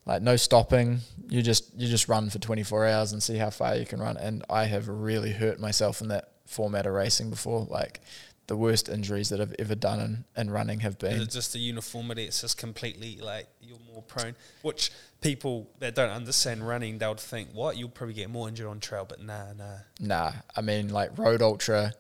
like 0.07 0.23
no 0.23 0.37
stopping. 0.37 1.01
You 1.29 1.43
just 1.43 1.75
you 1.77 1.89
just 1.89 2.09
run 2.09 2.31
for 2.31 2.39
24 2.39 2.87
hours 2.87 3.13
and 3.13 3.23
see 3.23 3.37
how 3.37 3.51
far 3.51 3.77
you 3.77 3.87
can 3.87 4.01
run. 4.01 4.17
And 4.17 4.45
I 4.49 4.65
have 4.67 4.89
really 4.89 5.33
hurt 5.33 5.59
myself 5.59 6.01
in 6.01 6.09
that 6.09 6.31
format 6.47 6.87
of 6.87 6.93
racing 6.93 7.31
before. 7.31 7.67
Like 7.69 8.01
the 8.47 8.57
worst 8.57 8.89
injuries 8.89 9.31
that 9.31 9.41
I've 9.41 9.55
ever 9.59 9.75
done 9.75 10.01
in, 10.01 10.25
in 10.37 10.51
running 10.51 10.81
have 10.81 10.99
been. 10.99 11.21
it 11.21 11.31
just 11.31 11.53
the 11.53 11.59
uniformity? 11.59 12.25
It's 12.25 12.41
just 12.41 12.59
completely 12.59 13.17
like 13.17 13.47
you're 13.63 13.79
more 13.93 14.03
prone. 14.03 14.35
Which 14.63 14.91
people 15.21 15.71
that 15.79 15.95
don't 15.95 16.11
understand 16.11 16.67
running, 16.67 16.99
they 16.99 17.07
would 17.07 17.21
think, 17.21 17.51
"What? 17.53 17.77
You'll 17.77 17.89
probably 17.89 18.15
get 18.15 18.31
more 18.31 18.49
injured 18.49 18.67
on 18.67 18.81
trail." 18.81 19.07
But 19.09 19.23
nah, 19.23 19.53
nah. 19.55 19.79
Nah, 20.01 20.33
I 20.57 20.61
mean 20.61 20.91
like 20.91 21.17
road 21.17 21.41
ultra, 21.41 21.95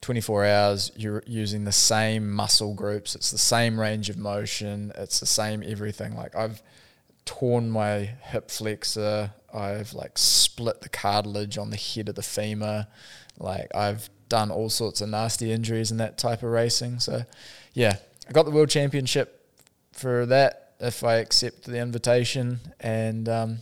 24 0.00 0.44
hours. 0.46 0.92
You're 0.96 1.22
using 1.26 1.64
the 1.64 1.72
same 1.72 2.30
muscle 2.30 2.74
groups. 2.74 3.14
It's 3.14 3.30
the 3.30 3.38
same 3.38 3.78
range 3.78 4.10
of 4.10 4.18
motion. 4.18 4.92
It's 4.96 5.20
the 5.20 5.26
same 5.26 5.62
everything. 5.64 6.16
Like 6.16 6.34
I've 6.34 6.62
torn 7.24 7.70
my 7.70 8.10
hip 8.22 8.50
flexor. 8.50 9.32
I've 9.54 9.92
like 9.92 10.18
split 10.18 10.80
the 10.80 10.88
cartilage 10.88 11.56
on 11.56 11.70
the 11.70 11.76
head 11.76 12.08
of 12.08 12.16
the 12.16 12.22
femur. 12.22 12.86
Like 13.38 13.74
I've 13.74 14.10
done 14.32 14.50
all 14.50 14.70
sorts 14.70 15.02
of 15.02 15.10
nasty 15.10 15.52
injuries 15.52 15.90
in 15.90 15.98
that 15.98 16.16
type 16.16 16.42
of 16.42 16.48
racing. 16.48 16.98
So 17.00 17.22
yeah, 17.74 17.96
I 18.26 18.32
got 18.32 18.46
the 18.46 18.50
world 18.50 18.70
championship 18.70 19.46
for 19.92 20.24
that 20.24 20.72
if 20.80 21.04
I 21.04 21.16
accept 21.16 21.64
the 21.64 21.78
invitation 21.78 22.60
and 22.80 23.28
um, 23.28 23.58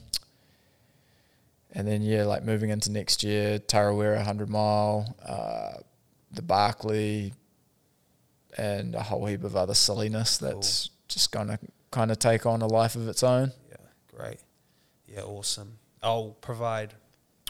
and 1.73 1.89
then 1.89 2.03
yeah, 2.03 2.25
like 2.25 2.45
moving 2.45 2.71
into 2.71 2.93
next 2.93 3.25
year, 3.25 3.59
Tarawera 3.59 4.23
hundred 4.23 4.49
mile, 4.49 5.17
uh, 5.27 5.83
the 6.31 6.43
Barkley, 6.43 7.35
and 8.57 8.95
a 8.95 9.03
whole 9.03 9.27
heap 9.27 9.43
of 9.43 9.57
other 9.57 9.75
silliness 9.75 10.39
that's 10.39 10.91
just 11.09 11.33
gonna 11.33 11.59
kind 11.91 12.13
of 12.13 12.21
take 12.21 12.47
on 12.47 12.63
a 12.63 12.69
life 12.69 12.95
of 12.95 13.09
its 13.09 13.25
own. 13.25 13.51
Yeah, 13.69 13.77
great. 14.17 14.39
Yeah, 15.09 15.23
awesome. 15.23 15.79
I'll 16.01 16.37
provide 16.41 16.95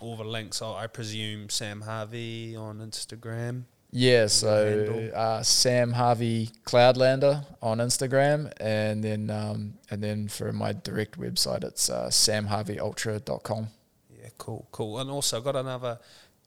all 0.01 0.17
the 0.17 0.25
links. 0.25 0.63
i 0.63 0.85
I 0.85 0.87
presume 0.87 1.49
Sam 1.49 1.83
Harvey 1.83 2.57
on 2.57 2.79
Instagram. 2.79 3.65
Yeah, 3.93 4.29
so 4.29 5.11
uh, 5.15 5.43
Sam 5.43 5.93
Harvey 5.93 6.51
Cloudlander 6.65 7.45
on 7.61 7.79
Instagram, 7.79 8.53
and 8.61 9.03
then 9.03 9.31
um, 9.31 9.75
and 9.91 10.03
then 10.03 10.29
for 10.29 10.53
my 10.53 10.73
direct 10.73 11.19
website, 11.19 11.65
it's 11.65 11.91
uh, 11.91 12.07
samharveyultra.com. 12.07 13.69
Yeah, 14.17 14.29
cool, 14.39 14.69
cool. 14.71 15.01
And 15.01 15.11
also, 15.11 15.39
I've 15.39 15.45
got 15.45 15.57
another 15.57 15.99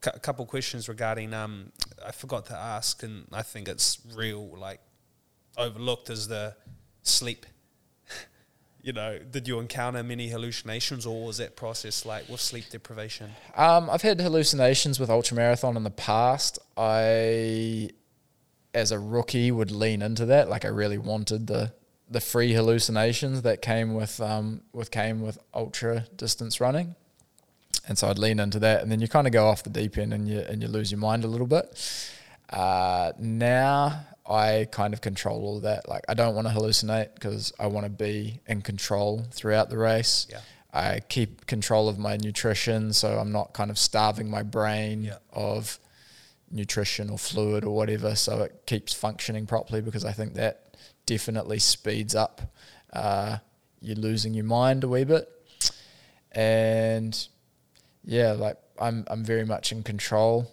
a 0.06 0.20
couple 0.20 0.46
questions 0.46 0.88
regarding. 0.88 1.34
Um, 1.34 1.72
I 2.06 2.12
forgot 2.12 2.46
to 2.48 2.56
ask, 2.56 3.04
and 3.04 3.26
I 3.34 3.42
think 3.42 3.68
it's 3.68 4.00
real, 4.16 4.58
like 4.58 4.80
overlooked, 5.58 6.10
is 6.10 6.30
the 6.30 6.56
sleep. 7.02 7.46
You 8.84 8.92
know, 8.92 9.18
did 9.18 9.48
you 9.48 9.60
encounter 9.60 10.04
many 10.04 10.28
hallucinations, 10.28 11.06
or 11.06 11.26
was 11.26 11.38
that 11.38 11.56
process 11.56 12.06
like 12.06 12.28
with 12.28 12.42
sleep 12.42 12.66
deprivation? 12.70 13.32
Um, 13.56 13.90
I've 13.90 14.02
had 14.02 14.20
hallucinations 14.20 15.00
with 15.00 15.10
ultramarathon 15.10 15.78
in 15.78 15.84
the 15.84 15.90
past. 15.90 16.60
I, 16.76 17.90
as 18.74 18.92
a 18.92 19.00
rookie, 19.00 19.52
would 19.52 19.72
lean 19.72 20.02
into 20.02 20.26
that. 20.26 20.50
Like 20.50 20.66
I 20.66 20.68
really 20.68 20.98
wanted 20.98 21.48
the 21.48 21.72
the 22.10 22.20
free 22.20 22.52
hallucinations 22.52 23.42
that 23.44 23.62
came 23.62 23.94
with 23.94 24.20
um, 24.20 24.64
with 24.74 24.92
came 24.92 25.22
with 25.22 25.38
ultra 25.54 26.06
distance 26.18 26.60
running, 26.60 26.96
and 27.88 27.98
so 27.98 28.10
I'd 28.10 28.20
lean 28.20 28.38
into 28.38 28.60
that. 28.60 28.82
And 28.82 28.92
then 28.92 29.00
you 29.00 29.08
kind 29.08 29.28
of 29.28 29.34
go 29.34 29.48
off 29.48 29.64
the 29.64 29.70
deep 29.70 29.98
end 29.98 30.14
and 30.14 30.28
you 30.28 30.40
and 30.40 30.62
you 30.62 30.68
lose 30.68 30.92
your 30.92 31.00
mind 31.00 31.24
a 31.24 31.28
little 31.28 31.48
bit. 31.48 31.74
Uh, 32.50 33.12
now 33.20 34.06
I 34.30 34.68
kind 34.72 34.94
of 34.94 35.02
control 35.02 35.44
all 35.44 35.60
that. 35.62 35.88
Like 35.90 36.04
I 36.08 36.14
don't 36.14 36.36
want 36.36 36.48
to 36.48 36.54
hallucinate 36.54 37.14
because 37.16 37.52
I 37.60 37.68
want 37.68 37.86
to 37.86 37.90
be 37.90 38.40
in 38.48 38.62
control 38.62 39.26
throughout 39.32 39.70
the 39.70 39.78
race. 39.78 40.28
Yeah. 40.30 40.42
I 40.74 41.02
keep 41.08 41.46
control 41.46 41.88
of 41.88 42.00
my 42.00 42.18
nutrition, 42.18 42.94
so 42.94 43.20
I'm 43.20 43.32
not 43.32 43.54
kind 43.54 43.70
of 43.70 43.78
starving 43.78 44.30
my 44.30 44.42
brain 44.44 45.04
Yeah. 45.04 45.18
of 45.32 45.80
nutrition 46.52 47.10
or 47.10 47.18
fluid 47.18 47.64
or 47.64 47.76
whatever, 47.76 48.16
so 48.16 48.42
it 48.42 48.64
keeps 48.66 48.94
functioning 48.94 49.46
properly 49.46 49.82
because 49.82 50.04
I 50.06 50.12
think 50.14 50.34
that 50.36 50.78
definitely 51.06 51.60
speeds 51.60 52.16
up 52.16 52.42
uh, 52.94 53.38
you 53.82 53.96
losing 53.96 54.34
your 54.34 54.46
mind 54.46 54.84
a 54.84 54.88
wee 54.88 55.04
bit. 55.04 55.28
And 56.32 57.28
yeah, 58.04 58.32
like 58.32 58.58
I'm 58.80 59.06
I'm 59.08 59.24
very 59.24 59.46
much 59.46 59.72
in 59.72 59.84
control 59.84 60.52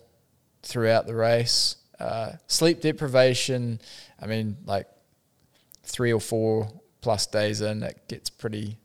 throughout 0.62 1.06
the 1.06 1.14
race. 1.14 1.76
Uh, 2.00 2.32
sleep 2.46 2.80
deprivation, 2.80 3.80
I 4.20 4.26
mean, 4.26 4.56
like 4.64 4.86
three 5.84 6.12
or 6.12 6.20
four 6.20 6.68
plus 7.00 7.26
days 7.26 7.60
in, 7.60 7.82
it 7.82 8.08
gets 8.08 8.30
pretty 8.30 8.76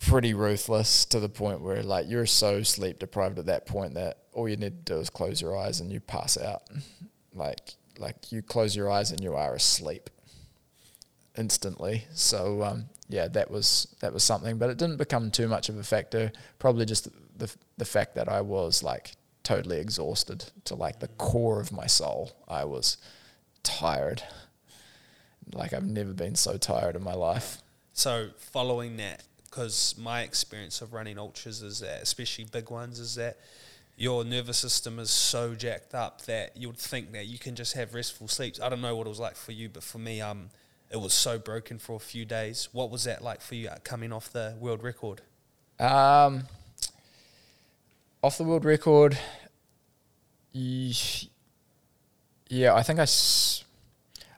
pretty 0.00 0.32
ruthless 0.32 1.04
to 1.04 1.18
the 1.18 1.28
point 1.28 1.60
where 1.60 1.82
like 1.82 2.08
you're 2.08 2.24
so 2.24 2.62
sleep 2.62 3.00
deprived 3.00 3.38
at 3.38 3.46
that 3.46 3.66
point 3.66 3.94
that 3.94 4.18
all 4.32 4.48
you 4.48 4.56
need 4.56 4.86
to 4.86 4.94
do 4.94 5.00
is 5.00 5.10
close 5.10 5.42
your 5.42 5.56
eyes 5.58 5.80
and 5.80 5.92
you 5.92 6.00
pass 6.00 6.38
out. 6.38 6.62
Like 7.34 7.74
like 7.98 8.32
you 8.32 8.42
close 8.42 8.76
your 8.76 8.90
eyes 8.90 9.10
and 9.10 9.20
you 9.20 9.34
are 9.34 9.54
asleep 9.54 10.08
instantly. 11.36 12.04
So 12.14 12.62
um, 12.62 12.86
yeah, 13.08 13.28
that 13.28 13.50
was 13.50 13.94
that 14.00 14.12
was 14.12 14.24
something, 14.24 14.58
but 14.58 14.70
it 14.70 14.78
didn't 14.78 14.96
become 14.96 15.30
too 15.30 15.48
much 15.48 15.68
of 15.68 15.76
a 15.76 15.82
factor. 15.82 16.32
Probably 16.58 16.84
just 16.84 17.08
the 17.38 17.52
the 17.76 17.84
fact 17.84 18.14
that 18.14 18.28
I 18.28 18.40
was 18.40 18.82
like 18.82 19.12
totally 19.48 19.80
exhausted 19.80 20.44
to 20.64 20.74
like 20.74 21.00
the 21.00 21.08
core 21.08 21.58
of 21.58 21.72
my 21.72 21.86
soul. 21.86 22.32
I 22.46 22.66
was 22.66 22.98
tired. 23.62 24.22
Like 25.54 25.72
I've 25.72 25.86
never 25.86 26.12
been 26.12 26.34
so 26.34 26.58
tired 26.58 26.94
in 26.94 27.02
my 27.02 27.14
life. 27.14 27.62
So 27.94 28.28
following 28.36 28.98
that, 28.98 29.22
because 29.44 29.94
my 29.98 30.20
experience 30.20 30.82
of 30.82 30.92
running 30.92 31.18
ultras 31.18 31.62
is 31.62 31.80
that, 31.80 32.02
especially 32.02 32.44
big 32.44 32.68
ones, 32.68 32.98
is 32.98 33.14
that 33.14 33.38
your 33.96 34.22
nervous 34.22 34.58
system 34.58 34.98
is 34.98 35.10
so 35.10 35.54
jacked 35.54 35.94
up 35.94 36.26
that 36.26 36.54
you 36.54 36.68
would 36.68 36.76
think 36.76 37.12
that 37.12 37.26
you 37.26 37.38
can 37.38 37.54
just 37.54 37.72
have 37.72 37.94
restful 37.94 38.28
sleeps. 38.28 38.60
I 38.60 38.68
don't 38.68 38.82
know 38.82 38.96
what 38.96 39.06
it 39.06 39.10
was 39.10 39.18
like 39.18 39.34
for 39.34 39.52
you, 39.52 39.70
but 39.70 39.82
for 39.82 39.96
me, 39.96 40.20
um, 40.20 40.50
it 40.90 40.98
was 41.00 41.14
so 41.14 41.38
broken 41.38 41.78
for 41.78 41.96
a 41.96 42.00
few 42.00 42.26
days. 42.26 42.68
What 42.72 42.90
was 42.90 43.04
that 43.04 43.24
like 43.24 43.40
for 43.40 43.54
you 43.54 43.68
uh, 43.68 43.76
coming 43.82 44.12
off 44.12 44.30
the 44.30 44.56
world 44.60 44.82
record? 44.82 45.22
Um, 45.80 46.44
off 48.22 48.38
the 48.38 48.44
world 48.44 48.64
record, 48.64 49.18
yeah, 52.50 52.74
I 52.74 52.82
think 52.82 52.98
I, 52.98 53.02
s- 53.02 53.64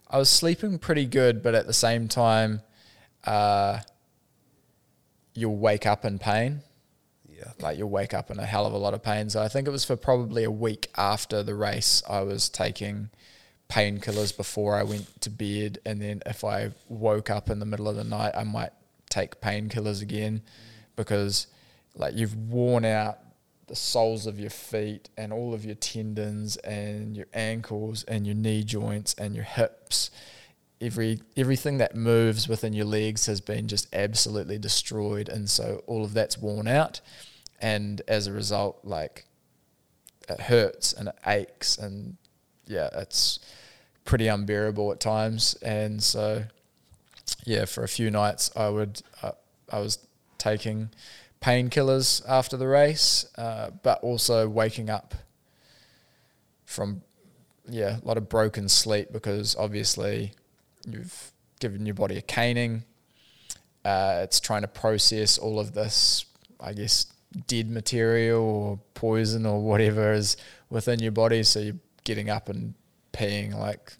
I 0.08 0.18
was 0.18 0.28
sleeping 0.28 0.78
pretty 0.78 1.06
good, 1.06 1.42
but 1.42 1.54
at 1.54 1.66
the 1.66 1.72
same 1.72 2.08
time, 2.08 2.62
uh, 3.24 3.80
you'll 5.34 5.56
wake 5.56 5.86
up 5.86 6.04
in 6.04 6.18
pain. 6.18 6.60
Yeah. 7.28 7.52
Like 7.60 7.78
you'll 7.78 7.88
wake 7.90 8.12
up 8.12 8.30
in 8.30 8.38
a 8.38 8.44
hell 8.44 8.66
of 8.66 8.72
a 8.72 8.78
lot 8.78 8.92
of 8.92 9.02
pain. 9.02 9.30
So 9.30 9.42
I 9.42 9.48
think 9.48 9.66
it 9.66 9.70
was 9.70 9.84
for 9.84 9.96
probably 9.96 10.44
a 10.44 10.50
week 10.50 10.88
after 10.96 11.42
the 11.42 11.54
race, 11.54 12.02
I 12.08 12.20
was 12.20 12.48
taking 12.48 13.08
painkillers 13.68 14.36
before 14.36 14.74
I 14.74 14.82
went 14.82 15.20
to 15.22 15.30
bed, 15.30 15.78
and 15.86 16.02
then 16.02 16.22
if 16.26 16.44
I 16.44 16.72
woke 16.88 17.30
up 17.30 17.48
in 17.48 17.60
the 17.60 17.66
middle 17.66 17.88
of 17.88 17.96
the 17.96 18.04
night, 18.04 18.32
I 18.36 18.42
might 18.44 18.72
take 19.08 19.40
painkillers 19.40 20.02
again 20.02 20.42
because 20.96 21.46
like 21.94 22.14
you've 22.14 22.36
worn 22.36 22.84
out 22.84 23.18
the 23.70 23.76
soles 23.76 24.26
of 24.26 24.38
your 24.38 24.50
feet 24.50 25.08
and 25.16 25.32
all 25.32 25.54
of 25.54 25.64
your 25.64 25.76
tendons 25.76 26.56
and 26.58 27.16
your 27.16 27.28
ankles 27.32 28.04
and 28.04 28.26
your 28.26 28.34
knee 28.34 28.62
joints 28.62 29.14
and 29.14 29.34
your 29.34 29.44
hips. 29.44 30.10
Every 30.80 31.20
everything 31.36 31.78
that 31.78 31.94
moves 31.94 32.48
within 32.48 32.72
your 32.72 32.84
legs 32.84 33.26
has 33.26 33.40
been 33.40 33.68
just 33.68 33.86
absolutely 33.94 34.58
destroyed 34.58 35.28
and 35.28 35.48
so 35.48 35.82
all 35.86 36.04
of 36.04 36.12
that's 36.12 36.36
worn 36.36 36.68
out. 36.68 37.00
And 37.60 38.02
as 38.08 38.26
a 38.26 38.32
result 38.32 38.80
like 38.84 39.26
it 40.28 40.40
hurts 40.40 40.92
and 40.92 41.08
it 41.08 41.16
aches 41.26 41.78
and 41.78 42.16
yeah 42.66 42.88
it's 42.94 43.38
pretty 44.04 44.26
unbearable 44.26 44.90
at 44.92 45.00
times. 45.00 45.54
And 45.62 46.02
so 46.02 46.44
yeah 47.44 47.64
for 47.64 47.84
a 47.84 47.88
few 47.88 48.10
nights 48.10 48.50
i 48.56 48.68
would 48.68 49.02
uh, 49.22 49.32
i 49.70 49.78
was 49.78 49.98
taking 50.38 50.90
painkillers 51.40 52.22
after 52.28 52.56
the 52.56 52.68
race 52.68 53.26
uh, 53.38 53.70
but 53.82 54.02
also 54.02 54.48
waking 54.48 54.90
up 54.90 55.14
from 56.64 57.02
yeah 57.68 57.98
a 58.02 58.06
lot 58.06 58.16
of 58.16 58.28
broken 58.28 58.68
sleep 58.68 59.08
because 59.12 59.56
obviously 59.56 60.32
you've 60.86 61.32
given 61.60 61.86
your 61.86 61.94
body 61.94 62.16
a 62.16 62.22
caning. 62.22 62.84
Uh, 63.84 64.20
it's 64.22 64.40
trying 64.40 64.62
to 64.62 64.68
process 64.68 65.38
all 65.38 65.60
of 65.60 65.72
this, 65.72 66.24
I 66.58 66.72
guess, 66.72 67.06
dead 67.46 67.70
material 67.70 68.42
or 68.42 68.78
poison 68.94 69.46
or 69.46 69.62
whatever 69.62 70.12
is 70.12 70.36
within 70.68 70.98
your 70.98 71.12
body. 71.12 71.42
So 71.44 71.60
you're 71.60 71.76
getting 72.04 72.28
up 72.28 72.48
and 72.48 72.74
peeing 73.12 73.54
like 73.54 73.92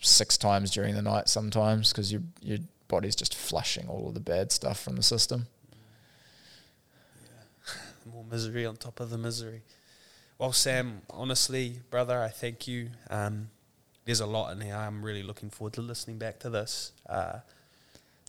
six 0.00 0.36
times 0.36 0.70
during 0.70 0.94
the 0.94 1.02
night 1.02 1.28
sometimes 1.28 1.92
because 1.92 2.12
your 2.12 2.22
your 2.40 2.58
body's 2.86 3.16
just 3.16 3.34
flushing 3.34 3.88
all 3.88 4.08
of 4.08 4.14
the 4.14 4.20
bad 4.20 4.52
stuff 4.52 4.80
from 4.80 4.96
the 4.96 5.02
system. 5.02 5.46
Misery 8.30 8.66
on 8.66 8.76
top 8.76 9.00
of 9.00 9.10
the 9.10 9.18
misery. 9.18 9.62
Well, 10.38 10.52
Sam, 10.52 11.02
honestly, 11.10 11.80
brother, 11.90 12.20
I 12.20 12.28
thank 12.28 12.68
you. 12.68 12.90
Um, 13.10 13.50
there's 14.04 14.20
a 14.20 14.26
lot 14.26 14.52
in 14.52 14.60
here. 14.60 14.74
I'm 14.74 15.04
really 15.04 15.22
looking 15.22 15.50
forward 15.50 15.74
to 15.74 15.82
listening 15.82 16.18
back 16.18 16.38
to 16.40 16.50
this. 16.50 16.92
Uh, 17.08 17.40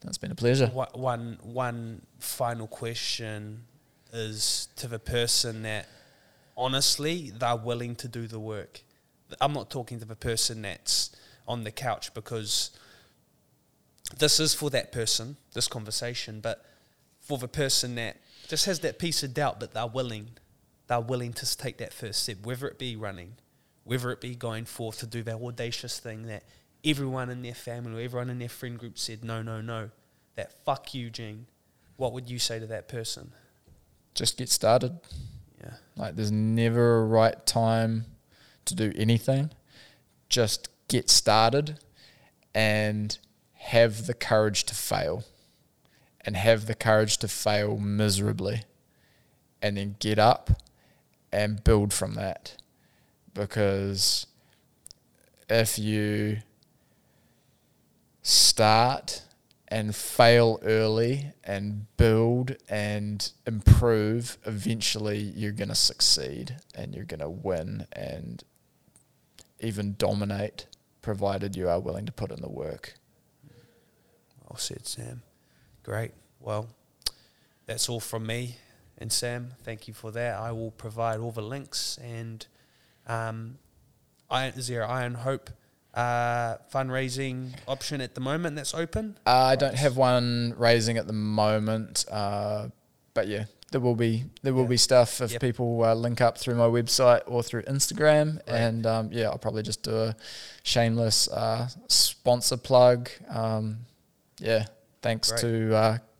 That's 0.03 0.17
been 0.17 0.31
a 0.31 0.35
pleasure. 0.35 0.67
One 0.67 1.37
one 1.41 2.01
final 2.19 2.67
question 2.67 3.63
is 4.11 4.69
to 4.77 4.87
the 4.87 4.99
person 4.99 5.61
that 5.63 5.87
honestly 6.57 7.31
they're 7.31 7.55
willing 7.55 7.95
to 7.97 8.07
do 8.07 8.27
the 8.27 8.39
work. 8.39 8.81
I'm 9.39 9.53
not 9.53 9.69
talking 9.69 9.99
to 9.99 10.05
the 10.05 10.15
person 10.15 10.63
that's 10.63 11.15
on 11.47 11.63
the 11.63 11.71
couch 11.71 12.13
because 12.13 12.71
this 14.17 14.39
is 14.39 14.53
for 14.53 14.69
that 14.71 14.91
person, 14.91 15.37
this 15.53 15.67
conversation, 15.67 16.39
but 16.41 16.65
for 17.21 17.37
the 17.37 17.47
person 17.47 17.95
that 17.95 18.17
just 18.49 18.65
has 18.65 18.79
that 18.79 18.97
piece 18.97 19.21
of 19.23 19.33
doubt, 19.33 19.59
but 19.59 19.73
they're 19.73 19.87
willing, 19.87 20.31
they're 20.87 20.99
willing 20.99 21.31
to 21.33 21.57
take 21.57 21.77
that 21.77 21.93
first 21.93 22.23
step, 22.23 22.37
whether 22.43 22.67
it 22.67 22.79
be 22.79 22.95
running, 22.95 23.35
whether 23.83 24.11
it 24.11 24.19
be 24.19 24.35
going 24.35 24.65
forth 24.65 24.99
to 24.99 25.05
do 25.05 25.21
that 25.23 25.35
audacious 25.35 25.99
thing 25.99 26.23
that 26.23 26.43
everyone 26.83 27.29
in 27.29 27.43
their 27.43 27.53
family 27.53 28.01
or 28.01 28.03
everyone 28.03 28.29
in 28.29 28.39
their 28.39 28.49
friend 28.49 28.79
group 28.79 28.97
said, 28.97 29.23
no, 29.23 29.43
no, 29.43 29.61
no, 29.61 29.91
that 30.35 30.51
fuck 30.65 30.95
you, 30.95 31.11
Gene. 31.11 31.45
What 31.97 32.11
would 32.13 32.29
you 32.29 32.39
say 32.39 32.59
to 32.59 32.65
that 32.67 32.87
person? 32.87 33.31
Just 34.15 34.37
get 34.37 34.49
started. 34.49 34.97
Yeah. 35.61 35.73
Like 35.95 36.15
there's 36.15 36.31
never 36.31 37.01
a 37.01 37.05
right 37.05 37.45
time 37.45 38.05
to 38.65 38.73
do 38.73 38.91
anything. 38.95 39.51
Just 40.27 40.69
get 40.87 41.09
started 41.09 41.79
and 42.55 43.15
have 43.53 44.07
the 44.07 44.15
courage 44.15 44.63
to 44.63 44.73
fail. 44.75 45.23
And 46.29 46.37
have 46.37 46.67
the 46.67 46.75
courage 46.75 47.17
to 47.17 47.27
fail 47.27 47.79
miserably. 47.79 48.61
And 49.63 49.77
then 49.77 49.95
get 49.97 50.19
up 50.19 50.51
and 51.31 51.63
build 51.63 51.91
from 51.91 52.13
that. 52.13 52.55
Because 53.33 54.27
if 55.49 55.79
you 55.79 56.41
start 58.21 59.23
and 59.69 59.95
fail 59.95 60.59
early 60.61 61.33
and 61.43 61.87
build 61.97 62.57
and 62.69 63.31
improve, 63.47 64.37
eventually 64.45 65.17
you're 65.17 65.51
going 65.51 65.69
to 65.69 65.73
succeed 65.73 66.57
and 66.75 66.93
you're 66.93 67.05
going 67.05 67.21
to 67.21 67.29
win 67.29 67.87
and 67.91 68.43
even 69.59 69.95
dominate, 69.97 70.67
provided 71.01 71.55
you 71.55 71.67
are 71.67 71.79
willing 71.79 72.05
to 72.05 72.11
put 72.11 72.31
in 72.31 72.39
the 72.39 72.51
work. 72.51 72.93
Well 74.47 74.59
said, 74.59 74.85
Sam. 74.85 75.23
Great. 75.81 76.11
Well, 76.39 76.67
that's 77.65 77.89
all 77.89 77.99
from 77.99 78.25
me. 78.25 78.57
And 78.97 79.11
Sam, 79.11 79.51
thank 79.63 79.87
you 79.87 79.93
for 79.93 80.11
that. 80.11 80.37
I 80.39 80.51
will 80.51 80.71
provide 80.71 81.19
all 81.19 81.31
the 81.31 81.41
links 81.41 81.97
and 82.03 82.45
um, 83.07 83.57
Iron, 84.29 84.59
Zero 84.61 84.85
I 84.87 85.03
Am 85.05 85.15
Hope 85.15 85.49
uh, 85.93 86.57
fundraising 86.73 87.53
option 87.67 88.01
at 88.01 88.13
the 88.15 88.21
moment 88.21 88.55
that's 88.55 88.73
open. 88.73 89.17
Uh, 89.25 89.31
I 89.31 89.55
don't 89.55 89.75
have 89.75 89.97
one 89.97 90.53
raising 90.57 90.97
at 90.97 91.07
the 91.07 91.13
moment, 91.13 92.05
uh, 92.11 92.67
but 93.13 93.27
yeah, 93.27 93.45
there 93.71 93.81
will 93.81 93.95
be 93.95 94.25
there 94.43 94.53
will 94.53 94.63
Yeah. 94.63 94.67
be 94.69 94.77
stuff 94.77 95.21
if 95.21 95.31
Yep. 95.31 95.41
people 95.41 95.83
uh, 95.83 95.93
link 95.95 96.21
up 96.21 96.37
through 96.37 96.55
my 96.55 96.67
website 96.67 97.21
or 97.25 97.41
through 97.41 97.63
Instagram, 97.63 98.35
Right. 98.35 98.43
and 98.47 98.85
um, 98.85 99.09
yeah, 99.11 99.29
I'll 99.29 99.37
probably 99.39 99.63
just 99.63 99.81
do 99.83 99.95
a 99.95 100.15
shameless 100.63 101.27
uh, 101.29 101.69
sponsor 101.87 102.57
plug. 102.57 103.09
Um, 103.29 103.79
yeah, 104.39 104.65
thanks 105.01 105.31
to 105.41 105.73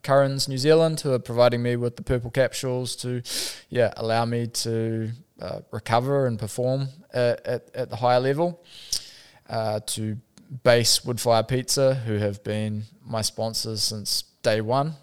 CurraNZ 0.03 0.47
New 0.47 0.57
Zealand 0.57 1.01
who 1.01 1.13
are 1.13 1.19
providing 1.19 1.61
me 1.61 1.75
with 1.75 1.95
the 1.95 2.03
purple 2.03 2.31
capsules 2.31 2.95
to 2.97 3.21
yeah 3.69 3.93
allow 3.97 4.25
me 4.25 4.47
to 4.47 5.11
uh, 5.41 5.59
recover 5.71 6.27
and 6.27 6.37
perform 6.37 6.89
at, 7.13 7.45
at, 7.45 7.69
at 7.75 7.89
the 7.89 7.95
higher 7.95 8.19
level. 8.19 8.63
Uh, 9.49 9.79
to 9.87 10.15
Base 10.63 10.99
Woodfire 10.99 11.47
Pizza, 11.47 11.95
who 11.95 12.15
have 12.15 12.43
been 12.43 12.83
my 13.05 13.21
sponsors 13.21 13.81
since 13.83 14.23
day 14.43 14.61
one 14.61 14.93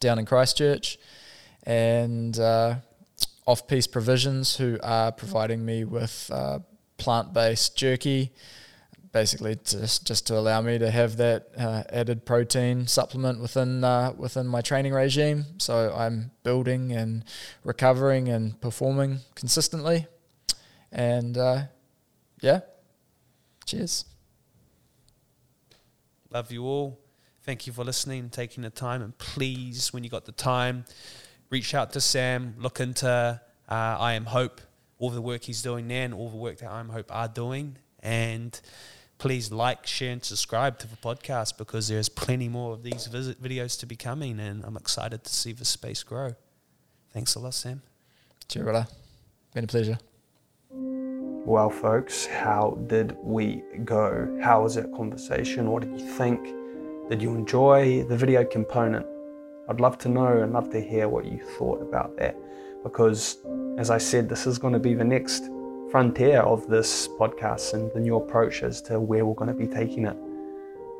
down 0.00 0.18
in 0.18 0.26
Christchurch, 0.26 0.98
and 1.64 2.38
uh, 2.38 2.76
Off 3.46 3.66
Piste 3.66 3.90
Provisions, 3.92 4.56
who 4.56 4.78
are 4.82 5.12
providing 5.12 5.64
me 5.64 5.84
with 5.84 6.30
uh, 6.32 6.58
plant 6.98 7.32
based 7.32 7.76
jerky, 7.76 8.32
basically 9.12 9.56
just, 9.64 10.06
just 10.06 10.26
to 10.26 10.38
allow 10.38 10.60
me 10.60 10.78
to 10.78 10.90
have 10.90 11.18
that 11.18 11.48
uh, 11.56 11.82
added 11.90 12.24
protein 12.24 12.86
supplement 12.86 13.40
within, 13.40 13.84
uh, 13.84 14.12
within 14.16 14.46
my 14.46 14.60
training 14.60 14.92
regime. 14.92 15.44
So 15.58 15.94
I'm 15.94 16.30
building 16.42 16.92
and 16.92 17.24
recovering 17.62 18.28
and 18.28 18.58
performing 18.60 19.18
consistently. 19.34 20.06
And 20.90 21.36
uh, 21.36 21.62
yeah, 22.40 22.60
cheers. 23.66 24.04
Love 26.30 26.50
you 26.50 26.64
all. 26.64 26.98
Thank 27.44 27.66
you 27.66 27.72
for 27.72 27.84
listening 27.84 28.20
and 28.20 28.32
taking 28.32 28.62
the 28.62 28.70
time. 28.70 29.02
And 29.02 29.16
please, 29.18 29.92
when 29.92 30.04
you 30.04 30.10
got 30.10 30.24
the 30.24 30.32
time, 30.32 30.84
reach 31.50 31.74
out 31.74 31.92
to 31.92 32.00
Sam. 32.00 32.54
Look 32.58 32.80
into 32.80 33.08
uh, 33.08 33.38
I 33.68 34.14
Am 34.14 34.26
Hope, 34.26 34.60
all 34.98 35.10
the 35.10 35.20
work 35.20 35.42
he's 35.42 35.60
doing 35.60 35.88
there, 35.88 36.04
and 36.04 36.14
all 36.14 36.30
the 36.30 36.36
work 36.36 36.58
that 36.58 36.70
I 36.70 36.80
Am 36.80 36.88
Hope 36.88 37.14
are 37.14 37.28
doing. 37.28 37.76
And 38.00 38.58
please 39.22 39.52
like, 39.52 39.86
share, 39.86 40.10
and 40.10 40.24
subscribe 40.24 40.80
to 40.80 40.88
the 40.88 40.96
podcast 40.96 41.56
because 41.56 41.86
there's 41.86 42.08
plenty 42.08 42.48
more 42.48 42.72
of 42.72 42.82
these 42.82 43.06
visit 43.06 43.40
videos 43.40 43.78
to 43.78 43.86
be 43.86 43.94
coming. 43.94 44.40
And 44.40 44.64
I'm 44.64 44.76
excited 44.76 45.22
to 45.22 45.32
see 45.32 45.52
the 45.52 45.64
space 45.64 46.02
grow. 46.02 46.34
Thanks 47.12 47.36
a 47.36 47.38
lot, 47.38 47.54
Sam. 47.54 47.82
Cheers, 48.48 48.64
brother. 48.64 48.88
Been 49.54 49.62
a 49.62 49.68
pleasure. 49.68 49.96
Well, 50.72 51.70
folks, 51.70 52.26
how 52.26 52.76
did 52.88 53.16
we 53.22 53.62
go? 53.84 54.40
How 54.42 54.64
was 54.64 54.74
that 54.74 54.92
conversation? 54.92 55.70
What 55.70 55.84
did 55.84 56.00
you 56.00 56.10
think? 56.14 56.42
Did 57.08 57.22
you 57.22 57.32
enjoy 57.36 58.02
the 58.02 58.16
video 58.16 58.44
component? 58.44 59.06
I'd 59.68 59.78
love 59.78 59.98
to 59.98 60.08
know 60.08 60.42
and 60.42 60.52
love 60.52 60.68
to 60.70 60.80
hear 60.80 61.08
what 61.08 61.26
you 61.26 61.38
thought 61.56 61.80
about 61.80 62.16
that 62.16 62.34
because, 62.82 63.38
as 63.78 63.88
I 63.88 63.98
said, 63.98 64.28
this 64.28 64.48
is 64.48 64.58
going 64.58 64.72
to 64.72 64.80
be 64.80 64.94
the 64.94 65.04
next 65.04 65.44
frontier 65.92 66.40
of 66.40 66.66
this 66.68 67.06
podcast 67.06 67.74
and 67.74 67.92
the 67.92 68.00
new 68.00 68.16
approach 68.16 68.62
as 68.62 68.80
to 68.80 68.98
where 68.98 69.26
we're 69.26 69.34
going 69.34 69.46
to 69.46 69.54
be 69.54 69.66
taking 69.66 70.06
it. 70.06 70.16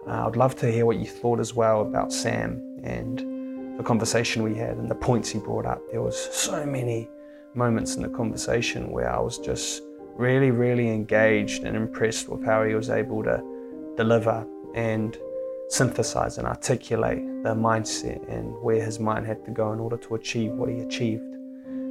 Uh, 0.06 0.26
I'd 0.26 0.36
love 0.36 0.54
to 0.56 0.70
hear 0.70 0.84
what 0.84 0.98
you 0.98 1.06
thought 1.06 1.40
as 1.40 1.54
well 1.54 1.80
about 1.80 2.12
Sam 2.12 2.78
and 2.82 3.78
the 3.78 3.82
conversation 3.82 4.42
we 4.42 4.54
had 4.54 4.76
and 4.76 4.90
the 4.90 4.94
points 4.94 5.30
he 5.30 5.38
brought 5.38 5.64
up. 5.64 5.80
There 5.90 6.02
was 6.02 6.14
so 6.14 6.66
many 6.66 7.08
moments 7.54 7.96
in 7.96 8.02
the 8.02 8.10
conversation 8.10 8.90
where 8.90 9.10
I 9.10 9.18
was 9.18 9.38
just 9.38 9.82
really, 10.14 10.50
really 10.50 10.90
engaged 10.90 11.64
and 11.64 11.74
impressed 11.74 12.28
with 12.28 12.44
how 12.44 12.62
he 12.64 12.74
was 12.74 12.90
able 12.90 13.22
to 13.22 13.42
deliver 13.96 14.46
and 14.74 15.16
synthesize 15.70 16.36
and 16.36 16.46
articulate 16.46 17.24
the 17.44 17.54
mindset 17.54 18.30
and 18.30 18.52
where 18.60 18.84
his 18.84 19.00
mind 19.00 19.26
had 19.26 19.42
to 19.46 19.52
go 19.52 19.72
in 19.72 19.80
order 19.80 19.96
to 19.96 20.16
achieve 20.16 20.52
what 20.52 20.68
he 20.68 20.80
achieved. 20.80 21.34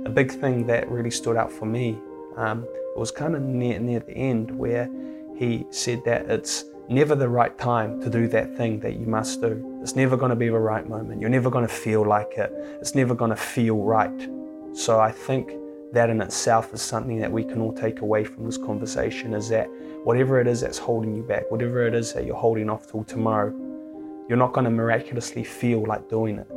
A 0.06 0.10
big 0.12 0.32
thing 0.32 0.68
that 0.68 0.88
really 0.88 1.10
stood 1.10 1.36
out 1.36 1.52
for 1.52 1.66
me, 1.66 2.00
um, 2.38 2.64
it 2.64 3.00
was 3.00 3.12
kind 3.12 3.36
of 3.36 3.42
near, 3.42 3.80
near 3.80 4.00
the 4.00 4.14
end 4.14 4.52
where 4.58 4.90
he 5.38 5.66
said 5.72 6.04
that 6.06 6.30
it's 6.30 6.66
never 6.90 7.16
the 7.16 7.30
right 7.30 7.58
time 7.58 8.02
to 8.02 8.10
do 8.10 8.28
that 8.28 8.56
thing 8.58 8.80
that 8.82 8.94
you 8.94 9.06
must 9.06 9.42
do. 9.42 9.80
It's 9.82 9.96
never 9.96 10.18
going 10.18 10.30
to 10.30 10.36
be 10.36 10.50
the 10.50 10.60
right 10.60 10.88
moment. 10.88 11.22
You're 11.22 11.30
never 11.30 11.50
going 11.50 11.66
to 11.66 11.74
feel 11.74 12.06
like 12.06 12.34
it. 12.38 12.52
It's 12.82 12.96
never 12.96 13.16
going 13.16 13.32
to 13.32 13.38
feel 13.38 13.78
right. 13.78 14.30
So 14.74 15.00
I 15.00 15.12
think 15.12 15.54
that 15.94 16.10
in 16.10 16.22
itself 16.22 16.74
is 16.74 16.82
something 16.82 17.20
that 17.20 17.32
we 17.32 17.44
can 17.44 17.60
all 17.60 17.74
take 17.74 18.02
away 18.02 18.24
from 18.24 18.46
this 18.46 18.58
conversation 18.58 19.34
is 19.34 19.50
that 19.50 19.68
whatever 20.04 20.40
it 20.40 20.48
is 20.48 20.62
that's 20.62 20.78
holding 20.78 21.16
you 21.16 21.24
back, 21.24 21.50
whatever 21.52 21.86
it 21.86 21.94
is 21.94 22.14
that 22.14 22.26
you're 22.26 22.36
holding 22.36 22.70
off 22.70 22.90
till 22.90 23.04
tomorrow, 23.04 23.54
you're 24.28 24.38
not 24.38 24.54
going 24.54 24.66
to 24.66 24.72
miraculously 24.72 25.44
feel 25.44 25.84
like 25.84 26.10
doing 26.10 26.40
it. 26.40 26.48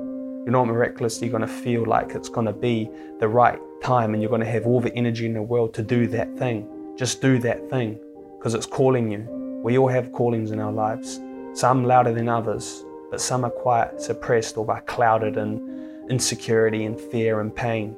You're 0.44 0.52
not 0.52 0.66
miraculously 0.66 1.30
going 1.30 1.40
to 1.40 1.48
feel 1.48 1.86
like 1.86 2.10
it's 2.10 2.28
going 2.28 2.46
to 2.46 2.52
be 2.52 2.90
the 3.18 3.28
right 3.28 3.58
time 3.82 4.12
and 4.12 4.22
you're 4.22 4.28
going 4.28 4.42
to 4.42 4.50
have 4.50 4.66
all 4.66 4.80
the 4.80 4.94
energy 4.94 5.24
in 5.24 5.32
the 5.32 5.42
world 5.42 5.72
to 5.74 5.82
do 5.82 6.06
that 6.08 6.36
thing. 6.36 6.68
Just 6.96 7.22
do 7.22 7.38
that 7.38 7.70
thing 7.70 7.98
because 8.36 8.52
it's 8.52 8.66
calling 8.66 9.10
you. 9.10 9.26
We 9.62 9.78
all 9.78 9.88
have 9.88 10.12
callings 10.12 10.50
in 10.50 10.60
our 10.60 10.70
lives, 10.70 11.18
some 11.54 11.84
louder 11.84 12.12
than 12.12 12.28
others, 12.28 12.84
but 13.10 13.22
some 13.22 13.44
are 13.44 13.50
quite 13.50 14.00
suppressed 14.00 14.58
or 14.58 14.70
are 14.70 14.82
clouded 14.82 15.38
in 15.38 16.06
insecurity 16.10 16.84
and 16.84 17.00
fear 17.00 17.40
and 17.40 17.54
pain. 17.54 17.96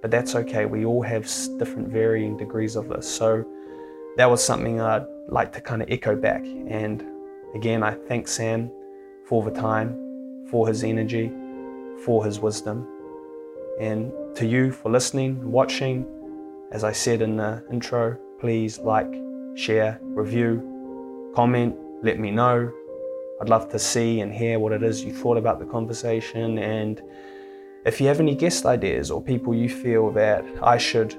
But 0.00 0.12
that's 0.12 0.36
okay. 0.36 0.66
We 0.66 0.84
all 0.84 1.02
have 1.02 1.28
different 1.58 1.88
varying 1.88 2.36
degrees 2.36 2.76
of 2.76 2.88
this. 2.88 3.12
So 3.12 3.44
that 4.16 4.30
was 4.30 4.44
something 4.44 4.80
I'd 4.80 5.04
like 5.28 5.52
to 5.54 5.60
kind 5.60 5.82
of 5.82 5.90
echo 5.90 6.14
back. 6.14 6.44
And 6.44 7.04
again, 7.56 7.82
I 7.82 7.94
thank 7.94 8.28
Sam 8.28 8.70
for 9.26 9.42
the 9.42 9.50
time, 9.50 10.46
for 10.48 10.68
his 10.68 10.84
energy, 10.84 11.32
for 12.04 12.24
his 12.24 12.40
wisdom. 12.40 12.86
And 13.80 14.12
to 14.36 14.46
you 14.46 14.72
for 14.72 14.90
listening, 14.90 15.50
watching, 15.50 16.06
as 16.72 16.84
I 16.84 16.92
said 16.92 17.22
in 17.22 17.36
the 17.36 17.64
intro, 17.70 18.16
please 18.40 18.78
like, 18.78 19.12
share, 19.54 19.98
review, 20.02 21.32
comment, 21.34 21.76
let 22.02 22.18
me 22.18 22.30
know. 22.30 22.72
I'd 23.40 23.48
love 23.48 23.68
to 23.70 23.78
see 23.78 24.20
and 24.20 24.32
hear 24.32 24.58
what 24.58 24.72
it 24.72 24.82
is 24.82 25.04
you 25.04 25.12
thought 25.12 25.36
about 25.36 25.60
the 25.60 25.66
conversation. 25.66 26.58
And 26.58 27.00
if 27.86 28.00
you 28.00 28.08
have 28.08 28.20
any 28.20 28.34
guest 28.34 28.66
ideas 28.66 29.10
or 29.10 29.22
people 29.22 29.54
you 29.54 29.68
feel 29.68 30.10
that 30.12 30.44
I 30.62 30.76
should 30.76 31.14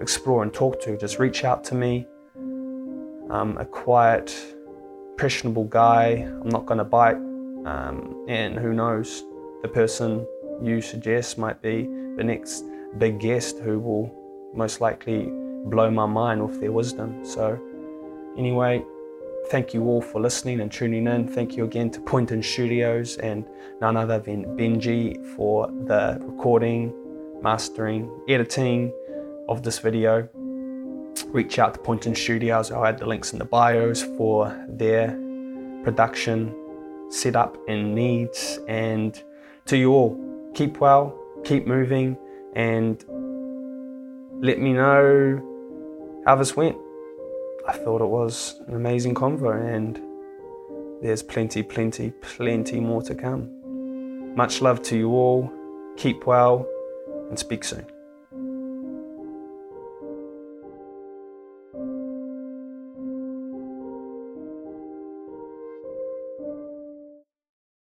explore 0.00 0.42
and 0.42 0.52
talk 0.52 0.80
to, 0.82 0.96
just 0.96 1.18
reach 1.18 1.44
out 1.44 1.64
to 1.64 1.74
me. 1.74 2.06
I'm 3.30 3.56
a 3.56 3.64
quiet, 3.64 4.34
impressionable 5.12 5.64
guy. 5.64 6.28
I'm 6.42 6.50
not 6.50 6.66
going 6.66 6.78
to 6.78 6.84
bite. 6.84 7.16
Um, 7.64 8.26
and 8.28 8.58
who 8.58 8.74
knows, 8.74 9.24
the 9.62 9.68
person 9.68 10.26
you 10.60 10.80
suggest 10.80 11.38
might 11.38 11.60
be 11.62 11.88
the 12.16 12.24
next 12.24 12.64
big 12.98 13.20
guest 13.20 13.58
who 13.58 13.78
will 13.78 14.14
most 14.54 14.80
likely 14.80 15.28
blow 15.66 15.90
my 15.90 16.06
mind 16.06 16.44
with 16.44 16.60
their 16.60 16.72
wisdom. 16.72 17.24
So, 17.24 17.58
anyway, 18.36 18.84
thank 19.48 19.72
you 19.72 19.84
all 19.84 20.02
for 20.02 20.20
listening 20.20 20.60
and 20.60 20.70
tuning 20.70 21.06
in. 21.06 21.28
Thank 21.28 21.56
you 21.56 21.64
again 21.64 21.90
to 21.92 22.00
Poynton 22.00 22.42
Studios 22.42 23.16
and 23.18 23.46
none 23.80 23.96
other 23.96 24.18
than 24.18 24.44
Benji 24.56 25.24
for 25.36 25.68
the 25.86 26.18
recording, 26.20 26.92
mastering, 27.42 28.10
editing 28.28 28.92
of 29.48 29.62
this 29.62 29.78
video. 29.78 30.28
Reach 31.26 31.58
out 31.58 31.74
to 31.74 31.80
Poynton 31.80 32.14
Studios. 32.14 32.70
I'll 32.70 32.84
add 32.84 32.98
the 32.98 33.06
links 33.06 33.32
in 33.32 33.38
the 33.38 33.44
bios 33.44 34.02
for 34.02 34.54
their 34.68 35.18
production 35.82 36.54
setup 37.10 37.56
and 37.68 37.94
needs. 37.94 38.58
And 38.68 39.22
to 39.66 39.76
you 39.76 39.92
all, 39.92 40.50
keep 40.54 40.78
well, 40.78 41.18
keep 41.44 41.66
moving, 41.66 42.16
and 42.54 43.04
let 44.42 44.58
me 44.58 44.72
know 44.72 46.22
how 46.26 46.34
this 46.36 46.56
went. 46.56 46.76
I 47.68 47.72
thought 47.72 48.00
it 48.00 48.06
was 48.06 48.60
an 48.66 48.74
amazing 48.74 49.14
convo, 49.14 49.52
and 49.52 50.00
there's 51.02 51.22
plenty, 51.22 51.62
plenty, 51.62 52.10
plenty 52.20 52.80
more 52.80 53.02
to 53.02 53.14
come. 53.14 54.34
Much 54.34 54.62
love 54.62 54.82
to 54.82 54.96
you 54.96 55.10
all. 55.10 55.52
Keep 55.96 56.26
well 56.26 56.66
and 57.28 57.38
speak 57.38 57.64
soon. 57.64 57.86